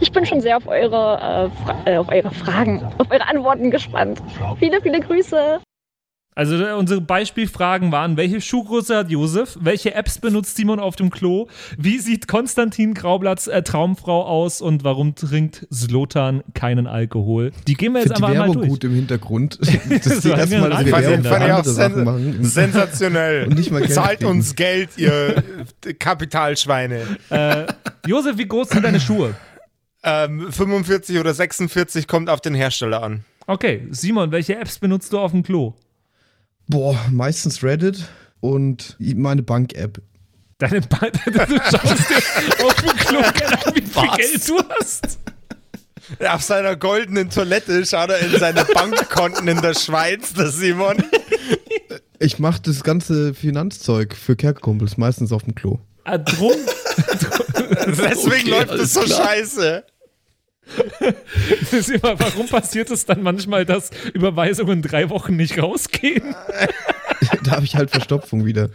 Ich 0.00 0.12
bin 0.12 0.26
schon 0.26 0.40
sehr 0.40 0.56
auf 0.56 0.66
eure, 0.66 1.50
äh, 1.86 1.92
äh, 1.92 1.96
auf 1.96 2.08
eure 2.10 2.30
Fragen, 2.30 2.82
auf 2.98 3.10
eure 3.10 3.28
Antworten 3.28 3.70
gespannt. 3.70 4.22
Viele, 4.58 4.80
viele 4.80 5.00
Grüße. 5.00 5.60
Also 6.34 6.56
äh, 6.56 6.72
unsere 6.72 7.02
Beispielfragen 7.02 7.92
waren, 7.92 8.16
welche 8.16 8.40
Schuhgröße 8.40 8.96
hat 8.96 9.10
Josef? 9.10 9.58
Welche 9.60 9.94
Apps 9.94 10.18
benutzt 10.18 10.56
Simon 10.56 10.80
auf 10.80 10.96
dem 10.96 11.10
Klo? 11.10 11.48
Wie 11.76 11.98
sieht 11.98 12.26
Konstantin 12.26 12.94
Graublatts 12.94 13.48
äh, 13.48 13.62
Traumfrau 13.62 14.24
aus? 14.24 14.62
Und 14.62 14.82
warum 14.82 15.14
trinkt 15.14 15.66
Slotan 15.72 16.42
keinen 16.54 16.86
Alkohol? 16.86 17.52
Die 17.66 17.74
gehen 17.74 17.92
wir 17.92 18.00
jetzt 18.00 18.16
Find 18.16 18.20
die 18.20 18.24
einfach 18.24 18.46
mal 18.46 18.54
durch. 18.54 18.68
gut 18.68 18.84
im 18.84 18.94
Hintergrund. 18.94 19.58
Das 20.02 20.20
die 20.20 20.30
war 20.30 20.38
erstmal 20.38 20.72
eine 20.72 20.74
ein 20.76 21.22
Werbung 21.22 21.24
für 21.24 21.36
andere 21.36 21.68
sen 21.68 22.04
machen. 22.04 22.38
sensationell. 22.44 23.46
Und 23.46 23.56
nicht 23.58 23.70
mal 23.70 23.80
Geld 23.80 23.92
Zahlt 23.92 24.18
kriegen. 24.20 24.30
uns 24.30 24.54
Geld, 24.54 24.90
ihr 24.96 25.42
Kapitalschweine. 25.98 27.02
Äh, 27.30 27.66
Josef, 28.06 28.38
wie 28.38 28.46
groß 28.46 28.70
sind 28.70 28.84
deine 28.84 29.00
Schuhe? 29.00 29.34
Ähm, 30.02 30.50
45 30.50 31.18
oder 31.18 31.34
46 31.34 32.08
kommt 32.08 32.30
auf 32.30 32.40
den 32.40 32.54
Hersteller 32.54 33.02
an. 33.02 33.24
Okay, 33.46 33.86
Simon, 33.90 34.32
welche 34.32 34.56
Apps 34.56 34.78
benutzt 34.78 35.12
du 35.12 35.18
auf 35.18 35.32
dem 35.32 35.42
Klo? 35.42 35.74
Boah, 36.72 36.98
meistens 37.10 37.62
Reddit 37.62 38.02
und 38.40 38.96
meine 38.98 39.42
Bank-App. 39.42 40.00
Deine 40.56 40.80
Bank, 40.80 41.12
du 41.26 41.32
schaust 41.32 42.10
dir 42.10 42.64
auf 42.64 42.74
dem 42.76 42.96
Klo 42.96 43.18
an, 43.20 43.74
wie 43.74 43.82
viel 43.82 43.94
Was? 43.94 44.16
Geld 44.16 44.48
du 44.48 44.58
hast. 44.80 45.18
Auf 46.28 46.42
seiner 46.42 46.76
goldenen 46.76 47.28
Toilette 47.30 47.84
schaut 47.84 48.08
er 48.10 48.20
in 48.20 48.38
seine 48.38 48.64
Bankkonten 48.64 49.48
in 49.48 49.60
der 49.60 49.74
Schweiz, 49.74 50.32
der 50.32 50.48
Simon. 50.50 50.96
Ich 52.18 52.38
mache 52.38 52.62
das 52.62 52.82
ganze 52.82 53.34
Finanzzeug 53.34 54.14
für 54.16 54.34
Kerkerkumpels 54.34 54.96
meistens 54.96 55.30
auf 55.32 55.42
dem 55.44 55.54
Klo. 55.54 55.78
Ah, 56.04 56.16
drum, 56.18 56.52
Deswegen 57.86 58.24
Okay, 58.24 58.50
läuft 58.50 58.72
es 58.72 58.94
so 58.94 59.00
klar. 59.00 59.26
scheiße. 59.26 59.84
Das 61.60 61.72
ist 61.72 61.90
immer, 61.90 62.18
warum 62.18 62.46
passiert 62.46 62.90
es 62.90 63.04
dann 63.04 63.22
manchmal, 63.22 63.64
dass 63.64 63.90
Überweisungen 64.12 64.82
drei 64.82 65.10
Wochen 65.10 65.36
nicht 65.36 65.60
rausgehen? 65.60 66.34
da 67.44 67.52
habe 67.52 67.64
ich 67.64 67.76
halt 67.76 67.90
Verstopfung 67.90 68.44
wieder. 68.44 68.70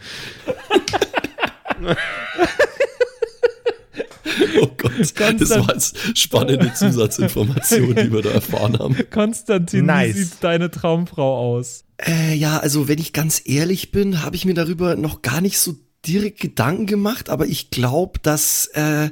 Oh 4.60 4.68
Gott, 4.76 4.92
das 4.98 5.50
war 5.50 5.72
jetzt 5.72 6.18
spannende 6.18 6.72
Zusatzinformation, 6.72 7.94
die 7.94 8.12
wir 8.12 8.22
da 8.22 8.30
erfahren 8.30 8.78
haben. 8.78 8.96
Konstantin, 9.10 9.86
Nice. 9.86 10.14
wie 10.14 10.22
sieht 10.22 10.44
deine 10.44 10.70
Traumfrau 10.70 11.56
aus? 11.56 11.84
Äh, 11.98 12.34
ja, 12.34 12.58
also 12.58 12.88
wenn 12.88 12.98
ich 12.98 13.12
ganz 13.12 13.42
ehrlich 13.44 13.90
bin, 13.90 14.22
habe 14.22 14.36
ich 14.36 14.44
mir 14.44 14.54
darüber 14.54 14.96
noch 14.96 15.22
gar 15.22 15.40
nicht 15.40 15.58
so 15.58 15.74
direkt 16.06 16.40
Gedanken 16.40 16.86
gemacht, 16.86 17.28
aber 17.30 17.46
ich 17.46 17.70
glaube, 17.70 18.20
dass 18.22 18.66
äh, 18.74 19.10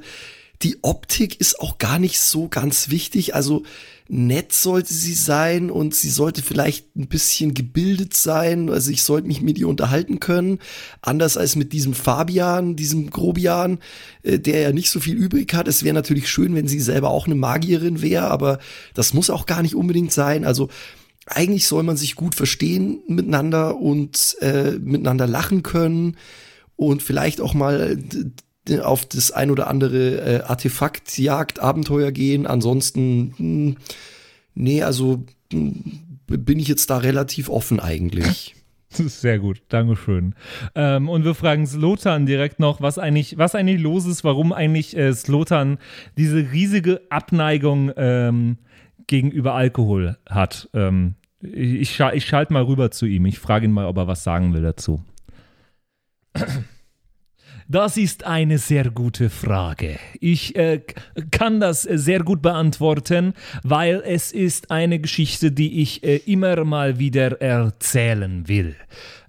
die 0.63 0.79
Optik 0.83 1.41
ist 1.41 1.61
auch 1.61 1.79
gar 1.79 1.99
nicht 1.99 2.19
so 2.19 2.49
ganz 2.49 2.89
wichtig. 2.89 3.35
Also 3.35 3.65
nett 4.09 4.53
sollte 4.53 4.93
sie 4.93 5.15
sein 5.15 5.71
und 5.71 5.95
sie 5.95 6.11
sollte 6.11 6.43
vielleicht 6.43 6.97
ein 6.97 7.09
bisschen 7.09 7.55
gebildet 7.55 8.15
sein. 8.15 8.71
Also 8.71 8.91
ich 8.91 9.03
sollte 9.03 9.27
mich 9.27 9.43
mit 9.43 9.59
ihr 9.59 9.69
unterhalten 9.69 10.21
können. 10.21 10.59
Anders 11.03 11.37
als 11.37 11.57
mit 11.57 11.73
diesem 11.73 11.93
Fabian, 11.93 12.77
diesem 12.77 13.11
Grobian, 13.11 13.79
äh, 14.23 14.39
der 14.39 14.61
ja 14.61 14.73
nicht 14.73 14.91
so 14.91 15.01
viel 15.01 15.17
übrig 15.17 15.53
hat. 15.55 15.69
Es 15.69 15.83
wäre 15.83 15.95
natürlich 15.95 16.29
schön, 16.29 16.55
wenn 16.55 16.69
sie 16.69 16.81
selber 16.81 17.11
auch 17.11 17.27
eine 17.27 17.35
Magierin 17.35 18.01
wäre, 18.01 18.29
aber 18.31 18.59
das 18.95 19.13
muss 19.13 19.31
auch 19.31 19.47
gar 19.47 19.63
nicht 19.63 19.75
unbedingt 19.75 20.13
sein. 20.13 20.45
Also 20.45 20.69
eigentlich 21.27 21.67
soll 21.67 21.83
man 21.83 21.97
sich 21.97 22.15
gut 22.15 22.35
verstehen 22.35 23.01
miteinander 23.09 23.77
und 23.77 24.37
äh, 24.41 24.79
miteinander 24.79 25.27
lachen 25.27 25.63
können 25.65 26.17
und 26.77 27.03
vielleicht 27.03 27.41
auch 27.41 27.53
mal 27.53 27.99
auf 28.83 29.07
das 29.07 29.31
ein 29.31 29.51
oder 29.51 29.69
andere 29.69 30.21
äh, 30.21 30.43
Artefaktjagd, 30.43 31.61
Abenteuer 31.61 32.13
gehen. 32.13 32.47
Ansonsten, 32.47 33.35
hm, 33.37 33.77
nee, 34.55 34.83
also 34.83 35.25
hm, 35.53 35.83
bin 36.27 36.59
ich 36.59 36.69
jetzt 36.69 36.91
da 36.91 36.99
relativ 36.99 37.49
offen 37.49 37.81
eigentlich. 37.81 38.55
Sehr 38.91 39.39
gut, 39.39 39.63
Dankeschön. 39.69 40.35
Ähm, 40.75 41.09
und 41.09 41.25
wir 41.25 41.35
fragen 41.35 41.67
Slotan 41.67 42.27
direkt 42.27 42.61
noch, 42.61 42.81
was 42.81 42.99
eigentlich, 42.99 43.39
was 43.39 43.55
eigentlich 43.55 43.81
los 43.81 44.07
ist, 44.07 44.25
warum 44.25 44.53
eigentlich 44.53 44.97
äh, 44.97 45.13
Slotan 45.13 45.79
diese 46.17 46.53
riesige 46.53 47.03
Abneigung 47.11 47.93
ähm, 47.97 48.59
gegenüber 49.07 49.55
Alkohol 49.55 50.17
hat. 50.29 50.69
Ähm, 50.73 51.15
ich 51.41 52.01
ich 52.01 52.25
schalte 52.25 52.53
mal 52.53 52.63
rüber 52.63 52.91
zu 52.91 53.07
ihm. 53.07 53.27
Ich 53.27 53.39
frage 53.39 53.67
ihn 53.67 53.73
mal, 53.73 53.87
ob 53.87 53.99
er 53.99 54.09
was 54.09 54.25
sagen 54.25 54.55
will 54.55 54.63
dazu. 54.63 55.03
Das 57.69 57.97
ist 57.97 58.25
eine 58.25 58.59
sehr 58.59 58.91
gute 58.91 59.29
Frage. 59.29 59.99
Ich 60.21 60.55
äh, 60.55 60.83
kann 61.33 61.59
das 61.59 61.85
äh, 61.85 61.99
sehr 61.99 62.21
gut 62.21 62.41
beantworten, 62.41 63.35
weil 63.65 64.05
es 64.07 64.31
ist 64.31 64.71
eine 64.71 65.01
Geschichte, 65.01 65.51
die 65.51 65.83
ich 65.83 66.05
äh, 66.05 66.19
immer 66.27 66.65
mal 66.65 67.01
wieder 67.01 67.41
erzählen 67.41 68.47
will. 68.47 68.77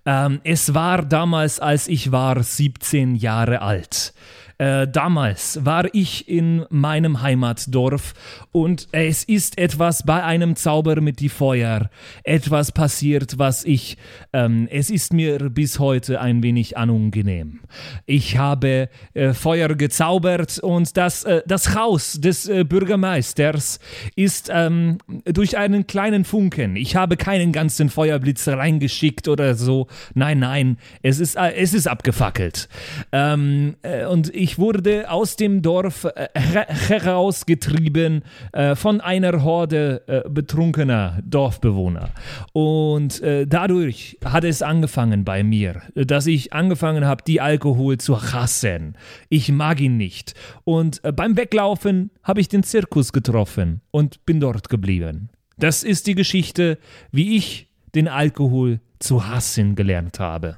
Ähm, 0.05 0.39
es 0.43 0.75
war 0.75 1.03
damals, 1.03 1.59
als 1.59 1.87
ich 1.87 2.11
war 2.11 2.43
17 2.43 3.15
Jahre 3.15 3.63
alt. 3.63 4.13
Äh, 4.59 4.87
damals 4.87 5.63
war 5.65 5.85
ich 5.93 6.27
in 6.27 6.65
meinem 6.69 7.21
Heimatdorf 7.21 8.13
und 8.51 8.87
es 8.91 9.23
ist 9.23 9.57
etwas 9.57 10.03
bei 10.03 10.23
einem 10.23 10.55
Zauber 10.55 10.99
mit 11.01 11.19
die 11.19 11.29
Feuer, 11.29 11.89
etwas 12.23 12.71
passiert, 12.71 13.37
was 13.37 13.65
ich, 13.65 13.97
ähm, 14.33 14.67
es 14.71 14.89
ist 14.89 15.13
mir 15.13 15.49
bis 15.49 15.79
heute 15.79 16.21
ein 16.21 16.41
wenig 16.41 16.75
unangenehm. 16.75 17.59
Ich 18.05 18.37
habe 18.37 18.89
äh, 19.13 19.33
Feuer 19.33 19.69
gezaubert 19.75 20.59
und 20.59 20.97
das, 20.97 21.23
äh, 21.23 21.41
das 21.45 21.75
Haus 21.75 22.13
des 22.13 22.47
äh, 22.47 22.63
Bürgermeisters 22.63 23.79
ist 24.15 24.49
ähm, 24.51 24.97
durch 25.25 25.57
einen 25.57 25.85
kleinen 25.85 26.25
Funken. 26.25 26.75
Ich 26.75 26.95
habe 26.95 27.17
keinen 27.17 27.51
ganzen 27.51 27.89
Feuerblitz 27.89 28.47
reingeschickt 28.47 29.27
oder 29.27 29.55
so. 29.55 29.87
Nein, 30.13 30.39
nein, 30.39 30.77
es 31.03 31.19
ist, 31.19 31.35
äh, 31.35 31.53
es 31.53 31.73
ist 31.73 31.87
abgefackelt. 31.87 32.69
Ähm, 33.11 33.75
äh, 33.81 34.05
und 34.05 34.33
ich 34.33 34.46
wurde 34.57 35.11
aus 35.11 35.35
dem 35.35 35.61
Dorf 35.61 36.05
äh, 36.05 36.27
her 36.33 36.67
herausgetrieben 36.67 38.23
äh, 38.53 38.75
von 38.75 39.01
einer 39.01 39.43
Horde 39.43 40.03
äh, 40.07 40.29
betrunkener 40.29 41.19
Dorfbewohner. 41.23 42.09
Und 42.53 43.21
äh, 43.21 43.45
dadurch 43.45 44.17
hat 44.23 44.43
es 44.43 44.61
angefangen 44.61 45.25
bei 45.25 45.43
mir, 45.43 45.81
dass 45.93 46.27
ich 46.27 46.53
angefangen 46.53 47.05
habe, 47.05 47.23
die 47.27 47.41
Alkohol 47.41 47.97
zu 47.97 48.31
hassen. 48.31 48.95
Ich 49.29 49.51
mag 49.51 49.81
ihn 49.81 49.97
nicht. 49.97 50.33
Und 50.63 51.03
äh, 51.03 51.11
beim 51.11 51.35
Weglaufen 51.35 52.11
habe 52.23 52.41
ich 52.41 52.47
den 52.47 52.63
Zirkus 52.63 53.11
getroffen 53.11 53.81
und 53.91 54.25
bin 54.25 54.39
dort 54.39 54.69
geblieben. 54.69 55.29
Das 55.57 55.83
ist 55.83 56.07
die 56.07 56.15
Geschichte, 56.15 56.77
wie 57.11 57.35
ich 57.35 57.69
den 57.95 58.07
Alkohol 58.07 58.79
zu 58.99 59.27
hassen 59.27 59.75
gelernt 59.75 60.19
habe. 60.19 60.57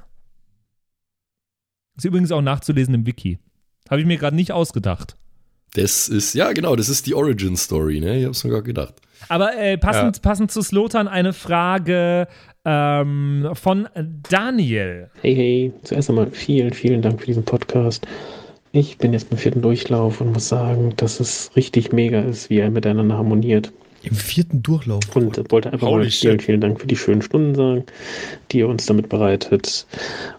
Ist 1.96 2.04
übrigens 2.04 2.32
auch 2.32 2.42
nachzulesen 2.42 2.94
im 2.94 3.06
Wiki. 3.06 3.38
Habe 3.90 4.00
ich 4.00 4.06
mir 4.06 4.16
gerade 4.16 4.36
nicht 4.36 4.52
ausgedacht. 4.52 5.16
Das 5.74 6.08
ist, 6.08 6.34
ja 6.34 6.52
genau, 6.52 6.74
das 6.76 6.88
ist 6.88 7.06
die 7.06 7.14
Origin 7.14 7.56
Story, 7.56 8.00
ne? 8.00 8.20
Ich 8.20 8.26
hab's 8.26 8.42
mir 8.44 8.50
gerade 8.50 8.64
gedacht. 8.64 8.94
Aber 9.28 9.56
äh, 9.56 9.76
passend, 9.78 10.22
passend 10.22 10.50
zu 10.50 10.62
Slotan 10.62 11.06
eine 11.06 11.32
Frage 11.32 12.26
ähm, 12.64 13.50
von 13.54 13.88
Daniel. 14.28 15.10
Hey, 15.20 15.34
hey, 15.34 15.72
zuerst 15.82 16.08
einmal 16.08 16.30
vielen, 16.30 16.72
vielen 16.72 17.02
Dank 17.02 17.20
für 17.20 17.26
diesen 17.26 17.44
Podcast. 17.44 18.06
Ich 18.72 18.98
bin 18.98 19.12
jetzt 19.12 19.30
beim 19.30 19.38
vierten 19.38 19.62
Durchlauf 19.62 20.20
und 20.20 20.32
muss 20.32 20.48
sagen, 20.48 20.94
dass 20.96 21.20
es 21.20 21.50
richtig 21.56 21.92
mega 21.92 22.20
ist, 22.20 22.50
wie 22.50 22.58
er 22.58 22.70
miteinander 22.70 23.16
harmoniert. 23.16 23.72
Im 24.02 24.14
vierten 24.14 24.62
Durchlauf. 24.62 25.00
Und 25.14 25.52
wollte 25.52 25.72
einfach 25.72 25.88
Holy 25.88 26.04
mal 26.04 26.10
vielen, 26.10 26.38
shit. 26.38 26.42
vielen 26.42 26.60
Dank 26.60 26.80
für 26.80 26.86
die 26.86 26.96
schönen 26.96 27.22
Stunden 27.22 27.54
sagen, 27.54 27.84
die 28.50 28.58
ihr 28.58 28.68
uns 28.68 28.86
damit 28.86 29.08
bereitet. 29.08 29.86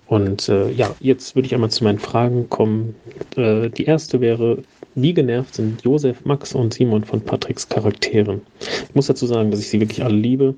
Und 0.07 0.49
äh, 0.49 0.71
ja, 0.71 0.95
jetzt 0.99 1.35
würde 1.35 1.45
ich 1.45 1.53
einmal 1.53 1.69
zu 1.69 1.83
meinen 1.83 1.99
Fragen 1.99 2.49
kommen. 2.49 2.95
Äh, 3.35 3.69
die 3.69 3.85
erste 3.85 4.19
wäre, 4.19 4.63
wie 4.95 5.13
genervt 5.13 5.55
sind 5.55 5.83
Josef, 5.83 6.25
Max 6.25 6.53
und 6.53 6.73
Simon 6.73 7.03
von 7.03 7.21
Patricks 7.21 7.69
Charakteren? 7.69 8.41
Ich 8.59 8.95
muss 8.95 9.07
dazu 9.07 9.25
sagen, 9.27 9.51
dass 9.51 9.59
ich 9.59 9.69
sie 9.69 9.79
wirklich 9.79 10.03
alle 10.03 10.17
liebe. 10.17 10.55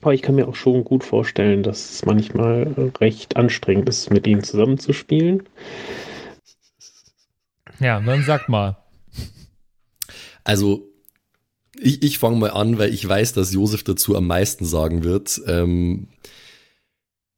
Aber 0.00 0.14
ich 0.14 0.22
kann 0.22 0.34
mir 0.34 0.48
auch 0.48 0.56
schon 0.56 0.82
gut 0.82 1.04
vorstellen, 1.04 1.62
dass 1.62 1.90
es 1.90 2.04
manchmal 2.04 2.66
äh, 2.76 2.98
recht 2.98 3.36
anstrengend 3.36 3.88
ist, 3.88 4.10
mit 4.10 4.26
ihnen 4.26 4.42
zusammenzuspielen. 4.42 5.44
Ja, 7.78 8.00
dann 8.00 8.22
sag 8.24 8.48
mal. 8.48 8.76
Also, 10.44 10.91
ich, 11.82 12.02
ich 12.02 12.18
fange 12.18 12.36
mal 12.36 12.50
an, 12.50 12.78
weil 12.78 12.92
ich 12.92 13.06
weiß, 13.06 13.32
dass 13.32 13.52
Josef 13.52 13.82
dazu 13.82 14.16
am 14.16 14.26
meisten 14.26 14.64
sagen 14.64 15.04
wird. 15.04 15.40
Ähm, 15.46 16.08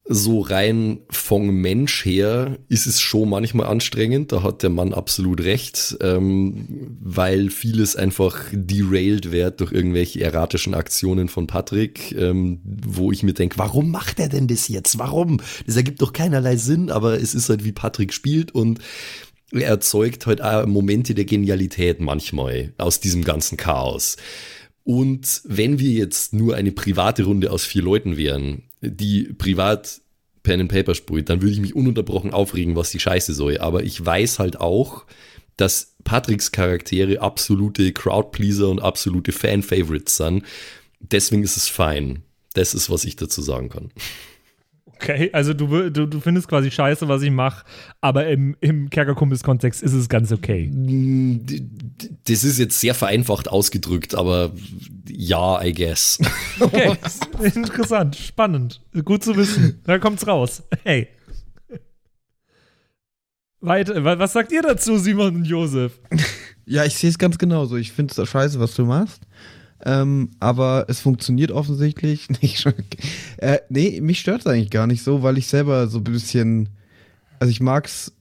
so 0.07 0.43
rein 0.43 0.99
vom 1.09 1.49
Mensch 1.49 2.05
her 2.05 2.59
ist 2.69 2.87
es 2.87 3.01
schon 3.01 3.31
manchmal 3.31 3.69
anstrengend, 3.69 4.33
da 4.33 4.43
hat 4.43 4.63
der 4.63 4.69
Mann 4.69 4.93
absolut 4.93 5.41
recht, 5.41 5.97
ähm, 6.03 6.99
weil 7.01 7.49
vieles 7.49 7.97
einfach 7.97 8.39
derailed 8.53 9.33
wird 9.33 9.61
durch 9.61 9.73
irgendwelche 9.73 10.21
erratischen 10.21 10.75
Aktionen 10.75 11.29
von 11.29 11.47
Patrick, 11.47 12.13
ähm, 12.13 12.61
wo 12.65 13.13
ich 13.13 13.23
mir 13.23 13.33
denke, 13.33 13.57
warum 13.57 13.91
macht 13.91 14.21
er 14.21 14.29
denn 14.29 14.47
das 14.47 14.69
jetzt? 14.69 14.99
Warum? 14.99 15.41
Das 15.67 15.77
ergibt 15.77 16.03
doch 16.03 16.13
keinerlei 16.13 16.57
Sinn, 16.57 16.91
aber 16.91 17.19
es 17.19 17.35
ist 17.35 17.49
halt 17.49 17.65
wie 17.65 17.73
Patrick 17.73 18.13
spielt 18.13 18.55
und 18.55 18.81
erzeugt 19.63 20.27
halt 20.27 20.43
auch 20.43 20.67
Momente 20.67 21.15
der 21.15 21.25
Genialität 21.25 22.01
manchmal 22.01 22.73
aus 22.79 23.01
diesem 23.01 23.25
ganzen 23.25 23.57
Chaos. 23.57 24.17
Und 24.85 25.41
wenn 25.45 25.79
wir 25.79 25.91
jetzt 25.91 26.35
nur 26.35 26.57
eine 26.57 26.73
private 26.73 27.25
Runde 27.25 27.51
aus 27.51 27.65
vier 27.65 27.83
Leuten 27.83 28.17
wären, 28.17 28.65
die 28.83 29.25
privat 29.25 30.01
Pen 30.43 30.61
and 30.61 30.71
Paper 30.71 30.95
sprüht, 30.95 31.31
dann 31.31 31.41
würde 31.41 31.53
ich 31.53 31.61
mich 31.61 31.75
ununterbrochen 31.75 32.33
aufregen, 32.33 32.77
was 32.77 32.91
die 32.91 33.01
Scheiße 33.01 33.33
soll. 33.33 33.59
Aber 33.59 33.83
ich 33.83 34.05
weiß 34.05 34.39
halt 34.39 34.61
auch, 34.61 35.07
dass 35.57 35.95
Patricks 36.05 36.53
Charaktere 36.53 37.21
absolute 37.21 37.93
Crowdpleaser 37.93 38.69
und 38.69 38.83
absolute 38.83 39.33
Fan-Favorites 39.33 40.17
sind. 40.17 40.45
Deswegen 41.01 41.43
ist 41.43 41.57
es 41.57 41.69
fein. 41.69 42.23
Das 42.53 42.75
ist, 42.75 42.91
was 42.91 43.05
ich 43.05 43.17
dazu 43.17 43.41
sagen 43.41 43.71
kann. 43.71 43.91
Okay, 44.97 45.31
also 45.33 45.55
du, 45.55 45.91
du, 45.91 46.07
du 46.07 46.21
findest 46.21 46.49
quasi 46.49 46.71
scheiße, 46.71 47.09
was 47.09 47.23
ich 47.23 47.31
mache, 47.31 47.65
aber 48.01 48.29
im, 48.29 48.57
im 48.61 48.91
Kerkerkumpels-Kontext 48.91 49.83
ist 49.83 49.93
es 49.93 50.09
ganz 50.09 50.33
okay. 50.33 50.71
Das 52.25 52.45
ist 52.45 52.59
jetzt 52.59 52.81
sehr 52.81 52.95
vereinfacht 52.95 53.49
ausgedrückt, 53.49 54.15
aber 54.15 54.53
ja, 55.09 55.63
I 55.63 55.73
guess. 55.73 56.19
Okay, 56.61 56.97
interessant, 57.55 58.17
spannend, 58.17 58.81
gut 59.05 59.25
zu 59.25 59.37
wissen. 59.37 59.81
Da 59.85 59.99
kommt's 59.99 60.27
raus. 60.27 60.63
Hey. 60.85 61.09
Weiter, 63.61 64.05
was 64.05 64.33
sagt 64.33 64.53
ihr 64.53 64.63
dazu, 64.63 64.99
Simon 64.99 65.37
und 65.37 65.45
Josef? 65.45 65.99
Ja, 66.67 66.85
ich 66.85 66.95
sehe 66.95 67.11
es 67.11 67.19
ganz 67.19 67.39
genauso. 67.39 67.77
Ich 67.77 67.93
finde 67.93 68.15
es 68.17 68.29
scheiße, 68.29 68.61
was 68.61 68.75
du 68.75 68.85
machst. 68.85 69.23
Ähm, 69.85 70.31
aber 70.41 70.87
es 70.89 71.01
funktioniert 71.01 71.51
offensichtlich. 71.51 72.27
Schon, 72.57 72.75
äh, 73.37 73.59
nee 73.69 74.01
mich 74.01 74.21
stört 74.21 74.41
es 74.41 74.47
eigentlich 74.47 74.71
gar 74.71 74.87
nicht 74.87 75.03
so, 75.03 75.23
weil 75.23 75.39
ich 75.39 75.47
selber 75.47 75.89
so 75.89 75.99
ein 75.99 76.05
bisschen, 76.05 76.71
also 77.39 77.51
ich 77.51 77.61
mag 77.61 77.87
es 77.87 78.13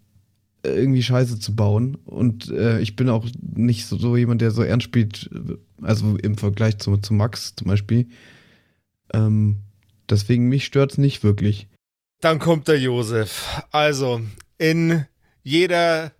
irgendwie 0.65 1.03
Scheiße 1.03 1.39
zu 1.39 1.55
bauen 1.55 1.95
und 2.05 2.49
äh, 2.51 2.79
ich 2.79 2.95
bin 2.95 3.09
auch 3.09 3.25
nicht 3.41 3.85
so, 3.85 3.97
so, 3.97 4.15
jemand, 4.15 4.41
der 4.41 4.51
so 4.51 4.63
ernst 4.63 4.85
spielt, 4.85 5.29
also 5.81 6.17
im 6.17 6.37
Vergleich 6.37 6.77
zu, 6.77 6.95
zu 6.97 7.13
Max 7.13 7.55
zum 7.55 7.67
Beispiel. 7.67 8.07
Ähm, 9.13 9.57
deswegen 10.09 10.47
mich 10.47 10.65
stört 10.65 10.93
es 10.93 10.97
nicht 10.97 11.23
wirklich. 11.23 11.67
Dann 12.21 12.39
kommt 12.39 12.69
der 12.69 12.79
Josef. 12.79 13.61
Also 13.71 14.21
in 14.57 15.05
jeder 15.43 16.13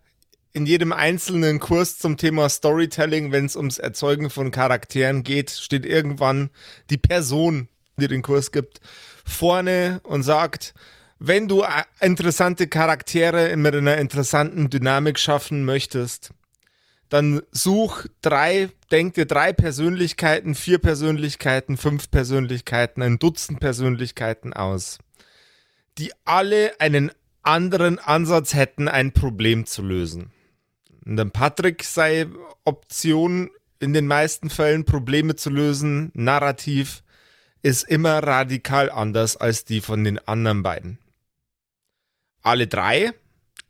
in 0.54 0.68
jedem 0.68 0.94
einzelnen 0.94 1.60
Kurs 1.60 1.98
zum 1.98 2.16
Thema 2.16 2.48
Storytelling, 2.48 3.32
wenn 3.32 3.46
es 3.46 3.56
ums 3.56 3.80
Erzeugen 3.80 4.30
von 4.30 4.52
Charakteren 4.52 5.24
geht, 5.24 5.50
steht 5.50 5.86
irgendwann 5.86 6.52
die 6.92 6.98
Person, 6.98 7.68
die 7.98 8.08
den 8.08 8.22
Kurs 8.22 8.52
gibt, 8.52 8.80
vorne 9.26 10.00
und 10.04 10.22
sagt, 10.22 10.76
wenn 11.18 11.48
du 11.48 11.64
interessante 12.02 12.68
Charaktere 12.68 13.56
mit 13.56 13.74
einer 13.74 13.98
interessanten 13.98 14.70
Dynamik 14.70 15.18
schaffen 15.18 15.66
möchtest, 15.66 16.32
dann 17.10 17.42
such 17.52 18.08
drei, 18.22 18.70
denk 18.92 19.14
dir 19.14 19.26
drei 19.26 19.54
Persönlichkeiten, 19.54 20.54
vier 20.54 20.80
Persönlichkeiten, 20.80 21.78
fünf 21.78 22.12
Persönlichkeiten, 22.12 23.02
ein 23.02 23.20
Dutzend 23.20 23.60
Persönlichkeiten 23.60 24.54
aus, 24.54 25.00
die 25.98 26.12
alle 26.26 26.80
einen 26.80 27.12
anderen 27.42 28.00
Ansatz 28.00 28.54
hätten, 28.54 28.88
ein 28.88 29.14
Problem 29.14 29.66
zu 29.66 29.82
lösen. 29.82 30.33
Dann 31.06 31.32
Patrick 31.32 31.84
sei 31.84 32.28
Option 32.64 33.50
in 33.80 33.94
den 33.94 34.08
meisten 34.08 34.50
Fällen 34.50 34.86
Probleme 34.86 35.36
zu 35.36 35.50
lösen, 35.50 36.12
narrativ, 36.14 37.04
ist 37.62 37.84
immer 37.84 38.20
radikal 38.20 38.90
anders 38.90 39.38
als 39.38 39.66
die 39.66 39.82
von 39.82 40.04
den 40.04 40.20
anderen 40.28 40.64
beiden. 40.64 41.00
Alle 42.42 42.68
drei 42.68 43.14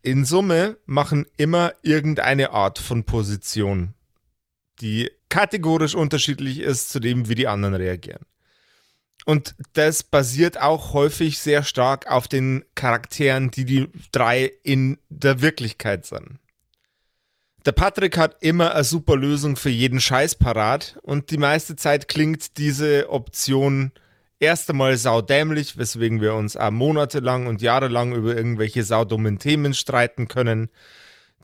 in 0.02 0.24
Summe 0.24 0.76
machen 0.84 1.26
immer 1.36 1.72
irgendeine 1.82 2.50
Art 2.50 2.78
von 2.78 3.04
Position, 3.04 3.94
die 4.80 5.10
kategorisch 5.28 5.94
unterschiedlich 5.94 6.60
ist 6.60 6.90
zu 6.90 7.00
dem, 7.00 7.28
wie 7.28 7.34
die 7.34 7.48
anderen 7.48 7.74
reagieren. 7.74 8.26
Und 9.24 9.54
das 9.72 10.02
basiert 10.02 10.60
auch 10.60 10.92
häufig 10.92 11.38
sehr 11.38 11.62
stark 11.62 12.10
auf 12.10 12.28
den 12.28 12.64
Charakteren, 12.74 13.50
die 13.50 13.64
die 13.64 13.88
drei 14.12 14.52
in 14.62 14.98
der 15.08 15.40
Wirklichkeit 15.40 16.04
sind. 16.04 16.38
Der 17.64 17.72
Patrick 17.72 18.18
hat 18.18 18.36
immer 18.40 18.74
eine 18.74 18.84
super 18.84 19.16
Lösung 19.16 19.56
für 19.56 19.70
jeden 19.70 19.98
Scheiß 19.98 20.34
parat 20.34 20.98
und 21.02 21.30
die 21.30 21.38
meiste 21.38 21.76
Zeit 21.76 22.08
klingt 22.08 22.58
diese 22.58 23.08
Option 23.08 23.92
erst 24.38 24.68
einmal 24.68 24.98
saudämlich, 24.98 25.78
weswegen 25.78 26.20
wir 26.20 26.34
uns 26.34 26.58
auch 26.58 26.70
monatelang 26.70 27.46
und 27.46 27.62
jahrelang 27.62 28.14
über 28.14 28.36
irgendwelche 28.36 28.84
saudummen 28.84 29.38
Themen 29.38 29.72
streiten 29.72 30.28
können, 30.28 30.68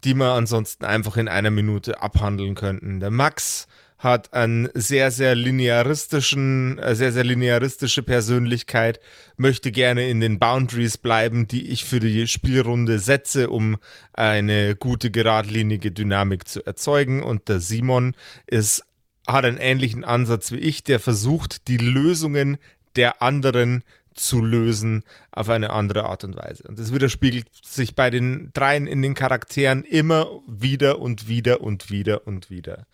die 0.04 0.12
wir 0.12 0.32
ansonsten 0.32 0.84
einfach 0.84 1.16
in 1.16 1.28
einer 1.28 1.50
Minute 1.50 2.02
abhandeln 2.02 2.54
könnten. 2.54 3.00
Der 3.00 3.10
Max 3.10 3.66
hat 4.01 4.32
einen 4.32 4.70
sehr, 4.72 5.11
sehr 5.11 5.34
linearistischen, 5.34 6.78
äh, 6.78 6.94
sehr, 6.94 7.12
sehr 7.12 7.22
linearistische 7.22 8.03
Persönlichkeit, 8.03 8.98
möchte 9.36 9.70
gerne 9.70 10.09
in 10.09 10.20
den 10.20 10.38
Boundaries 10.38 10.96
bleiben, 10.96 11.46
die 11.46 11.68
ich 11.68 11.84
für 11.84 12.01
die 12.01 12.26
Spielrunde 12.26 12.98
setze, 12.98 13.51
um 13.51 13.76
eine 14.14 14.74
gute, 14.74 15.11
geradlinige 15.11 15.92
Dynamik 15.92 16.48
zu 16.48 16.64
erzeugen. 16.64 17.22
Und 17.22 17.48
der 17.48 17.61
Simon 17.61 18.16
ist, 18.46 18.84
hat 19.26 19.44
einen 19.44 19.59
ähnlichen 19.59 20.03
Ansatz 20.03 20.51
wie 20.51 20.59
ich, 20.59 20.82
der 20.82 20.98
versucht, 20.98 21.68
die 21.68 21.76
Lösungen 21.76 22.57
der 22.96 23.20
anderen 23.20 23.84
zu 24.14 24.42
lösen 24.42 25.05
auf 25.30 25.51
eine 25.51 25.70
andere 25.70 26.05
Art 26.05 26.24
und 26.24 26.36
Weise. 26.36 26.64
Und 26.66 26.78
das 26.78 26.92
widerspiegelt 26.92 27.46
sich 27.62 27.94
bei 27.94 28.09
den 28.11 28.51
dreien 28.55 28.86
in 28.86 29.03
den 29.03 29.14
Charakteren 29.14 29.84
immer 29.84 30.26
wieder 30.46 31.01
und 31.01 31.28
wieder 31.28 31.61
und 31.61 31.90
wieder 31.90 32.26
und 32.26 32.51
wieder. 32.51 32.86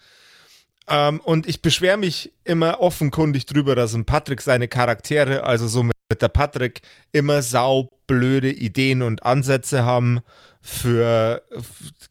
Ähm, 0.89 1.20
und 1.20 1.47
ich 1.47 1.62
beschwere 1.62 1.97
mich 1.97 2.32
immer 2.45 2.80
offenkundig 2.80 3.47
drüber, 3.47 3.74
dass 3.74 3.95
ein 3.95 4.05
Patrick 4.05 4.41
seine 4.41 4.68
Charaktere, 4.68 5.45
also 5.45 5.66
so 5.66 5.82
mit 5.82 5.95
der 6.22 6.28
Patrick, 6.28 6.82
immer 7.12 7.43
saublöde 7.43 8.53
Ideen 8.53 9.03
und 9.03 9.24
Ansätze 9.24 9.84
haben 9.84 10.20
für 10.61 11.43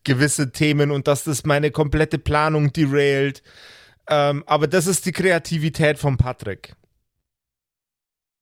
gewisse 0.04 0.52
Themen 0.52 0.92
und 0.92 1.08
dass 1.08 1.24
das 1.24 1.46
meine 1.46 1.72
komplette 1.72 2.18
Planung 2.18 2.74
derailt. 2.74 3.44
Ähm, 4.08 4.44
aber 4.46 4.68
das 4.68 4.88
ist 4.88 5.06
die 5.06 5.12
Kreativität 5.12 5.98
von 5.98 6.18
Patrick. 6.18 6.76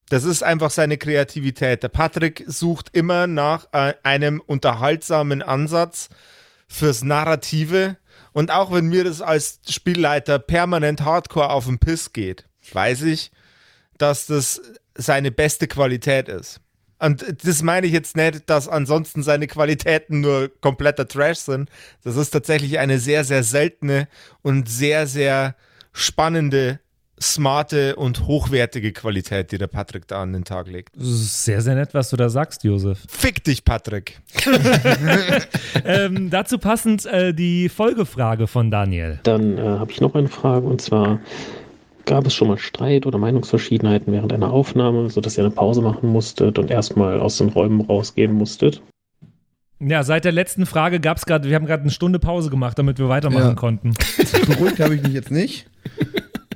Das 0.09 0.23
ist 0.23 0.43
einfach 0.43 0.69
seine 0.69 0.97
Kreativität. 0.97 1.81
Der 1.83 1.89
Patrick 1.89 2.43
sucht 2.47 2.89
immer 2.93 3.25
nach 3.27 3.67
äh, 3.71 3.93
einem 4.03 4.41
unterhaltsamen 4.41 5.41
Ansatz 5.41 6.09
fürs 6.67 7.03
Narrative 7.03 7.97
und 8.33 8.51
auch 8.51 8.71
wenn 8.71 8.87
mir 8.87 9.03
das 9.03 9.21
als 9.21 9.59
Spielleiter 9.69 10.39
permanent 10.39 11.01
hardcore 11.01 11.49
auf 11.49 11.65
den 11.65 11.79
Piss 11.79 12.13
geht, 12.13 12.45
weiß 12.71 13.03
ich, 13.03 13.31
dass 13.97 14.25
das 14.25 14.61
seine 14.95 15.31
beste 15.31 15.67
Qualität 15.67 16.27
ist. 16.27 16.59
Und 16.99 17.45
das 17.45 17.61
meine 17.63 17.85
ich 17.85 17.93
jetzt 17.93 18.15
nicht, 18.15 18.49
dass 18.49 18.67
ansonsten 18.67 19.23
seine 19.23 19.47
Qualitäten 19.47 20.21
nur 20.21 20.49
kompletter 20.61 21.07
Trash 21.07 21.39
sind. 21.39 21.69
Das 22.03 22.15
ist 22.15 22.29
tatsächlich 22.29 22.79
eine 22.79 22.97
sehr, 22.97 23.25
sehr 23.25 23.43
seltene 23.43 24.07
und 24.41 24.69
sehr, 24.69 25.05
sehr 25.05 25.55
spannende 25.91 26.79
smarte 27.23 27.95
und 27.95 28.27
hochwertige 28.27 28.91
Qualität, 28.91 29.51
die 29.51 29.57
der 29.57 29.67
Patrick 29.67 30.07
da 30.07 30.21
an 30.21 30.33
den 30.33 30.43
Tag 30.43 30.67
legt. 30.67 30.93
Sehr, 30.97 31.61
sehr 31.61 31.75
nett, 31.75 31.93
was 31.93 32.09
du 32.09 32.17
da 32.17 32.29
sagst, 32.29 32.63
Josef. 32.63 32.99
Fick 33.07 33.43
dich, 33.43 33.63
Patrick. 33.63 34.21
ähm, 35.85 36.29
dazu 36.29 36.57
passend 36.57 37.05
äh, 37.05 37.33
die 37.33 37.69
Folgefrage 37.69 38.47
von 38.47 38.69
Daniel. 38.69 39.19
Dann 39.23 39.57
äh, 39.57 39.61
habe 39.61 39.91
ich 39.91 40.01
noch 40.01 40.15
eine 40.15 40.27
Frage 40.27 40.67
und 40.67 40.81
zwar 40.81 41.19
gab 42.05 42.27
es 42.27 42.33
schon 42.33 42.49
mal 42.49 42.57
Streit 42.57 43.05
oder 43.05 43.17
Meinungsverschiedenheiten 43.17 44.11
während 44.11 44.33
einer 44.33 44.51
Aufnahme, 44.51 45.09
sodass 45.09 45.37
ihr 45.37 45.45
eine 45.45 45.53
Pause 45.53 45.81
machen 45.81 46.09
musstet 46.09 46.59
und 46.59 46.69
erstmal 46.69 47.19
aus 47.19 47.37
den 47.37 47.49
Räumen 47.49 47.81
rausgehen 47.81 48.33
musstet? 48.33 48.81
Ja, 49.79 50.03
seit 50.03 50.25
der 50.25 50.31
letzten 50.31 50.65
Frage 50.65 50.99
gab 50.99 51.17
es 51.17 51.25
gerade, 51.25 51.49
wir 51.49 51.55
haben 51.55 51.65
gerade 51.65 51.81
eine 51.81 51.91
Stunde 51.91 52.19
Pause 52.19 52.49
gemacht, 52.49 52.77
damit 52.77 52.99
wir 52.99 53.09
weitermachen 53.09 53.49
ja. 53.49 53.55
konnten. 53.55 53.93
Beruhigt 54.47 54.79
habe 54.79 54.95
ich 54.95 55.03
mich 55.03 55.13
jetzt 55.13 55.31
nicht. 55.31 55.67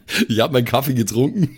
Ich 0.30 0.40
habe 0.40 0.54
meinen 0.54 0.66
Kaffee 0.66 0.94
getrunken. 0.94 1.58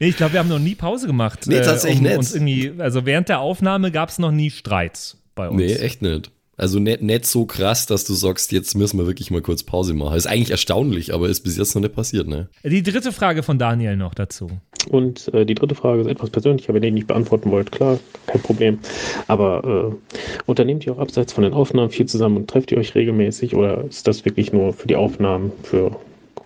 nee, 0.00 0.08
ich 0.08 0.16
glaube, 0.16 0.34
wir 0.34 0.40
haben 0.40 0.48
noch 0.48 0.58
nie 0.58 0.74
Pause 0.74 1.06
gemacht. 1.06 1.46
Nee, 1.46 1.60
tatsächlich 1.60 1.96
äh, 1.96 1.98
um, 1.98 2.04
nicht. 2.04 2.18
Uns 2.18 2.34
irgendwie, 2.34 2.72
also 2.78 3.06
während 3.06 3.28
der 3.28 3.40
Aufnahme 3.40 3.90
gab 3.90 4.08
es 4.08 4.18
noch 4.18 4.30
nie 4.30 4.50
Streits 4.50 5.16
bei 5.34 5.48
uns. 5.48 5.56
Nee, 5.56 5.74
echt 5.74 6.02
nicht. 6.02 6.30
Also 6.58 6.80
nicht, 6.80 7.02
nicht 7.02 7.24
so 7.24 7.46
krass, 7.46 7.86
dass 7.86 8.04
du 8.04 8.14
sagst, 8.14 8.50
jetzt 8.50 8.74
müssen 8.74 8.98
wir 8.98 9.06
wirklich 9.06 9.30
mal 9.30 9.40
kurz 9.40 9.62
Pause 9.62 9.94
machen. 9.94 10.16
Ist 10.16 10.26
eigentlich 10.26 10.50
erstaunlich, 10.50 11.14
aber 11.14 11.28
ist 11.28 11.42
bis 11.42 11.56
jetzt 11.56 11.76
noch 11.76 11.82
nicht 11.82 11.94
passiert, 11.94 12.26
ne? 12.26 12.48
Die 12.64 12.82
dritte 12.82 13.12
Frage 13.12 13.44
von 13.44 13.60
Daniel 13.60 13.96
noch 13.96 14.12
dazu. 14.12 14.50
Und 14.90 15.32
äh, 15.34 15.44
die 15.44 15.54
dritte 15.54 15.74
Frage 15.74 16.02
ist 16.02 16.06
etwas 16.06 16.30
persönlicher, 16.30 16.74
wenn 16.74 16.82
ihr 16.82 16.90
die 16.90 16.94
nicht 16.94 17.06
beantworten 17.06 17.50
wollt, 17.50 17.72
klar, 17.72 17.98
kein 18.26 18.40
Problem. 18.40 18.78
Aber 19.26 19.92
äh, 19.92 20.14
unternehmt 20.46 20.86
ihr 20.86 20.92
auch 20.92 20.98
abseits 20.98 21.32
von 21.32 21.44
den 21.44 21.52
Aufnahmen 21.52 21.90
viel 21.90 22.06
zusammen 22.06 22.36
und 22.36 22.50
trefft 22.50 22.72
ihr 22.72 22.78
euch 22.78 22.94
regelmäßig 22.94 23.54
oder 23.54 23.84
ist 23.84 24.06
das 24.06 24.24
wirklich 24.24 24.52
nur 24.52 24.72
für 24.72 24.88
die 24.88 24.96
Aufnahmen, 24.96 25.52
für 25.62 25.96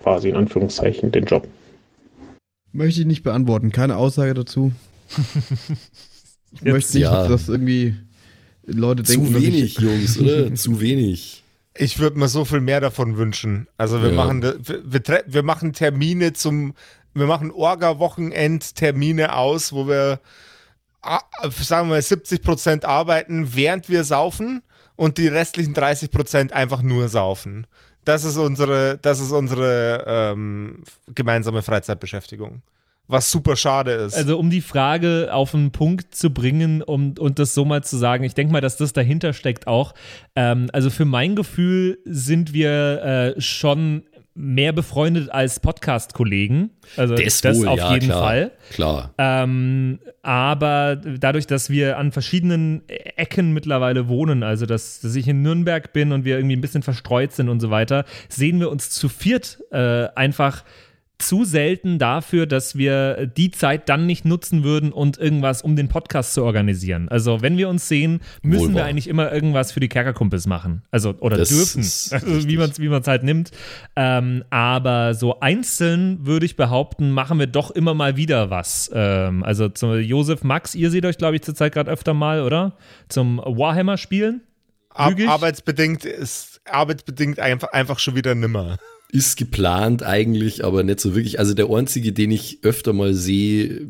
quasi 0.03 0.29
in 0.29 0.37
Anführungszeichen 0.37 1.13
den 1.13 1.25
Job? 1.25 1.47
Möchte 2.73 3.01
ich 3.01 3.07
nicht 3.07 3.23
beantworten, 3.23 3.71
keine 3.71 3.97
Aussage 3.97 4.35
dazu. 4.35 4.73
Ich 5.11 5.17
Jetzt 6.63 6.73
möchte 6.73 6.99
nicht, 6.99 7.03
ja. 7.05 7.29
dass 7.29 7.49
irgendwie 7.49 7.95
Leute 8.65 9.03
denken, 9.03 9.27
Zu 9.27 9.33
dass 9.33 9.43
wenig, 9.43 9.63
ich, 9.63 9.81
Jungs, 9.81 10.19
oder? 10.21 10.55
Zu 10.55 10.81
wenig. 10.81 11.43
Ich 11.75 11.99
würde 11.99 12.19
mir 12.19 12.29
so 12.29 12.45
viel 12.45 12.61
mehr 12.61 12.81
davon 12.81 13.17
wünschen. 13.17 13.67
Also 13.79 14.03
wir 14.03 14.11
Ja. 14.11 14.17
machen 14.17 14.43
wir, 14.43 14.57
wir, 14.61 15.25
wir 15.27 15.43
machen 15.43 15.73
Termine 15.73 16.33
zum 16.33 16.75
wir 17.15 17.27
machen 17.27 17.51
Orga-Wochenend-Termine 17.51 19.35
aus, 19.35 19.73
wo 19.73 19.87
wir 19.87 20.21
sagen 21.51 21.89
wir 21.89 21.95
mal 21.97 22.03
70 22.03 22.43
Prozent 22.43 22.85
arbeiten, 22.85 23.55
während 23.55 23.89
wir 23.89 24.05
saufen 24.05 24.63
und 24.97 25.19
die 25.19 25.29
restlichen 25.29 25.75
30 25.75 26.11
Prozent 26.11 26.53
einfach 26.53 26.83
nur 26.83 27.09
saufen. 27.09 27.67
Das 28.05 28.25
ist 28.25 28.37
unsere, 28.37 28.99
das 28.99 29.21
ist 29.21 29.33
unsere 29.33 30.05
ähm, 30.07 30.85
gemeinsame 31.15 31.63
Freizeitbeschäftigung. 31.63 32.63
Was 33.13 33.31
super 33.31 33.57
schade 33.57 33.91
ist. 33.93 34.15
Also 34.15 34.39
um 34.39 34.49
die 34.49 34.63
Frage 34.63 35.29
auf 35.33 35.51
den 35.51 35.71
Punkt 35.71 36.15
zu 36.15 36.31
bringen 36.31 36.81
um, 36.81 37.15
und 37.19 37.39
das 37.39 37.53
so 37.53 37.67
mal 37.67 37.85
zu 37.85 37.99
sagen, 37.99 38.25
ich 38.25 38.33
denke 38.33 38.55
mal, 38.55 38.63
dass 38.63 38.79
das 38.79 38.95
dahinter 38.95 39.35
steckt 39.35 39.67
auch. 39.67 39.93
Ähm, 40.35 40.71
also 40.73 40.89
für 40.89 41.05
mein 41.05 41.37
Gefühl 41.37 41.99
sind 42.07 42.55
wir 42.55 43.35
äh, 43.37 43.41
schon 43.41 44.05
mehr 44.35 44.73
befreundet 44.73 45.31
als 45.31 45.61
Podcast-Kollegen. 45.61 46.71
Also 46.97 47.15
Das 47.15 47.43
das, 47.43 47.59
wohl, 47.59 47.69
auf 47.69 47.79
ja, 47.79 47.93
jeden 47.93 48.07
klar. 48.07 48.23
Fall. 48.23 48.53
Klar. 48.71 49.15
Ähm, 49.19 49.99
aber 50.23 50.97
dadurch, 50.97 51.47
dass 51.47 51.69
wir 51.69 51.99
an 51.99 52.13
verschiedenen 52.13 52.83
Ecken 52.89 53.53
mittlerweile 53.53 54.09
wohnen, 54.09 54.43
also 54.43 54.65
dass, 54.65 55.01
dass 55.01 55.15
ich 55.17 55.29
in 55.29 55.43
Nürnberg 55.43 55.93
bin 55.93 56.13
und 56.13 56.25
wir 56.25 56.37
irgendwie 56.37 56.57
ein 56.57 56.63
bisschen 56.63 56.83
verstreut 56.83 57.33
sind 57.33 57.51
und 57.51 57.61
so 57.61 57.69
weiter, 57.69 58.07
sehen 58.31 58.59
wir 58.59 58.71
uns 58.71 58.89
zu 58.89 59.11
viert 59.11 59.59
äh, 59.71 60.07
einfach 60.15 60.65
zu 61.23 61.45
selten 61.45 61.99
dafür, 61.99 62.47
dass 62.47 62.77
wir 62.77 63.27
die 63.27 63.51
Zeit 63.51 63.89
dann 63.89 64.07
nicht 64.07 64.25
nutzen 64.25 64.65
würden 64.65 64.93
und 64.93 65.19
irgendwas 65.19 65.63
um 65.63 65.77
den 65.77 65.89
Podcast 65.89 66.35
zu 66.35 66.45
organisieren. 66.45 67.09
Also 67.09 67.43
wenn 67.43 67.57
wir 67.57 67.69
uns 67.69 67.89
sehen, 67.89 68.21
müssen 68.43 68.69
Wohl 68.69 68.75
wir 68.75 68.85
eigentlich 68.85 69.09
immer 69.09 69.33
irgendwas 69.33 69.73
für 69.73 69.81
die 69.81 69.89
Kerkerkumpels 69.89 70.47
machen. 70.47 70.83
Also 70.91 71.15
oder 71.21 71.37
Das 71.37 71.49
dürfen. 71.49 71.83
Also 72.13 72.49
wie 72.49 72.57
man 72.57 72.71
es 72.71 72.79
wie 72.79 72.89
man's 72.89 73.07
halt 73.07 73.23
nimmt. 73.23 73.51
Ähm, 73.97 74.45
aber 74.51 75.15
so 75.15 75.41
einzeln 75.41 76.27
würde 76.27 76.47
ich 76.47 76.57
behaupten, 76.57 77.11
machen 77.11 77.39
wir 77.39 77.47
doch 77.47 77.71
immer 77.71 77.95
mal 77.95 78.17
wieder 78.17 78.51
was. 78.51 78.91
Ähm, 78.93 79.43
also 79.45 79.69
zum 79.69 79.99
Josef, 80.01 80.43
Max, 80.43 80.75
ihr 80.75 80.91
seht 80.91 81.05
euch, 81.05 81.19
glaube 81.19 81.37
ich, 81.37 81.43
zurzeit 81.43 81.73
gerade 81.73 81.91
öfter 81.91 82.15
mal, 82.15 82.43
oder? 82.43 82.77
Zum 83.09 83.39
Warhammer 83.39 83.97
spielen. 83.97 84.43
Ar 84.91 85.15
arbeitsbedingt 85.27 86.05
ist 86.05 86.61
arbeitsbedingt 86.65 87.39
einfach, 87.41 87.73
einfach 87.73 87.99
schon 87.99 88.15
wieder 88.15 88.35
nimmer. 88.35 88.79
Ist 89.15 89.37
geplant 89.37 90.03
eigentlich, 90.03 90.65
aber 90.65 90.83
nicht 90.85 90.99
so 90.99 91.15
wirklich. 91.15 91.39
Also 91.39 91.53
der 91.53 91.69
einzige, 91.69 92.13
den 92.15 92.31
ich 92.31 92.61
öfter 92.63 92.95
mal 92.95 93.13
sehe, 93.13 93.87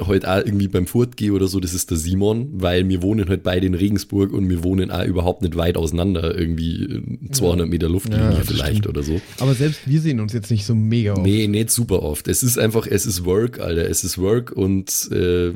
heute 0.00 0.28
auch 0.28 0.44
irgendwie 0.44 0.66
beim 0.66 0.88
Furt 0.88 1.16
gehe 1.16 1.32
oder 1.32 1.46
so, 1.46 1.60
das 1.60 1.74
ist 1.74 1.92
der 1.92 1.96
Simon, 1.96 2.48
weil 2.60 2.88
wir 2.88 3.00
wohnen 3.00 3.28
halt 3.28 3.44
beide 3.44 3.68
in 3.68 3.74
Regensburg 3.74 4.32
und 4.32 4.48
wir 4.50 4.64
wohnen 4.64 4.90
auch 4.90 5.04
überhaupt 5.04 5.42
nicht 5.42 5.54
weit 5.54 5.76
auseinander, 5.76 6.36
irgendwie 6.36 6.82
äh, 6.86 7.30
200 7.30 7.68
Meter 7.68 7.88
Luftlinie 7.88 8.32
Ja, 8.32 8.40
vielleicht 8.44 8.78
stimmt. 8.78 8.88
oder 8.88 9.04
so. 9.04 9.20
aber 9.38 9.54
selbst 9.54 9.82
wir 9.86 10.00
sehen 10.00 10.18
uns 10.18 10.32
jetzt 10.32 10.50
nicht 10.50 10.66
so 10.66 10.74
mega 10.74 11.12
oft. 11.12 11.22
Nee, 11.22 11.46
nicht 11.46 11.70
super 11.70 12.02
oft. 12.02 12.26
Es 12.26 12.42
ist 12.42 12.58
einfach, 12.58 12.88
es 12.88 13.06
ist 13.06 13.24
Work, 13.24 13.60
Alter. 13.60 13.88
Es 13.88 14.02
ist 14.02 14.18
Work 14.18 14.50
und 14.50 15.08
äh, 15.12 15.52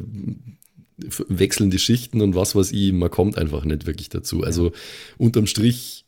wechselnde 1.28 1.78
Schichten 1.78 2.20
und 2.20 2.34
was 2.34 2.54
weiß 2.54 2.72
ich, 2.72 2.92
man 2.92 3.10
kommt 3.10 3.38
einfach 3.38 3.64
nicht 3.64 3.86
wirklich 3.86 4.08
dazu. 4.08 4.42
Also 4.42 4.72
unterm 5.16 5.46
Strich 5.46 6.04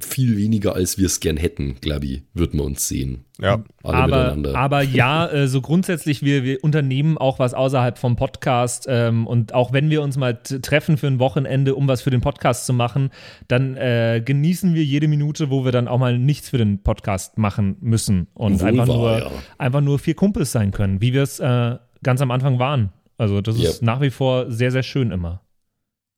viel 0.00 0.36
weniger, 0.36 0.74
als 0.74 0.98
wir 0.98 1.06
es 1.06 1.20
gern 1.20 1.36
hätten, 1.36 1.76
glaube 1.80 2.06
ich, 2.06 2.22
würden 2.34 2.58
wir 2.58 2.64
uns 2.64 2.88
sehen. 2.88 3.24
Ja. 3.40 3.62
Alle 3.82 3.96
aber, 3.96 4.06
miteinander. 4.06 4.54
aber 4.56 4.82
ja, 4.82 5.26
äh, 5.32 5.46
so 5.48 5.60
grundsätzlich, 5.60 6.22
wir, 6.22 6.42
wir 6.42 6.62
unternehmen 6.64 7.16
auch 7.16 7.38
was 7.38 7.54
außerhalb 7.54 7.96
vom 7.96 8.16
Podcast 8.16 8.86
ähm, 8.88 9.26
und 9.26 9.54
auch 9.54 9.72
wenn 9.72 9.88
wir 9.88 10.02
uns 10.02 10.16
mal 10.16 10.34
treffen 10.34 10.96
für 10.96 11.06
ein 11.06 11.18
Wochenende, 11.20 11.76
um 11.76 11.86
was 11.86 12.02
für 12.02 12.10
den 12.10 12.20
Podcast 12.20 12.66
zu 12.66 12.72
machen, 12.72 13.10
dann 13.46 13.76
äh, 13.76 14.20
genießen 14.24 14.74
wir 14.74 14.84
jede 14.84 15.06
Minute, 15.06 15.48
wo 15.50 15.64
wir 15.64 15.72
dann 15.72 15.86
auch 15.86 15.98
mal 15.98 16.18
nichts 16.18 16.48
für 16.50 16.58
den 16.58 16.82
Podcast 16.82 17.38
machen 17.38 17.76
müssen 17.80 18.26
und 18.34 18.60
Wohl 18.60 18.68
einfach, 18.68 18.88
wahr, 18.88 18.96
nur, 18.96 19.18
ja. 19.18 19.30
einfach 19.58 19.80
nur 19.80 19.98
vier 19.98 20.14
Kumpels 20.14 20.50
sein 20.50 20.72
können, 20.72 21.00
wie 21.00 21.12
wir 21.12 21.22
es 21.22 21.38
äh, 21.38 21.76
ganz 22.02 22.20
am 22.20 22.30
Anfang 22.32 22.58
waren. 22.58 22.92
Also 23.16 23.40
das 23.40 23.56
ist 23.56 23.76
Yep. 23.76 23.82
nach 23.82 24.00
wie 24.00 24.10
vor 24.10 24.50
sehr, 24.50 24.70
sehr 24.72 24.82
schön 24.82 25.10
immer. 25.10 25.42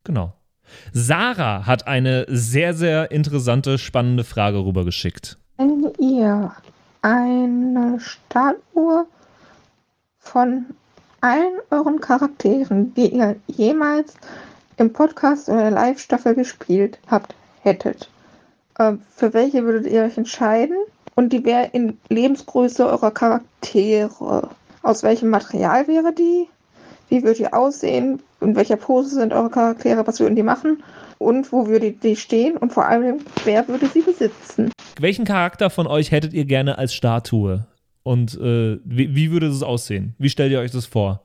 Genau. 0.05 0.38
Sarah 0.93 1.67
hat 1.67 1.87
eine 1.87 2.27
sehr, 2.29 2.75
sehr 2.75 3.11
interessante, 3.11 3.79
spannende 3.79 4.25
Frage 4.25 4.59
rübergeschickt. 4.65 5.39
Wenn 5.57 5.91
ihr 5.99 6.53
eine 7.03 7.99
Startuhr 8.01 9.07
von 10.19 10.67
allen 11.21 11.59
euren 11.71 12.01
Charakteren, 12.01 12.95
die 12.95 13.15
ihr 13.15 13.37
jemals 13.47 14.15
im 14.77 14.93
Podcast 14.93 15.49
oder 15.49 15.63
der 15.63 15.71
Live-Staffel 15.71 16.35
gespielt 16.35 16.99
habt, 17.09 17.35
hättet, 17.63 18.09
äh, 18.79 18.95
für 19.15 19.35
welche 19.35 19.65
würdet 19.65 19.91
ihr 19.91 20.03
euch 20.03 20.17
entscheiden? 20.17 20.77
Und 21.15 21.33
die 21.33 21.45
wäre 21.45 21.71
in 21.73 21.99
Lebensgröße 22.09 22.87
eurer 22.87 23.11
Charaktere. 23.11 24.51
Aus 24.83 25.03
welchem 25.03 25.31
Material 25.31 25.89
wäre 25.89 26.15
die? 26.15 26.49
Wie 27.09 27.23
würde 27.23 27.39
die 27.39 27.53
aussehen? 27.53 28.23
In 28.41 28.55
welcher 28.55 28.77
Pose 28.77 29.17
sind 29.17 29.33
eure 29.33 29.51
Charaktere? 29.51 30.07
Was 30.07 30.21
würden 30.21 30.37
die 30.37 30.43
machen? 30.43 30.83
Und 31.19 31.51
wo 31.53 31.67
würde 31.67 31.91
die 31.93 32.17
stehen? 32.17 32.57
Und 32.57 32.73
vor 32.73 32.87
allem, 32.87 33.19
wer 33.45 33.67
würde 33.67 33.87
sie 33.87 34.01
besitzen? 34.01 34.71
Welchen 35.01 35.25
Charakter 35.25 35.71
von 35.71 35.87
euch 35.87 36.11
hättet 36.13 36.33
ihr 36.33 36.45
gerne 36.45 36.79
als 36.79 36.95
Statue? 36.95 37.67
Und 38.05 38.35
äh, 38.41 38.79
wie, 38.85 39.15
wie 39.15 39.31
würde 39.33 39.49
es 39.49 39.63
aussehen? 39.63 40.15
Wie 40.19 40.31
stellt 40.31 40.53
ihr 40.53 40.61
euch 40.61 40.71
das 40.71 40.87
vor? 40.87 41.23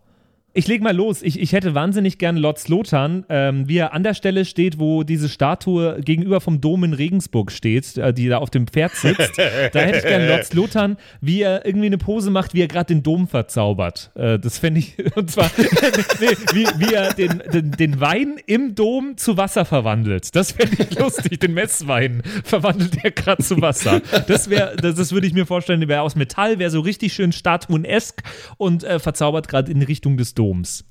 Ich 0.55 0.67
leg 0.67 0.83
mal 0.83 0.95
los. 0.95 1.23
Ich, 1.23 1.39
ich 1.39 1.51
hätte 1.51 1.73
wahnsinnig 1.73 2.19
gern 2.19 2.37
Lord 2.37 2.59
Slotan, 2.59 3.25
ähm, 3.27 3.67
wie 3.67 3.77
er 3.77 3.91
an 3.93 4.03
der 4.03 4.13
Stelle 4.13 4.45
steht, 4.45 4.77
wo 4.77 5.01
diese 5.01 5.27
Statue 5.27 5.99
gegenüber 6.01 6.41
vom 6.41 6.61
Dom 6.61 6.83
in 6.83 6.93
Regensburg 6.93 7.51
steht, 7.51 7.97
äh, 7.97 8.13
die 8.13 8.27
da 8.27 8.37
auf 8.37 8.51
dem 8.51 8.67
Pferd 8.67 8.91
sitzt. 8.95 9.35
da 9.39 9.79
hätte 9.79 9.97
ich 9.97 10.03
gern 10.03 10.27
Lord 10.27 10.45
Slotan, 10.45 10.97
wie 11.21 11.41
er 11.41 11.65
irgendwie 11.65 11.87
eine 11.87 11.97
Pose 11.97 12.29
macht, 12.29 12.53
wie 12.53 12.61
er 12.61 12.67
gerade 12.67 12.93
den 12.93 13.01
Dom 13.01 13.27
verzaubert. 13.27 14.11
Äh, 14.13 14.37
das 14.37 14.59
fände 14.59 14.79
ich, 14.79 14.95
und 15.15 15.31
zwar, 15.31 15.49
nee, 15.57 16.37
wie, 16.53 16.67
wie 16.77 16.93
er 16.93 17.13
den, 17.15 17.41
den, 17.51 17.71
den 17.71 17.99
Wein 17.99 18.35
im 18.45 18.75
Dom 18.75 19.17
zu 19.17 19.37
Wasser 19.37 19.65
verwandelt. 19.65 20.35
Das 20.35 20.51
fände 20.51 20.77
ich 20.87 20.99
lustig. 20.99 21.39
Den 21.39 21.55
Messwein 21.55 22.21
verwandelt 22.43 23.03
er 23.03 23.09
gerade 23.09 23.41
zu 23.41 23.59
Wasser. 23.59 24.01
Das 24.27 24.51
wäre, 24.51 24.75
das, 24.75 24.93
das 24.93 25.13
würde 25.13 25.25
ich 25.25 25.33
mir 25.33 25.47
vorstellen, 25.47 25.79
der 25.79 25.89
wäre 25.89 26.01
aus 26.01 26.15
Metall, 26.15 26.59
wäre 26.59 26.69
so 26.69 26.81
richtig 26.81 27.13
schön 27.13 27.31
statuenesk 27.31 28.21
und 28.57 28.83
äh, 28.83 28.99
verzaubert 28.99 29.47
gerade 29.47 29.71
in 29.71 29.81
Richtung 29.81 30.15
des 30.15 30.35
Doms. 30.35 30.42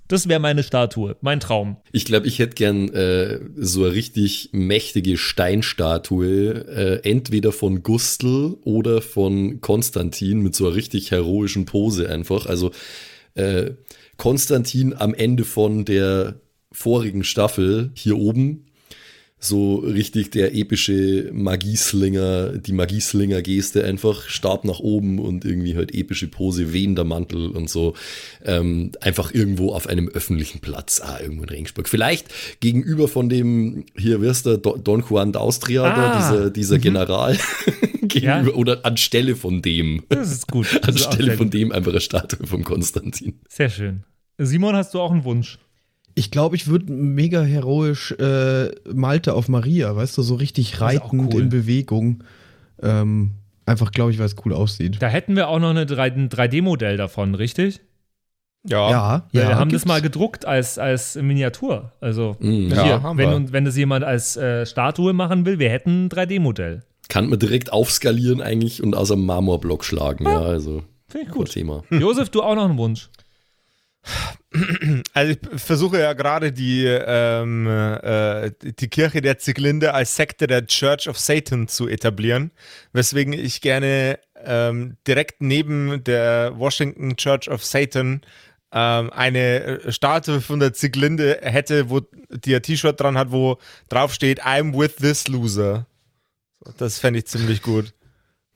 Das 0.08 0.28
wäre 0.28 0.40
meine 0.40 0.62
Statue, 0.62 1.16
mein 1.20 1.40
Traum. 1.40 1.76
Ich 1.92 2.04
glaube, 2.04 2.26
ich 2.26 2.38
hätte 2.38 2.54
gern 2.54 2.88
äh, 2.90 3.40
so 3.56 3.84
eine 3.84 3.94
richtig 3.94 4.50
mächtige 4.52 5.16
Steinstatue, 5.16 6.66
äh, 6.68 7.08
entweder 7.08 7.52
von 7.52 7.82
Gustl 7.82 8.56
oder 8.64 9.02
von 9.02 9.60
Konstantin 9.60 10.40
mit 10.40 10.54
so 10.54 10.66
einer 10.66 10.76
richtig 10.76 11.10
heroischen 11.10 11.64
Pose 11.64 12.08
einfach. 12.08 12.46
Also 12.46 12.70
äh, 13.34 13.72
Konstantin 14.16 14.94
am 14.94 15.14
Ende 15.14 15.44
von 15.44 15.84
der 15.84 16.40
vorigen 16.70 17.24
Staffel 17.24 17.90
hier 17.94 18.18
oben. 18.18 18.66
So 19.44 19.74
richtig 19.74 20.30
der 20.30 20.54
epische 20.54 21.28
Magieslinger, 21.32 22.58
die 22.58 22.72
Magieslinger-Geste 22.72 23.82
einfach, 23.84 24.28
Stab 24.28 24.64
nach 24.64 24.78
oben 24.78 25.18
und 25.18 25.44
irgendwie 25.44 25.74
halt 25.76 25.92
epische 25.92 26.28
Pose, 26.28 26.72
wehender 26.72 27.02
Mantel 27.02 27.50
und 27.50 27.68
so. 27.68 27.94
Ähm, 28.44 28.92
einfach 29.00 29.34
irgendwo 29.34 29.72
auf 29.72 29.88
einem 29.88 30.08
öffentlichen 30.08 30.60
Platz, 30.60 31.00
ah, 31.04 31.18
irgendwo 31.20 31.42
in 31.42 31.48
Regensburg. 31.48 31.88
Vielleicht 31.88 32.28
gegenüber 32.60 33.08
von 33.08 33.28
dem, 33.28 33.84
hier 33.96 34.20
wirst 34.20 34.46
du, 34.46 34.58
Do- 34.58 34.76
Don 34.76 35.02
Juan 35.08 35.32
d'Austria, 35.32 35.82
da, 35.82 36.12
Ah, 36.12 36.16
dieser, 36.18 36.50
dieser 36.50 36.76
mhm. 36.76 36.80
General, 36.82 37.36
gegenüber, 38.02 38.54
oder 38.54 38.86
anstelle 38.86 39.34
von 39.34 39.60
dem. 39.60 40.04
Das 40.08 40.30
ist 40.30 40.46
gut. 40.46 40.66
Das 40.82 40.94
ist 40.94 41.06
anstelle 41.06 41.30
sehr 41.30 41.36
von 41.38 41.50
dem 41.50 41.72
einfach 41.72 41.90
eine 41.90 42.00
Statue 42.00 42.46
von 42.46 42.62
Konstantin. 42.62 43.40
Sehr 43.48 43.70
schön. 43.70 44.04
Simon, 44.38 44.76
hast 44.76 44.94
du 44.94 45.00
auch 45.00 45.10
einen 45.10 45.24
Wunsch? 45.24 45.58
Ich 46.14 46.30
glaube, 46.30 46.56
ich 46.56 46.66
würde 46.68 46.92
mega 46.92 47.42
heroisch 47.42 48.12
äh, 48.12 48.70
Malte 48.92 49.34
auf 49.34 49.48
Maria, 49.48 49.94
weißt 49.96 50.18
du, 50.18 50.22
so 50.22 50.34
richtig 50.34 50.80
reitend 50.80 51.32
cool. 51.34 51.40
in 51.42 51.48
Bewegung. 51.48 52.24
Ähm, 52.82 53.32
einfach, 53.66 53.90
glaube 53.92 54.10
ich, 54.10 54.18
weil 54.18 54.26
es 54.26 54.36
cool 54.44 54.52
aussieht. 54.52 54.96
Da 55.00 55.08
hätten 55.08 55.36
wir 55.36 55.48
auch 55.48 55.58
noch 55.58 55.70
eine 55.70 55.86
3, 55.86 56.04
ein 56.12 56.28
3D-Modell 56.28 56.96
davon, 56.96 57.34
richtig? 57.34 57.80
Ja, 58.68 58.90
Ja, 58.90 59.26
wir 59.32 59.42
ja, 59.42 59.54
haben 59.56 59.70
gibt's. 59.70 59.82
das 59.84 59.88
mal 59.88 60.00
gedruckt 60.02 60.44
als, 60.44 60.78
als 60.78 61.16
Miniatur. 61.16 61.92
Also, 62.00 62.36
Mm. 62.40 62.66
hier, 62.68 62.74
Ja, 62.76 63.02
haben 63.02 63.18
wenn, 63.18 63.30
wir. 63.46 63.52
wenn 63.52 63.64
das 63.64 63.76
jemand 63.76 64.04
als 64.04 64.36
äh, 64.36 64.66
Statue 64.66 65.12
machen 65.14 65.46
will, 65.46 65.58
wir 65.58 65.70
hätten 65.70 66.04
ein 66.06 66.08
3D-Modell. 66.10 66.82
Kann 67.08 67.28
man 67.28 67.38
direkt 67.38 67.72
aufskalieren 67.72 68.40
eigentlich 68.40 68.82
und 68.82 68.94
aus 68.94 69.10
einem 69.10 69.26
Marmorblock 69.26 69.84
schlagen, 69.84 70.24
ja, 70.24 70.40
also. 70.40 70.82
Finde 71.08 71.26
ich 71.26 71.32
gut. 71.32 71.50
Thema. 71.50 71.82
Josef, 71.90 72.30
du 72.30 72.42
auch 72.42 72.54
noch 72.54 72.64
einen 72.66 72.78
Wunsch? 72.78 73.10
Also 75.14 75.32
ich 75.32 75.60
versuche 75.60 76.00
ja 76.00 76.12
gerade 76.12 76.52
die, 76.52 76.84
ähm, 76.84 77.66
äh, 77.66 78.50
die 78.60 78.88
Kirche 78.88 79.22
der 79.22 79.38
Zieglinde 79.38 79.94
als 79.94 80.16
Sekte 80.16 80.46
der 80.46 80.66
Church 80.66 81.08
of 81.08 81.18
Satan 81.18 81.68
zu 81.68 81.88
etablieren, 81.88 82.50
weswegen 82.92 83.32
ich 83.32 83.60
gerne 83.60 84.18
ähm, 84.44 84.96
direkt 85.06 85.40
neben 85.40 86.04
der 86.04 86.52
Washington 86.58 87.16
Church 87.16 87.48
of 87.48 87.64
Satan 87.64 88.22
ähm, 88.72 89.10
eine 89.12 89.62
äh, 89.62 89.92
Statue 89.92 90.40
von 90.40 90.60
der 90.60 90.72
Zieglinde 90.72 91.38
hätte, 91.42 91.90
wo 91.90 92.00
die 92.30 92.54
ein 92.54 92.62
T-Shirt 92.62 93.00
dran 93.00 93.18
hat, 93.18 93.30
wo 93.30 93.58
drauf 93.88 94.12
steht, 94.14 94.44
I'm 94.44 94.78
with 94.78 94.96
this 94.96 95.28
loser. 95.28 95.86
Das 96.78 96.98
fände 96.98 97.20
ich 97.20 97.26
ziemlich 97.26 97.62
gut. 97.62 97.92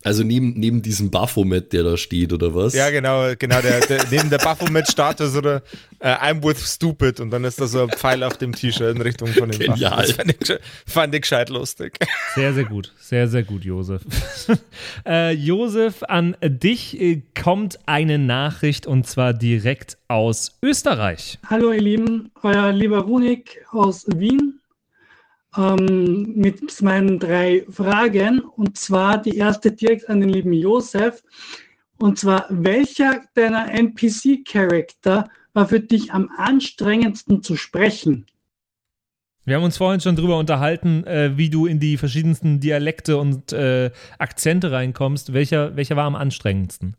Also 0.06 0.22
neben, 0.22 0.52
neben 0.52 0.82
diesem 0.82 1.10
Baphomet, 1.10 1.72
der 1.72 1.82
da 1.82 1.96
steht, 1.96 2.32
oder 2.32 2.54
was? 2.54 2.74
Ja, 2.74 2.90
genau, 2.90 3.34
genau. 3.36 3.60
Der, 3.60 3.80
der, 3.80 4.04
neben 4.08 4.30
der 4.30 4.38
Baphomet-Statue 4.38 5.26
so 5.26 5.40
der 5.40 5.64
äh, 5.98 6.10
I'm 6.10 6.44
with 6.44 6.60
stupid 6.64 7.18
und 7.18 7.32
dann 7.32 7.42
ist 7.42 7.60
da 7.60 7.66
so 7.66 7.82
ein 7.82 7.88
Pfeil 7.88 8.22
auf 8.22 8.36
dem 8.36 8.54
T-Shirt 8.54 8.94
in 8.94 9.02
Richtung 9.02 9.26
von 9.26 9.50
dem 9.50 9.58
Genial. 9.58 10.06
Baphomet. 10.06 10.06
Das 10.06 10.12
fand 10.14 10.30
ich, 10.30 10.58
fand 10.86 11.14
ich 11.16 11.20
gescheit 11.22 11.48
lustig. 11.48 11.98
Sehr, 12.36 12.54
sehr 12.54 12.66
gut. 12.66 12.92
Sehr, 13.00 13.26
sehr 13.26 13.42
gut, 13.42 13.64
Josef. 13.64 14.02
äh, 15.04 15.32
Josef, 15.32 16.04
an 16.04 16.36
dich 16.40 17.00
äh, 17.00 17.22
kommt 17.34 17.80
eine 17.86 18.20
Nachricht 18.20 18.86
und 18.86 19.08
zwar 19.08 19.34
direkt 19.34 19.98
aus 20.06 20.52
Österreich. 20.62 21.40
Hallo 21.50 21.72
ihr 21.72 21.82
Lieben, 21.82 22.30
euer 22.44 22.70
lieber 22.70 23.08
Wunig 23.08 23.58
aus 23.72 24.06
Wien 24.14 24.60
ähm, 25.56 26.34
mit 26.36 26.82
meinen 26.82 27.18
drei 27.18 27.64
Fragen. 27.70 28.40
Und 28.40 28.76
zwar 28.78 29.20
die 29.20 29.36
erste 29.36 29.72
direkt 29.72 30.08
an 30.08 30.20
den 30.20 30.30
lieben 30.30 30.52
Josef. 30.52 31.22
Und 31.98 32.18
zwar, 32.18 32.46
welcher 32.50 33.22
deiner 33.34 33.72
NPC-Charakter 33.72 35.30
war 35.54 35.68
für 35.68 35.80
dich 35.80 36.12
am 36.12 36.30
anstrengendsten 36.36 37.42
zu 37.42 37.56
sprechen? 37.56 38.26
Wir 39.44 39.56
haben 39.56 39.62
uns 39.62 39.76
vorhin 39.76 40.00
schon 40.00 40.16
drüber 40.16 40.38
unterhalten, 40.38 41.04
äh, 41.04 41.36
wie 41.36 41.48
du 41.48 41.66
in 41.66 41.78
die 41.78 41.96
verschiedensten 41.96 42.58
Dialekte 42.58 43.16
und 43.16 43.52
äh, 43.52 43.92
Akzente 44.18 44.72
reinkommst. 44.72 45.32
Welcher, 45.32 45.76
welcher 45.76 45.94
war 45.94 46.04
am 46.04 46.16
anstrengendsten? 46.16 46.96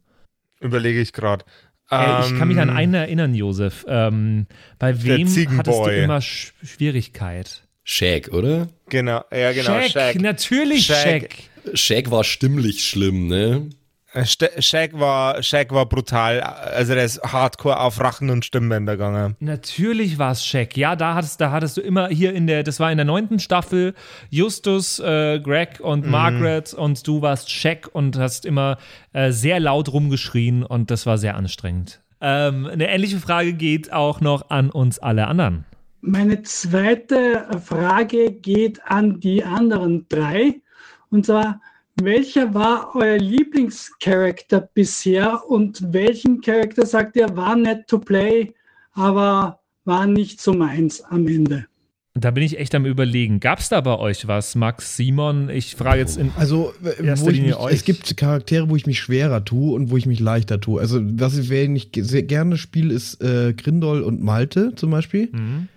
Überlege 0.62 1.02
ich 1.02 1.12
gerade. 1.12 1.44
Äh, 1.92 2.26
ich 2.26 2.38
kann 2.38 2.48
mich 2.48 2.60
an 2.60 2.70
einen 2.70 2.94
erinnern, 2.94 3.36
Josef. 3.36 3.86
Ähm, 3.88 4.48
bei 4.80 5.04
wem 5.04 5.28
hattest 5.58 5.86
du 5.86 5.90
immer 5.90 6.22
Sch 6.22 6.54
Schwierigkeit? 6.64 7.67
Shaq, 7.90 8.34
oder? 8.34 8.68
Genau, 8.90 9.22
ja, 9.32 9.54
genau. 9.54 9.80
Shaq, 9.82 9.92
Shaq. 9.92 10.16
natürlich 10.22 10.88
Shaq. 10.88 11.30
Shaq 11.74 12.12
war 12.12 12.26
stimmlich 12.26 12.84
schlimm, 12.84 13.28
ne? 13.28 13.70
Äh, 14.14 14.26
Shaq 14.26 14.92
war, 15.00 15.42
Shaq 15.42 15.72
war 15.72 15.86
brutal. 15.86 16.42
Also 16.42 16.96
der 16.96 17.06
ist 17.06 17.22
hardcore 17.24 17.80
auf 17.80 18.00
Rachen 18.02 18.30
und 18.30 18.44
Stimmbänder 18.44 18.98
gegangen. 18.98 19.38
Natürlich 19.40 20.18
war 20.18 20.32
es 20.34 20.46
Shaq. 20.46 20.76
Ja, 20.76 20.98
da 20.98 21.14
hattest, 21.16 21.40
da 21.40 21.52
hattest 21.52 21.78
du 21.78 21.82
immer 21.82 22.10
hier 22.10 22.34
in 22.34 22.46
der, 22.48 22.64
das 22.64 22.82
war 22.82 22.92
in 22.92 22.98
der 22.98 23.06
neunten 23.06 23.40
Staffel, 23.40 23.94
Justus, 24.30 25.00
äh, 25.00 25.40
Greg 25.40 25.80
und 25.80 26.04
Mhm. 26.06 26.12
Margaret 26.12 26.74
und 26.74 27.08
du 27.08 27.22
warst 27.22 27.50
Shaq 27.50 27.90
und 27.94 28.18
hast 28.18 28.46
immer 28.46 28.78
äh, 29.14 29.32
sehr 29.32 29.62
laut 29.62 29.94
rumgeschrien 29.94 30.64
und 30.64 30.92
das 30.92 31.06
war 31.06 31.18
sehr 31.18 31.36
anstrengend. 31.38 32.02
Ähm, 32.20 32.66
eine 32.66 32.90
ähnliche 32.90 33.20
Frage 33.20 33.54
geht 33.54 33.94
auch 33.94 34.20
noch 34.20 34.50
an 34.50 34.72
uns 34.72 35.00
alle 35.00 35.28
anderen. 35.28 35.64
Meine 36.02 36.42
zweite 36.44 37.48
Frage 37.64 38.32
geht 38.32 38.80
an 38.86 39.20
die 39.20 39.44
anderen 39.44 40.06
drei. 40.10 40.62
Und 41.10 41.26
zwar, 41.26 41.60
welcher 42.02 42.54
war 42.54 42.92
euer 42.96 43.18
Lieblingscharakter 43.18 44.62
bisher 44.74 45.42
und 45.50 45.94
welchen 45.94 46.42
Charakter 46.42 46.86
sagt 46.86 47.16
ihr, 47.16 47.36
war 47.36 47.56
nett 47.56 47.88
to 47.88 47.98
play, 48.00 48.54
aber 48.94 49.60
war 49.86 50.06
nicht 50.06 50.40
so 50.42 50.54
meins 50.54 51.02
am 51.02 51.28
Ende? 51.28 51.66
Da 52.14 52.32
bin 52.32 52.42
ich 52.44 52.58
echt 52.58 52.74
am 52.74 52.86
überlegen. 52.86 53.40
Gab 53.40 53.60
es 53.60 53.70
da 53.70 53.80
bei 53.82 53.98
euch 53.98 54.28
was, 54.28 54.56
Max, 54.56 54.98
Simon? 54.98 55.50
Ich 55.50 55.76
frage 55.76 56.00
jetzt 56.00 56.18
in 56.18 56.32
Also, 56.36 56.74
erster 57.04 57.26
wo 57.26 57.30
ich 57.30 57.36
Linie 57.36 57.52
mich, 57.52 57.60
euch. 57.60 57.74
es 57.76 57.84
gibt 57.84 58.18
Charaktere, 58.18 58.70
wo 58.70 58.76
ich 58.76 58.88
mich 58.88 59.00
schwerer 59.00 59.46
tue 59.46 59.74
und 59.76 59.92
wo 59.92 59.98
ich 59.98 60.08
mich 60.08 60.20
leichter 60.20 60.60
tue. 60.60 60.82
Also, 60.82 61.00
was 61.04 61.38
ich, 61.38 61.50
wen 61.52 61.76
ich 61.76 61.92
ge- 61.92 62.04
sehr 62.04 62.24
gerne 62.24 62.58
spiele, 62.58 62.92
ist 62.94 63.22
äh, 63.22 63.54
Grindol 63.54 64.02
und 64.02 64.22
Malte 64.24 64.74
zum 64.76 64.90
Beispiel. 64.92 65.30
Mhm. 65.32 65.68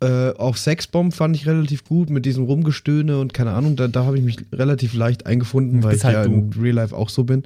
Äh, 0.00 0.30
auch 0.32 0.56
Sexbomb 0.56 1.14
fand 1.14 1.36
ich 1.36 1.46
relativ 1.46 1.84
gut 1.84 2.10
mit 2.10 2.26
diesem 2.26 2.44
Rumgestöhne 2.44 3.18
und 3.18 3.32
keine 3.32 3.52
Ahnung, 3.52 3.76
da, 3.76 3.88
da 3.88 4.04
habe 4.04 4.18
ich 4.18 4.24
mich 4.24 4.38
relativ 4.52 4.92
leicht 4.94 5.26
eingefunden, 5.26 5.82
weil 5.82 5.92
Bist 5.92 6.02
ich 6.02 6.04
halt 6.04 6.16
ja 6.16 6.24
du. 6.24 6.32
in 6.32 6.52
Real 6.52 6.74
Life 6.74 6.94
auch 6.94 7.08
so 7.08 7.24
bin. 7.24 7.44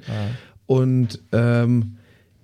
Und 0.65 1.21
ähm, 1.31 1.97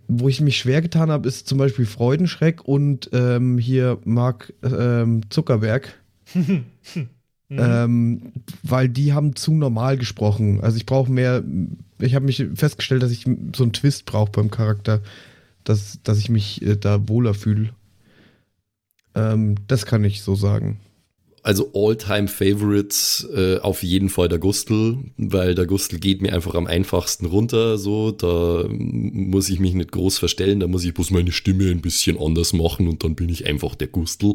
wo 0.08 0.30
ich 0.30 0.40
mich 0.40 0.58
schwer 0.58 0.82
getan 0.82 1.12
habe, 1.12 1.28
ist 1.28 1.48
zum 1.48 1.58
Beispiel 1.58 1.86
Freudenschreck 1.86 2.64
und 2.64 3.10
ähm, 3.12 3.58
hier 3.58 3.98
Mark 4.06 4.54
ähm, 4.64 5.24
Zuckerberg. 5.30 5.94
ähm, 7.50 8.22
weil 8.64 8.90
die 8.90 9.14
haben 9.14 9.36
zu 9.36 9.54
normal 9.54 9.98
gesprochen. 9.98 10.62
Also 10.62 10.78
ich 10.78 10.86
brauche 10.86 11.12
mehr, 11.12 11.44
ich 12.00 12.16
habe 12.16 12.26
mich 12.26 12.46
festgestellt, 12.56 13.04
dass 13.04 13.12
ich 13.12 13.26
so 13.56 13.64
einen 13.64 13.74
Twist 13.74 14.06
brauche 14.06 14.32
beim 14.32 14.52
Charakter, 14.52 15.02
dass, 15.64 16.00
dass 16.04 16.18
ich 16.20 16.30
mich 16.30 16.62
äh, 16.62 16.78
da 16.78 17.08
wohler 17.08 17.34
fühle. 17.34 17.70
Ähm, 19.18 19.56
das 19.68 19.86
kann 19.86 20.04
ich 20.04 20.22
so 20.22 20.36
sagen. 20.36 20.80
Also 21.44 21.72
All-Time-Favorite 21.74 22.98
äh, 23.34 23.62
auf 23.62 23.82
jeden 23.82 24.10
Fall 24.10 24.28
der 24.28 24.38
Gustl, 24.38 24.98
weil 25.16 25.56
der 25.56 25.66
Gustl 25.66 25.98
geht 25.98 26.22
mir 26.22 26.34
einfach 26.34 26.56
am 26.56 26.68
einfachsten 26.68 27.26
runter. 27.26 27.78
So, 27.78 28.12
da 28.12 28.66
muss 28.70 29.48
ich 29.48 29.60
mich 29.62 29.74
nicht 29.74 29.94
groß 29.94 30.18
verstellen, 30.18 30.60
da 30.60 30.68
muss 30.68 30.84
ich 30.84 30.94
bloß 30.94 31.12
meine 31.12 31.32
Stimme 31.32 31.72
ein 31.72 31.80
bisschen 31.80 32.20
anders 32.20 32.52
machen 32.52 32.90
und 32.90 33.06
dann 33.06 33.16
bin 33.16 33.30
ich 33.30 33.46
einfach 33.46 33.76
der 33.76 33.88
Gustl. 33.88 34.34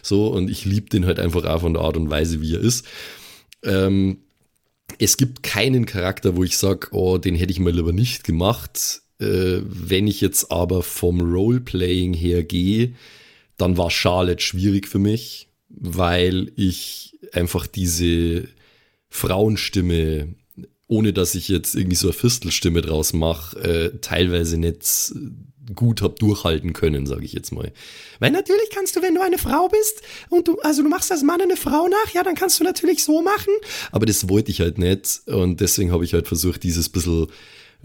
So, 0.00 0.28
und 0.28 0.50
ich 0.50 0.64
liebe 0.64 0.88
den 0.88 1.04
halt 1.04 1.20
einfach 1.20 1.44
auch 1.44 1.60
von 1.60 1.74
der 1.74 1.82
Art 1.82 1.98
und 1.98 2.08
Weise, 2.08 2.40
wie 2.40 2.54
er 2.54 2.60
ist. 2.60 2.86
Ähm, 3.62 4.18
es 4.98 5.18
gibt 5.18 5.42
keinen 5.42 5.84
Charakter, 5.84 6.34
wo 6.34 6.44
ich 6.44 6.56
sage, 6.56 6.88
oh, 6.92 7.18
den 7.18 7.34
hätte 7.34 7.52
ich 7.52 7.60
mal 7.60 7.74
lieber 7.74 7.92
nicht 7.92 8.24
gemacht. 8.24 9.02
Äh, 9.20 9.60
wenn 9.64 10.06
ich 10.06 10.22
jetzt 10.22 10.50
aber 10.50 10.82
vom 10.82 11.20
Roleplaying 11.20 12.14
her 12.14 12.42
gehe, 12.42 12.94
dann 13.56 13.76
war 13.76 13.90
Charlotte 13.90 14.42
schwierig 14.42 14.88
für 14.88 14.98
mich, 14.98 15.48
weil 15.68 16.52
ich 16.56 17.18
einfach 17.32 17.66
diese 17.66 18.48
Frauenstimme, 19.08 20.34
ohne 20.86 21.12
dass 21.12 21.34
ich 21.34 21.48
jetzt 21.48 21.74
irgendwie 21.74 21.96
so 21.96 22.08
eine 22.08 22.14
Fistelstimme 22.14 22.82
draus 22.82 23.12
mache, 23.12 23.58
äh, 23.60 23.98
teilweise 24.00 24.58
nicht 24.58 25.12
gut 25.74 26.02
hab 26.02 26.18
durchhalten 26.18 26.72
können, 26.72 27.06
sage 27.06 27.24
ich 27.24 27.32
jetzt 27.32 27.52
mal. 27.52 27.72
Weil 28.18 28.32
natürlich 28.32 28.68
kannst 28.70 28.96
du, 28.96 29.02
wenn 29.02 29.14
du 29.14 29.22
eine 29.22 29.38
Frau 29.38 29.68
bist 29.68 30.02
und 30.28 30.48
du, 30.48 30.58
also 30.60 30.82
du 30.82 30.88
machst 30.88 31.10
als 31.10 31.22
Mann 31.22 31.40
eine 31.40 31.56
Frau 31.56 31.88
nach, 31.88 32.12
ja, 32.12 32.22
dann 32.22 32.34
kannst 32.34 32.60
du 32.60 32.64
natürlich 32.64 33.02
so 33.02 33.22
machen. 33.22 33.52
Aber 33.90 34.04
das 34.04 34.28
wollte 34.28 34.50
ich 34.50 34.60
halt 34.60 34.78
nicht 34.78 35.22
und 35.26 35.60
deswegen 35.60 35.92
habe 35.92 36.04
ich 36.04 36.12
halt 36.12 36.28
versucht, 36.28 36.62
dieses 36.62 36.88
bisschen 36.88 37.28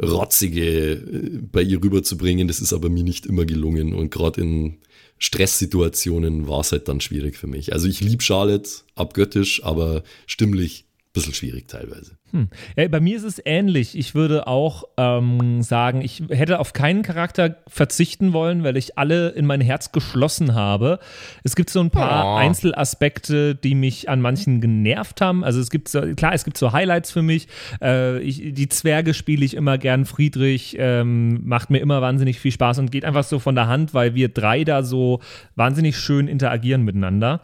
rotzige 0.01 0.93
äh, 0.93 1.39
bei 1.51 1.61
ihr 1.61 1.81
rüberzubringen. 1.81 2.47
Das 2.47 2.59
ist 2.59 2.73
aber 2.73 2.89
mir 2.89 3.03
nicht 3.03 3.25
immer 3.25 3.45
gelungen 3.45 3.93
und 3.93 4.11
gerade 4.11 4.41
in 4.41 4.77
Stresssituationen 5.19 6.47
war 6.47 6.61
es 6.61 6.71
halt 6.71 6.87
dann 6.87 7.01
schwierig 7.01 7.37
für 7.37 7.47
mich. 7.47 7.73
Also 7.73 7.87
ich 7.87 8.01
liebe 8.01 8.23
Charlotte 8.23 8.69
abgöttisch, 8.95 9.63
aber 9.63 10.03
stimmlich 10.25 10.85
ein 10.87 11.13
bisschen 11.13 11.33
schwierig 11.33 11.67
teilweise. 11.67 12.18
Hm. 12.31 12.49
Ja, 12.75 12.87
bei 12.87 12.99
mir 12.99 13.17
ist 13.17 13.23
es 13.23 13.41
ähnlich. 13.43 13.97
Ich 13.97 14.13
würde 14.15 14.47
auch 14.47 14.83
ähm, 14.97 15.61
sagen, 15.63 16.01
ich 16.01 16.23
hätte 16.29 16.59
auf 16.59 16.73
keinen 16.73 17.01
Charakter 17.01 17.57
verzichten 17.67 18.33
wollen, 18.33 18.63
weil 18.63 18.77
ich 18.77 18.97
alle 18.97 19.29
in 19.29 19.45
mein 19.45 19.61
Herz 19.61 19.91
geschlossen 19.91 20.53
habe. 20.53 20.99
Es 21.43 21.55
gibt 21.55 21.69
so 21.69 21.79
ein 21.79 21.89
paar 21.89 22.25
Oh. 22.25 22.35
Einzelaspekte, 22.37 23.55
die 23.55 23.75
mich 23.75 24.09
an 24.09 24.21
manchen 24.21 24.61
genervt 24.61 25.21
haben. 25.21 25.43
Also 25.43 25.59
es 25.59 25.69
gibt 25.69 25.89
so, 25.89 26.01
klar, 26.15 26.33
es 26.33 26.43
gibt 26.43 26.57
so 26.57 26.71
Highlights 26.71 27.11
für 27.11 27.21
mich. 27.21 27.47
Äh, 27.81 28.19
ich, 28.19 28.53
die 28.53 28.69
Zwerge 28.69 29.13
spiele 29.13 29.43
ich 29.45 29.55
immer 29.55 29.77
gern. 29.77 30.05
Friedrich 30.05 30.75
ähm, 30.79 31.41
macht 31.47 31.69
mir 31.69 31.79
immer 31.79 32.01
wahnsinnig 32.01 32.39
viel 32.39 32.51
Spaß 32.51 32.79
und 32.79 32.91
geht 32.91 33.05
einfach 33.05 33.23
so 33.23 33.39
von 33.39 33.55
der 33.55 33.67
Hand, 33.67 33.93
weil 33.93 34.15
wir 34.15 34.29
drei 34.29 34.63
da 34.63 34.83
so 34.83 35.19
wahnsinnig 35.55 35.97
schön 35.97 36.27
interagieren 36.27 36.83
miteinander. 36.83 37.41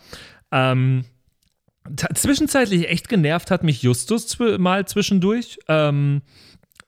Ähm, 0.52 1.06
zwischenzeitlich 2.14 2.90
echt 2.90 3.10
genervt 3.10 3.52
hat 3.52 3.64
mich 3.64 3.82
Justus 3.82 4.38
mal 4.58 4.86
zwischendurch, 4.88 5.60
ähm, 5.68 6.22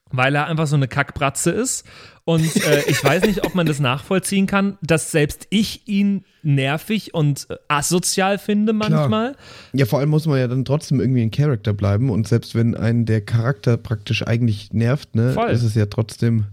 weil 0.10 0.36
er 0.36 0.48
einfach 0.48 0.68
so 0.68 0.76
eine 0.76 0.88
Kackbratze 0.88 1.52
ist. 1.52 1.86
Und 2.24 2.56
äh, 2.66 2.84
ich 2.88 3.04
weiß 3.04 3.24
nicht, 3.24 3.46
ob 3.46 3.56
man 3.56 3.68
das 3.68 3.80
nachvollziehen 3.80 4.48
kann, 4.48 4.78
dass 4.82 5.12
selbst 5.12 5.48
ich 5.50 5.88
ihn 5.88 6.24
nervig 6.44 7.14
und 7.14 7.48
asozial 7.68 8.38
finde 8.38 8.74
manchmal. 8.74 9.36
Ja, 9.74 9.86
vor 9.86 10.00
allem 10.00 10.10
muss 10.10 10.26
man 10.26 10.40
ja 10.40 10.48
dann 10.48 10.66
trotzdem 10.66 11.00
irgendwie 11.00 11.22
ein 11.22 11.32
Charakter 11.32 11.74
bleiben 11.74 12.10
und 12.10 12.28
selbst 12.28 12.56
wenn 12.56 12.76
einen 12.76 13.06
der 13.06 13.22
Charakter 13.22 13.78
praktisch 13.78 14.26
eigentlich 14.26 14.74
nervt, 14.74 15.16
ne, 15.16 15.34
Voll. 15.34 15.50
ist 15.50 15.64
es 15.64 15.76
ja 15.76 15.86
trotzdem 15.86 16.46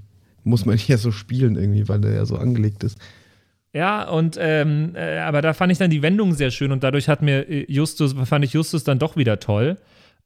muss 0.44 0.66
man 0.66 0.78
ja 0.86 0.98
so 0.98 1.10
spielen 1.10 1.56
irgendwie, 1.56 1.88
weil 1.88 2.00
der 2.00 2.12
ja 2.12 2.26
so 2.26 2.36
angelegt 2.36 2.84
ist. 2.84 2.98
Ja, 3.74 4.08
und 4.08 4.38
ähm, 4.40 4.92
äh, 4.94 5.18
aber 5.18 5.42
da 5.42 5.52
fand 5.52 5.72
ich 5.72 5.78
dann 5.78 5.90
die 5.90 6.00
Wendung 6.00 6.32
sehr 6.32 6.52
schön 6.52 6.70
und 6.70 6.84
dadurch 6.84 7.08
hat 7.08 7.22
mir 7.22 7.48
äh, 7.48 7.66
Justus, 7.68 8.14
fand 8.24 8.44
ich 8.44 8.52
Justus 8.52 8.84
dann 8.84 9.00
doch 9.00 9.16
wieder 9.16 9.40
toll. 9.40 9.78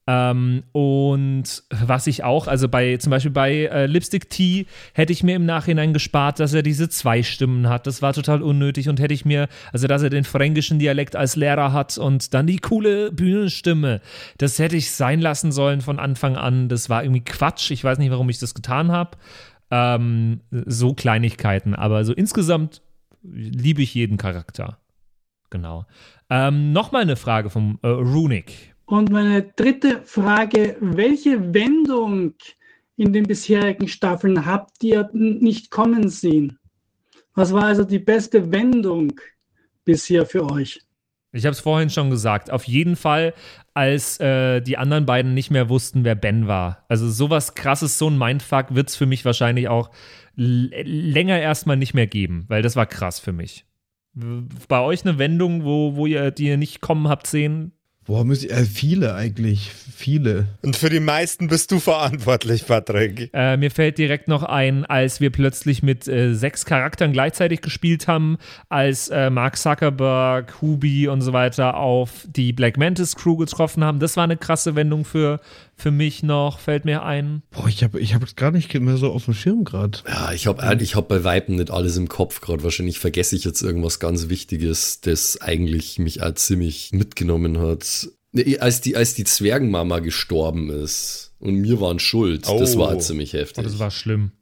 Ähm, 0.06 0.64
und 0.72 1.62
was 1.70 2.06
ich 2.06 2.24
auch, 2.24 2.46
also 2.46 2.68
bei 2.68 2.98
zum 2.98 3.10
Beispiel 3.10 3.30
bei 3.30 3.52
äh, 3.64 3.86
Lipstick 3.86 4.28
Tea 4.28 4.66
hätte 4.92 5.14
ich 5.14 5.22
mir 5.22 5.36
im 5.36 5.46
Nachhinein 5.46 5.94
gespart, 5.94 6.40
dass 6.40 6.52
er 6.52 6.62
diese 6.62 6.90
zwei 6.90 7.22
Stimmen 7.22 7.70
hat. 7.70 7.86
Das 7.86 8.02
war 8.02 8.12
total 8.12 8.42
unnötig 8.42 8.90
und 8.90 9.00
hätte 9.00 9.14
ich 9.14 9.24
mir, 9.24 9.48
also 9.72 9.86
dass 9.86 10.02
er 10.02 10.10
den 10.10 10.24
fränkischen 10.24 10.78
Dialekt 10.78 11.16
als 11.16 11.34
Lehrer 11.34 11.72
hat 11.72 11.96
und 11.96 12.34
dann 12.34 12.46
die 12.46 12.58
coole 12.58 13.12
Bühnenstimme. 13.12 14.02
Das 14.36 14.58
hätte 14.58 14.76
ich 14.76 14.90
sein 14.92 15.22
lassen 15.22 15.52
sollen 15.52 15.80
von 15.80 15.98
Anfang 15.98 16.36
an. 16.36 16.68
Das 16.68 16.90
war 16.90 17.02
irgendwie 17.02 17.24
Quatsch. 17.24 17.70
Ich 17.70 17.82
weiß 17.82 17.96
nicht, 17.96 18.10
warum 18.10 18.28
ich 18.28 18.38
das 18.38 18.54
getan 18.54 18.92
habe. 18.92 19.16
Ähm, 19.70 20.40
so 20.50 20.92
Kleinigkeiten, 20.92 21.74
aber 21.74 22.04
so 22.04 22.12
insgesamt 22.12 22.82
liebe 23.22 23.82
ich 23.82 23.94
jeden 23.94 24.16
Charakter. 24.16 24.78
Genau. 25.50 25.86
Ähm, 26.30 26.72
Nochmal 26.72 27.02
eine 27.02 27.16
Frage 27.16 27.50
vom 27.50 27.78
äh, 27.82 27.88
Runic. 27.88 28.74
Und 28.86 29.10
meine 29.10 29.42
dritte 29.42 30.02
Frage, 30.02 30.76
welche 30.80 31.52
Wendung 31.52 32.34
in 32.96 33.12
den 33.12 33.24
bisherigen 33.24 33.88
Staffeln 33.88 34.46
habt 34.46 34.82
ihr 34.82 35.08
nicht 35.12 35.70
kommen 35.70 36.08
sehen? 36.08 36.58
Was 37.34 37.52
war 37.52 37.64
also 37.64 37.84
die 37.84 37.98
beste 37.98 38.50
Wendung 38.50 39.12
bisher 39.84 40.26
für 40.26 40.50
euch? 40.50 40.80
Ich 41.38 41.46
habe 41.46 41.52
es 41.52 41.60
vorhin 41.60 41.88
schon 41.90 42.10
gesagt. 42.10 42.50
Auf 42.50 42.64
jeden 42.64 42.96
Fall, 42.96 43.32
als 43.74 44.20
äh, 44.20 44.60
die 44.60 44.76
anderen 44.76 45.06
beiden 45.06 45.34
nicht 45.34 45.50
mehr 45.50 45.68
wussten, 45.68 46.04
wer 46.04 46.14
Ben 46.14 46.46
war. 46.48 46.84
Also 46.88 47.08
sowas 47.08 47.54
krasses, 47.54 47.98
so 47.98 48.10
ein 48.10 48.18
Mindfuck 48.18 48.74
wird 48.74 48.88
es 48.88 48.96
für 48.96 49.06
mich 49.06 49.24
wahrscheinlich 49.24 49.68
auch 49.68 49.90
länger 50.34 51.38
erstmal 51.38 51.76
nicht 51.76 51.94
mehr 51.94 52.06
geben, 52.06 52.44
weil 52.48 52.62
das 52.62 52.76
war 52.76 52.86
krass 52.86 53.18
für 53.18 53.32
mich. 53.32 53.64
Bei 54.68 54.80
euch 54.80 55.04
eine 55.04 55.18
Wendung, 55.18 55.64
wo, 55.64 55.96
wo 55.96 56.06
ihr 56.06 56.30
die 56.30 56.46
ihr 56.46 56.56
nicht 56.56 56.80
kommen 56.80 57.08
habt 57.08 57.26
sehen? 57.26 57.72
Boah, 58.08 58.24
muss 58.24 58.42
ich, 58.42 58.50
äh, 58.50 58.64
viele 58.64 59.14
eigentlich. 59.14 59.70
Viele. 59.94 60.46
Und 60.62 60.76
für 60.76 60.88
die 60.88 60.98
meisten 60.98 61.48
bist 61.48 61.70
du 61.70 61.78
verantwortlich, 61.78 62.66
Patrick. 62.66 63.28
Äh, 63.34 63.58
mir 63.58 63.70
fällt 63.70 63.98
direkt 63.98 64.28
noch 64.28 64.44
ein, 64.44 64.86
als 64.86 65.20
wir 65.20 65.28
plötzlich 65.28 65.82
mit 65.82 66.08
äh, 66.08 66.32
sechs 66.32 66.64
Charakteren 66.64 67.12
gleichzeitig 67.12 67.60
gespielt 67.60 68.08
haben, 68.08 68.38
als 68.70 69.08
äh, 69.08 69.28
Mark 69.28 69.58
Zuckerberg, 69.58 70.62
Hubi 70.62 71.08
und 71.08 71.20
so 71.20 71.34
weiter 71.34 71.76
auf 71.76 72.26
die 72.34 72.54
Black 72.54 72.78
Mantis 72.78 73.14
Crew 73.14 73.36
getroffen 73.36 73.84
haben. 73.84 73.98
Das 73.98 74.16
war 74.16 74.24
eine 74.24 74.38
krasse 74.38 74.74
Wendung 74.74 75.04
für, 75.04 75.40
für 75.78 75.90
mich 75.92 76.22
noch, 76.24 76.58
fällt 76.58 76.84
mir 76.84 77.04
ein. 77.04 77.42
Boah, 77.50 77.68
ich 77.68 77.84
habe 77.84 78.00
ich 78.00 78.14
hab 78.14 78.22
es 78.24 78.34
gar 78.36 78.50
nicht 78.50 78.74
mehr 78.74 78.96
so 78.96 79.12
auf 79.12 79.26
dem 79.26 79.34
Schirm 79.34 79.64
gerade. 79.64 79.98
Ja, 80.08 80.32
ich 80.32 80.46
habe 80.48 80.76
ich 80.82 80.96
hab 80.96 81.06
bei 81.08 81.22
Weitem 81.24 81.54
nicht 81.54 81.70
alles 81.70 81.96
im 81.96 82.08
Kopf 82.08 82.40
gerade. 82.40 82.64
Wahrscheinlich 82.64 82.98
vergesse 82.98 83.36
ich 83.36 83.44
jetzt 83.44 83.62
irgendwas 83.62 84.00
ganz 84.00 84.28
Wichtiges, 84.28 85.00
das 85.00 85.40
eigentlich 85.40 85.98
mich 86.00 86.22
auch 86.22 86.34
ziemlich 86.34 86.90
mitgenommen 86.92 87.58
hat. 87.60 88.08
Nee, 88.32 88.58
Als 88.58 88.80
die, 88.80 88.96
als 88.96 89.14
die 89.14 89.24
Zwergenmama 89.24 90.00
gestorben 90.00 90.68
ist 90.70 91.32
und 91.38 91.54
mir 91.54 91.80
waren 91.80 91.98
schuld, 92.00 92.46
das 92.46 92.76
Oh. 92.76 92.80
war 92.80 92.98
ziemlich 92.98 93.32
heftig. 93.32 93.58
Oh, 93.58 93.62
das 93.62 93.78
war 93.78 93.90
schlimm. 93.92 94.32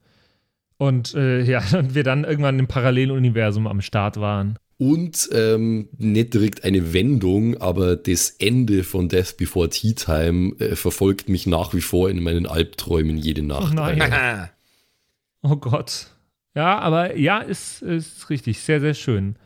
Und 0.79 1.15
äh, 1.15 1.43
ja, 1.45 1.63
und 1.79 1.95
wir 1.95 2.03
dann 2.03 2.25
irgendwann 2.25 2.59
im 2.59 2.67
Paralleluniversum 2.67 3.67
am 3.67 3.81
Start 3.83 4.17
waren. 4.19 4.59
Und 4.79 5.31
ähm, 5.33 5.89
nicht 5.97 6.35
direkt 6.35 6.65
eine 6.65 6.93
Wendung, 6.93 7.57
aber 7.57 7.97
das 7.97 8.31
Ende 8.31 8.85
von 8.85 9.09
Death 9.09 9.37
Before 9.39 9.71
Tea 9.71 9.95
Time 9.95 10.55
äh, 10.59 10.77
verfolgt 10.77 11.31
mich 11.31 11.47
nach 11.47 11.73
wie 11.73 11.81
vor 11.81 12.11
in 12.11 12.23
meinen 12.23 12.47
Albträumen 12.47 13.17
jede 13.17 13.43
Nacht. 13.43 13.73
Oh 13.73 13.75
nein. 13.75 14.51
Oh 15.43 15.55
Gott. 15.55 16.09
Ja, 16.57 16.81
aber 16.81 17.17
ja, 17.17 17.39
ist, 17.39 17.81
ist 17.83 18.31
richtig. 18.31 18.61
Sehr, 18.61 18.81
sehr 18.81 18.95
schön. 18.95 19.37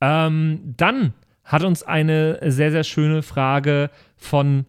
Ähm, 0.00 0.74
dann 0.76 1.12
hat 1.44 1.62
uns 1.62 1.84
eine 1.84 2.40
sehr, 2.50 2.72
sehr 2.72 2.82
schöne 2.82 3.22
Frage 3.22 3.90
von 4.16 4.66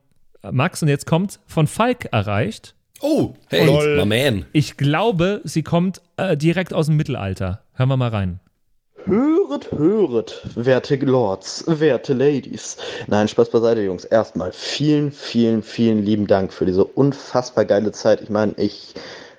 Max 0.52 0.84
und 0.84 0.90
jetzt 0.90 1.08
kommt 1.08 1.40
von 1.48 1.66
Falk 1.66 2.06
erreicht. 2.12 2.76
Oh, 3.02 3.34
hey, 3.48 3.66
my 3.66 4.06
man. 4.06 4.46
Ich 4.54 4.78
glaube, 4.78 5.42
sie 5.44 5.64
kommt 5.64 6.02
äh, 6.18 6.36
direkt 6.38 6.74
aus 6.74 6.88
dem 6.88 6.98
Mittelalter. 6.98 7.64
Hören 7.74 7.90
wir 7.90 7.98
mal 7.98 8.10
rein. 8.10 8.40
Höret, 9.48 9.72
höret, 9.72 10.42
werte 10.56 10.96
Lords, 10.98 11.64
werte 11.68 12.14
Ladies. 12.14 12.76
Nein, 13.08 13.30
Spaß 13.30 13.50
beiseite, 13.50 13.82
Jungs. 13.82 14.04
Erstmal 14.04 14.52
vielen, 14.52 15.14
vielen, 15.14 15.64
vielen 15.64 16.04
lieben 16.04 16.28
Dank 16.28 16.52
für 16.52 16.66
diese 16.66 16.84
unfassbar 16.84 17.64
geile 17.64 17.94
Zeit. 17.94 18.22
Ich 18.22 18.30
meine, 18.30 18.54
ich 18.58 18.94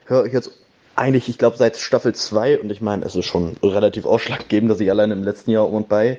höre 0.07 0.23
euch 0.23 0.33
jetzt 0.33 0.51
eigentlich, 0.97 1.29
ich 1.29 1.37
glaube, 1.37 1.59
seit 1.59 1.77
Staffel 1.77 2.15
2 2.15 2.61
und 2.61 2.73
ich 2.73 2.81
meine, 2.81 3.05
es 3.05 3.17
ist 3.17 3.27
schon 3.27 3.59
relativ 3.63 4.07
ausschlaggebend, 4.07 4.71
dass 4.71 4.81
ich 4.81 4.91
alleine 4.91 5.13
im 5.13 5.25
letzten 5.25 5.51
Jahr 5.51 5.69
um 5.69 5.75
und 5.75 5.91
bei 5.91 6.19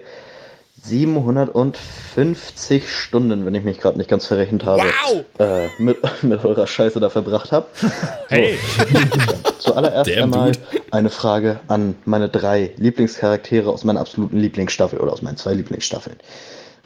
750 0.84 2.90
Stunden, 2.90 3.46
wenn 3.46 3.54
ich 3.56 3.64
mich 3.64 3.80
gerade 3.80 3.98
nicht 3.98 4.10
ganz 4.10 4.26
verrechnet 4.26 4.66
habe, 4.66 4.84
äh, 5.40 5.68
mit, 5.78 5.98
mit 6.24 6.44
eurer 6.46 6.68
Scheiße 6.68 7.00
da 7.00 7.10
verbracht 7.10 7.52
habe. 7.52 7.66
Hey! 8.30 8.60
Zuallererst 9.60 10.12
Damn, 10.12 10.24
einmal 10.26 10.52
dude. 10.52 10.82
eine 10.92 11.10
Frage 11.10 11.60
an 11.68 11.96
meine 12.06 12.30
drei 12.30 12.74
Lieblingscharaktere 12.78 13.68
aus 13.70 13.84
meiner 13.84 14.00
absoluten 14.02 14.38
Lieblingsstaffel 14.38 15.00
oder 15.00 15.14
aus 15.14 15.24
meinen 15.24 15.38
zwei 15.38 15.54
Lieblingsstaffeln. 15.56 16.18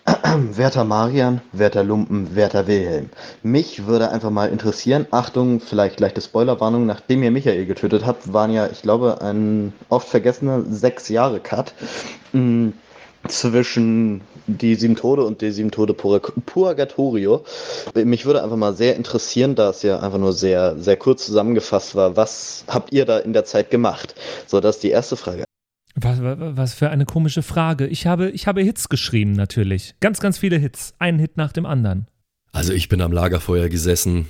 Werter 0.52 0.84
Marian, 0.86 1.42
Werter 1.52 1.84
Lumpen, 1.84 2.36
Werter 2.36 2.68
Wilhelm. 2.68 3.10
Mich 3.42 3.88
würde 3.88 4.10
einfach 4.10 4.30
mal 4.30 4.50
interessieren, 4.50 5.06
Achtung, 5.12 5.60
vielleicht 5.62 6.00
leichte 6.00 6.22
Spoilerwarnung, 6.22 6.86
nachdem 6.86 7.24
ihr 7.24 7.32
Michael 7.32 7.66
getötet 7.66 8.06
habt, 8.06 8.32
waren 8.34 8.52
ja, 8.52 8.68
ich 8.68 8.82
glaube, 8.82 9.22
ein 9.22 9.74
oft 9.90 10.08
vergessener 10.08 10.64
sechs 10.70 11.10
Jahre 11.10 11.40
Cut 11.40 11.74
mh, 12.34 12.74
zwischen 13.28 14.22
die 14.48 14.76
sieben 14.76 14.96
Tode 14.96 15.24
und 15.24 15.42
die 15.42 15.52
sieben 15.52 15.72
Tode 15.72 15.94
Pur 15.94 16.22
Purgatorio. 16.46 17.46
Mich 17.96 18.26
würde 18.26 18.44
einfach 18.44 18.58
mal 18.58 18.74
sehr 18.74 18.96
interessieren, 18.96 19.56
da 19.56 19.70
es 19.70 19.82
ja 19.84 20.00
einfach 20.00 20.18
nur 20.20 20.34
sehr, 20.34 20.78
sehr 20.78 20.98
kurz 20.98 21.26
zusammengefasst 21.26 21.96
war, 21.96 22.18
was 22.18 22.66
habt 22.68 22.92
ihr 22.94 23.06
da 23.06 23.20
in 23.20 23.34
der 23.34 23.46
Zeit 23.46 23.70
gemacht? 23.70 24.16
So, 24.48 24.60
das 24.60 24.78
ist 24.78 24.84
die 24.84 24.90
erste 24.90 25.16
Frage. 25.16 25.46
Was, 25.96 26.18
was, 26.22 26.74
für 26.74 26.90
eine 26.90 27.06
komische 27.06 27.44
Frage. 27.44 27.88
Ich 27.88 28.08
habe, 28.08 28.32
ich 28.32 28.48
habe 28.48 28.62
Hits 28.62 28.90
geschrieben, 28.90 29.34
natürlich. 29.34 29.96
Ganz, 30.00 30.20
ganz 30.20 30.38
viele 30.38 30.58
Hits. 30.58 30.94
Einen 30.98 31.20
Hit 31.20 31.38
nach 31.38 31.52
dem 31.52 31.66
anderen. 31.66 32.08
Also 32.52 32.74
ich 32.74 32.90
bin 32.90 33.02
am 33.02 33.12
Lagerfeuer 33.12 33.70
gesessen 33.70 34.28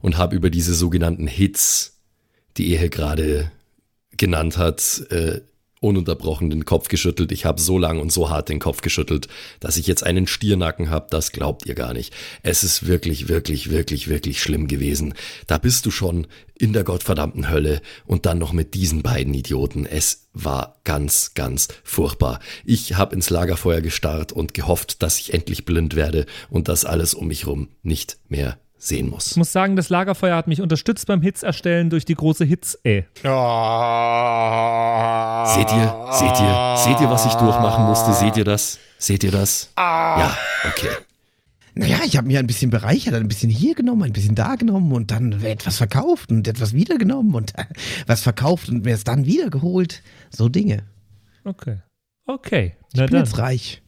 und 0.00 0.16
habe 0.16 0.34
über 0.34 0.50
diese 0.50 0.74
sogenannten 0.74 1.26
Hits, 1.26 1.98
die 2.56 2.72
er 2.72 2.78
hier 2.78 2.88
gerade 2.88 3.50
genannt 4.16 4.58
hat, 4.58 5.04
äh, 5.10 5.40
ununterbrochen 5.80 6.50
den 6.50 6.64
Kopf 6.64 6.88
geschüttelt. 6.88 7.32
Ich 7.32 7.44
habe 7.44 7.60
so 7.60 7.78
lang 7.78 8.00
und 8.00 8.12
so 8.12 8.30
hart 8.30 8.48
den 8.48 8.58
Kopf 8.58 8.80
geschüttelt, 8.80 9.28
dass 9.60 9.76
ich 9.76 9.86
jetzt 9.86 10.04
einen 10.04 10.26
Stiernacken 10.26 10.90
habe, 10.90 11.06
das 11.10 11.32
glaubt 11.32 11.66
ihr 11.66 11.74
gar 11.74 11.92
nicht. 11.92 12.12
Es 12.42 12.64
ist 12.64 12.86
wirklich, 12.86 13.28
wirklich, 13.28 13.70
wirklich, 13.70 14.08
wirklich 14.08 14.42
schlimm 14.42 14.68
gewesen. 14.68 15.14
Da 15.46 15.58
bist 15.58 15.86
du 15.86 15.90
schon 15.90 16.26
in 16.58 16.72
der 16.72 16.84
gottverdammten 16.84 17.48
Hölle 17.48 17.80
und 18.04 18.26
dann 18.26 18.38
noch 18.38 18.52
mit 18.52 18.74
diesen 18.74 19.02
beiden 19.02 19.34
Idioten. 19.34 19.86
Es 19.86 20.28
war 20.32 20.76
ganz, 20.84 21.34
ganz 21.34 21.68
furchtbar. 21.84 22.40
Ich 22.64 22.94
habe 22.96 23.14
ins 23.14 23.30
Lagerfeuer 23.30 23.80
gestarrt 23.80 24.32
und 24.32 24.54
gehofft, 24.54 25.02
dass 25.02 25.18
ich 25.18 25.34
endlich 25.34 25.64
blind 25.64 25.94
werde 25.94 26.26
und 26.50 26.68
das 26.68 26.84
alles 26.84 27.14
um 27.14 27.28
mich 27.28 27.46
rum 27.46 27.68
nicht 27.82 28.18
mehr 28.28 28.58
sehen 28.78 29.10
muss. 29.10 29.32
Ich 29.32 29.36
muss 29.36 29.52
sagen, 29.52 29.76
das 29.76 29.88
Lagerfeuer 29.88 30.36
hat 30.36 30.46
mich 30.46 30.60
unterstützt 30.60 31.06
beim 31.06 31.20
Hits 31.20 31.42
erstellen 31.42 31.90
durch 31.90 32.04
die 32.04 32.14
große 32.14 32.44
Hits, 32.44 32.78
ey. 32.84 33.04
Seht 33.14 33.26
ihr, 35.72 36.06
seht 36.12 36.40
ihr, 36.40 36.76
seht 36.76 37.00
ihr, 37.00 37.10
was 37.10 37.26
ich 37.26 37.34
durchmachen 37.34 37.84
musste? 37.86 38.12
Seht 38.14 38.36
ihr 38.36 38.44
das? 38.44 38.78
Seht 38.98 39.24
ihr 39.24 39.32
das? 39.32 39.72
Ja, 39.76 40.36
okay. 40.64 40.90
Naja, 41.74 41.98
ich 42.04 42.16
habe 42.16 42.26
mir 42.26 42.40
ein 42.40 42.46
bisschen 42.48 42.70
bereichert, 42.70 43.14
ein 43.14 43.28
bisschen 43.28 43.50
hier 43.50 43.76
genommen, 43.76 44.02
ein 44.02 44.12
bisschen 44.12 44.34
da 44.34 44.56
genommen 44.56 44.92
und 44.92 45.12
dann 45.12 45.44
etwas 45.44 45.76
verkauft 45.76 46.32
und 46.32 46.48
etwas 46.48 46.72
wieder 46.72 46.98
genommen 46.98 47.34
und 47.36 47.56
äh, 47.56 47.66
was 48.06 48.22
verkauft 48.22 48.68
und 48.68 48.84
mir 48.84 48.94
es 48.94 49.04
dann 49.04 49.26
wieder 49.26 49.48
geholt. 49.48 50.02
So 50.30 50.48
Dinge. 50.48 50.82
Okay. 51.44 51.78
Okay. 52.26 52.74
Ich 52.92 52.98
Na 52.98 53.04
bin 53.04 53.12
dann. 53.12 53.24
jetzt 53.24 53.38
reich. 53.38 53.82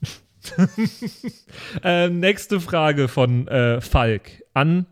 ähm, 1.82 2.20
nächste 2.20 2.60
Frage 2.60 3.08
von 3.08 3.48
äh, 3.48 3.80
Falk. 3.80 4.39
An 4.52 4.86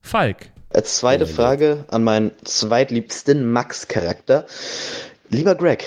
Falk. 0.00 0.50
Als 0.70 0.96
zweite 0.96 1.26
Frage 1.26 1.84
an 1.88 2.02
meinen 2.02 2.32
zweitliebsten 2.44 3.52
Max-Charakter. 3.52 4.46
Lieber 5.28 5.54
Greg, 5.54 5.84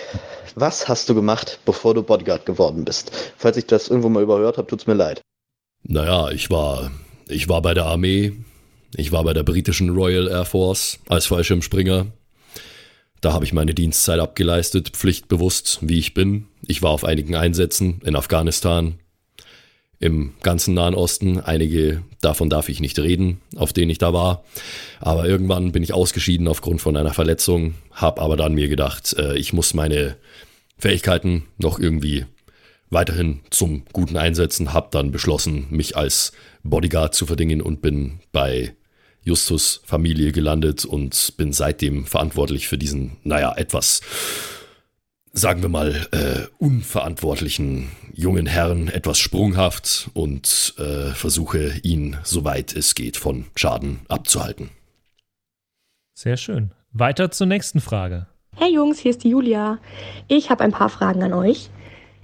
was 0.54 0.88
hast 0.88 1.10
du 1.10 1.16
gemacht, 1.16 1.60
bevor 1.66 1.96
du 1.96 2.04
Bodyguard 2.04 2.46
geworden 2.46 2.86
bist? 2.86 3.34
Falls 3.38 3.58
ich 3.58 3.66
das 3.66 3.88
irgendwo 3.88 4.10
mal 4.10 4.22
überhört 4.22 4.58
habe, 4.58 4.68
tut's 4.68 4.86
mir 4.86 4.94
leid. 4.94 5.22
Naja, 5.84 6.30
ich 6.30 6.52
war, 6.52 6.92
ich 7.28 7.50
war 7.50 7.62
bei 7.64 7.74
der 7.74 7.86
Armee, 7.86 8.34
ich 8.96 9.12
war 9.12 9.24
bei 9.24 9.34
der 9.34 9.44
britischen 9.44 9.90
Royal 9.90 10.28
Air 10.28 10.46
Force 10.46 11.00
als 11.08 11.26
Fallschirmspringer. 11.26 12.08
Da 13.22 13.34
habe 13.34 13.46
ich 13.46 13.54
meine 13.54 13.74
Dienstzeit 13.74 14.20
abgeleistet, 14.20 14.90
pflichtbewusst, 14.90 15.80
wie 15.82 15.98
ich 15.98 16.14
bin. 16.14 16.46
Ich 16.68 16.84
war 16.84 16.92
auf 16.92 17.04
einigen 17.04 17.36
Einsätzen 17.36 18.02
in 18.06 18.16
Afghanistan, 18.16 19.00
im 20.00 20.34
ganzen 20.42 20.74
Nahen 20.74 20.96
Osten. 20.96 21.40
Einige 21.40 22.04
davon 22.22 22.50
darf 22.50 22.70
ich 22.70 22.80
nicht 22.80 23.00
reden, 23.00 23.42
auf 23.56 23.74
denen 23.74 23.90
ich 23.90 23.98
da 23.98 24.14
war. 24.14 24.44
Aber 25.00 25.28
irgendwann 25.28 25.72
bin 25.72 25.84
ich 25.84 25.94
ausgeschieden 25.94 26.48
aufgrund 26.48 26.82
von 26.82 26.98
einer 26.98 27.14
Verletzung, 27.14 27.76
habe 27.92 28.22
aber 28.22 28.38
dann 28.38 28.54
mir 28.54 28.68
gedacht, 28.68 29.16
äh, 29.18 29.38
ich 29.38 29.54
muss 29.54 29.74
meine 29.74 30.18
Fähigkeiten 30.78 31.46
noch 31.58 31.80
irgendwie 31.80 32.26
weiterhin 32.90 33.42
zum 33.50 33.84
Guten 33.94 34.18
einsetzen, 34.18 34.74
habe 34.74 34.90
dann 34.92 35.12
beschlossen, 35.12 35.68
mich 35.70 35.98
als 35.98 36.34
Bodyguard 36.64 37.16
zu 37.16 37.26
verdingen 37.26 37.62
und 37.62 37.82
bin 37.82 38.20
bei 38.32 38.76
Justus 39.24 39.82
Familie 39.86 40.32
gelandet 40.32 40.86
und 40.86 41.34
bin 41.38 41.52
seitdem 41.52 42.06
verantwortlich 42.06 42.68
für 42.68 42.78
diesen, 42.78 43.18
naja, 43.24 43.54
etwas, 43.58 44.02
sagen 45.36 45.62
wir 45.62 45.70
mal, 45.70 46.08
äh, 46.12 46.48
unverantwortlichen 46.58 47.92
jungen 48.14 48.48
Herrn, 48.48 48.88
etwas 48.88 49.20
sprunghaft 49.20 50.10
und 50.14 50.74
äh, 50.78 51.12
versuche 51.12 51.74
ihn, 51.84 52.18
soweit 52.24 52.74
es 52.74 52.96
geht, 52.96 53.18
von 53.18 53.46
Schaden 53.56 54.00
abzuhalten. 54.08 54.70
Sehr 56.18 56.38
schön. 56.38 56.72
Weiter 56.94 57.30
zur 57.32 57.48
nächsten 57.48 57.82
Frage. 57.82 58.28
Hey 58.56 58.74
Jungs, 58.74 59.00
hier 59.00 59.12
ist 59.12 59.26
die 59.26 59.30
Julia. 59.30 59.80
Ich 60.30 60.50
habe 60.50 60.64
ein 60.64 60.72
paar 60.72 60.88
Fragen 60.88 61.22
an 61.24 61.34
euch. 61.34 61.70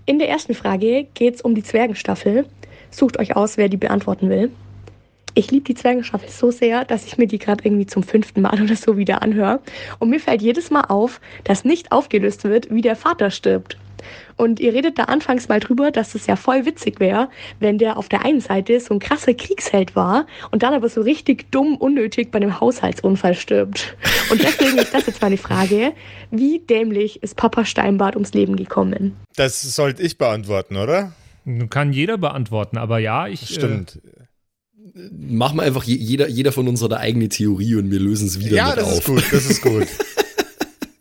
In 0.06 0.18
der 0.18 0.30
ersten 0.30 0.56
Frage 0.56 1.08
geht 1.14 1.36
es 1.36 1.42
um 1.42 1.54
die 1.54 1.64
Zwergenstaffel. 1.64 2.46
Sucht 2.90 3.20
euch 3.20 3.36
aus, 3.36 3.58
wer 3.58 3.68
die 3.68 3.78
beantworten 3.78 4.30
will. 4.30 4.50
Ich 5.34 5.52
liebe 5.52 5.64
die 5.64 5.76
Zwergenstaffel 5.76 6.30
so 6.30 6.52
sehr, 6.52 6.86
dass 6.86 7.06
ich 7.06 7.18
mir 7.18 7.28
die 7.28 7.40
gerade 7.40 7.64
irgendwie 7.64 7.86
zum 7.86 8.03
fünften 8.03 8.41
Mal 8.41 8.62
oder 8.62 8.76
so 8.76 8.98
wieder 8.98 9.22
anhöre. 9.22 9.62
Und 9.99 10.10
mir 10.10 10.20
fällt 10.20 10.41
jedes 10.41 10.70
Mal 10.72 10.86
auf, 10.90 11.22
dass 11.44 11.64
nicht 11.64 11.91
aufgelöst 11.91 12.44
wird, 12.44 12.70
wie 12.70 12.82
der 12.82 12.95
Vater 12.95 13.32
stirbt. 13.32 13.78
Und 14.36 14.60
ihr 14.60 14.74
redet 14.74 14.98
da 14.98 15.03
anfangs 15.03 15.48
mal 15.48 15.60
drüber, 15.60 15.91
dass 15.91 16.16
es 16.16 16.28
ja 16.28 16.36
voll 16.36 16.66
witzig 16.66 16.99
wäre, 16.99 17.30
wenn 17.60 17.78
der 17.78 17.98
auf 17.98 18.10
der 18.10 18.26
einen 18.26 18.41
Seite 18.41 18.80
so 18.80 18.95
ein 18.95 18.99
krasser 18.99 19.34
Kriegsheld 19.34 19.95
war 19.95 20.26
und 20.49 20.64
dann 20.64 20.74
aber 20.74 20.90
so 20.90 21.02
richtig 21.02 21.52
dumm, 21.52 21.78
unnötig 21.78 22.32
bei 22.32 22.38
einem 22.38 22.60
Haushaltsunfall 22.60 23.36
stirbt. 23.36 23.95
Und 24.32 24.41
deswegen 24.41 24.78
ist 24.80 24.94
das 24.94 25.06
jetzt 25.06 25.22
meine 25.22 25.38
Frage. 25.38 25.94
Wie 26.32 26.60
dämlich 26.60 27.22
ist 27.22 27.36
Papa 27.36 27.66
Steinbart 27.66 28.16
ums 28.16 28.34
Leben 28.34 28.56
gekommen? 28.56 29.16
Das 29.36 29.62
sollte 29.62 30.02
ich 30.02 30.18
beantworten, 30.18 30.78
oder? 30.78 31.14
Kann 31.70 31.91
jeder 31.91 32.18
beantworten, 32.18 32.78
aber 32.78 32.99
ja, 32.99 33.28
ich. 33.28 33.48
Stimmt. 33.48 33.99
Äh, 34.03 34.20
Machen 34.94 35.58
wir 35.58 35.64
einfach, 35.64 35.84
jeder, 35.84 36.28
jeder 36.28 36.52
von 36.52 36.68
uns 36.68 36.82
hat 36.84 36.92
eine 36.92 37.02
eigene 37.02 37.30
Theorie 37.30 37.76
und 37.76 37.92
wir 37.92 38.00
lösen 38.00 38.28
es 38.28 38.40
wieder 38.40 38.58
ja, 38.58 38.70
mit 38.70 38.78
das 38.78 38.86
auf. 38.86 39.00
ist 39.00 39.06
gut, 39.06 39.24
das 39.32 39.46
ist 39.50 39.62
gut. 39.62 39.88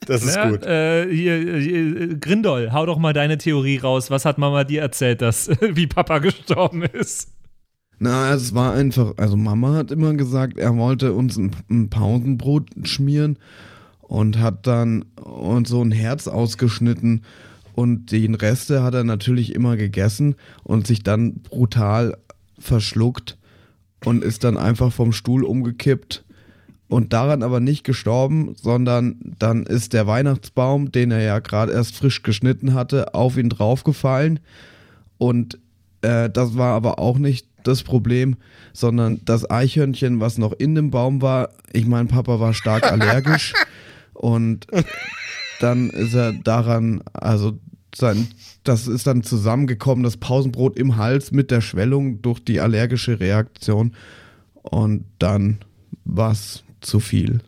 Das 0.07 0.25
ist 0.25 0.35
ja, 0.35 0.51
gut. 0.51 0.65
Äh, 0.65 1.09
hier, 1.15 1.59
hier, 1.59 2.19
Grindol, 2.19 2.73
hau 2.73 2.85
doch 2.85 2.99
mal 2.99 3.13
deine 3.13 3.39
Theorie 3.39 3.77
raus. 3.77 4.11
Was 4.11 4.25
hat 4.25 4.39
Mama 4.39 4.65
dir 4.65 4.81
erzählt, 4.81 5.23
dass 5.23 5.49
wie 5.61 5.87
Papa 5.87 6.19
gestorben 6.19 6.83
ist? 6.83 7.29
Na, 8.01 8.35
es 8.35 8.53
war 8.53 8.73
einfach, 8.73 9.13
also 9.19 9.37
Mama 9.37 9.75
hat 9.75 9.93
immer 9.93 10.15
gesagt, 10.15 10.59
er 10.59 10.77
wollte 10.77 11.13
uns 11.13 11.37
ein, 11.37 11.53
ein 11.71 11.91
Pausenbrot 11.91 12.71
schmieren 12.83 13.39
und 14.01 14.41
hat 14.41 14.67
dann 14.67 15.05
uns 15.23 15.69
so 15.69 15.81
ein 15.81 15.93
Herz 15.93 16.27
ausgeschnitten 16.27 17.23
und 17.77 18.11
den 18.11 18.35
Reste 18.35 18.83
hat 18.83 18.95
er 18.95 19.05
natürlich 19.05 19.55
immer 19.55 19.77
gegessen 19.77 20.35
und 20.65 20.89
sich 20.89 21.05
dann 21.05 21.35
brutal 21.35 22.17
verschluckt 22.59 23.39
und 24.05 24.25
ist 24.25 24.45
dann 24.45 24.57
einfach 24.57 24.93
vom 24.93 25.13
Stuhl 25.13 25.45
umgekippt 25.45 26.25
und 26.89 27.13
daran 27.13 27.43
aber 27.43 27.61
nicht 27.61 27.85
gestorben, 27.85 28.55
sondern 28.61 29.17
dann 29.39 29.65
ist 29.65 29.93
der 29.93 30.07
Weihnachtsbaum, 30.07 30.91
den 30.91 31.13
er 31.13 31.23
ja 31.23 31.39
gerade 31.39 31.73
erst 31.73 31.97
frisch 31.97 32.23
geschnitten 32.23 32.75
hatte, 32.75 33.15
auf 33.15 33.37
ihn 33.37 33.49
draufgefallen. 33.49 34.41
Und 35.17 35.59
äh, 36.03 36.29
das 36.29 36.57
war 36.57 36.75
aber 36.75 36.99
auch 36.99 37.19
nicht 37.19 37.47
das 37.63 37.83
Problem, 37.83 38.37
sondern 38.73 39.21
das 39.25 39.49
Eichhörnchen, 39.49 40.21
was 40.21 40.39
noch 40.39 40.53
in 40.53 40.75
dem 40.75 40.91
Baum 40.91 41.23
war, 41.23 41.51
ich 41.73 41.87
meine, 41.87 42.09
Papa 42.09 42.41
war 42.41 42.55
stark 42.55 42.85
allergisch 42.91 43.53
und 44.13 44.67
dann 45.61 45.91
ist 45.91 46.15
er 46.15 46.33
daran, 46.33 47.03
also 47.13 47.59
sein, 47.95 48.29
das 48.65 48.87
ist 48.87 49.07
dann 49.07 49.23
zusammengekommen, 49.23 50.05
das 50.05 50.17
Pausenbrot 50.17 50.77
im 50.77 50.97
Hals 50.97 51.33
mit 51.33 51.51
der 51.51 51.61
Schwellung 51.61 52.23
durch 52.23 52.41
die 52.41 52.61
allergische 52.61 53.21
Reaktion 53.21 53.95
und 54.55 55.05
dann 55.19 55.59
war 56.05 56.33
es 56.33 56.63
zu 56.81 57.01
viel. 57.01 57.41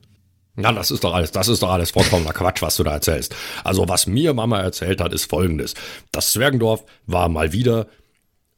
Ja, 0.57 0.71
das 0.73 0.91
ist 0.91 1.03
doch 1.03 1.15
alles, 1.15 1.33
das 1.33 1.49
ist 1.49 1.63
doch 1.63 1.71
alles 1.71 1.91
vollkommener 1.91 2.33
Quatsch, 2.33 2.61
was 2.61 2.77
du 2.77 2.85
da 2.85 2.93
erzählst. 2.93 3.35
Also, 3.65 3.89
was 3.89 4.07
mir 4.07 4.35
Mama 4.35 4.61
erzählt 4.61 5.01
hat, 5.01 5.13
ist 5.15 5.25
folgendes. 5.25 5.75
Das 6.11 6.33
Zwergendorf 6.33 6.85
war 7.07 7.31
mal 7.31 7.53
wieder 7.53 7.87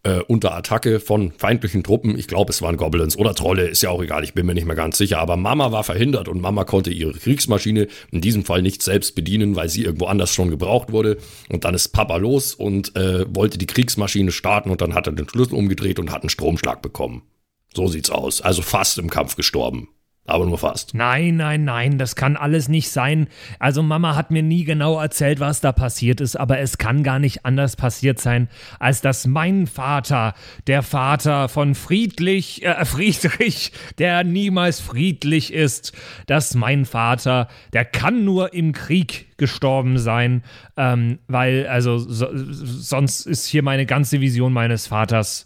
äh, 0.05 0.21
unter 0.21 0.55
Attacke 0.55 1.01
von 1.01 1.33
feindlichen 1.33 1.83
Truppen. 1.83 2.19
Ich 2.19 2.29
glaube, 2.29 2.53
es 2.53 2.63
waren 2.63 2.77
Goblins 2.77 3.17
oder 3.17 3.35
Trolle, 3.35 3.67
ist 3.67 3.83
ja 3.83 3.91
auch 3.91 4.03
egal, 4.03 4.23
ich 4.23 4.35
bin 4.35 4.47
mir 4.47 4.55
nicht 4.55 4.67
mehr 4.67 4.77
ganz 4.77 4.99
sicher. 4.99 5.19
Aber 5.19 5.37
Mama 5.37 5.73
war 5.73 5.85
verhindert 5.85 6.29
und 6.29 6.41
Mama 6.41 6.65
konnte 6.65 6.91
ihre 6.91 7.13
Kriegsmaschine 7.13 7.89
in 8.13 8.21
diesem 8.21 8.45
Fall 8.45 8.63
nicht 8.63 8.83
selbst 8.83 9.15
bedienen, 9.15 9.57
weil 9.57 9.69
sie 9.69 9.85
irgendwo 9.85 10.07
anders 10.07 10.33
schon 10.33 10.51
gebraucht 10.51 10.93
wurde. 10.93 11.19
Und 11.49 11.65
dann 11.65 11.75
ist 11.75 11.89
Papa 11.89 12.17
los 12.17 12.55
und 12.55 12.95
äh, 12.97 13.25
wollte 13.35 13.59
die 13.59 13.67
Kriegsmaschine 13.67 14.31
starten 14.31 14.71
und 14.71 14.81
dann 14.81 14.95
hat 14.95 15.07
er 15.07 15.13
den 15.13 15.29
Schlüssel 15.29 15.55
umgedreht 15.55 15.99
und 15.99 16.13
hat 16.13 16.23
einen 16.23 16.31
Stromschlag 16.31 16.83
bekommen. 16.83 17.23
So 17.75 17.89
sieht's 17.89 18.11
aus. 18.11 18.41
Also 18.41 18.63
fast 18.63 18.99
im 18.99 19.11
Kampf 19.11 19.37
gestorben. 19.37 19.89
Aber 20.27 20.47
nur 20.47 20.57
fast. 20.57 20.95
Nein, 20.95 21.37
nein, 21.37 21.65
nein, 21.65 21.99
das 21.99 22.17
kann 22.17 22.39
alles 22.39 22.69
nicht 22.69 22.89
sein. 22.89 23.29
Also 23.59 23.83
Mama 23.83 24.17
hat 24.17 24.31
mir 24.31 24.43
nie 24.43 24.65
genau 24.65 24.99
erzählt, 24.99 25.39
was 25.39 25.61
da 25.61 25.71
passiert 25.73 26.23
ist, 26.23 26.37
aber 26.37 26.61
es 26.61 26.79
kann 26.79 27.03
gar 27.03 27.19
nicht 27.19 27.45
anders 27.45 27.77
passiert 27.77 28.19
sein, 28.19 28.49
als 28.79 29.03
dass 29.03 29.27
mein 29.27 29.67
Vater, 29.67 30.33
der 30.67 30.83
Vater 30.83 31.51
von 31.51 31.75
Friedlich, 31.75 32.65
äh, 32.65 32.85
Friedrich, 32.87 33.73
der 33.99 34.25
niemals 34.25 34.81
friedlich 34.81 35.53
ist, 35.53 35.93
dass 36.27 36.55
mein 36.55 36.87
Vater, 36.87 37.49
der 37.75 37.85
kann 37.85 38.25
nur 38.25 38.55
im 38.55 38.73
Krieg 38.73 39.37
gestorben 39.37 39.99
sein, 39.99 40.43
ähm, 40.79 41.19
weil 41.29 41.67
also 41.67 41.99
so, 41.99 42.29
sonst 42.33 43.27
ist 43.27 43.47
hier 43.47 43.63
meine 43.63 43.85
ganze 43.85 44.23
Vision 44.23 44.55
meines 44.55 44.87
Vaters 44.87 45.45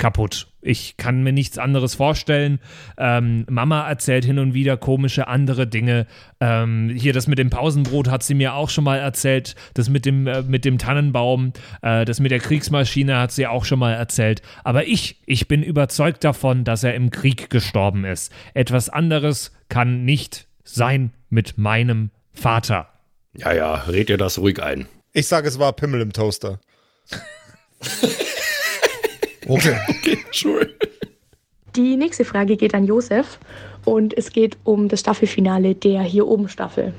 kaputt. 0.00 0.48
Ich 0.62 0.96
kann 0.96 1.22
mir 1.22 1.32
nichts 1.32 1.58
anderes 1.58 1.94
vorstellen. 1.94 2.58
Ähm, 2.98 3.46
Mama 3.48 3.88
erzählt 3.88 4.24
hin 4.24 4.40
und 4.40 4.52
wieder 4.52 4.76
komische 4.76 5.28
andere 5.28 5.68
Dinge. 5.68 6.06
Ähm, 6.40 6.90
hier 6.90 7.12
das 7.12 7.28
mit 7.28 7.38
dem 7.38 7.50
Pausenbrot 7.50 8.08
hat 8.08 8.24
sie 8.24 8.34
mir 8.34 8.54
auch 8.54 8.68
schon 8.68 8.82
mal 8.82 8.98
erzählt. 8.98 9.54
Das 9.74 9.88
mit 9.88 10.04
dem, 10.04 10.26
äh, 10.26 10.42
mit 10.42 10.64
dem 10.64 10.78
Tannenbaum, 10.78 11.52
äh, 11.82 12.04
das 12.04 12.18
mit 12.18 12.32
der 12.32 12.40
Kriegsmaschine 12.40 13.18
hat 13.18 13.30
sie 13.30 13.46
auch 13.46 13.64
schon 13.64 13.78
mal 13.78 13.92
erzählt. 13.92 14.42
Aber 14.64 14.86
ich, 14.86 15.22
ich 15.26 15.46
bin 15.46 15.62
überzeugt 15.62 16.24
davon, 16.24 16.64
dass 16.64 16.82
er 16.82 16.94
im 16.94 17.10
Krieg 17.10 17.50
gestorben 17.50 18.04
ist. 18.04 18.32
Etwas 18.54 18.88
anderes 18.88 19.52
kann 19.68 20.04
nicht 20.04 20.48
sein 20.64 21.12
mit 21.28 21.58
meinem 21.58 22.10
Vater. 22.32 22.88
Ja, 23.34 23.52
ja, 23.52 23.74
red 23.74 24.08
dir 24.08 24.18
das 24.18 24.38
ruhig 24.38 24.62
ein. 24.62 24.88
Ich 25.12 25.28
sage, 25.28 25.46
es 25.46 25.58
war 25.58 25.72
Pimmel 25.74 26.00
im 26.00 26.12
Toaster. 26.12 26.58
Okay. 29.50 29.76
okay, 29.88 30.18
sure. 30.30 30.68
Die 31.74 31.96
nächste 31.96 32.24
Frage 32.24 32.56
geht 32.56 32.72
an 32.72 32.84
Josef 32.84 33.38
und 33.84 34.16
es 34.16 34.30
geht 34.30 34.56
um 34.62 34.88
das 34.88 35.00
Staffelfinale 35.00 35.74
der 35.74 36.02
hier 36.02 36.28
oben 36.28 36.48
Staffel. 36.48 36.94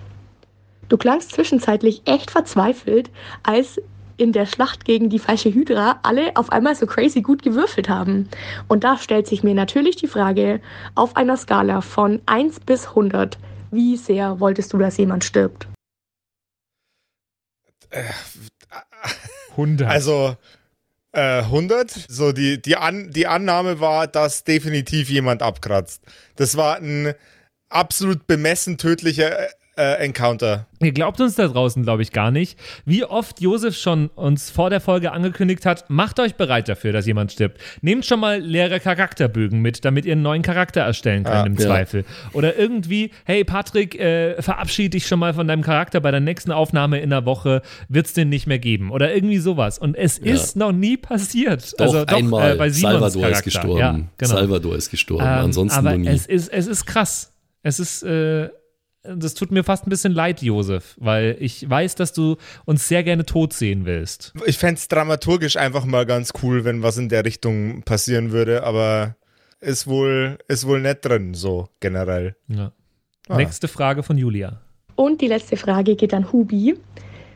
Du 0.90 0.98
klangst 0.98 1.32
zwischenzeitlich 1.32 2.02
echt 2.06 2.32
verzweifelt, 2.32 3.10
als 3.44 3.82
in 4.18 4.34
der 4.34 4.46
Schlacht 4.46 4.84
gegen 4.84 5.10
die 5.10 5.20
falsche 5.20 5.54
Hydra 5.54 6.00
alle 6.04 6.36
auf 6.36 6.52
einmal 6.52 6.76
so 6.76 6.86
crazy 6.86 7.22
gut 7.22 7.42
gewürfelt 7.42 7.88
haben. 7.88 8.28
Und 8.68 8.84
da 8.84 8.98
stellt 8.98 9.28
sich 9.28 9.44
mir 9.44 9.56
natürlich 9.56 9.96
die 9.96 10.08
Frage, 10.08 10.60
auf 10.94 11.16
einer 11.16 11.38
Skala 11.38 11.80
von 11.80 12.22
1 12.26 12.60
bis 12.60 12.88
100, 12.90 13.38
wie 13.72 13.96
sehr 13.96 14.42
wolltest 14.42 14.74
du, 14.74 14.78
dass 14.78 14.98
jemand 14.98 15.24
stirbt? 15.24 15.68
100. 19.52 19.88
Also 19.90 20.36
äh, 21.12 21.40
100. 21.40 21.92
So 22.08 22.32
die, 22.32 22.62
die, 22.62 22.76
An 22.76 23.12
die 23.12 23.28
Annahme 23.28 23.80
war, 23.80 24.08
dass 24.08 24.44
definitiv 24.44 25.10
jemand 25.10 25.42
abkratzt. 25.42 26.02
Das 26.36 26.58
war 26.58 26.78
ein 26.78 27.14
absolut 27.70 28.28
bemessen 28.28 28.78
tödlicher 28.78 29.50
äh, 29.78 30.04
Encounter. 30.04 30.68
Ihr 30.82 30.92
glaubt 30.92 31.22
uns 31.22 31.36
da 31.36 31.48
draußen, 31.48 31.84
glaube 31.84 32.02
ich, 32.02 32.12
gar 32.12 32.30
nicht. 32.30 32.60
Wie 32.86 33.06
oft 33.06 33.40
Josef 33.40 33.76
schon 33.78 34.08
uns 34.10 34.50
vor 34.50 34.70
der 34.70 34.82
Folge 34.82 35.12
angekündigt 35.14 35.66
hat, 35.66 35.90
macht 35.90 36.20
euch 36.20 36.36
bereit 36.36 36.68
dafür, 36.68 36.92
dass 36.92 37.06
jemand 37.06 37.32
stirbt. 37.32 37.58
Nehmt 37.82 38.06
schon 38.06 38.20
mal 38.20 38.40
leere 38.40 38.80
Charakterbögen 38.82 39.62
mit, 39.62 39.86
damit 39.86 40.06
ihr 40.06 40.12
einen 40.14 40.24
neuen 40.24 40.42
Charakter 40.42 40.82
erstellen 40.82 41.24
könnt 41.24 41.36
Ja, 41.36 41.46
im 41.46 41.54
ja. 41.56 41.60
Zweifel. 41.66 42.04
Oder 42.34 42.58
irgendwie, 42.58 43.12
hey 43.24 43.44
Patrick, 43.46 43.98
äh, 44.00 44.42
verabschiede 44.42 44.90
dich 44.92 45.08
schon 45.08 45.20
mal 45.20 45.34
von 45.34 45.48
deinem 45.48 45.62
Charakter. 45.64 46.02
Bei 46.02 46.12
der 46.12 46.20
nächsten 46.20 46.52
Aufnahme 46.52 47.00
in 47.00 47.10
der 47.12 47.26
Woche 47.26 47.62
wird 47.88 48.08
es 48.08 48.14
den 48.14 48.28
nicht 48.30 48.48
mehr 48.48 48.60
geben. 48.60 48.92
Oder 48.92 49.16
irgendwie 49.16 49.38
sowas. 49.38 49.80
Und 49.80 49.96
es 49.96 50.20
Ja. 50.22 50.34
ist 50.34 50.58
noch 50.58 50.74
nie 50.74 50.98
passiert. 50.98 51.80
Doch, 51.80 51.86
also 51.86 52.06
doch 52.06 52.18
einmal. 52.18 52.54
äh, 52.54 52.56
bei 52.58 52.70
Simons 52.70 52.94
Salvador 53.14 53.22
Charakter. 53.22 53.38
ist 53.38 53.44
gestorben. 53.44 53.80
Ja, 53.80 54.00
genau. 54.18 54.32
Salvador 54.36 54.76
ist 54.76 54.90
gestorben. 54.92 55.24
Ähm, 55.24 55.30
Ansonsten 55.46 55.78
aber 55.80 55.98
nie. 55.98 56.08
es 56.10 56.26
ist, 56.26 56.50
es 56.52 56.68
ist 56.68 56.86
krass. 56.86 57.34
Es 57.64 57.80
ist, 57.80 58.04
äh, 58.04 58.50
das 59.04 59.34
tut 59.34 59.52
mir 59.52 59.64
fast 59.64 59.88
ein 59.88 59.90
bisschen 59.90 60.14
leid, 60.14 60.42
Josef, 60.42 60.96
weil 61.00 61.36
ich 61.40 61.68
weiß, 61.68 61.96
dass 61.96 62.14
du 62.14 62.38
uns 62.66 62.88
sehr 62.88 63.04
gerne 63.04 63.26
tot 63.26 63.54
sehen 63.54 63.86
willst. 63.86 64.34
Ich 64.46 64.58
fände 64.58 64.76
es 64.76 64.88
dramaturgisch 64.88 65.58
einfach 65.58 65.86
mal 65.86 66.06
ganz 66.06 66.34
cool, 66.44 66.66
wenn 66.66 66.84
was 66.84 66.98
in 66.98 67.10
der 67.10 67.26
Richtung 67.26 67.84
passieren 67.84 68.32
würde, 68.32 68.64
aber 68.64 69.16
ist 69.60 69.88
wohl, 69.88 70.38
ist 70.48 70.68
wohl 70.68 70.82
nicht 70.82 71.06
drin, 71.06 71.34
so 71.34 71.70
generell. 71.80 72.36
Ja. 72.48 72.72
Ah. 73.28 73.38
Nächste 73.38 73.68
Frage 73.68 74.04
von 74.04 74.18
Julia. 74.18 74.62
Und 74.96 75.22
die 75.22 75.28
letzte 75.28 75.58
Frage 75.58 75.96
geht 75.96 76.14
an 76.14 76.32
Hubi. 76.32 76.76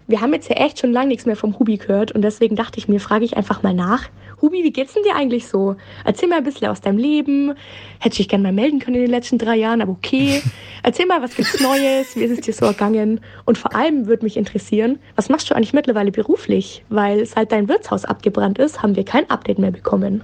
Wir 0.07 0.21
haben 0.21 0.33
jetzt 0.33 0.49
ja 0.49 0.57
echt 0.57 0.79
schon 0.79 0.91
lange 0.91 1.09
nichts 1.09 1.25
mehr 1.25 1.35
vom 1.35 1.57
Hubi 1.57 1.77
gehört 1.77 2.11
und 2.11 2.21
deswegen 2.21 2.55
dachte 2.55 2.77
ich 2.77 2.87
mir, 2.87 2.99
frage 2.99 3.25
ich 3.25 3.37
einfach 3.37 3.63
mal 3.63 3.73
nach. 3.73 4.09
Hubi, 4.41 4.63
wie 4.63 4.71
geht's 4.71 4.93
denn 4.93 5.03
dir 5.03 5.15
eigentlich 5.15 5.47
so? 5.47 5.75
Erzähl 6.03 6.27
mal 6.29 6.37
ein 6.37 6.43
bisschen 6.43 6.67
aus 6.67 6.81
deinem 6.81 6.97
Leben. 6.97 7.53
Hätte 7.99 8.13
ich 8.13 8.17
dich 8.17 8.29
gerne 8.29 8.43
mal 8.43 8.53
melden 8.53 8.79
können 8.79 8.95
in 8.95 9.03
den 9.03 9.11
letzten 9.11 9.37
drei 9.37 9.55
Jahren, 9.55 9.81
aber 9.81 9.91
okay. 9.91 10.41
Erzähl 10.83 11.05
mal, 11.05 11.21
was 11.21 11.35
gibt's 11.35 11.59
Neues? 11.61 12.15
Wie 12.15 12.23
ist 12.23 12.31
es 12.31 12.41
dir 12.41 12.53
so 12.53 12.65
ergangen? 12.65 13.21
Und 13.45 13.57
vor 13.57 13.75
allem 13.75 14.07
würde 14.07 14.23
mich 14.23 14.37
interessieren, 14.37 14.99
was 15.15 15.29
machst 15.29 15.49
du 15.49 15.55
eigentlich 15.55 15.73
mittlerweile 15.73 16.11
beruflich? 16.11 16.83
Weil 16.89 17.25
seit 17.25 17.51
dein 17.51 17.67
Wirtshaus 17.69 18.05
abgebrannt 18.05 18.59
ist, 18.59 18.83
haben 18.83 18.95
wir 18.95 19.05
kein 19.05 19.29
Update 19.29 19.59
mehr 19.59 19.71
bekommen. 19.71 20.23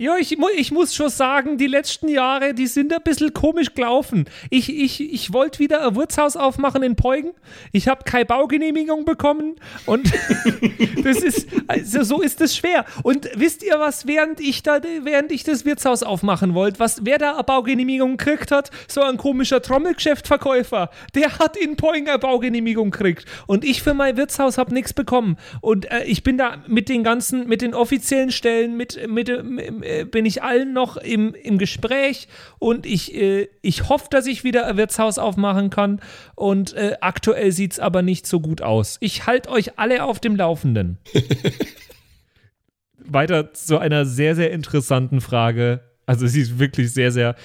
Ja, 0.00 0.16
ich, 0.16 0.38
ich 0.56 0.70
muss 0.70 0.94
schon 0.94 1.08
sagen, 1.08 1.58
die 1.58 1.66
letzten 1.66 2.06
Jahre, 2.06 2.54
die 2.54 2.68
sind 2.68 2.92
ein 2.92 3.02
bisschen 3.02 3.34
komisch 3.34 3.74
gelaufen. 3.74 4.26
Ich, 4.48 4.72
ich, 4.72 5.12
ich 5.12 5.32
wollte 5.32 5.58
wieder 5.58 5.84
ein 5.84 5.96
Wirtshaus 5.96 6.36
aufmachen 6.36 6.84
in 6.84 6.94
Peugen. 6.94 7.32
Ich 7.72 7.88
habe 7.88 8.04
keine 8.04 8.24
Baugenehmigung 8.24 9.04
bekommen 9.04 9.56
und 9.86 10.08
das 11.02 11.16
ist, 11.18 11.48
also 11.66 12.04
so 12.04 12.22
ist 12.22 12.40
es 12.40 12.56
schwer. 12.56 12.84
Und 13.02 13.28
wisst 13.34 13.64
ihr 13.64 13.80
was, 13.80 14.06
während 14.06 14.38
ich 14.38 14.62
da, 14.62 14.80
während 15.02 15.32
ich 15.32 15.42
das 15.42 15.64
Wirtshaus 15.64 16.04
aufmachen 16.04 16.54
wollte, 16.54 16.78
was, 16.78 17.04
wer 17.04 17.18
da 17.18 17.34
eine 17.34 17.42
Baugenehmigung 17.42 18.18
gekriegt 18.18 18.52
hat? 18.52 18.70
So 18.86 19.02
ein 19.02 19.16
komischer 19.16 19.60
Trommelgeschäftverkäufer. 19.62 20.90
Der 21.16 21.40
hat 21.40 21.56
in 21.56 21.74
Peugen 21.74 22.08
eine 22.08 22.20
Baugenehmigung 22.20 22.92
gekriegt. 22.92 23.24
Und 23.48 23.64
ich 23.64 23.82
für 23.82 23.94
mein 23.94 24.16
Wirtshaus 24.16 24.58
habe 24.58 24.72
nichts 24.72 24.92
bekommen. 24.92 25.38
Und 25.60 25.90
äh, 25.90 26.04
ich 26.04 26.22
bin 26.22 26.38
da 26.38 26.62
mit 26.68 26.88
den 26.88 27.02
ganzen, 27.02 27.48
mit 27.48 27.62
den 27.62 27.74
offiziellen 27.74 28.30
Stellen, 28.30 28.76
mit, 28.76 29.08
mit, 29.08 29.28
mit 29.42 29.87
äh, 29.88 30.04
bin 30.04 30.26
ich 30.26 30.42
allen 30.42 30.72
noch 30.72 30.96
im, 30.96 31.34
im 31.34 31.58
Gespräch 31.58 32.28
und 32.58 32.86
ich, 32.86 33.14
äh, 33.14 33.48
ich 33.62 33.88
hoffe, 33.88 34.08
dass 34.10 34.26
ich 34.26 34.44
wieder 34.44 34.66
ein 34.66 34.76
Wirtshaus 34.76 35.18
aufmachen 35.18 35.70
kann 35.70 36.00
und 36.34 36.74
äh, 36.74 36.96
aktuell 37.00 37.52
sieht 37.52 37.72
es 37.72 37.80
aber 37.80 38.02
nicht 38.02 38.26
so 38.26 38.40
gut 38.40 38.62
aus. 38.62 38.98
Ich 39.00 39.26
halte 39.26 39.50
euch 39.50 39.78
alle 39.78 40.04
auf 40.04 40.20
dem 40.20 40.36
Laufenden. 40.36 40.98
Weiter 42.98 43.54
zu 43.54 43.78
einer 43.78 44.04
sehr, 44.04 44.36
sehr 44.36 44.50
interessanten 44.50 45.20
Frage. 45.20 45.80
Also 46.06 46.26
sie 46.26 46.42
ist 46.42 46.58
wirklich 46.58 46.92
sehr, 46.92 47.10
sehr, 47.10 47.36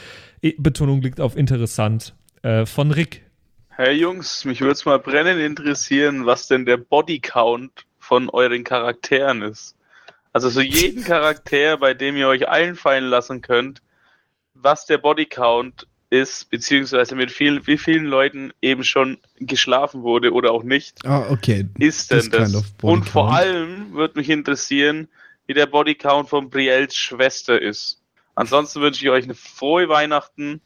Betonung 0.58 1.02
liegt 1.02 1.22
auf 1.22 1.38
interessant. 1.38 2.14
Äh, 2.42 2.66
von 2.66 2.92
Rick. 2.92 3.24
Hey 3.70 3.94
Jungs, 3.96 4.44
mich 4.46 4.62
würde 4.62 4.74
es 4.74 4.86
mal 4.86 5.00
brennend 5.00 5.40
interessieren, 5.40 6.26
was 6.26 6.48
denn 6.48 6.66
der 6.66 6.78
Bodycount 6.78 7.86
von 7.98 8.30
euren 8.30 8.64
Charakteren 8.64 9.42
ist. 9.42 9.76
Also 10.34 10.50
so 10.50 10.62
jeden 10.62 11.04
Charakter, 11.04 11.78
bei 11.78 11.94
dem 11.94 12.18
ihr 12.18 12.28
euch 12.28 12.48
einfallen 12.48 13.06
lassen 13.06 13.42
könnt, 13.42 13.82
was 14.56 14.86
der 14.86 14.98
Bodycount 14.98 15.88
ist, 16.10 16.50
beziehungsweise 16.50 17.16
mit 17.16 17.32
viel, 17.32 17.66
wie 17.66 17.78
vielen 17.78 18.06
Leuten 18.06 18.52
eben 18.62 18.84
schon 18.84 19.20
geschlafen 19.38 20.04
wurde 20.04 20.32
oder 20.32 20.52
auch 20.52 20.64
nicht. 20.64 21.06
Ah, 21.06 21.28
okay. 21.30 21.68
Ist 21.80 22.12
denn 22.12 22.30
das? 22.30 22.52
kind 22.52 22.56
of 22.56 22.66
Und 22.82 23.10
vor 23.10 23.34
allem 23.34 23.94
würde 23.94 24.20
mich 24.20 24.30
interessieren, 24.30 25.08
wie 25.48 25.54
der 25.54 25.66
Bodycount 25.66 26.30
von 26.30 26.50
Brielles 26.50 26.96
Schwester 26.96 27.62
ist. 27.62 28.02
Ansonsten 28.36 28.82
wünsche 28.82 29.04
ich 29.04 29.12
euch 29.12 29.26
eine 29.26 29.36
frohe 29.36 29.90
Weihnachten 29.90 30.62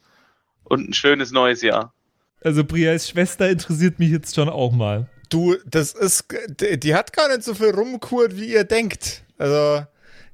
und 0.64 0.89
ein 0.89 0.94
schönes 0.94 1.31
neues 1.31 1.61
Jahr. 1.61 1.94
Also 2.41 2.64
Brias 2.64 3.10
Schwester 3.10 3.49
interessiert 3.49 3.99
mich 3.99 4.11
jetzt 4.11 4.35
schon 4.35 4.49
auch 4.49 4.72
mal. 4.72 5.10
Du, 5.30 5.56
das 5.65 5.94
ist, 5.94 6.26
die, 6.61 6.80
die 6.80 6.95
hat 6.95 7.11
gar 7.11 7.27
nicht 7.30 7.44
so 7.44 7.53
viel 7.53 7.72
rumkurt, 7.72 8.38
wie 8.38 8.53
ihr 8.53 8.64
denkt. 8.64 9.23
Also, 9.38 9.85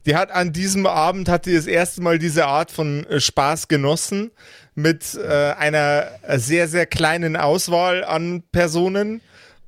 die 0.05 0.15
hat 0.15 0.31
an 0.31 0.51
diesem 0.53 0.85
Abend, 0.85 1.30
hat 1.30 1.45
die 1.45 1.55
das 1.55 1.65
erste 1.65 2.01
Mal 2.01 2.19
diese 2.19 2.45
Art 2.45 2.71
von 2.71 3.05
äh, 3.07 3.19
Spaß 3.19 3.67
genossen 3.67 4.31
mit 4.75 5.15
äh, 5.15 5.51
einer 5.53 6.07
sehr, 6.38 6.67
sehr 6.67 6.85
kleinen 6.85 7.35
Auswahl 7.35 8.03
an 8.03 8.43
Personen. 8.51 9.21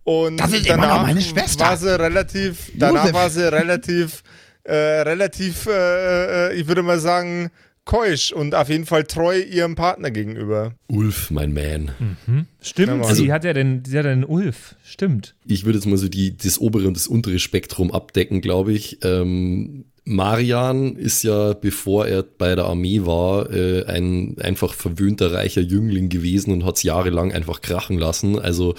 Und 0.03 0.37
Das 0.37 0.51
ist 0.51 0.65
immer 0.67 0.81
danach 0.83 0.97
noch 0.97 1.07
meine 1.07 1.21
Schwester. 1.21 1.65
war 1.65 1.77
sie 1.77 1.99
relativ, 1.99 2.71
danach 2.75 3.03
Josef. 3.03 3.13
war 3.13 3.29
sie 3.29 3.51
relativ, 3.51 4.23
äh, 4.63 4.73
relativ, 4.75 5.65
äh, 5.67 6.49
äh, 6.49 6.53
ich 6.53 6.67
würde 6.67 6.83
mal 6.83 6.99
sagen, 6.99 7.49
keusch 7.85 8.31
und 8.31 8.55
auf 8.55 8.69
jeden 8.69 8.85
Fall 8.85 9.03
treu 9.03 9.39
ihrem 9.39 9.75
Partner 9.75 10.09
gegenüber. 10.11 10.73
Ulf, 10.87 11.29
mein 11.31 11.53
Man. 11.53 11.91
Mhm. 12.25 12.47
Stimmt, 12.61 13.03
Also- 13.03 13.23
sie 13.23 13.31
hat 13.31 13.43
ja 13.43 13.53
den, 13.53 13.83
sie 13.85 13.97
hat 13.97 14.05
ja 14.05 14.13
den 14.13 14.25
Ulf. 14.25 14.75
Stimmt. 14.83 15.35
Ich 15.45 15.65
würde 15.65 15.77
jetzt 15.77 15.85
mal 15.85 15.97
so 15.97 16.09
die, 16.09 16.35
das 16.35 16.59
obere 16.59 16.87
und 16.87 16.95
das 16.97 17.07
untere 17.07 17.37
Spektrum 17.39 17.91
abdecken, 17.91 18.41
glaube 18.41 18.73
ich. 18.73 18.97
Ähm, 19.03 19.85
Marian 20.03 20.95
ist 20.97 21.23
ja, 21.23 21.53
bevor 21.53 22.07
er 22.07 22.23
bei 22.23 22.53
der 22.55 22.65
Armee 22.65 23.01
war, 23.05 23.51
äh, 23.51 23.85
ein 23.85 24.37
einfach 24.39 24.73
verwöhnter, 24.73 25.33
reicher 25.33 25.61
Jüngling 25.61 26.09
gewesen 26.09 26.51
und 26.53 26.63
hat 26.65 26.77
es 26.77 26.83
jahrelang 26.83 27.31
einfach 27.33 27.61
krachen 27.61 27.97
lassen. 27.97 28.37
Also 28.39 28.75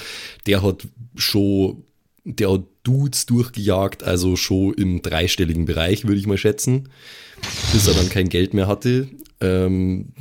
der 0.46 0.62
hat 0.62 0.86
schon, 1.16 1.84
der 2.24 2.52
hat 2.52 2.62
Dudes 2.84 3.26
durchgejagt, 3.26 4.04
also 4.04 4.36
schon 4.36 4.74
im 4.74 5.02
dreistelligen 5.02 5.64
Bereich, 5.64 6.04
würde 6.06 6.18
ich 6.20 6.26
mal 6.28 6.38
schätzen, 6.38 6.88
bis 7.72 7.86
er 7.86 7.94
dann 7.94 8.08
kein 8.08 8.28
Geld 8.28 8.54
mehr 8.54 8.68
hatte. 8.68 9.08
Ähm, 9.40 10.12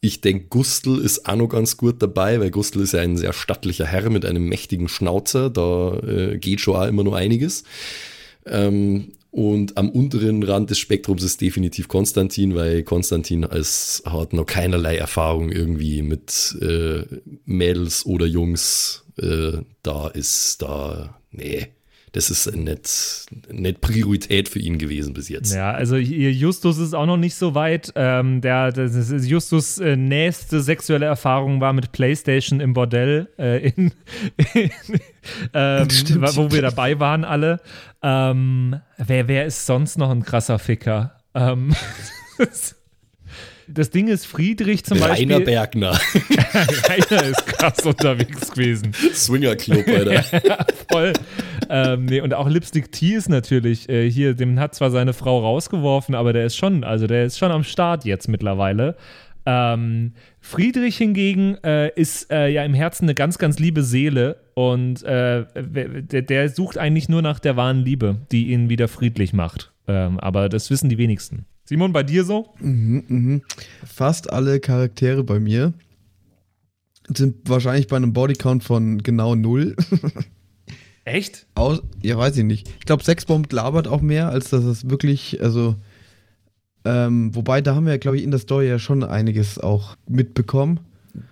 ich 0.00 0.20
denke, 0.20 0.46
Gustl 0.48 1.00
ist 1.00 1.26
auch 1.26 1.36
noch 1.36 1.48
ganz 1.48 1.78
gut 1.78 2.02
dabei, 2.02 2.38
weil 2.38 2.50
Gustl 2.50 2.80
ist 2.80 2.92
ja 2.92 3.00
ein 3.00 3.16
sehr 3.16 3.32
stattlicher 3.32 3.86
Herr 3.86 4.10
mit 4.10 4.26
einem 4.26 4.46
mächtigen 4.48 4.88
Schnauzer. 4.88 5.48
Da 5.48 5.98
äh, 6.00 6.38
geht 6.38 6.60
schon 6.60 6.76
auch 6.76 6.86
immer 6.86 7.04
noch 7.04 7.14
einiges. 7.14 7.64
Ähm, 8.44 9.12
und 9.30 9.76
am 9.78 9.90
unteren 9.90 10.42
Rand 10.42 10.70
des 10.70 10.78
Spektrums 10.78 11.22
ist 11.22 11.40
definitiv 11.40 11.88
Konstantin, 11.88 12.54
weil 12.54 12.84
Konstantin 12.84 13.44
als, 13.44 14.02
hat 14.06 14.32
noch 14.32 14.46
keinerlei 14.46 14.96
Erfahrung 14.96 15.50
irgendwie 15.50 16.02
mit 16.02 16.56
äh, 16.60 17.02
Mädels 17.44 18.06
oder 18.06 18.26
Jungs. 18.26 19.04
Äh, 19.16 19.62
da 19.82 20.08
ist 20.08 20.62
da, 20.62 21.18
nee, 21.32 21.66
das 22.14 22.30
ist 22.30 22.54
nicht, 22.54 23.26
nicht 23.50 23.80
Priorität 23.80 24.48
für 24.48 24.60
ihn 24.60 24.78
gewesen 24.78 25.14
bis 25.14 25.28
jetzt. 25.28 25.52
Ja, 25.52 25.72
also 25.72 25.96
Justus 25.96 26.78
ist 26.78 26.94
auch 26.94 27.06
noch 27.06 27.16
nicht 27.16 27.34
so 27.34 27.56
weit. 27.56 27.92
Ähm, 27.96 28.40
der, 28.40 28.72
Justus 28.72 29.78
äh, 29.78 29.96
nächste 29.96 30.60
sexuelle 30.60 31.06
Erfahrung 31.06 31.60
war 31.60 31.72
mit 31.72 31.90
PlayStation 31.90 32.60
im 32.60 32.72
Bordell, 32.72 33.28
äh, 33.36 33.68
in, 33.68 33.92
in, 34.54 34.70
ähm, 35.54 35.88
wo 36.34 36.52
wir 36.52 36.62
dabei 36.62 37.00
waren 37.00 37.24
alle. 37.24 37.60
Ähm, 38.00 38.80
wer, 38.96 39.26
wer 39.26 39.46
ist 39.46 39.66
sonst 39.66 39.98
noch 39.98 40.10
ein 40.10 40.22
krasser 40.22 40.60
Ficker? 40.60 41.18
Ähm, 41.34 41.74
das 43.66 43.90
Ding 43.90 44.06
ist 44.06 44.24
Friedrich 44.26 44.84
zum 44.84 45.00
Beispiel. 45.00 45.32
Rainer 45.32 45.44
Bergner. 45.44 45.90
Rainer 46.88 47.24
ist 47.24 47.44
krass 47.44 47.80
unterwegs 47.80 48.52
gewesen. 48.52 48.92
Swinger 49.12 49.56
Club, 49.56 49.88
Alter. 49.88 50.46
ja, 50.46 50.64
voll. 50.88 51.12
Ähm, 51.68 52.06
nee, 52.06 52.20
und 52.20 52.34
auch 52.34 52.48
Lipstick 52.48 52.92
T 52.92 53.14
ist 53.14 53.28
natürlich 53.28 53.88
äh, 53.88 54.10
hier, 54.10 54.34
dem 54.34 54.58
hat 54.58 54.74
zwar 54.74 54.90
seine 54.90 55.12
Frau 55.12 55.40
rausgeworfen, 55.40 56.14
aber 56.14 56.32
der 56.32 56.46
ist 56.46 56.56
schon, 56.56 56.84
also 56.84 57.06
der 57.06 57.24
ist 57.24 57.38
schon 57.38 57.50
am 57.50 57.64
Start 57.64 58.04
jetzt 58.04 58.28
mittlerweile. 58.28 58.96
Ähm, 59.46 60.12
Friedrich 60.40 60.96
hingegen 60.96 61.56
äh, 61.62 61.90
ist 61.94 62.30
äh, 62.30 62.48
ja 62.48 62.64
im 62.64 62.74
Herzen 62.74 63.04
eine 63.04 63.14
ganz, 63.14 63.38
ganz 63.38 63.58
liebe 63.58 63.82
Seele 63.82 64.36
und 64.54 65.02
äh, 65.02 65.44
der, 65.54 66.22
der 66.22 66.48
sucht 66.48 66.78
eigentlich 66.78 67.08
nur 67.08 67.20
nach 67.20 67.38
der 67.40 67.56
wahren 67.56 67.80
Liebe, 67.80 68.16
die 68.32 68.52
ihn 68.52 68.70
wieder 68.70 68.88
friedlich 68.88 69.32
macht. 69.32 69.72
Ähm, 69.86 70.18
aber 70.18 70.48
das 70.48 70.70
wissen 70.70 70.88
die 70.88 70.96
wenigsten. 70.96 71.44
Simon, 71.66 71.92
bei 71.92 72.02
dir 72.02 72.24
so? 72.24 72.54
Mhm, 72.60 73.04
mhm. 73.08 73.42
Fast 73.84 74.32
alle 74.32 74.60
Charaktere 74.60 75.24
bei 75.24 75.38
mir 75.40 75.74
sind 77.08 77.48
wahrscheinlich 77.48 77.86
bei 77.86 77.96
einem 77.96 78.12
Bodycount 78.14 78.64
von 78.64 79.02
genau 79.02 79.34
null. 79.34 79.76
Echt? 81.04 81.46
Aus, 81.54 81.82
ja, 82.02 82.16
weiß 82.16 82.36
ich 82.38 82.44
nicht. 82.44 82.68
Ich 82.78 82.86
glaube, 82.86 83.04
Sexbomb 83.04 83.52
labert 83.52 83.88
auch 83.88 84.00
mehr, 84.00 84.30
als 84.30 84.50
dass 84.50 84.64
es 84.64 84.88
wirklich, 84.88 85.42
also, 85.42 85.76
ähm, 86.84 87.34
wobei, 87.34 87.60
da 87.60 87.74
haben 87.74 87.86
wir, 87.86 87.98
glaube 87.98 88.16
ich, 88.16 88.24
in 88.24 88.30
der 88.30 88.40
Story 88.40 88.68
ja 88.68 88.78
schon 88.78 89.04
einiges 89.04 89.58
auch 89.58 89.96
mitbekommen. 90.08 90.80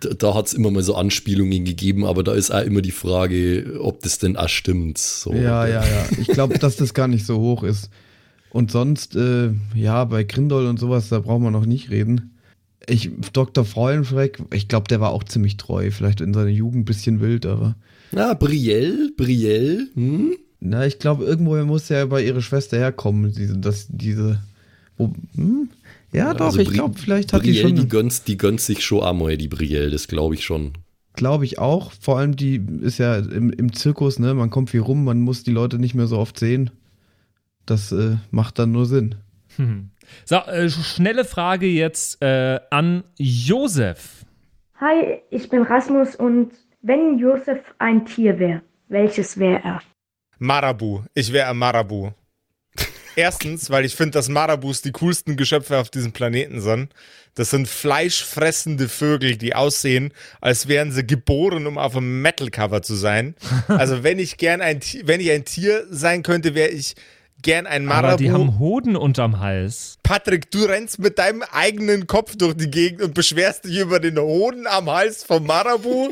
Da, 0.00 0.10
da 0.10 0.34
hat 0.34 0.46
es 0.46 0.54
immer 0.54 0.70
mal 0.70 0.82
so 0.82 0.94
Anspielungen 0.94 1.64
gegeben, 1.64 2.04
aber 2.04 2.22
da 2.22 2.34
ist 2.34 2.50
auch 2.50 2.62
immer 2.62 2.82
die 2.82 2.92
Frage, 2.92 3.78
ob 3.80 4.02
das 4.02 4.18
denn 4.18 4.36
auch 4.36 4.48
stimmt. 4.48 4.98
So. 4.98 5.32
Ja, 5.32 5.66
ja, 5.66 5.84
ja. 5.84 6.06
Ich 6.18 6.28
glaube, 6.28 6.58
dass 6.58 6.76
das 6.76 6.94
gar 6.94 7.08
nicht 7.08 7.26
so 7.26 7.38
hoch 7.38 7.62
ist. 7.62 7.90
Und 8.50 8.70
sonst, 8.70 9.16
äh, 9.16 9.50
ja, 9.74 10.04
bei 10.04 10.24
Grindol 10.24 10.66
und 10.66 10.78
sowas, 10.78 11.08
da 11.08 11.20
brauchen 11.20 11.42
wir 11.42 11.50
noch 11.50 11.64
nicht 11.64 11.90
reden. 11.90 12.31
Ich, 12.88 13.10
Dr. 13.32 13.64
Freulenfreck, 13.64 14.42
ich 14.52 14.68
glaube, 14.68 14.88
der 14.88 15.00
war 15.00 15.10
auch 15.10 15.24
ziemlich 15.24 15.56
treu. 15.56 15.90
Vielleicht 15.90 16.20
in 16.20 16.34
seiner 16.34 16.50
Jugend 16.50 16.82
ein 16.82 16.84
bisschen 16.84 17.20
wild, 17.20 17.46
aber. 17.46 17.76
Na, 18.10 18.34
Brielle, 18.34 19.12
Brielle, 19.16 19.88
hm? 19.94 20.36
Na, 20.60 20.86
ich 20.86 20.98
glaube, 20.98 21.24
irgendwo 21.24 21.56
muss 21.64 21.88
ja 21.88 22.04
bei 22.06 22.24
ihrer 22.24 22.40
Schwester 22.40 22.76
herkommen, 22.78 23.32
diese, 23.32 23.58
das, 23.58 23.86
diese. 23.88 24.40
Wo, 24.96 25.12
hm? 25.34 25.70
Ja, 26.12 26.34
doch, 26.34 26.56
ich 26.56 26.68
glaube, 26.68 26.98
vielleicht 26.98 27.32
hat 27.32 27.44
die 27.44 27.52
Brielle, 27.52 27.68
schon. 27.68 27.76
die 27.76 27.88
gönnt, 27.88 28.28
die 28.28 28.36
gönnt 28.36 28.60
sich 28.60 28.84
schon 28.84 29.02
einmal, 29.02 29.36
die 29.36 29.48
Brielle, 29.48 29.90
das 29.90 30.08
glaube 30.08 30.34
ich 30.34 30.44
schon. 30.44 30.72
Glaube 31.14 31.44
ich 31.44 31.58
auch. 31.58 31.92
Vor 32.00 32.18
allem 32.18 32.36
die 32.36 32.60
ist 32.80 32.98
ja 32.98 33.16
im, 33.16 33.50
im 33.50 33.72
Zirkus, 33.72 34.18
ne? 34.18 34.34
Man 34.34 34.50
kommt 34.50 34.70
viel 34.70 34.80
rum, 34.80 35.04
man 35.04 35.20
muss 35.20 35.42
die 35.42 35.50
Leute 35.50 35.78
nicht 35.78 35.94
mehr 35.94 36.06
so 36.06 36.18
oft 36.18 36.38
sehen. 36.38 36.70
Das 37.66 37.92
äh, 37.92 38.16
macht 38.30 38.58
dann 38.58 38.72
nur 38.72 38.86
Sinn. 38.86 39.14
Hm. 39.56 39.90
So, 40.24 40.36
äh, 40.36 40.68
schnelle 40.68 41.24
Frage 41.24 41.66
jetzt 41.66 42.22
äh, 42.22 42.60
an 42.70 43.04
Josef. 43.16 44.24
Hi, 44.80 45.22
ich 45.30 45.48
bin 45.48 45.62
Rasmus 45.62 46.16
und 46.16 46.52
wenn 46.80 47.18
Josef 47.18 47.60
ein 47.78 48.04
Tier 48.04 48.38
wäre, 48.38 48.62
welches 48.88 49.38
wäre 49.38 49.62
er? 49.62 49.82
Marabu. 50.38 51.02
Ich 51.14 51.32
wäre 51.32 51.48
ein 51.48 51.56
Marabu. 51.56 52.10
Erstens, 53.14 53.70
weil 53.70 53.84
ich 53.84 53.94
finde, 53.94 54.12
dass 54.12 54.28
Marabus 54.28 54.80
die 54.82 54.92
coolsten 54.92 55.36
Geschöpfe 55.36 55.78
auf 55.78 55.90
diesem 55.90 56.12
Planeten 56.12 56.60
sind. 56.60 56.94
Das 57.34 57.50
sind 57.50 57.68
fleischfressende 57.68 58.88
Vögel, 58.88 59.36
die 59.36 59.54
aussehen, 59.54 60.12
als 60.40 60.68
wären 60.68 60.92
sie 60.92 61.06
geboren, 61.06 61.66
um 61.66 61.78
auf 61.78 61.96
einem 61.96 62.22
Metal-Cover 62.22 62.82
zu 62.82 62.94
sein. 62.94 63.34
Also 63.68 64.02
wenn 64.02 64.18
ich 64.18 64.36
gern 64.36 64.60
ein 64.60 64.80
Tier, 64.80 65.06
wenn 65.06 65.20
ich 65.20 65.30
ein 65.30 65.44
Tier 65.44 65.86
sein 65.90 66.22
könnte, 66.22 66.54
wäre 66.54 66.70
ich 66.70 66.94
gern 67.42 67.66
ein 67.66 67.84
Marabu. 67.84 68.06
Aber 68.08 68.16
die 68.16 68.30
haben 68.32 68.58
Hoden 68.58 68.96
unterm 68.96 69.40
Hals. 69.40 69.98
Patrick, 70.02 70.50
du 70.50 70.64
rennst 70.64 70.98
mit 70.98 71.18
deinem 71.18 71.42
eigenen 71.52 72.06
Kopf 72.06 72.36
durch 72.36 72.54
die 72.54 72.70
Gegend 72.70 73.02
und 73.02 73.14
beschwerst 73.14 73.64
dich 73.64 73.78
über 73.78 74.00
den 74.00 74.18
Hoden 74.18 74.66
am 74.66 74.90
Hals 74.90 75.24
vom 75.24 75.46
Marabu. 75.46 76.10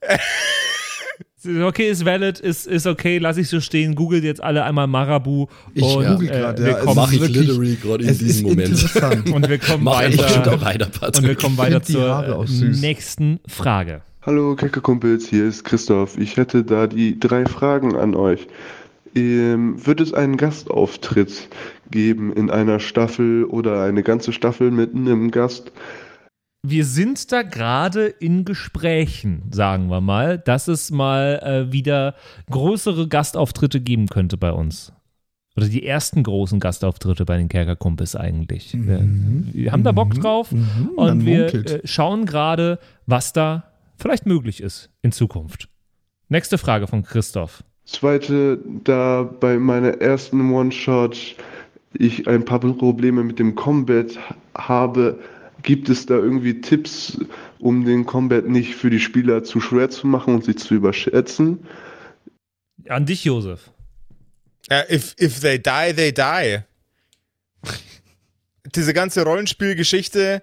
Okay, 1.46 1.88
ist 1.88 2.04
valid, 2.04 2.40
ist, 2.40 2.66
ist 2.66 2.86
okay, 2.86 3.18
lass 3.18 3.36
ich 3.36 3.48
so 3.48 3.60
stehen. 3.60 3.94
Googelt 3.94 4.24
jetzt 4.24 4.42
alle 4.42 4.64
einmal 4.64 4.88
Marabu. 4.88 5.46
Ich 5.72 5.84
und, 5.84 6.04
google 6.04 6.28
äh, 6.28 6.32
wir 6.58 6.68
ja, 6.68 6.78
es 6.78 6.84
kommen- 6.84 6.96
Mach 6.96 7.12
ich 7.12 7.20
literally 7.20 7.76
gerade 7.76 8.02
in 8.02 8.10
es 8.10 8.18
diesem 8.18 8.48
ist 8.48 8.94
Moment. 8.96 9.28
Und 9.32 9.48
wir 9.48 9.58
kommen 9.58 9.84
Mach 9.84 10.02
ich 10.02 10.18
weiter. 10.18 10.52
auch 10.54 10.60
weiter, 10.60 10.86
Patrick. 10.86 11.16
Und 11.18 11.28
wir 11.28 11.34
kommen 11.36 11.56
weiter 11.56 11.80
zur 11.82 12.44
äh, 12.44 12.64
nächsten 12.80 13.38
Frage. 13.46 14.02
Hallo 14.22 14.56
Keckerkumpels, 14.56 15.28
hier 15.28 15.46
ist 15.46 15.64
Christoph. 15.64 16.18
Ich 16.18 16.36
hätte 16.36 16.64
da 16.64 16.88
die 16.88 17.18
drei 17.20 17.46
Fragen 17.46 17.96
an 17.96 18.16
euch. 18.16 18.48
Ähm, 19.18 19.86
wird 19.86 20.00
es 20.00 20.14
einen 20.14 20.36
Gastauftritt 20.36 21.48
geben 21.90 22.32
in 22.32 22.50
einer 22.50 22.80
Staffel 22.80 23.44
oder 23.44 23.82
eine 23.82 24.02
ganze 24.02 24.32
Staffel 24.32 24.70
mit 24.70 24.94
einem 24.94 25.30
Gast? 25.30 25.72
Wir 26.62 26.84
sind 26.84 27.30
da 27.30 27.42
gerade 27.42 28.06
in 28.06 28.44
Gesprächen, 28.44 29.42
sagen 29.50 29.88
wir 29.90 30.00
mal, 30.00 30.38
dass 30.38 30.68
es 30.68 30.90
mal 30.90 31.40
äh, 31.42 31.72
wieder 31.72 32.14
größere 32.50 33.08
Gastauftritte 33.08 33.80
geben 33.80 34.08
könnte 34.08 34.36
bei 34.36 34.52
uns. 34.52 34.92
Oder 35.56 35.68
die 35.68 35.84
ersten 35.84 36.22
großen 36.22 36.60
Gastauftritte 36.60 37.24
bei 37.24 37.36
den 37.36 37.48
Kerkerkumpels 37.48 38.14
eigentlich. 38.14 38.74
Wir, 38.74 39.00
wir 39.02 39.72
haben 39.72 39.82
da 39.82 39.92
Bock 39.92 40.14
drauf 40.14 40.52
Mhm, 40.52 40.90
und 40.96 41.06
man 41.06 41.26
wir 41.26 41.52
äh, 41.52 41.80
schauen 41.84 42.26
gerade, 42.26 42.78
was 43.06 43.32
da 43.32 43.72
vielleicht 43.96 44.26
möglich 44.26 44.62
ist 44.62 44.90
in 45.02 45.10
Zukunft. 45.10 45.68
Nächste 46.28 46.58
Frage 46.58 46.86
von 46.86 47.02
Christoph. 47.02 47.64
Zweite, 47.88 48.58
da 48.84 49.22
bei 49.22 49.58
meiner 49.58 50.00
ersten 50.02 50.52
One-Shot 50.52 51.36
ich 51.94 52.28
ein 52.28 52.44
paar 52.44 52.60
Probleme 52.60 53.24
mit 53.24 53.38
dem 53.38 53.54
Combat 53.54 54.18
habe, 54.54 55.18
gibt 55.62 55.88
es 55.88 56.04
da 56.04 56.14
irgendwie 56.14 56.60
Tipps, 56.60 57.18
um 57.58 57.86
den 57.86 58.04
Combat 58.04 58.46
nicht 58.46 58.74
für 58.74 58.90
die 58.90 59.00
Spieler 59.00 59.42
zu 59.42 59.60
schwer 59.60 59.88
zu 59.88 60.06
machen 60.06 60.34
und 60.34 60.44
sie 60.44 60.54
zu 60.54 60.74
überschätzen? 60.74 61.66
An 62.88 63.06
dich, 63.06 63.24
Josef. 63.24 63.70
Ja, 64.70 64.84
if, 64.90 65.16
if 65.18 65.40
they 65.40 65.58
die, 65.58 65.94
they 65.94 66.12
die. 66.12 66.58
Diese 68.74 68.92
ganze 68.92 69.24
Rollenspielgeschichte 69.24 70.42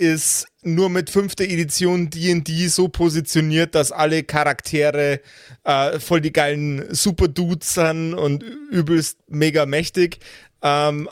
ist 0.00 0.46
nur 0.62 0.88
mit 0.88 1.10
fünfter 1.10 1.44
Edition 1.44 2.08
D&D 2.08 2.68
so 2.68 2.88
positioniert, 2.88 3.74
dass 3.74 3.92
alle 3.92 4.22
Charaktere 4.24 5.20
äh, 5.64 6.00
voll 6.00 6.22
die 6.22 6.32
geilen 6.32 6.92
Super-Dudes 6.92 7.74
sind 7.74 8.14
und 8.14 8.42
übelst 8.42 9.18
mega 9.28 9.66
mächtig. 9.66 10.18
Ähm, 10.62 11.08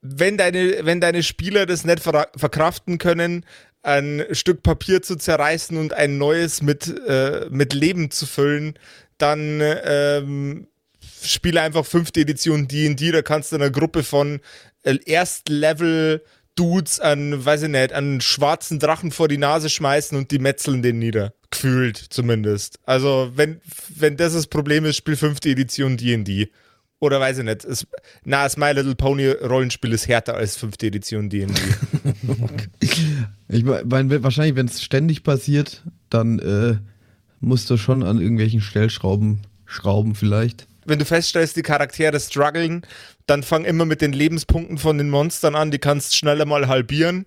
wenn 0.00 0.38
deine, 0.38 0.86
wenn 0.86 1.00
deine 1.00 1.22
Spieler 1.22 1.66
das 1.66 1.84
nicht 1.84 2.00
ver 2.00 2.28
verkraften 2.34 2.96
können, 2.96 3.44
ein 3.82 4.24
Stück 4.32 4.62
Papier 4.62 5.02
zu 5.02 5.16
zerreißen 5.16 5.76
und 5.76 5.92
ein 5.92 6.16
neues 6.16 6.62
mit, 6.62 6.88
äh, 7.06 7.46
mit 7.50 7.74
Leben 7.74 8.10
zu 8.10 8.26
füllen, 8.26 8.74
dann 9.18 9.60
ähm, 9.62 10.66
spiele 11.22 11.60
einfach 11.60 11.84
fünfte 11.84 12.20
Edition 12.20 12.68
D&D, 12.68 13.12
da 13.12 13.22
kannst 13.22 13.52
du 13.52 13.56
einer 13.56 13.70
Gruppe 13.70 14.02
von 14.02 14.40
äh, 14.82 14.98
Erstlevel 15.04 16.22
Dudes 16.56 16.98
an, 16.98 17.44
weiß 17.44 17.64
ich 17.64 17.68
nicht, 17.68 17.92
an 17.92 18.20
schwarzen 18.20 18.78
Drachen 18.78 19.12
vor 19.12 19.28
die 19.28 19.38
Nase 19.38 19.68
schmeißen 19.70 20.16
und 20.16 20.30
die 20.30 20.38
metzeln 20.38 20.82
den 20.82 20.98
nieder. 20.98 21.34
Gefühlt 21.50 21.96
zumindest. 21.96 22.80
Also, 22.84 23.30
wenn, 23.34 23.60
wenn 23.94 24.16
das 24.16 24.32
das 24.32 24.48
Problem 24.48 24.84
ist, 24.84 24.96
spiel 24.96 25.16
fünfte 25.16 25.50
Edition 25.50 25.96
D&D. 25.96 26.50
Oder 26.98 27.20
weiß 27.20 27.38
ich 27.38 27.44
nicht. 27.44 27.64
Es, 27.64 27.86
na, 28.24 28.44
das 28.44 28.56
My 28.56 28.72
Little 28.72 28.94
Pony 28.94 29.28
Rollenspiel 29.28 29.92
ist 29.92 30.08
härter 30.08 30.34
als 30.34 30.56
fünfte 30.56 30.86
Edition 30.86 31.28
D&D. 31.28 31.54
Ich 33.48 33.62
meine, 33.62 34.24
wahrscheinlich, 34.24 34.56
wenn 34.56 34.66
es 34.66 34.82
ständig 34.82 35.22
passiert, 35.22 35.84
dann 36.10 36.40
äh, 36.40 36.78
musst 37.38 37.70
du 37.70 37.76
schon 37.76 38.02
an 38.02 38.20
irgendwelchen 38.20 38.60
Stellschrauben 38.60 39.42
schrauben 39.66 40.16
vielleicht. 40.16 40.66
Wenn 40.86 40.98
du 40.98 41.04
feststellst, 41.04 41.56
die 41.56 41.62
Charaktere 41.62 42.18
strugglen, 42.20 42.82
dann 43.26 43.42
fang 43.42 43.64
immer 43.64 43.84
mit 43.84 44.00
den 44.00 44.12
Lebenspunkten 44.12 44.78
von 44.78 44.98
den 44.98 45.10
Monstern 45.10 45.54
an, 45.54 45.70
die 45.70 45.78
kannst 45.78 46.16
schneller 46.16 46.44
mal 46.44 46.68
halbieren. 46.68 47.26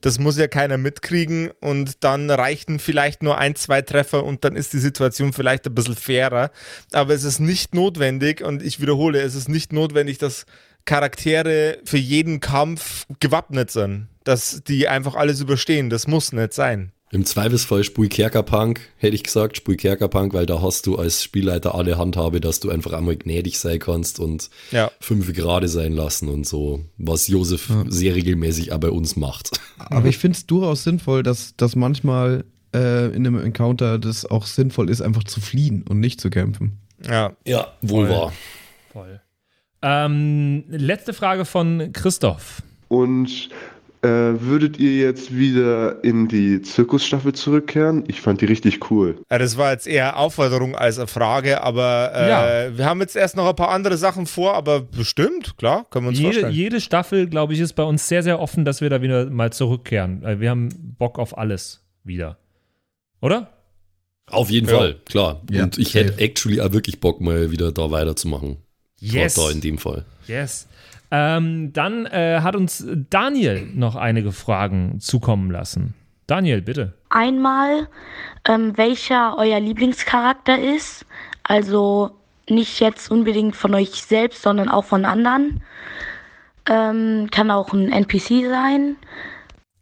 Das 0.00 0.18
muss 0.18 0.38
ja 0.38 0.48
keiner 0.48 0.78
mitkriegen 0.78 1.50
und 1.60 2.02
dann 2.04 2.30
reichten 2.30 2.78
vielleicht 2.78 3.22
nur 3.22 3.36
ein, 3.36 3.54
zwei 3.54 3.82
Treffer 3.82 4.24
und 4.24 4.44
dann 4.44 4.56
ist 4.56 4.72
die 4.72 4.78
Situation 4.78 5.34
vielleicht 5.34 5.66
ein 5.66 5.74
bisschen 5.74 5.96
fairer. 5.96 6.50
Aber 6.92 7.12
es 7.12 7.24
ist 7.24 7.38
nicht 7.38 7.74
notwendig 7.74 8.42
und 8.42 8.62
ich 8.62 8.80
wiederhole, 8.80 9.20
es 9.20 9.34
ist 9.34 9.48
nicht 9.48 9.74
notwendig, 9.74 10.16
dass 10.16 10.46
Charaktere 10.86 11.78
für 11.84 11.98
jeden 11.98 12.40
Kampf 12.40 13.06
gewappnet 13.20 13.70
sind. 13.70 14.08
Dass 14.24 14.62
die 14.64 14.88
einfach 14.88 15.14
alles 15.14 15.40
überstehen. 15.40 15.90
Das 15.90 16.06
muss 16.06 16.32
nicht 16.32 16.54
sein. 16.54 16.92
Im 17.12 17.24
Zweifelsfall 17.24 17.82
spul 17.82 18.08
Kerkerpunk, 18.08 18.80
hätte 18.96 19.16
ich 19.16 19.24
gesagt, 19.24 19.56
spul 19.56 19.74
Kerkerpunk, 19.76 20.32
weil 20.32 20.46
da 20.46 20.62
hast 20.62 20.86
du 20.86 20.96
als 20.96 21.24
Spielleiter 21.24 21.74
alle 21.74 21.98
Handhabe, 21.98 22.40
dass 22.40 22.60
du 22.60 22.70
einfach 22.70 22.92
einmal 22.92 23.16
gnädig 23.16 23.58
sein 23.58 23.80
kannst 23.80 24.20
und 24.20 24.48
Ja. 24.70 24.92
fünf 25.00 25.32
gerade 25.32 25.66
sein 25.66 25.92
lassen 25.92 26.28
und 26.28 26.46
so, 26.46 26.84
was 26.98 27.26
Josef 27.26 27.68
sehr 27.88 28.14
regelmäßig 28.14 28.72
auch 28.72 28.78
bei 28.78 28.90
uns 28.90 29.16
macht. 29.16 29.50
Aber 29.78 30.06
ich 30.08 30.18
finde 30.18 30.36
es 30.36 30.46
durchaus 30.46 30.84
sinnvoll, 30.84 31.24
dass, 31.24 31.56
dass 31.56 31.74
manchmal 31.74 32.44
äh, 32.72 33.06
in 33.08 33.26
einem 33.26 33.40
Encounter 33.44 33.98
das 33.98 34.24
auch 34.24 34.46
sinnvoll 34.46 34.88
ist, 34.88 35.00
einfach 35.00 35.24
zu 35.24 35.40
fliehen 35.40 35.84
und 35.88 35.98
nicht 35.98 36.20
zu 36.20 36.30
kämpfen. 36.30 36.78
Ja. 37.04 37.36
Ja, 37.44 37.72
wohl 37.82 38.06
Voll. 38.06 38.16
wahr. 38.16 38.32
Voll. 38.92 39.20
Ähm, 39.82 40.62
letzte 40.68 41.12
Frage 41.12 41.44
von 41.44 41.92
Christoph. 41.92 42.62
Und 42.88 43.48
äh, 44.02 44.08
würdet 44.08 44.78
ihr 44.78 44.96
jetzt 44.96 45.34
wieder 45.36 46.02
in 46.02 46.26
die 46.28 46.62
Zirkusstaffel 46.62 47.32
zurückkehren? 47.34 48.04
Ich 48.08 48.20
fand 48.20 48.40
die 48.40 48.46
richtig 48.46 48.90
cool. 48.90 49.18
Ja, 49.30 49.38
das 49.38 49.56
war 49.58 49.72
jetzt 49.72 49.86
eher 49.86 50.16
Aufforderung 50.18 50.74
als 50.74 50.98
eine 50.98 51.06
Frage, 51.06 51.62
aber 51.62 52.12
äh, 52.14 52.28
Ja. 52.70 52.76
wir 52.78 52.84
haben 52.86 53.00
jetzt 53.00 53.14
erst 53.16 53.36
noch 53.36 53.46
ein 53.48 53.56
paar 53.56 53.68
andere 53.70 53.96
Sachen 53.98 54.26
vor, 54.26 54.54
aber 54.54 54.80
bestimmt, 54.80 55.56
klar, 55.58 55.86
können 55.90 56.06
wir 56.06 56.08
uns 56.10 56.18
Jede, 56.18 56.30
vorstellen. 56.32 56.52
jede 56.54 56.80
Staffel, 56.80 57.26
glaube 57.28 57.52
ich, 57.52 57.60
ist 57.60 57.74
bei 57.74 57.82
uns 57.82 58.08
sehr, 58.08 58.22
sehr 58.22 58.40
offen, 58.40 58.64
dass 58.64 58.80
wir 58.80 58.88
da 58.90 59.02
wieder 59.02 59.26
mal 59.28 59.52
zurückkehren. 59.52 60.22
Äh, 60.24 60.40
Wir 60.40 60.50
haben 60.50 60.70
Bock 60.98 61.18
auf 61.18 61.36
alles 61.36 61.82
wieder. 62.04 62.38
Oder? 63.20 63.50
Auf 64.30 64.48
jeden 64.48 64.68
Ja. 64.68 64.76
Fall, 64.78 64.96
klar. 65.04 65.42
Ja, 65.50 65.64
und 65.64 65.76
ich 65.76 65.94
hätte 65.94 66.18
actually 66.18 66.60
auch 66.60 66.72
wirklich 66.72 67.00
Bock, 67.00 67.20
mal 67.20 67.50
wieder 67.50 67.72
da 67.72 67.90
weiterzumachen. 67.90 68.56
Yes. 68.98 69.34
Gerade 69.34 69.48
Da 69.48 69.52
in 69.54 69.60
dem 69.60 69.78
Fall. 69.78 70.04
Yes. 70.26 70.68
Ähm, 71.10 71.72
dann 71.72 72.06
äh, 72.06 72.40
hat 72.42 72.54
uns 72.56 72.86
Daniel 73.10 73.66
noch 73.74 73.96
einige 73.96 74.32
Fragen 74.32 75.00
zukommen 75.00 75.50
lassen. 75.50 75.94
Daniel, 76.26 76.62
bitte. 76.62 76.94
Einmal, 77.08 77.88
ähm, 78.48 78.76
welcher 78.76 79.36
euer 79.36 79.58
Lieblingscharakter 79.58 80.58
ist. 80.58 81.04
Also 81.42 82.12
nicht 82.48 82.80
jetzt 82.80 83.10
unbedingt 83.10 83.56
von 83.56 83.74
euch 83.74 83.90
selbst, 83.90 84.42
sondern 84.42 84.68
auch 84.68 84.84
von 84.84 85.04
anderen. 85.04 85.62
Ähm, 86.68 87.28
kann 87.32 87.50
auch 87.50 87.72
ein 87.72 87.90
NPC 87.90 88.48
sein. 88.48 88.96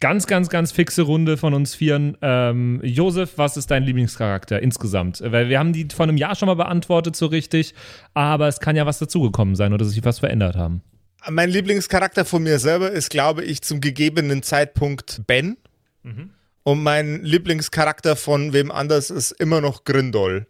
Ganz, 0.01 0.29
ganz, 0.29 0.49
ganz 0.49 0.71
fixe 0.71 1.03
Runde 1.03 1.37
von 1.37 1.55
uns 1.55 1.75
Vieren. 1.75 2.17
Ähm, 2.23 2.81
Josef, 2.85 3.37
was 3.37 3.57
ist 3.57 3.71
dein 3.71 3.83
Lieblingscharakter 3.83 4.63
insgesamt? 4.63 5.21
Weil 5.25 5.49
wir 5.49 5.59
haben 5.59 5.73
die 5.73 5.89
vor 5.93 6.05
einem 6.05 6.17
Jahr 6.17 6.37
schon 6.37 6.47
mal 6.47 6.55
beantwortet, 6.55 7.17
so 7.17 7.27
richtig. 7.27 7.75
Aber 8.15 8.47
es 8.47 8.61
kann 8.61 8.77
ja 8.77 8.87
was 8.87 9.01
dazugekommen 9.01 9.57
sein 9.57 9.73
oder 9.73 9.85
sich 9.85 10.05
was 10.05 10.21
verändert 10.21 10.57
haben. 10.57 10.83
Mein 11.29 11.51
Lieblingscharakter 11.51 12.25
von 12.25 12.43
mir 12.43 12.59
selber 12.59 12.91
ist, 12.91 13.11
glaube 13.11 13.45
ich, 13.45 13.63
zum 13.63 13.81
gegebenen 13.81 14.43
Zeitpunkt 14.43 15.23
Ben. 15.27 15.57
Mhm. 16.03 16.31
Und 16.63 16.83
mein 16.83 17.25
Lieblingscharakter 17.25 18.15
von 18.15 18.53
wem 18.53 18.71
anders 18.71 19.11
ist 19.11 19.33
immer 19.33 19.61
noch 19.61 19.85
Grindol. 19.85 20.47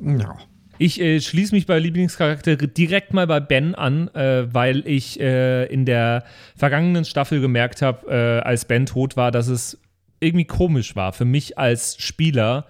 Ja. 0.00 0.38
Ich 0.78 1.00
äh, 1.00 1.20
schließe 1.20 1.54
mich 1.54 1.66
bei 1.66 1.78
Lieblingscharakter 1.78 2.56
direkt 2.56 3.12
mal 3.12 3.26
bei 3.26 3.40
Ben 3.40 3.74
an, 3.74 4.08
äh, 4.14 4.52
weil 4.52 4.86
ich 4.86 5.18
äh, 5.18 5.64
in 5.66 5.84
der 5.84 6.24
vergangenen 6.56 7.04
Staffel 7.04 7.40
gemerkt 7.40 7.82
habe, 7.82 8.06
äh, 8.08 8.46
als 8.46 8.64
Ben 8.64 8.86
tot 8.86 9.16
war, 9.16 9.32
dass 9.32 9.48
es 9.48 9.78
irgendwie 10.20 10.44
komisch 10.44 10.94
war 10.96 11.12
für 11.12 11.24
mich 11.24 11.58
als 11.58 11.96
Spieler, 11.98 12.66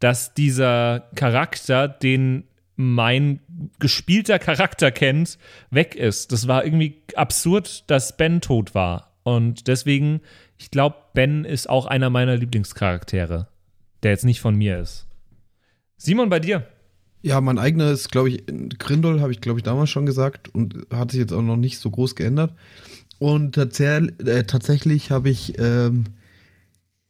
dass 0.00 0.34
dieser 0.34 1.08
Charakter, 1.14 1.88
den 1.88 2.44
mein 2.76 3.40
gespielter 3.78 4.38
Charakter 4.38 4.90
kennt, 4.90 5.38
weg 5.70 5.94
ist. 5.94 6.32
Das 6.32 6.46
war 6.46 6.64
irgendwie 6.64 7.02
absurd, 7.14 7.90
dass 7.90 8.16
Ben 8.16 8.40
tot 8.40 8.74
war. 8.74 9.14
Und 9.22 9.66
deswegen, 9.66 10.20
ich 10.58 10.70
glaube, 10.70 10.96
Ben 11.14 11.44
ist 11.44 11.68
auch 11.68 11.86
einer 11.86 12.10
meiner 12.10 12.36
Lieblingscharaktere, 12.36 13.48
der 14.02 14.10
jetzt 14.10 14.24
nicht 14.24 14.40
von 14.40 14.54
mir 14.54 14.78
ist. 14.78 15.06
Simon, 15.96 16.28
bei 16.28 16.38
dir? 16.38 16.66
Ja, 17.22 17.40
mein 17.40 17.58
eigener 17.58 17.90
ist, 17.90 18.12
glaube 18.12 18.28
ich, 18.28 18.44
Grindel, 18.78 19.20
habe 19.20 19.32
ich, 19.32 19.40
glaube 19.40 19.58
ich, 19.58 19.64
damals 19.64 19.90
schon 19.90 20.06
gesagt 20.06 20.54
und 20.54 20.86
hat 20.92 21.10
sich 21.10 21.20
jetzt 21.20 21.32
auch 21.32 21.42
noch 21.42 21.56
nicht 21.56 21.78
so 21.78 21.90
groß 21.90 22.14
geändert. 22.14 22.52
Und 23.18 23.54
tats 23.54 23.80
äh, 23.80 24.44
tatsächlich 24.44 25.10
habe 25.10 25.30
ich 25.30 25.58
ähm, 25.58 26.04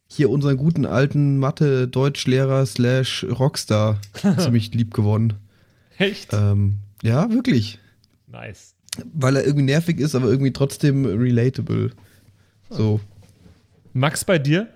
hier 0.07 0.31
unseren 0.31 0.57
guten 0.57 0.87
alten 0.87 1.39
Mathe-Deutschlehrer 1.39 2.65
slash 2.65 3.25
Rockstar 3.25 4.01
ziemlich 4.39 4.73
lieb 4.73 4.95
gewonnen. 4.95 5.35
Echt? 5.99 6.33
Ähm, 6.33 6.79
ja, 7.03 7.31
wirklich. 7.31 7.79
Nice. 8.27 8.75
Weil 9.13 9.37
er 9.37 9.45
irgendwie 9.45 9.65
nervig 9.65 9.99
ist, 9.99 10.15
aber 10.15 10.29
irgendwie 10.29 10.53
trotzdem 10.53 11.05
relatable. 11.05 11.91
So. 12.71 13.01
Max, 13.93 14.25
bei 14.25 14.39
dir? 14.39 14.69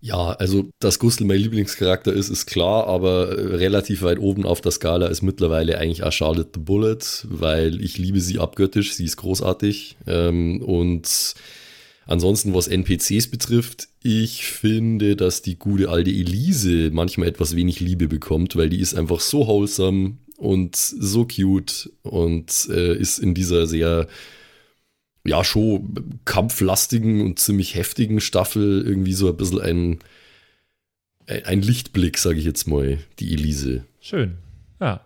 Ja, 0.00 0.30
also 0.32 0.70
dass 0.78 1.00
Gustl 1.00 1.24
mein 1.24 1.40
Lieblingscharakter 1.40 2.12
ist, 2.12 2.28
ist 2.28 2.46
klar, 2.46 2.86
aber 2.86 3.36
relativ 3.36 4.02
weit 4.02 4.20
oben 4.20 4.46
auf 4.46 4.60
der 4.60 4.70
Skala 4.70 5.08
ist 5.08 5.22
mittlerweile 5.22 5.78
eigentlich 5.78 6.04
auch 6.04 6.12
Charlotte 6.12 6.50
the 6.54 6.60
Bullet, 6.60 6.98
weil 7.24 7.82
ich 7.82 7.98
liebe 7.98 8.20
sie 8.20 8.38
abgöttisch, 8.38 8.94
sie 8.94 9.04
ist 9.04 9.16
großartig. 9.16 9.96
Ähm, 10.06 10.62
und 10.62 11.34
ansonsten, 12.06 12.54
was 12.54 12.68
NPCs 12.68 13.28
betrifft, 13.28 13.88
ich 14.02 14.44
finde, 14.44 15.16
dass 15.16 15.42
die 15.42 15.58
gute 15.58 15.88
alte 15.88 16.10
Elise 16.10 16.90
manchmal 16.92 17.28
etwas 17.28 17.56
wenig 17.56 17.80
Liebe 17.80 18.06
bekommt, 18.06 18.54
weil 18.54 18.68
die 18.68 18.80
ist 18.80 18.94
einfach 18.94 19.18
so 19.18 19.48
wholesome 19.48 20.16
und 20.38 20.76
so 20.76 21.26
cute 21.26 21.90
und 22.02 22.68
äh, 22.70 22.96
ist 22.96 23.18
in 23.18 23.34
dieser 23.34 23.66
sehr 23.66 24.06
ja, 25.26 25.44
schon 25.44 26.20
kampflastigen 26.24 27.20
und 27.20 27.38
ziemlich 27.38 27.74
heftigen 27.74 28.20
Staffel 28.20 28.82
irgendwie 28.86 29.12
so 29.12 29.28
ein 29.28 29.36
bisschen 29.36 29.60
ein, 29.60 29.98
ein 31.44 31.60
Lichtblick, 31.60 32.16
sage 32.16 32.38
ich 32.38 32.44
jetzt 32.44 32.66
mal, 32.66 32.98
die 33.18 33.34
Elise. 33.34 33.84
Schön, 34.00 34.38
ja. 34.80 35.02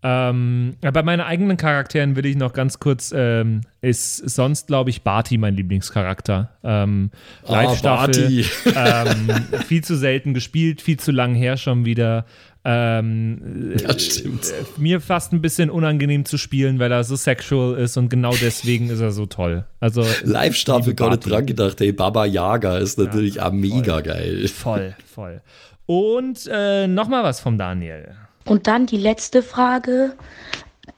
Ähm, 0.00 0.76
bei 0.80 1.02
meinen 1.02 1.20
eigenen 1.20 1.56
Charakteren 1.56 2.14
will 2.14 2.24
ich 2.24 2.36
noch 2.36 2.52
ganz 2.52 2.78
kurz, 2.78 3.12
ähm, 3.14 3.62
ist 3.80 4.16
sonst, 4.16 4.68
glaube 4.68 4.90
ich, 4.90 5.02
Barty 5.02 5.38
mein 5.38 5.56
Lieblingscharakter. 5.56 6.56
Ähm, 6.62 7.10
ah, 7.44 7.52
Live-Staffel, 7.52 8.44
ähm, 8.76 9.30
viel 9.66 9.82
zu 9.82 9.96
selten 9.96 10.34
gespielt, 10.34 10.80
viel 10.80 11.00
zu 11.00 11.10
lang 11.10 11.34
her 11.34 11.56
schon 11.56 11.84
wieder. 11.84 12.26
Ähm, 12.64 13.74
das 13.86 14.04
stimmt. 14.04 14.46
Äh, 14.46 14.64
mir 14.76 15.00
fast 15.00 15.32
ein 15.32 15.40
bisschen 15.40 15.70
unangenehm 15.70 16.24
zu 16.24 16.36
spielen, 16.36 16.78
weil 16.78 16.92
er 16.92 17.04
so 17.04 17.16
sexual 17.16 17.78
ist 17.78 17.96
und 17.96 18.08
genau 18.08 18.32
deswegen 18.32 18.90
ist 18.90 19.00
er 19.00 19.12
so 19.12 19.26
toll. 19.26 19.64
Also 19.80 20.04
Live-Staffel 20.24 20.94
gar 20.94 21.10
nicht 21.10 21.28
dran 21.28 21.46
gedacht, 21.46 21.80
hey, 21.80 21.92
Baba 21.92 22.26
Yaga 22.26 22.78
ist 22.78 22.98
natürlich 22.98 23.36
ja, 23.36 23.50
mega 23.50 23.94
voll, 23.94 24.02
geil. 24.02 24.48
Voll, 24.48 24.96
voll. 25.06 25.40
Und 25.86 26.48
äh, 26.52 26.86
nochmal 26.86 27.24
was 27.24 27.40
vom 27.40 27.56
Daniel. 27.56 28.14
Und 28.44 28.66
dann 28.66 28.86
die 28.86 28.98
letzte 28.98 29.42
Frage. 29.42 30.14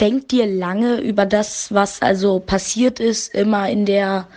Denkt 0.00 0.32
ihr 0.32 0.46
lange 0.46 1.00
über 1.00 1.26
das, 1.26 1.74
was 1.74 2.00
also 2.00 2.40
passiert 2.40 3.00
ist, 3.00 3.34
immer 3.34 3.68
in 3.68 3.84
der 3.84 4.28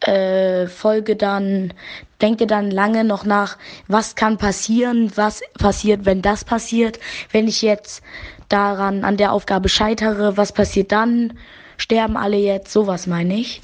äh, 0.00 0.66
Folge 0.66 1.16
dann, 1.16 1.72
denkt 2.20 2.40
ihr 2.40 2.46
dann 2.46 2.70
lange 2.70 3.04
noch 3.04 3.24
nach, 3.24 3.58
was 3.88 4.14
kann 4.14 4.38
passieren, 4.38 5.12
was 5.16 5.42
passiert, 5.58 6.04
wenn 6.06 6.22
das 6.22 6.44
passiert, 6.44 6.98
wenn 7.32 7.48
ich 7.48 7.62
jetzt 7.62 8.02
daran 8.48 9.04
an 9.04 9.16
der 9.16 9.32
Aufgabe 9.32 9.68
scheitere, 9.68 10.36
was 10.36 10.52
passiert 10.52 10.92
dann, 10.92 11.34
sterben 11.76 12.16
alle 12.16 12.36
jetzt, 12.36 12.72
sowas 12.72 13.06
meine 13.06 13.34
ich. 13.34 13.62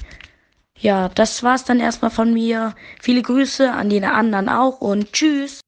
Ja, 0.79 1.09
das 1.09 1.41
war's 1.43 1.65
dann 1.65 1.79
erstmal 1.79 2.11
von 2.11 2.33
mir. 2.33 2.75
Viele 3.01 3.21
Grüße 3.23 3.71
an 3.71 3.89
die 3.89 4.03
anderen 4.03 4.47
auch 4.47 4.79
und 4.79 5.11
tschüss. 5.11 5.61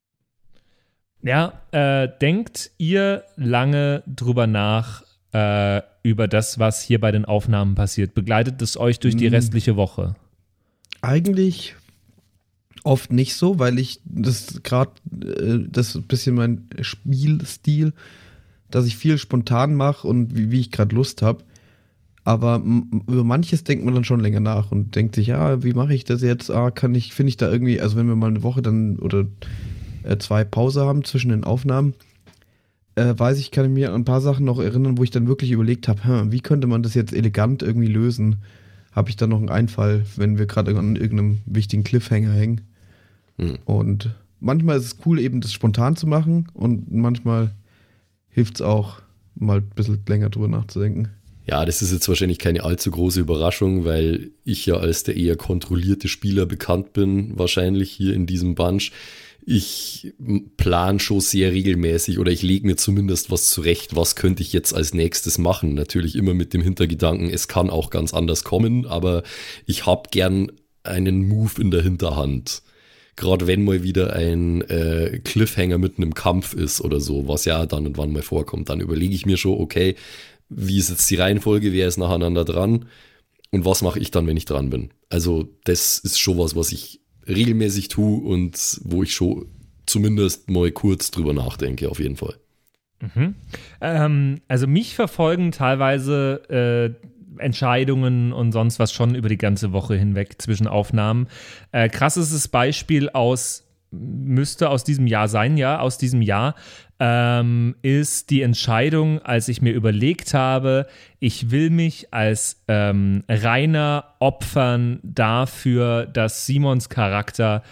Ja, 1.22 1.54
äh, 1.72 2.08
denkt 2.22 2.72
ihr 2.78 3.24
lange 3.36 4.04
drüber 4.06 4.48
nach, 4.48 5.04
äh, 5.34 5.82
über 6.04 6.28
das, 6.28 6.60
was 6.60 6.82
hier 6.82 7.00
bei 7.00 7.12
den 7.12 7.26
Aufnahmen 7.26 7.76
passiert? 7.76 8.14
Begleitet 8.14 8.62
es 8.62 8.78
euch 8.78 9.00
durch 9.00 9.18
die 9.18 9.30
Mm. 9.30 9.34
restliche 9.34 9.76
Woche? 9.76 10.16
Eigentlich 11.02 11.76
oft 12.84 13.12
nicht 13.12 13.36
so, 13.36 13.60
weil 13.60 13.80
ich 13.80 14.02
das 14.06 14.62
gerade, 14.64 14.92
äh, 15.22 15.60
das 15.70 15.90
ist 15.90 15.96
ein 15.96 16.04
bisschen 16.04 16.36
mein 16.36 16.68
Spielstil, 16.82 17.94
dass 18.72 18.86
ich 18.86 18.98
viel 18.98 19.18
spontan 19.18 19.76
mache 19.76 20.08
und 20.08 20.36
wie, 20.36 20.52
wie 20.52 20.60
ich 20.60 20.72
gerade 20.72 20.96
Lust 20.96 21.22
habe. 21.22 21.44
Aber 22.24 22.62
über 23.08 23.24
manches 23.24 23.64
denkt 23.64 23.86
man 23.86 23.96
dann 23.96 24.04
schon 24.04 24.20
länger 24.20 24.40
nach 24.40 24.72
und 24.72 24.96
denkt 24.96 25.16
sich, 25.16 25.28
ja, 25.28 25.64
wie 25.64 25.74
mache 25.74 25.94
ich 25.94 26.04
das 26.04 26.22
jetzt? 26.22 26.52
Ah, 26.52 26.70
kann 26.70 26.94
ich, 26.94 27.14
finde 27.14 27.30
ich 27.30 27.38
da 27.38 27.52
irgendwie, 27.52 27.82
also 27.82 27.98
wenn 27.98 28.08
wir 28.08 28.16
mal 28.16 28.28
eine 28.28 28.44
Woche 28.44 28.62
dann 28.62 28.98
oder 29.00 29.26
äh, 30.04 30.18
zwei 30.18 30.44
Pause 30.44 30.86
haben 30.86 31.04
zwischen 31.04 31.30
den 31.30 31.44
Aufnahmen, 31.44 31.96
äh, 32.96 33.14
weiß 33.18 33.40
ich, 33.40 33.52
kann 33.52 33.66
ich 33.66 33.72
mir 33.72 33.90
an 33.90 34.02
ein 34.02 34.06
paar 34.06 34.22
Sachen 34.22 34.46
noch 34.46 34.60
erinnern, 34.60 34.98
wo 34.98 35.04
ich 35.04 35.12
dann 35.12 35.28
wirklich 35.28 35.52
überlegt 35.52 35.88
habe, 35.88 36.04
hm, 36.04 36.32
wie 36.32 36.42
könnte 36.42 36.68
man 36.68 36.84
das 36.84 36.94
jetzt 36.94 37.14
elegant 37.14 37.64
irgendwie 37.64 37.88
lösen? 37.88 38.38
Habe 38.92 39.10
ich 39.10 39.16
dann 39.16 39.30
noch 39.30 39.40
einen 39.40 39.50
Einfall, 39.50 40.06
wenn 40.16 40.38
wir 40.38 40.46
gerade 40.46 40.78
an 40.78 40.96
irgendeinem 40.96 41.40
wichtigen 41.46 41.84
Cliffhanger 41.84 42.34
hängen? 42.34 42.62
Und 43.66 44.16
manchmal 44.42 44.78
ist 44.78 44.86
es 44.86 44.98
cool, 45.06 45.20
eben 45.20 45.40
das 45.40 45.54
spontan 45.54 45.96
zu 45.96 46.08
machen 46.08 46.48
und 46.54 46.92
manchmal 46.92 47.52
hilft 48.28 48.56
es 48.56 48.62
auch, 48.62 49.02
mal 49.36 49.60
ein 49.60 49.70
bisschen 49.76 50.00
länger 50.08 50.30
drüber 50.30 50.50
nachzudenken. 50.50 51.10
Ja, 51.46 51.66
das 51.66 51.82
ist 51.82 51.94
jetzt 51.94 52.08
wahrscheinlich 52.10 52.38
keine 52.38 52.64
allzu 52.64 52.92
große 52.92 53.22
Überraschung, 53.22 53.86
weil 53.86 54.32
ich 54.44 54.66
ja 54.66 54.76
als 54.76 55.04
der 55.04 55.16
eher 55.16 55.36
kontrollierte 55.36 56.08
Spieler 56.08 56.46
bekannt 56.46 56.94
bin, 56.94 57.40
wahrscheinlich 57.40 57.92
hier 57.92 58.14
in 58.14 58.26
diesem 58.26 58.56
Bunch. 58.56 58.92
Ich 59.52 60.14
plan 60.58 61.00
schon 61.00 61.22
sehr 61.22 61.52
regelmäßig 61.52 62.20
oder 62.20 62.32
ich 62.32 62.44
lege 62.44 62.68
mir 62.68 62.76
zumindest 62.76 63.32
was 63.32 63.50
zurecht, 63.50 63.96
was 63.96 64.16
könnte 64.16 64.44
ich 64.44 64.54
jetzt 64.54 64.76
als 64.76 64.94
nächstes 64.94 65.40
machen. 65.40 65.74
Natürlich 65.74 66.16
immer 66.16 66.36
mit 66.36 66.54
dem 66.54 66.62
Hintergedanken, 66.62 67.32
es 67.32 67.48
kann 67.48 67.72
auch 67.72 67.90
ganz 67.90 68.14
anders 68.14 68.44
kommen, 68.44 68.86
aber 68.86 69.24
ich 69.66 69.88
habe 69.88 70.10
gern 70.12 70.52
einen 70.84 71.28
Move 71.28 71.60
in 71.60 71.72
der 71.72 71.82
Hinterhand. 71.82 72.62
Gerade 73.16 73.48
wenn 73.48 73.64
mal 73.64 73.82
wieder 73.82 74.14
ein 74.14 74.62
äh, 74.70 75.20
Cliffhanger 75.24 75.80
mitten 75.80 76.04
im 76.04 76.14
Kampf 76.14 76.54
ist 76.54 76.80
oder 76.80 77.00
so, 77.00 77.28
was 77.28 77.46
ja 77.46 77.66
dann 77.66 77.88
und 77.88 77.98
wann 77.98 78.14
mal 78.14 78.22
vorkommt, 78.22 78.70
dann 78.70 78.82
überlege 78.82 79.16
ich 79.16 79.26
mir 79.26 79.38
schon, 79.38 79.60
okay, 79.60 79.96
wie 80.50 80.78
ist 80.78 80.92
jetzt 80.92 81.10
die 81.10 81.16
Reihenfolge, 81.16 81.74
wer 81.74 81.88
ist 81.88 81.98
nacheinander 81.98 82.46
dran 82.46 82.86
und 83.50 83.66
was 83.66 83.82
mache 83.82 83.98
ich 83.98 84.12
dann, 84.12 84.28
wenn 84.28 84.38
ich 84.38 84.46
dran 84.46 84.70
bin. 84.70 84.92
Also 85.10 85.50
das 85.64 85.98
ist 85.98 86.20
schon 86.20 86.38
was, 86.38 86.56
was 86.56 86.72
ich 86.72 87.02
regelmäßig 87.30 87.88
tue 87.88 88.22
und 88.22 88.82
wo 88.84 89.04
ich 89.04 89.14
schon 89.14 89.46
zumindest 89.86 90.50
mal 90.50 90.72
kurz 90.72 91.12
drüber 91.12 91.34
nachdenke, 91.34 91.90
auf 91.90 92.00
jeden 92.00 92.16
Fall. 92.16 92.36
Mhm. 93.02 93.36
Ähm, 93.82 94.42
also 94.48 94.68
mich 94.68 94.96
verfolgen 94.96 95.52
teilweise 95.52 96.98
äh, 97.00 97.42
Entscheidungen 97.42 98.34
und 98.34 98.52
sonst 98.52 98.80
was 98.80 98.92
schon 98.92 99.16
über 99.16 99.30
die 99.30 99.38
ganze 99.38 99.72
Woche 99.72 99.96
hinweg 99.96 100.42
zwischen 100.42 100.68
Aufnahmen. 100.68 101.28
Äh, 101.72 101.90
krassestes 101.90 102.48
Beispiel 102.48 103.10
aus 103.10 103.69
müsste 103.92 104.70
aus 104.70 104.84
diesem 104.84 105.08
Jahr 105.08 105.28
sein, 105.28 105.58
ja, 105.58 105.80
aus 105.80 105.98
diesem 105.98 106.22
Jahr, 106.22 106.56
ähm, 107.00 107.76
ist 107.82 108.30
die 108.30 108.42
Entscheidung, 108.42 109.20
als 109.20 109.48
ich 109.48 109.62
mir 109.62 109.74
überlegt 109.74 110.34
habe, 110.34 110.88
ich 111.20 111.50
will 111.50 111.70
mich 111.70 112.14
als 112.14 112.64
ähm, 112.68 113.24
Rainer 113.30 114.16
opfern 114.20 115.00
dafür, 115.04 116.06
dass 116.06 116.46
Simons 116.46 116.90
Charakter 116.90 117.64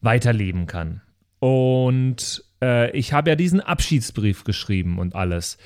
weiterleben 0.00 0.66
kann. 0.66 1.00
Und 1.38 2.44
äh, 2.62 2.90
ich 2.96 3.12
habe 3.12 3.30
ja 3.30 3.36
diesen 3.36 3.60
Abschiedsbrief 3.60 4.44
geschrieben 4.44 4.98
und 4.98 5.14
alles. 5.14 5.58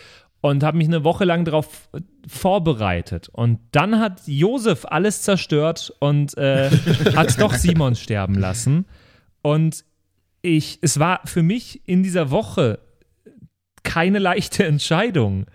Und 0.42 0.62
habe 0.62 0.76
mich 0.76 0.86
eine 0.86 1.02
Woche 1.02 1.24
lang 1.24 1.44
darauf 1.44 1.88
vorbereitet. 2.28 3.28
Und 3.30 3.58
dann 3.72 3.98
hat 3.98 4.22
Josef 4.26 4.84
alles 4.84 5.22
zerstört 5.22 5.92
und 5.98 6.36
äh, 6.36 6.70
hat 7.16 7.40
doch 7.40 7.54
Simon 7.54 7.96
sterben 7.96 8.34
lassen. 8.34 8.86
Und 9.42 9.84
ich, 10.46 10.78
es 10.82 10.98
war 10.98 11.20
für 11.24 11.42
mich 11.42 11.82
in 11.86 12.02
dieser 12.02 12.30
Woche 12.30 12.78
keine 13.82 14.18
leichte 14.18 14.64
Entscheidung. 14.64 15.46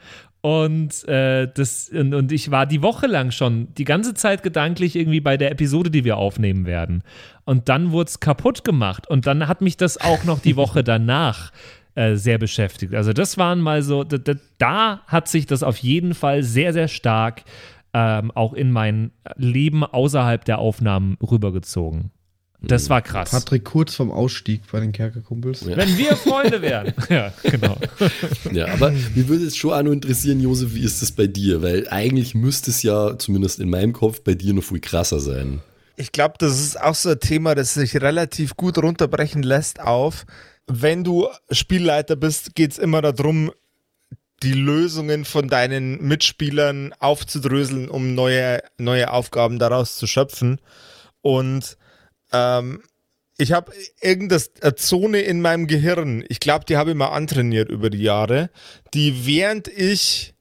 Und, 0.42 1.08
äh, 1.08 1.48
das, 1.54 1.90
und, 1.90 2.14
und 2.16 2.32
ich 2.32 2.50
war 2.50 2.66
die 2.66 2.82
Woche 2.82 3.06
lang 3.06 3.32
schon 3.32 3.74
die 3.76 3.84
ganze 3.84 4.16
Zeit 4.16 4.42
gedanklich 4.42 4.96
irgendwie 4.96 5.22
bei 5.22 5.38
der 5.38 5.52
Episode, 5.52 5.92
die 5.92 6.04
wir 6.04 6.18
aufnehmen 6.18 6.66
werden. 6.66 7.04
Und 7.46 7.70
dann 7.70 7.92
wurde 7.92 8.10
es 8.10 8.20
kaputt 8.20 8.64
gemacht. 8.64 9.08
Und 9.08 9.28
dann 9.28 9.48
hat 9.48 9.62
mich 9.62 9.78
das 9.78 10.00
auch 10.00 10.24
noch 10.24 10.40
die 10.40 10.56
Woche 10.56 10.84
danach 10.84 11.52
äh, 11.94 12.16
sehr 12.16 12.40
beschäftigt. 12.40 12.96
Also 12.96 13.14
das 13.14 13.38
waren 13.38 13.62
mal 13.62 13.84
so, 13.84 14.04
da, 14.04 14.18
da, 14.18 14.34
da 14.58 15.02
hat 15.06 15.28
sich 15.28 15.46
das 15.46 15.62
auf 15.62 15.78
jeden 15.78 16.16
Fall 16.16 16.42
sehr, 16.42 16.74
sehr 16.74 16.88
stark 16.88 17.44
ähm, 17.94 18.32
auch 18.32 18.54
in 18.54 18.72
mein 18.72 19.12
Leben 19.36 19.84
außerhalb 19.84 20.44
der 20.44 20.60
Aufnahmen 20.60 21.18
rübergezogen. 21.22 22.12
Das 22.64 22.90
war 22.90 23.02
krass. 23.02 23.32
Patrick 23.32 23.66
kurz 23.66 23.96
vom 23.96 24.12
Ausstieg 24.12 24.62
bei 24.72 24.80
den 24.80 24.92
Kerkerkumpels. 24.92 25.62
Ja. 25.62 25.78
Wenn 25.78 25.98
wir 25.98 26.16
Freunde 26.16 26.62
wären. 26.62 26.94
ja, 27.10 27.34
genau. 27.44 27.76
Ja, 28.52 28.68
aber 28.68 28.92
mich 28.92 29.28
würde 29.28 29.46
es 29.46 29.56
schon 29.58 29.74
auch 29.74 29.82
noch 29.82 29.92
interessieren, 29.92 30.40
Josef, 30.40 30.76
wie 30.76 30.84
ist 30.84 31.02
das 31.02 31.12
bei 31.12 31.26
dir? 31.26 31.64
Weil 31.64 31.90
eigentlich 31.90 32.36
müsste 32.36 32.70
es 32.70 32.84
ja, 32.84 33.18
zumindest 33.18 33.60
in 33.60 33.70
meinem 33.70 33.94
Kopf, 33.94 34.22
bei 34.22 34.36
dir 34.36 34.54
noch 34.54 34.64
viel 34.64 34.80
krasser 34.80 35.20
sein. 35.20 35.62
Ich 35.96 36.12
glaube, 36.12 36.36
das 36.38 36.60
ist 36.60 36.80
auch 36.80 36.96
so 36.96 37.10
ein 37.10 37.20
Thema, 37.20 37.56
das 37.56 37.74
sich 37.74 37.96
relativ 38.00 38.56
gut 38.56 38.78
runterbrechen 38.78 39.42
lässt 39.42 39.80
auf. 39.80 40.26
Wenn 40.68 41.04
du 41.04 41.28
Spielleiter 41.50 42.16
bist, 42.16 42.54
geht 42.54 42.72
es 42.74 42.78
immer 42.78 43.02
darum, 43.02 43.52
die 44.44 44.54
Lösungen 44.54 45.26
von 45.26 45.48
deinen 45.48 46.02
Mitspielern 46.02 46.94
aufzudröseln, 47.00 47.90
um 47.90 48.16
neue, 48.16 48.62
neue 48.78 49.12
Aufgaben 49.12 49.60
daraus 49.60 49.98
zu 49.98 50.08
schöpfen. 50.08 50.60
Und 51.22 51.78
ähm, 52.32 52.82
ich 53.38 53.54
habe 53.54 53.72
irgendeine 54.02 54.76
Zone 54.76 55.22
in 55.22 55.42
meinem 55.42 55.68
Gehirn, 55.68 56.24
ich 56.30 56.40
glaube, 56.40 56.66
die 56.66 56.78
habe 56.78 56.92
ich 56.92 56.96
mal 56.96 57.08
antrainiert 57.08 57.70
über 57.70 57.90
die 57.90 58.04
Jahre, 58.04 58.52
die 58.94 59.26
während 59.26 59.68
ich 59.68 60.36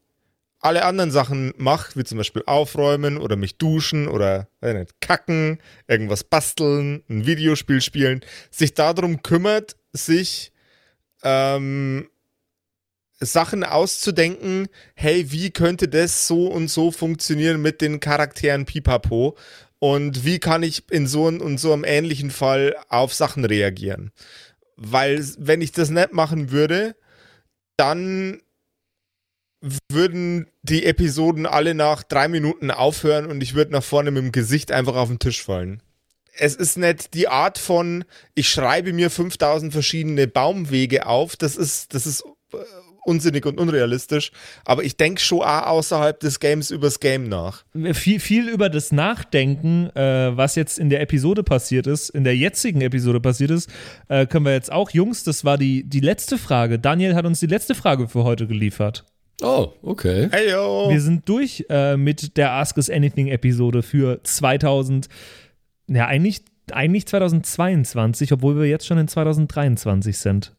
alle 0.61 0.85
anderen 0.85 1.11
Sachen 1.11 1.55
mache, 1.57 1.99
wie 1.99 2.05
zum 2.05 2.19
Beispiel 2.19 2.43
aufräumen 2.45 3.17
oder 3.17 3.37
mich 3.37 3.57
duschen 3.57 4.09
oder 4.09 4.49
nicht, 4.61 5.01
kacken, 5.01 5.59
irgendwas 5.89 6.25
basteln, 6.25 7.03
ein 7.09 7.27
Videospiel 7.27 7.81
spielen, 7.81 8.21
sich 8.51 8.75
darum 8.75 9.23
kümmert, 9.23 9.77
sich 9.93 10.53
ähm, 11.23 12.11
Sachen 13.21 13.65
auszudenken, 13.65 14.69
hey, 14.95 15.31
wie 15.31 15.51
könnte 15.51 15.89
das 15.89 16.27
so 16.27 16.47
und 16.47 16.69
so 16.69 16.91
funktionieren 16.91 17.61
mit 17.61 17.81
den 17.81 18.01
Charakteren 18.01 18.65
Pipapo 18.65 19.37
und 19.81 20.25
wie 20.27 20.39
kann 20.39 20.63
ich 20.63 20.85
in 20.91 21.07
so 21.07 21.25
und 21.25 21.59
so 21.59 21.73
einem 21.73 21.85
ähnlichen 21.85 22.31
Fall 22.31 22.77
auf 22.89 23.15
Sachen 23.15 23.45
reagieren? 23.45 24.13
Weil 24.77 25.25
wenn 25.39 25.63
ich 25.63 25.73
das 25.73 25.91
nicht 25.91 26.13
machen 26.13 26.51
würde, 26.51 26.95
dann 27.77 28.43
würden 29.91 30.47
die 30.63 30.85
Episoden 30.85 31.47
alle 31.47 31.75
nach 31.75 32.03
drei 32.03 32.29
Minuten 32.29 32.71
aufhören 32.71 33.27
und 33.27 33.43
ich 33.43 33.55
würde 33.55 33.73
nach 33.73 33.83
vorne 33.83 34.11
mit 34.11 34.23
dem 34.23 34.33
Gesicht 34.33 34.71
einfach 34.71 34.97
auf 34.97 35.09
den 35.09 35.19
Tisch 35.19 35.43
fallen. 35.43 35.83
Es 36.33 36.55
ist 36.55 36.77
nicht 36.77 37.15
die 37.15 37.29
Art 37.29 37.59
von, 37.59 38.05
ich 38.35 38.49
schreibe 38.49 38.93
mir 38.93 39.11
5000 39.11 39.73
verschiedene 39.73 40.29
Baumwege 40.29 41.07
auf, 41.07 41.37
das 41.37 41.57
ist, 41.57 41.95
das 41.95 42.07
ist 42.07 42.25
äh, 42.53 42.59
unsinnig 43.05 43.47
und 43.47 43.59
unrealistisch, 43.59 44.33
aber 44.65 44.85
ich 44.85 44.97
denke 44.97 45.21
schon 45.21 45.41
auch 45.41 45.67
außerhalb 45.67 46.19
des 46.21 46.41
Games 46.41 46.71
übers 46.71 47.01
Game 47.01 47.29
nach. 47.29 47.65
Viel, 47.93 48.21
viel 48.21 48.49
über 48.49 48.69
das 48.69 48.93
Nachdenken, 48.93 49.91
äh, 49.97 50.37
was 50.37 50.55
jetzt 50.55 50.79
in 50.79 50.91
der 50.91 51.01
Episode 51.01 51.43
passiert 51.43 51.87
ist, 51.87 52.11
in 52.11 52.25
der 52.25 52.37
jetzigen 52.37 52.81
Episode 52.81 53.21
passiert 53.21 53.51
ist, 53.51 53.71
äh, 54.09 54.27
können 54.27 54.45
wir 54.45 54.53
jetzt 54.53 54.73
auch. 54.73 54.91
Jungs, 54.91 55.25
das 55.25 55.45
war 55.45 55.59
die, 55.59 55.85
die 55.85 56.01
letzte 56.01 56.39
Frage. 56.39 56.79
Daniel 56.79 57.15
hat 57.15 57.27
uns 57.27 57.41
die 57.41 57.47
letzte 57.47 57.75
Frage 57.75 58.09
für 58.09 58.25
heute 58.25 58.47
geliefert. 58.47 59.05
Oh, 59.43 59.73
okay. 59.83 60.29
Hey, 60.31 60.51
yo. 60.51 60.89
Wir 60.91 61.01
sind 61.01 61.29
durch 61.29 61.65
äh, 61.71 61.97
mit 61.97 62.37
der 62.37 62.53
Ask 62.53 62.77
Us 62.77 62.91
Anything 62.91 63.29
Episode 63.29 63.83
für 63.83 64.23
2000, 64.23 65.09
ja, 65.89 66.07
eigentlich, 66.07 66.43
eigentlich 66.73 67.07
2022, 67.07 68.33
obwohl 68.33 68.59
wir 68.59 68.67
jetzt 68.67 68.87
schon 68.87 68.99
in 68.99 69.09
2023 69.09 70.19
sind. 70.19 70.55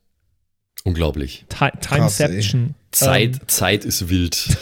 Unglaublich. 0.84 1.46
Ti 1.50 1.66
Timeception. 1.80 2.74
Zeit, 2.92 3.36
Ähm, 3.36 3.48
Zeit 3.48 3.86
ist 3.86 4.10
wild. 4.10 4.36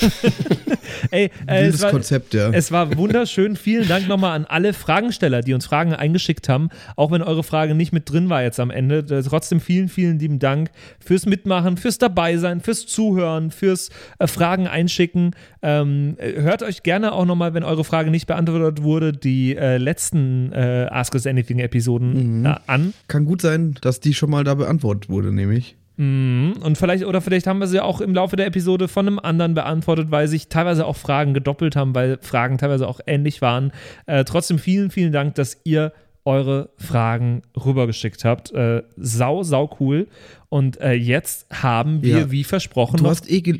Ey, 1.11 1.31
äh, 1.47 1.61
Wildes 1.63 1.75
es 1.77 1.81
war, 1.81 1.89
Konzept, 1.91 2.33
ja. 2.35 2.49
Es 2.51 2.71
war 2.71 2.95
wunderschön. 2.95 3.55
Vielen 3.55 3.87
Dank 3.87 4.07
nochmal 4.07 4.35
an 4.35 4.45
alle 4.45 4.73
Fragensteller, 4.73 5.41
die 5.41 5.53
uns 5.55 5.65
Fragen 5.65 5.93
eingeschickt 5.93 6.47
haben. 6.47 6.69
Auch 6.95 7.09
wenn 7.09 7.23
eure 7.23 7.41
Frage 7.43 7.73
nicht 7.73 7.91
mit 7.91 8.11
drin 8.11 8.29
war 8.29 8.43
jetzt 8.43 8.59
am 8.59 8.69
Ende. 8.69 8.99
Äh, 9.09 9.23
Trotzdem 9.23 9.59
vielen, 9.59 9.87
vielen 9.87 10.19
lieben 10.19 10.37
Dank 10.37 10.69
fürs 10.99 11.25
Mitmachen, 11.25 11.77
fürs 11.77 11.97
Dabeisein, 11.97 12.59
fürs 12.61 12.85
Zuhören, 12.85 13.49
fürs 13.49 13.89
äh, 14.19 14.27
Fragen 14.27 14.67
einschicken. 14.67 15.31
Ähm, 15.63 16.15
äh, 16.19 16.33
hört 16.41 16.61
euch 16.61 16.83
gerne 16.83 17.13
auch 17.13 17.25
nochmal, 17.25 17.55
wenn 17.55 17.63
eure 17.63 17.83
Frage 17.83 18.11
nicht 18.11 18.27
beantwortet 18.27 18.83
wurde, 18.83 19.11
die 19.13 19.55
äh, 19.55 19.77
letzten 19.77 20.51
äh, 20.53 20.85
Ask 20.91 21.15
Us 21.15 21.25
Anything 21.25 21.59
Episoden 21.59 22.41
Mhm. 22.41 22.45
äh, 22.45 22.55
an. 22.67 22.93
Kann 23.07 23.25
gut 23.25 23.41
sein, 23.41 23.75
dass 23.81 24.01
die 24.01 24.13
schon 24.13 24.29
mal 24.29 24.43
da 24.43 24.53
beantwortet 24.53 25.09
wurde, 25.09 25.33
nämlich. 25.33 25.77
Mhm. 25.99 26.53
Und 26.63 26.77
vielleicht, 26.77 27.03
oder 27.05 27.19
vielleicht 27.19 27.45
haben 27.45 27.59
wir 27.59 27.67
sie 27.67 27.81
auch 27.81 27.99
im 27.99 28.13
Laufe 28.13 28.37
der 28.37 28.45
Episode 28.45 28.87
von 28.87 29.05
einem 29.05 29.19
anderen 29.19 29.53
beantwortet, 29.53 30.11
weil 30.11 30.29
sich 30.29 30.47
teilweise 30.47 30.85
auch 30.85 30.95
Fragen 30.95 31.33
gedoppelt 31.33 31.75
haben, 31.75 31.93
weil 31.93 32.17
Fragen 32.21 32.57
teilweise 32.57 32.87
auch 32.87 33.01
ähnlich 33.05 33.41
waren. 33.41 33.73
Äh, 34.05 34.23
trotzdem 34.23 34.59
vielen, 34.59 34.91
vielen 34.91 35.11
Dank, 35.11 35.35
dass 35.35 35.57
ihr 35.65 35.91
eure 36.23 36.69
Fragen 36.77 37.41
rübergeschickt 37.53 38.23
habt. 38.23 38.51
Äh, 38.53 38.83
sau, 38.95 39.43
sau 39.43 39.75
cool. 39.81 40.07
Und 40.47 40.79
äh, 40.79 40.93
jetzt 40.93 41.47
haben 41.51 42.01
wir, 42.01 42.19
Ja. 42.19 42.31
wie 42.31 42.45
versprochen, 42.45 42.95
Du 42.97 43.07
hast 43.07 43.29
eh 43.29 43.41
gel 43.41 43.59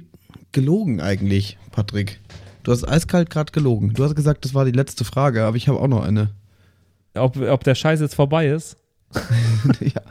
gelogen 0.53 1.01
eigentlich, 1.01 1.57
Patrick. 1.71 2.19
Du 2.63 2.71
hast 2.71 2.85
eiskalt 2.85 3.29
gerade 3.29 3.51
gelogen. 3.51 3.93
Du 3.93 4.03
hast 4.03 4.15
gesagt, 4.15 4.45
das 4.45 4.53
war 4.53 4.63
die 4.63 4.71
letzte 4.71 5.03
Frage, 5.03 5.43
aber 5.43 5.57
ich 5.57 5.67
habe 5.67 5.77
auch 5.79 5.87
noch 5.89 6.03
eine. 6.05 6.29
ob, 7.15 7.35
ob 7.37 7.63
der 7.65 7.75
Scheiß 7.75 7.99
jetzt 7.99 8.15
vorbei 8.15 8.47
ist. 8.47 8.77
ja. 9.81 10.01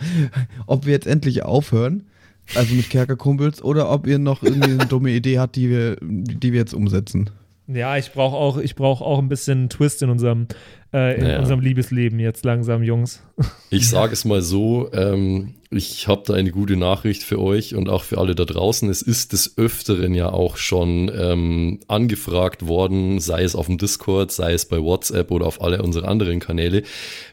Ob 0.67 0.85
wir 0.85 0.93
jetzt 0.93 1.07
endlich 1.07 1.43
aufhören, 1.43 2.07
also 2.55 2.75
mit 2.75 2.89
Kerkerkumpels, 2.91 3.63
oder 3.63 3.91
ob 3.91 4.07
ihr 4.07 4.19
noch 4.19 4.43
irgendwie 4.43 4.71
eine 4.73 4.87
dumme 4.87 5.11
Idee 5.11 5.39
habt, 5.39 5.57
die 5.57 5.69
wir, 5.71 5.97
die 6.03 6.53
wir 6.53 6.61
jetzt 6.61 6.75
umsetzen. 6.75 7.31
Ja, 7.71 7.99
ich 7.99 8.13
brauche 8.13 8.35
auch, 8.35 8.57
ich 8.57 8.75
brauch 8.77 9.03
auch 9.03 9.19
ein 9.19 9.29
bisschen 9.29 9.69
Twist 9.69 10.01
in 10.03 10.09
unserem, 10.09 10.47
äh, 10.95 11.21
in 11.21 11.27
Ja. 11.27 11.39
unserem 11.39 11.61
Liebesleben 11.61 12.19
jetzt 12.19 12.43
langsam, 12.47 12.83
Jungs. 12.83 13.23
Ich 13.71 13.91
sage 13.91 14.15
es 14.15 14.25
mal 14.25 14.41
so, 14.41 14.91
ähm, 14.95 15.53
ich 15.71 16.09
habe 16.09 16.23
da 16.25 16.33
eine 16.33 16.51
gute 16.51 16.77
Nachricht 16.79 17.23
für 17.23 17.39
euch 17.39 17.75
und 17.75 17.91
auch 17.91 18.03
für 18.03 18.17
alle 18.17 18.35
da 18.35 18.47
draußen. 18.47 18.89
Es 18.89 19.03
ist 19.03 19.35
des 19.35 19.59
Öfteren 19.59 20.15
ja 20.15 20.31
auch 20.33 20.57
schon 20.57 21.11
ähm, 21.15 21.81
angefragt 21.89 22.67
worden, 22.67 23.21
sei 23.21 23.43
es 23.43 23.55
auf 23.55 23.67
dem 23.67 23.77
Discord, 23.77 24.33
sei 24.33 24.55
es 24.55 24.65
bei 24.65 24.81
WhatsApp 24.83 25.31
oder 25.31 25.45
auf 25.45 25.61
alle 25.61 25.83
unsere 25.83 26.09
anderen 26.09 26.41
Kanäle. 26.41 26.85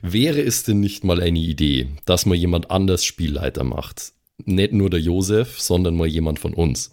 Wäre 0.02 0.42
es 0.42 0.64
denn 0.64 0.82
nicht 0.82 1.06
mal 1.06 1.22
eine 1.22 1.40
Idee, 1.40 1.88
dass 2.04 2.26
man 2.26 2.38
jemand 2.38 2.70
anders 2.72 3.06
Spielleiter 3.06 3.64
macht? 3.64 4.12
Nicht 4.44 4.74
nur 4.74 4.90
der 4.90 5.00
Josef, 5.00 5.60
sondern 5.60 5.96
mal 5.96 6.08
jemand 6.08 6.40
von 6.40 6.54
uns. 6.54 6.92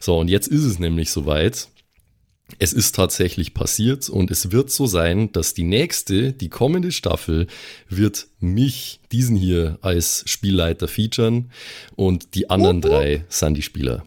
So, 0.00 0.18
und 0.18 0.28
jetzt 0.28 0.48
ist 0.48 0.64
es 0.64 0.78
nämlich 0.78 1.10
soweit. 1.10 1.68
Es 2.58 2.72
ist 2.72 2.94
tatsächlich 2.94 3.54
passiert 3.54 4.10
und 4.10 4.30
es 4.30 4.50
wird 4.50 4.70
so 4.70 4.86
sein, 4.86 5.32
dass 5.32 5.54
die 5.54 5.64
nächste, 5.64 6.32
die 6.32 6.50
kommende 6.50 6.92
Staffel, 6.92 7.46
wird 7.88 8.26
mich, 8.40 9.00
diesen 9.10 9.36
hier, 9.36 9.78
als 9.80 10.24
Spielleiter 10.26 10.88
featuren 10.88 11.50
und 11.96 12.34
die 12.34 12.50
anderen 12.50 12.82
drei 12.82 13.24
sind 13.28 13.56
die 13.56 13.62
Spieler. 13.62 14.04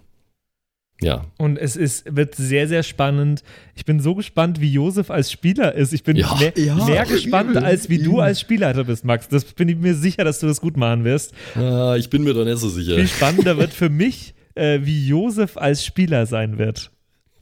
Ja. 1.01 1.25
Und 1.37 1.57
es 1.57 1.75
ist, 1.75 2.15
wird 2.15 2.35
sehr, 2.35 2.67
sehr 2.69 2.81
spannend. 2.83 3.43
Ich 3.75 3.83
bin 3.83 3.99
so 3.99 4.15
gespannt, 4.15 4.61
wie 4.61 4.71
Josef 4.71 5.11
als 5.11 5.29
Spieler 5.31 5.75
ist. 5.75 5.91
Ich 5.93 6.03
bin 6.03 6.15
Ja. 6.15 6.33
mehr, 6.39 6.53
Ja, 6.55 6.75
mehr 6.85 7.05
gespannt, 7.05 7.51
übel, 7.51 7.63
als 7.65 7.89
wie 7.89 7.99
du 8.01 8.21
als 8.21 8.39
Spielleiter 8.39 8.85
bist, 8.85 9.03
Max. 9.03 9.27
Das 9.27 9.43
bin 9.43 9.67
ich 9.67 9.75
mir 9.77 9.93
sicher, 9.93 10.23
dass 10.23 10.39
du 10.39 10.47
das 10.47 10.61
gut 10.61 10.77
machen 10.77 11.03
wirst. 11.03 11.33
Ah, 11.55 11.95
ich 11.97 12.09
bin 12.09 12.23
mir 12.23 12.33
da 12.33 12.45
nicht 12.45 12.59
so 12.59 12.69
sicher. 12.69 12.95
Viel 12.95 13.07
spannender 13.07 13.57
wird 13.57 13.73
für 13.73 13.89
mich, 13.89 14.33
äh, 14.55 14.79
wie 14.83 15.05
Josef 15.07 15.57
als 15.57 15.83
Spieler 15.85 16.25
sein 16.25 16.57
wird. 16.57 16.91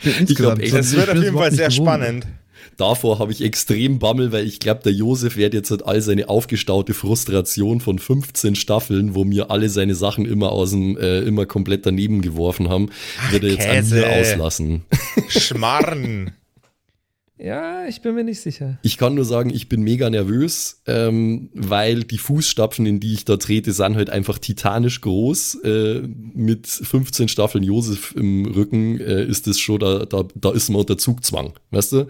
Ich 0.04 0.36
glaub, 0.36 0.60
ey, 0.60 0.70
Das 0.72 0.92
wird 0.96 1.10
auf 1.10 1.16
jeden 1.16 1.38
Fall 1.38 1.52
sehr 1.52 1.70
spannend. 1.72 2.26
Davor 2.78 3.20
habe 3.20 3.32
ich 3.32 3.42
extrem 3.42 4.00
Bammel, 4.00 4.32
weil 4.32 4.46
ich 4.46 4.60
glaube, 4.60 4.82
der 4.84 4.92
Josef 4.92 5.36
wird 5.36 5.54
jetzt 5.54 5.72
halt 5.72 5.86
all 5.86 6.02
seine 6.02 6.30
aufgestaute 6.30 6.94
Frustration 6.94 7.80
von 7.80 8.00
15 8.00 8.56
Staffeln, 8.56 9.16
wo 9.16 9.24
mir 9.24 9.52
alle 9.52 9.70
seine 9.70 9.96
Sachen 9.96 10.26
immer 10.26 10.52
aus 10.52 10.72
dem, 10.72 10.98
äh, 10.98 11.20
immer 11.22 11.46
komplett 11.46 11.86
daneben 11.86 12.22
geworfen 12.22 12.70
haben, 12.70 12.90
wird 13.32 13.44
er 13.44 13.50
jetzt 13.50 13.68
Käse. 13.68 14.06
an 14.06 14.12
mir 14.12 14.20
auslassen. 14.20 14.82
Schmarren. 15.28 16.32
Ja, 17.44 17.88
ich 17.88 18.02
bin 18.02 18.16
mir 18.16 18.24
nicht 18.24 18.40
sicher. 18.40 18.78
Ich 18.84 18.98
kann 18.98 19.16
nur 19.16 19.26
sagen, 19.26 19.50
ich 19.50 19.68
bin 19.68 19.82
mega 19.82 20.10
nervös, 20.10 20.82
ähm, 20.88 21.50
weil 21.54 22.06
die 22.06 22.18
Fußstapfen, 22.18 22.86
in 22.86 23.02
die 23.02 23.14
ich 23.14 23.26
da 23.26 23.36
trete, 23.36 23.74
sind 23.74 23.98
halt 23.98 24.10
einfach 24.10 24.38
titanisch 24.38 25.02
groß. 25.02 25.56
Äh, 25.66 26.04
mit 26.34 26.68
15 26.68 27.28
Staffeln 27.28 27.64
Josef 27.64 28.16
im 28.16 28.46
Rücken 28.46 28.98
äh, 28.98 29.26
ist 29.26 29.48
es 29.48 29.60
schon, 29.60 29.80
da, 29.80 30.06
da, 30.06 30.24
da 30.36 30.52
ist 30.52 30.70
man 30.70 30.80
unter 30.82 30.98
Zugzwang, 30.98 31.54
weißt 31.72 31.92
du? 31.92 32.08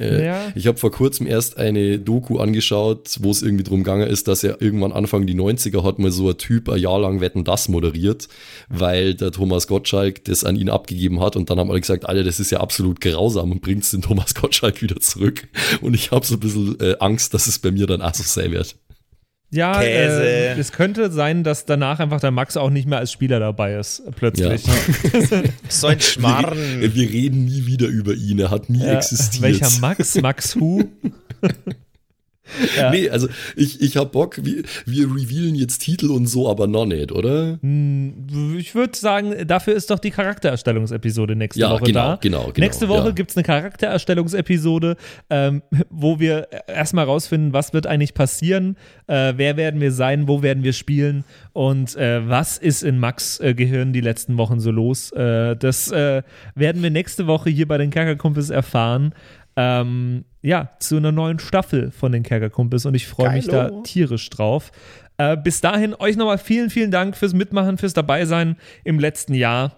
Äh, 0.00 0.24
Ja. 0.24 0.52
Ich 0.54 0.66
habe 0.66 0.78
vor 0.78 0.90
kurzem 0.90 1.26
erst 1.26 1.58
eine 1.58 1.98
Doku 1.98 2.38
angeschaut, 2.38 3.18
wo 3.20 3.30
es 3.30 3.42
irgendwie 3.42 3.64
drum 3.64 3.84
gegangen 3.84 4.08
ist, 4.08 4.28
dass 4.28 4.42
er 4.42 4.60
irgendwann 4.60 4.92
Anfang 4.92 5.26
die 5.26 5.34
90er 5.34 5.84
hat 5.84 5.98
mal 5.98 6.10
so 6.10 6.30
ein 6.30 6.38
Typ 6.38 6.68
ein 6.68 6.78
Jahr 6.80 6.98
lang 6.98 7.20
Wetten 7.20 7.44
das 7.44 7.68
moderiert, 7.68 8.28
weil 8.68 9.14
der 9.14 9.30
Thomas 9.32 9.66
Gottschalk 9.66 10.24
das 10.24 10.44
an 10.44 10.56
ihn 10.56 10.70
abgegeben 10.70 11.20
hat 11.20 11.36
und 11.36 11.50
dann 11.50 11.58
haben 11.58 11.70
alle 11.70 11.80
gesagt, 11.80 12.06
Alter, 12.06 12.24
das 12.24 12.40
ist 12.40 12.50
ja 12.50 12.60
absolut 12.60 13.00
grausam 13.00 13.52
und 13.52 13.60
bringt's 13.60 13.90
den 13.90 14.02
Thomas 14.02 14.34
Gottschalk 14.34 14.82
wieder 14.82 15.00
zurück. 15.00 15.48
Und 15.80 15.94
ich 15.94 16.10
habe 16.10 16.24
so 16.24 16.34
ein 16.34 16.40
bisschen 16.40 16.80
äh, 16.80 16.96
Angst, 17.00 17.34
dass 17.34 17.46
es 17.46 17.58
bei 17.58 17.70
mir 17.70 17.86
dann 17.86 18.02
auch 18.02 18.14
so 18.14 18.22
sein 18.22 18.52
wird. 18.52 18.76
Ja, 19.52 19.80
Käse. 19.80 20.22
Äh, 20.24 20.58
es 20.58 20.70
könnte 20.72 21.10
sein, 21.10 21.42
dass 21.42 21.64
danach 21.64 21.98
einfach 21.98 22.20
der 22.20 22.30
Max 22.30 22.56
auch 22.56 22.70
nicht 22.70 22.86
mehr 22.86 22.98
als 22.98 23.10
Spieler 23.10 23.40
dabei 23.40 23.74
ist, 23.74 24.02
plötzlich. 24.14 24.62
so 25.68 25.88
ein 25.88 26.00
Schmarrn. 26.00 26.56
Wir, 26.78 26.94
wir 26.94 27.10
reden 27.10 27.46
nie 27.46 27.66
wieder 27.66 27.88
über 27.88 28.14
ihn, 28.14 28.38
er 28.38 28.50
hat 28.50 28.70
nie 28.70 28.84
Ja, 28.84 28.92
existiert. 28.98 29.42
welcher 29.42 29.70
Max? 29.80 30.14
Max 30.20 30.54
Hu? 30.54 30.84
Ja. 32.76 32.90
Nee, 32.90 33.10
also 33.10 33.28
ich, 33.56 33.80
ich 33.80 33.96
hab 33.96 34.12
Bock, 34.12 34.38
wir, 34.44 34.62
wir 34.86 35.06
revealen 35.06 35.54
jetzt 35.54 35.78
Titel 35.80 36.10
und 36.10 36.26
so, 36.26 36.48
aber 36.48 36.66
noch 36.66 36.86
nicht, 36.86 37.10
oder? 37.12 37.58
Hm, 37.62 38.56
Ich 38.58 38.74
würde 38.74 38.96
sagen, 38.96 39.46
dafür 39.46 39.74
ist 39.74 39.90
doch 39.90 39.98
die 39.98 40.10
Charaktererstellungsepisode 40.10 41.36
nächste 41.36 41.60
Ja, 41.60 41.70
Woche 41.70 41.84
genau, 41.84 42.00
da. 42.10 42.18
genau, 42.20 42.44
genau, 42.52 42.52
nächste 42.58 42.88
Woche 42.88 43.08
ja. 43.08 43.10
gibt 43.12 43.30
es 43.30 43.36
eine 43.36 43.44
Charaktererstellungsepisode, 43.44 44.96
ähm, 45.30 45.62
wo 45.90 46.18
wir 46.20 46.48
erstmal 46.66 47.04
rausfinden, 47.06 47.52
was 47.52 47.72
wird 47.72 47.86
eigentlich 47.86 48.14
passieren, 48.14 48.76
äh, 49.06 49.34
wer 49.36 49.56
werden 49.56 49.80
wir 49.80 49.92
sein, 49.92 50.28
wo 50.28 50.42
werden 50.42 50.62
wir 50.62 50.72
spielen 50.72 51.24
und 51.52 51.96
äh, 51.96 52.26
was 52.28 52.58
ist 52.58 52.82
in 52.82 52.98
Max 52.98 53.40
äh, 53.40 53.54
Gehirn 53.54 53.92
die 53.92 54.00
letzten 54.00 54.36
Wochen 54.38 54.60
so 54.60 54.70
los. 54.70 55.12
Äh, 55.12 55.56
das 55.56 55.90
äh, 55.90 56.22
werden 56.54 56.82
wir 56.82 56.90
nächste 56.90 57.26
Woche 57.26 57.50
hier 57.50 57.66
bei 57.66 57.78
den 57.78 57.90
Kerkerkumpels 57.90 58.50
erfahren. 58.50 59.14
Ähm, 59.62 60.24
ja, 60.42 60.70
zu 60.78 60.96
einer 60.96 61.12
neuen 61.12 61.38
Staffel 61.38 61.90
von 61.90 62.12
den 62.12 62.22
Kerkerkumpels 62.22 62.86
und 62.86 62.94
ich 62.94 63.06
freue 63.06 63.32
mich 63.32 63.46
da 63.46 63.70
tierisch 63.82 64.30
drauf. 64.30 64.72
Äh, 65.18 65.36
bis 65.36 65.60
dahin 65.60 65.94
euch 65.94 66.16
nochmal 66.16 66.38
vielen, 66.38 66.70
vielen 66.70 66.90
Dank 66.90 67.14
fürs 67.16 67.34
Mitmachen, 67.34 67.76
fürs 67.76 67.92
Dabeisein 67.92 68.56
im 68.84 68.98
letzten 68.98 69.34
Jahr. 69.34 69.76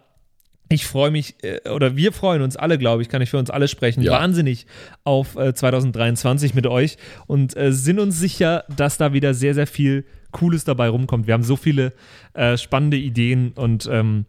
Ich 0.68 0.86
freue 0.86 1.10
mich, 1.10 1.34
äh, 1.42 1.68
oder 1.68 1.96
wir 1.96 2.12
freuen 2.12 2.42
uns 2.42 2.56
alle, 2.56 2.78
glaube 2.78 3.02
ich, 3.02 3.08
kann 3.08 3.20
ich 3.22 3.30
für 3.30 3.38
uns 3.38 3.50
alle 3.50 3.66
sprechen, 3.66 4.02
Ja. 4.02 4.12
wahnsinnig 4.12 4.66
auf 5.02 5.36
äh, 5.36 5.52
2023 5.52 6.54
mit 6.54 6.66
euch 6.68 6.96
und 7.26 7.56
äh, 7.56 7.72
sind 7.72 7.98
uns 7.98 8.18
sicher, 8.20 8.64
dass 8.74 8.98
da 8.98 9.12
wieder 9.12 9.34
sehr, 9.34 9.54
sehr 9.54 9.66
viel 9.66 10.04
Cooles 10.30 10.62
dabei 10.64 10.88
rumkommt. 10.88 11.26
Wir 11.26 11.34
haben 11.34 11.42
so 11.42 11.56
viele 11.56 11.92
äh, 12.34 12.56
spannende 12.56 12.96
Ideen 12.98 13.52
und 13.56 13.88
ähm, 13.90 14.26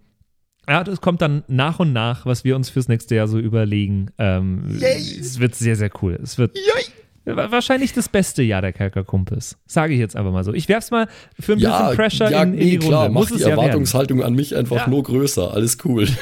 ja, 0.67 0.83
das 0.83 1.01
kommt 1.01 1.21
dann 1.21 1.43
nach 1.47 1.79
und 1.79 1.93
nach, 1.93 2.25
was 2.25 2.43
wir 2.43 2.55
uns 2.55 2.69
fürs 2.69 2.87
nächste 2.87 3.15
Jahr 3.15 3.27
so 3.27 3.37
überlegen. 3.39 4.11
Ähm, 4.17 4.77
es 5.19 5.39
wird 5.39 5.55
sehr, 5.55 5.75
sehr 5.75 5.89
cool. 6.01 6.19
Es 6.21 6.37
wird 6.37 6.55
wa- 6.55 6.81
wahrscheinlich 7.25 7.93
das 7.93 8.09
beste 8.09 8.43
Jahr 8.43 8.61
der 8.61 8.73
Kerkerkumpels. 8.73 9.57
Sage 9.65 9.93
ich 9.93 9.99
jetzt 9.99 10.15
einfach 10.15 10.31
mal 10.31 10.43
so. 10.43 10.53
Ich 10.53 10.67
werf's 10.69 10.91
mal 10.91 11.07
für 11.39 11.53
ein 11.53 11.59
bisschen 11.59 11.95
Pressure 11.95 12.31
ja, 12.31 12.43
in, 12.43 12.53
in 12.53 12.59
die 12.59 12.65
nee, 12.65 12.77
klar, 12.77 13.03
Runde. 13.03 13.13
mach 13.13 13.21
Muss 13.21 13.29
die 13.29 13.35
es 13.35 13.41
ja 13.41 13.47
werden. 13.47 13.59
Erwartungshaltung 13.59 14.23
an 14.23 14.33
mich 14.33 14.55
einfach 14.55 14.75
Ja. 14.77 14.89
nur 14.89 15.03
größer, 15.03 15.53
alles 15.53 15.77
cool. 15.85 16.07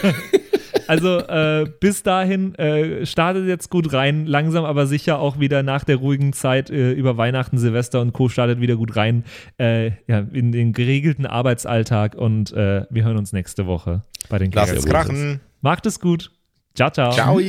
Also 0.87 1.19
äh, 1.19 1.71
bis 1.79 2.03
dahin 2.03 2.53
äh, 2.55 3.05
startet 3.05 3.47
jetzt 3.47 3.69
gut 3.69 3.93
rein, 3.93 4.25
langsam 4.25 4.65
aber 4.65 4.87
sicher 4.87 5.19
auch 5.19 5.39
wieder 5.39 5.63
nach 5.63 5.85
der 5.85 5.95
ruhigen 5.95 6.33
Zeit 6.33 6.69
äh, 6.69 6.91
über 6.91 7.15
Weihnachten, 7.15 7.57
Silvester 7.57 8.01
und 8.01 8.11
Co. 8.11 8.27
startet 8.27 8.59
wieder 8.59 8.75
gut 8.75 8.97
rein 8.97 9.23
äh, 9.57 9.91
ja, 10.07 10.19
in 10.33 10.51
den 10.51 10.73
geregelten 10.73 11.25
Arbeitsalltag 11.25 12.15
und 12.15 12.51
äh, 12.51 12.85
wir 12.89 13.05
hören 13.05 13.15
uns 13.15 13.31
nächste 13.31 13.67
Woche 13.67 14.01
bei 14.27 14.37
den 14.37 14.51
Lasst 14.51 14.73
es 14.73 14.85
krachen. 14.85 15.39
Macht 15.61 15.85
es 15.85 16.01
gut. 16.01 16.29
Ciao, 16.75 16.89
ciao. 16.89 17.13
Ciao. 17.13 17.39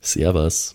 Servus. 0.00 0.74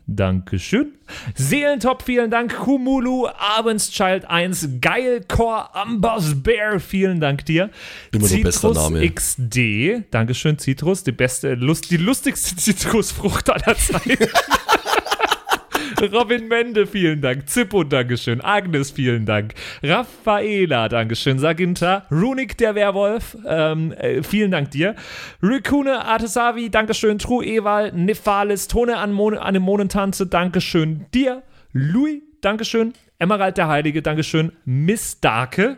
Dankeschön. 0.15 0.93
Seelentop, 1.35 2.03
vielen 2.03 2.31
Dank. 2.31 2.55
Kumulu, 2.55 3.27
Abendschild 3.27 4.25
1, 4.25 4.69
Geilcore, 4.81 5.73
Ambers 5.75 6.41
Bear, 6.41 6.79
vielen 6.79 7.19
Dank 7.19 7.45
dir. 7.45 7.69
Immer 8.11 8.27
Citrus 8.27 8.75
Name. 8.75 9.09
XD, 9.09 10.03
Dankeschön, 10.11 10.57
Citrus, 10.57 11.03
die 11.03 11.11
beste, 11.11 11.55
Lust, 11.55 11.91
die 11.91 11.97
lustigste 11.97 12.55
Zitrusfrucht 12.57 13.49
aller 13.49 13.75
Zeiten. 13.77 14.27
Robin 16.01 16.47
Mende, 16.47 16.87
vielen 16.87 17.21
Dank. 17.21 17.47
Zippo, 17.47 17.83
Dankeschön. 17.83 18.41
Agnes, 18.41 18.91
vielen 18.91 19.25
Dank. 19.25 19.53
Raffaela, 19.83 20.89
Dankeschön. 20.89 21.37
Saginta. 21.37 22.05
Runik, 22.11 22.57
der 22.57 22.75
Werwolf, 22.75 23.37
ähm, 23.47 23.91
äh, 23.91 24.23
vielen 24.23 24.51
Dank 24.51 24.71
dir. 24.71 24.95
Rikune, 25.43 26.05
Artesavi, 26.05 26.69
Dankeschön. 26.69 27.19
True 27.19 27.45
Ewal, 27.45 27.91
Nephalis, 27.91 28.67
Tone 28.67 28.97
an 28.97 29.11
Mon 29.11 29.37
Anemonentanze, 29.37 30.25
Dankeschön 30.27 31.05
dir. 31.13 31.43
Louis, 31.73 32.21
Dankeschön. 32.41 32.93
Emerald 33.19 33.57
der 33.57 33.67
Heilige, 33.67 34.01
Dankeschön. 34.01 34.51
Miss 34.65 35.19
Darke, 35.19 35.77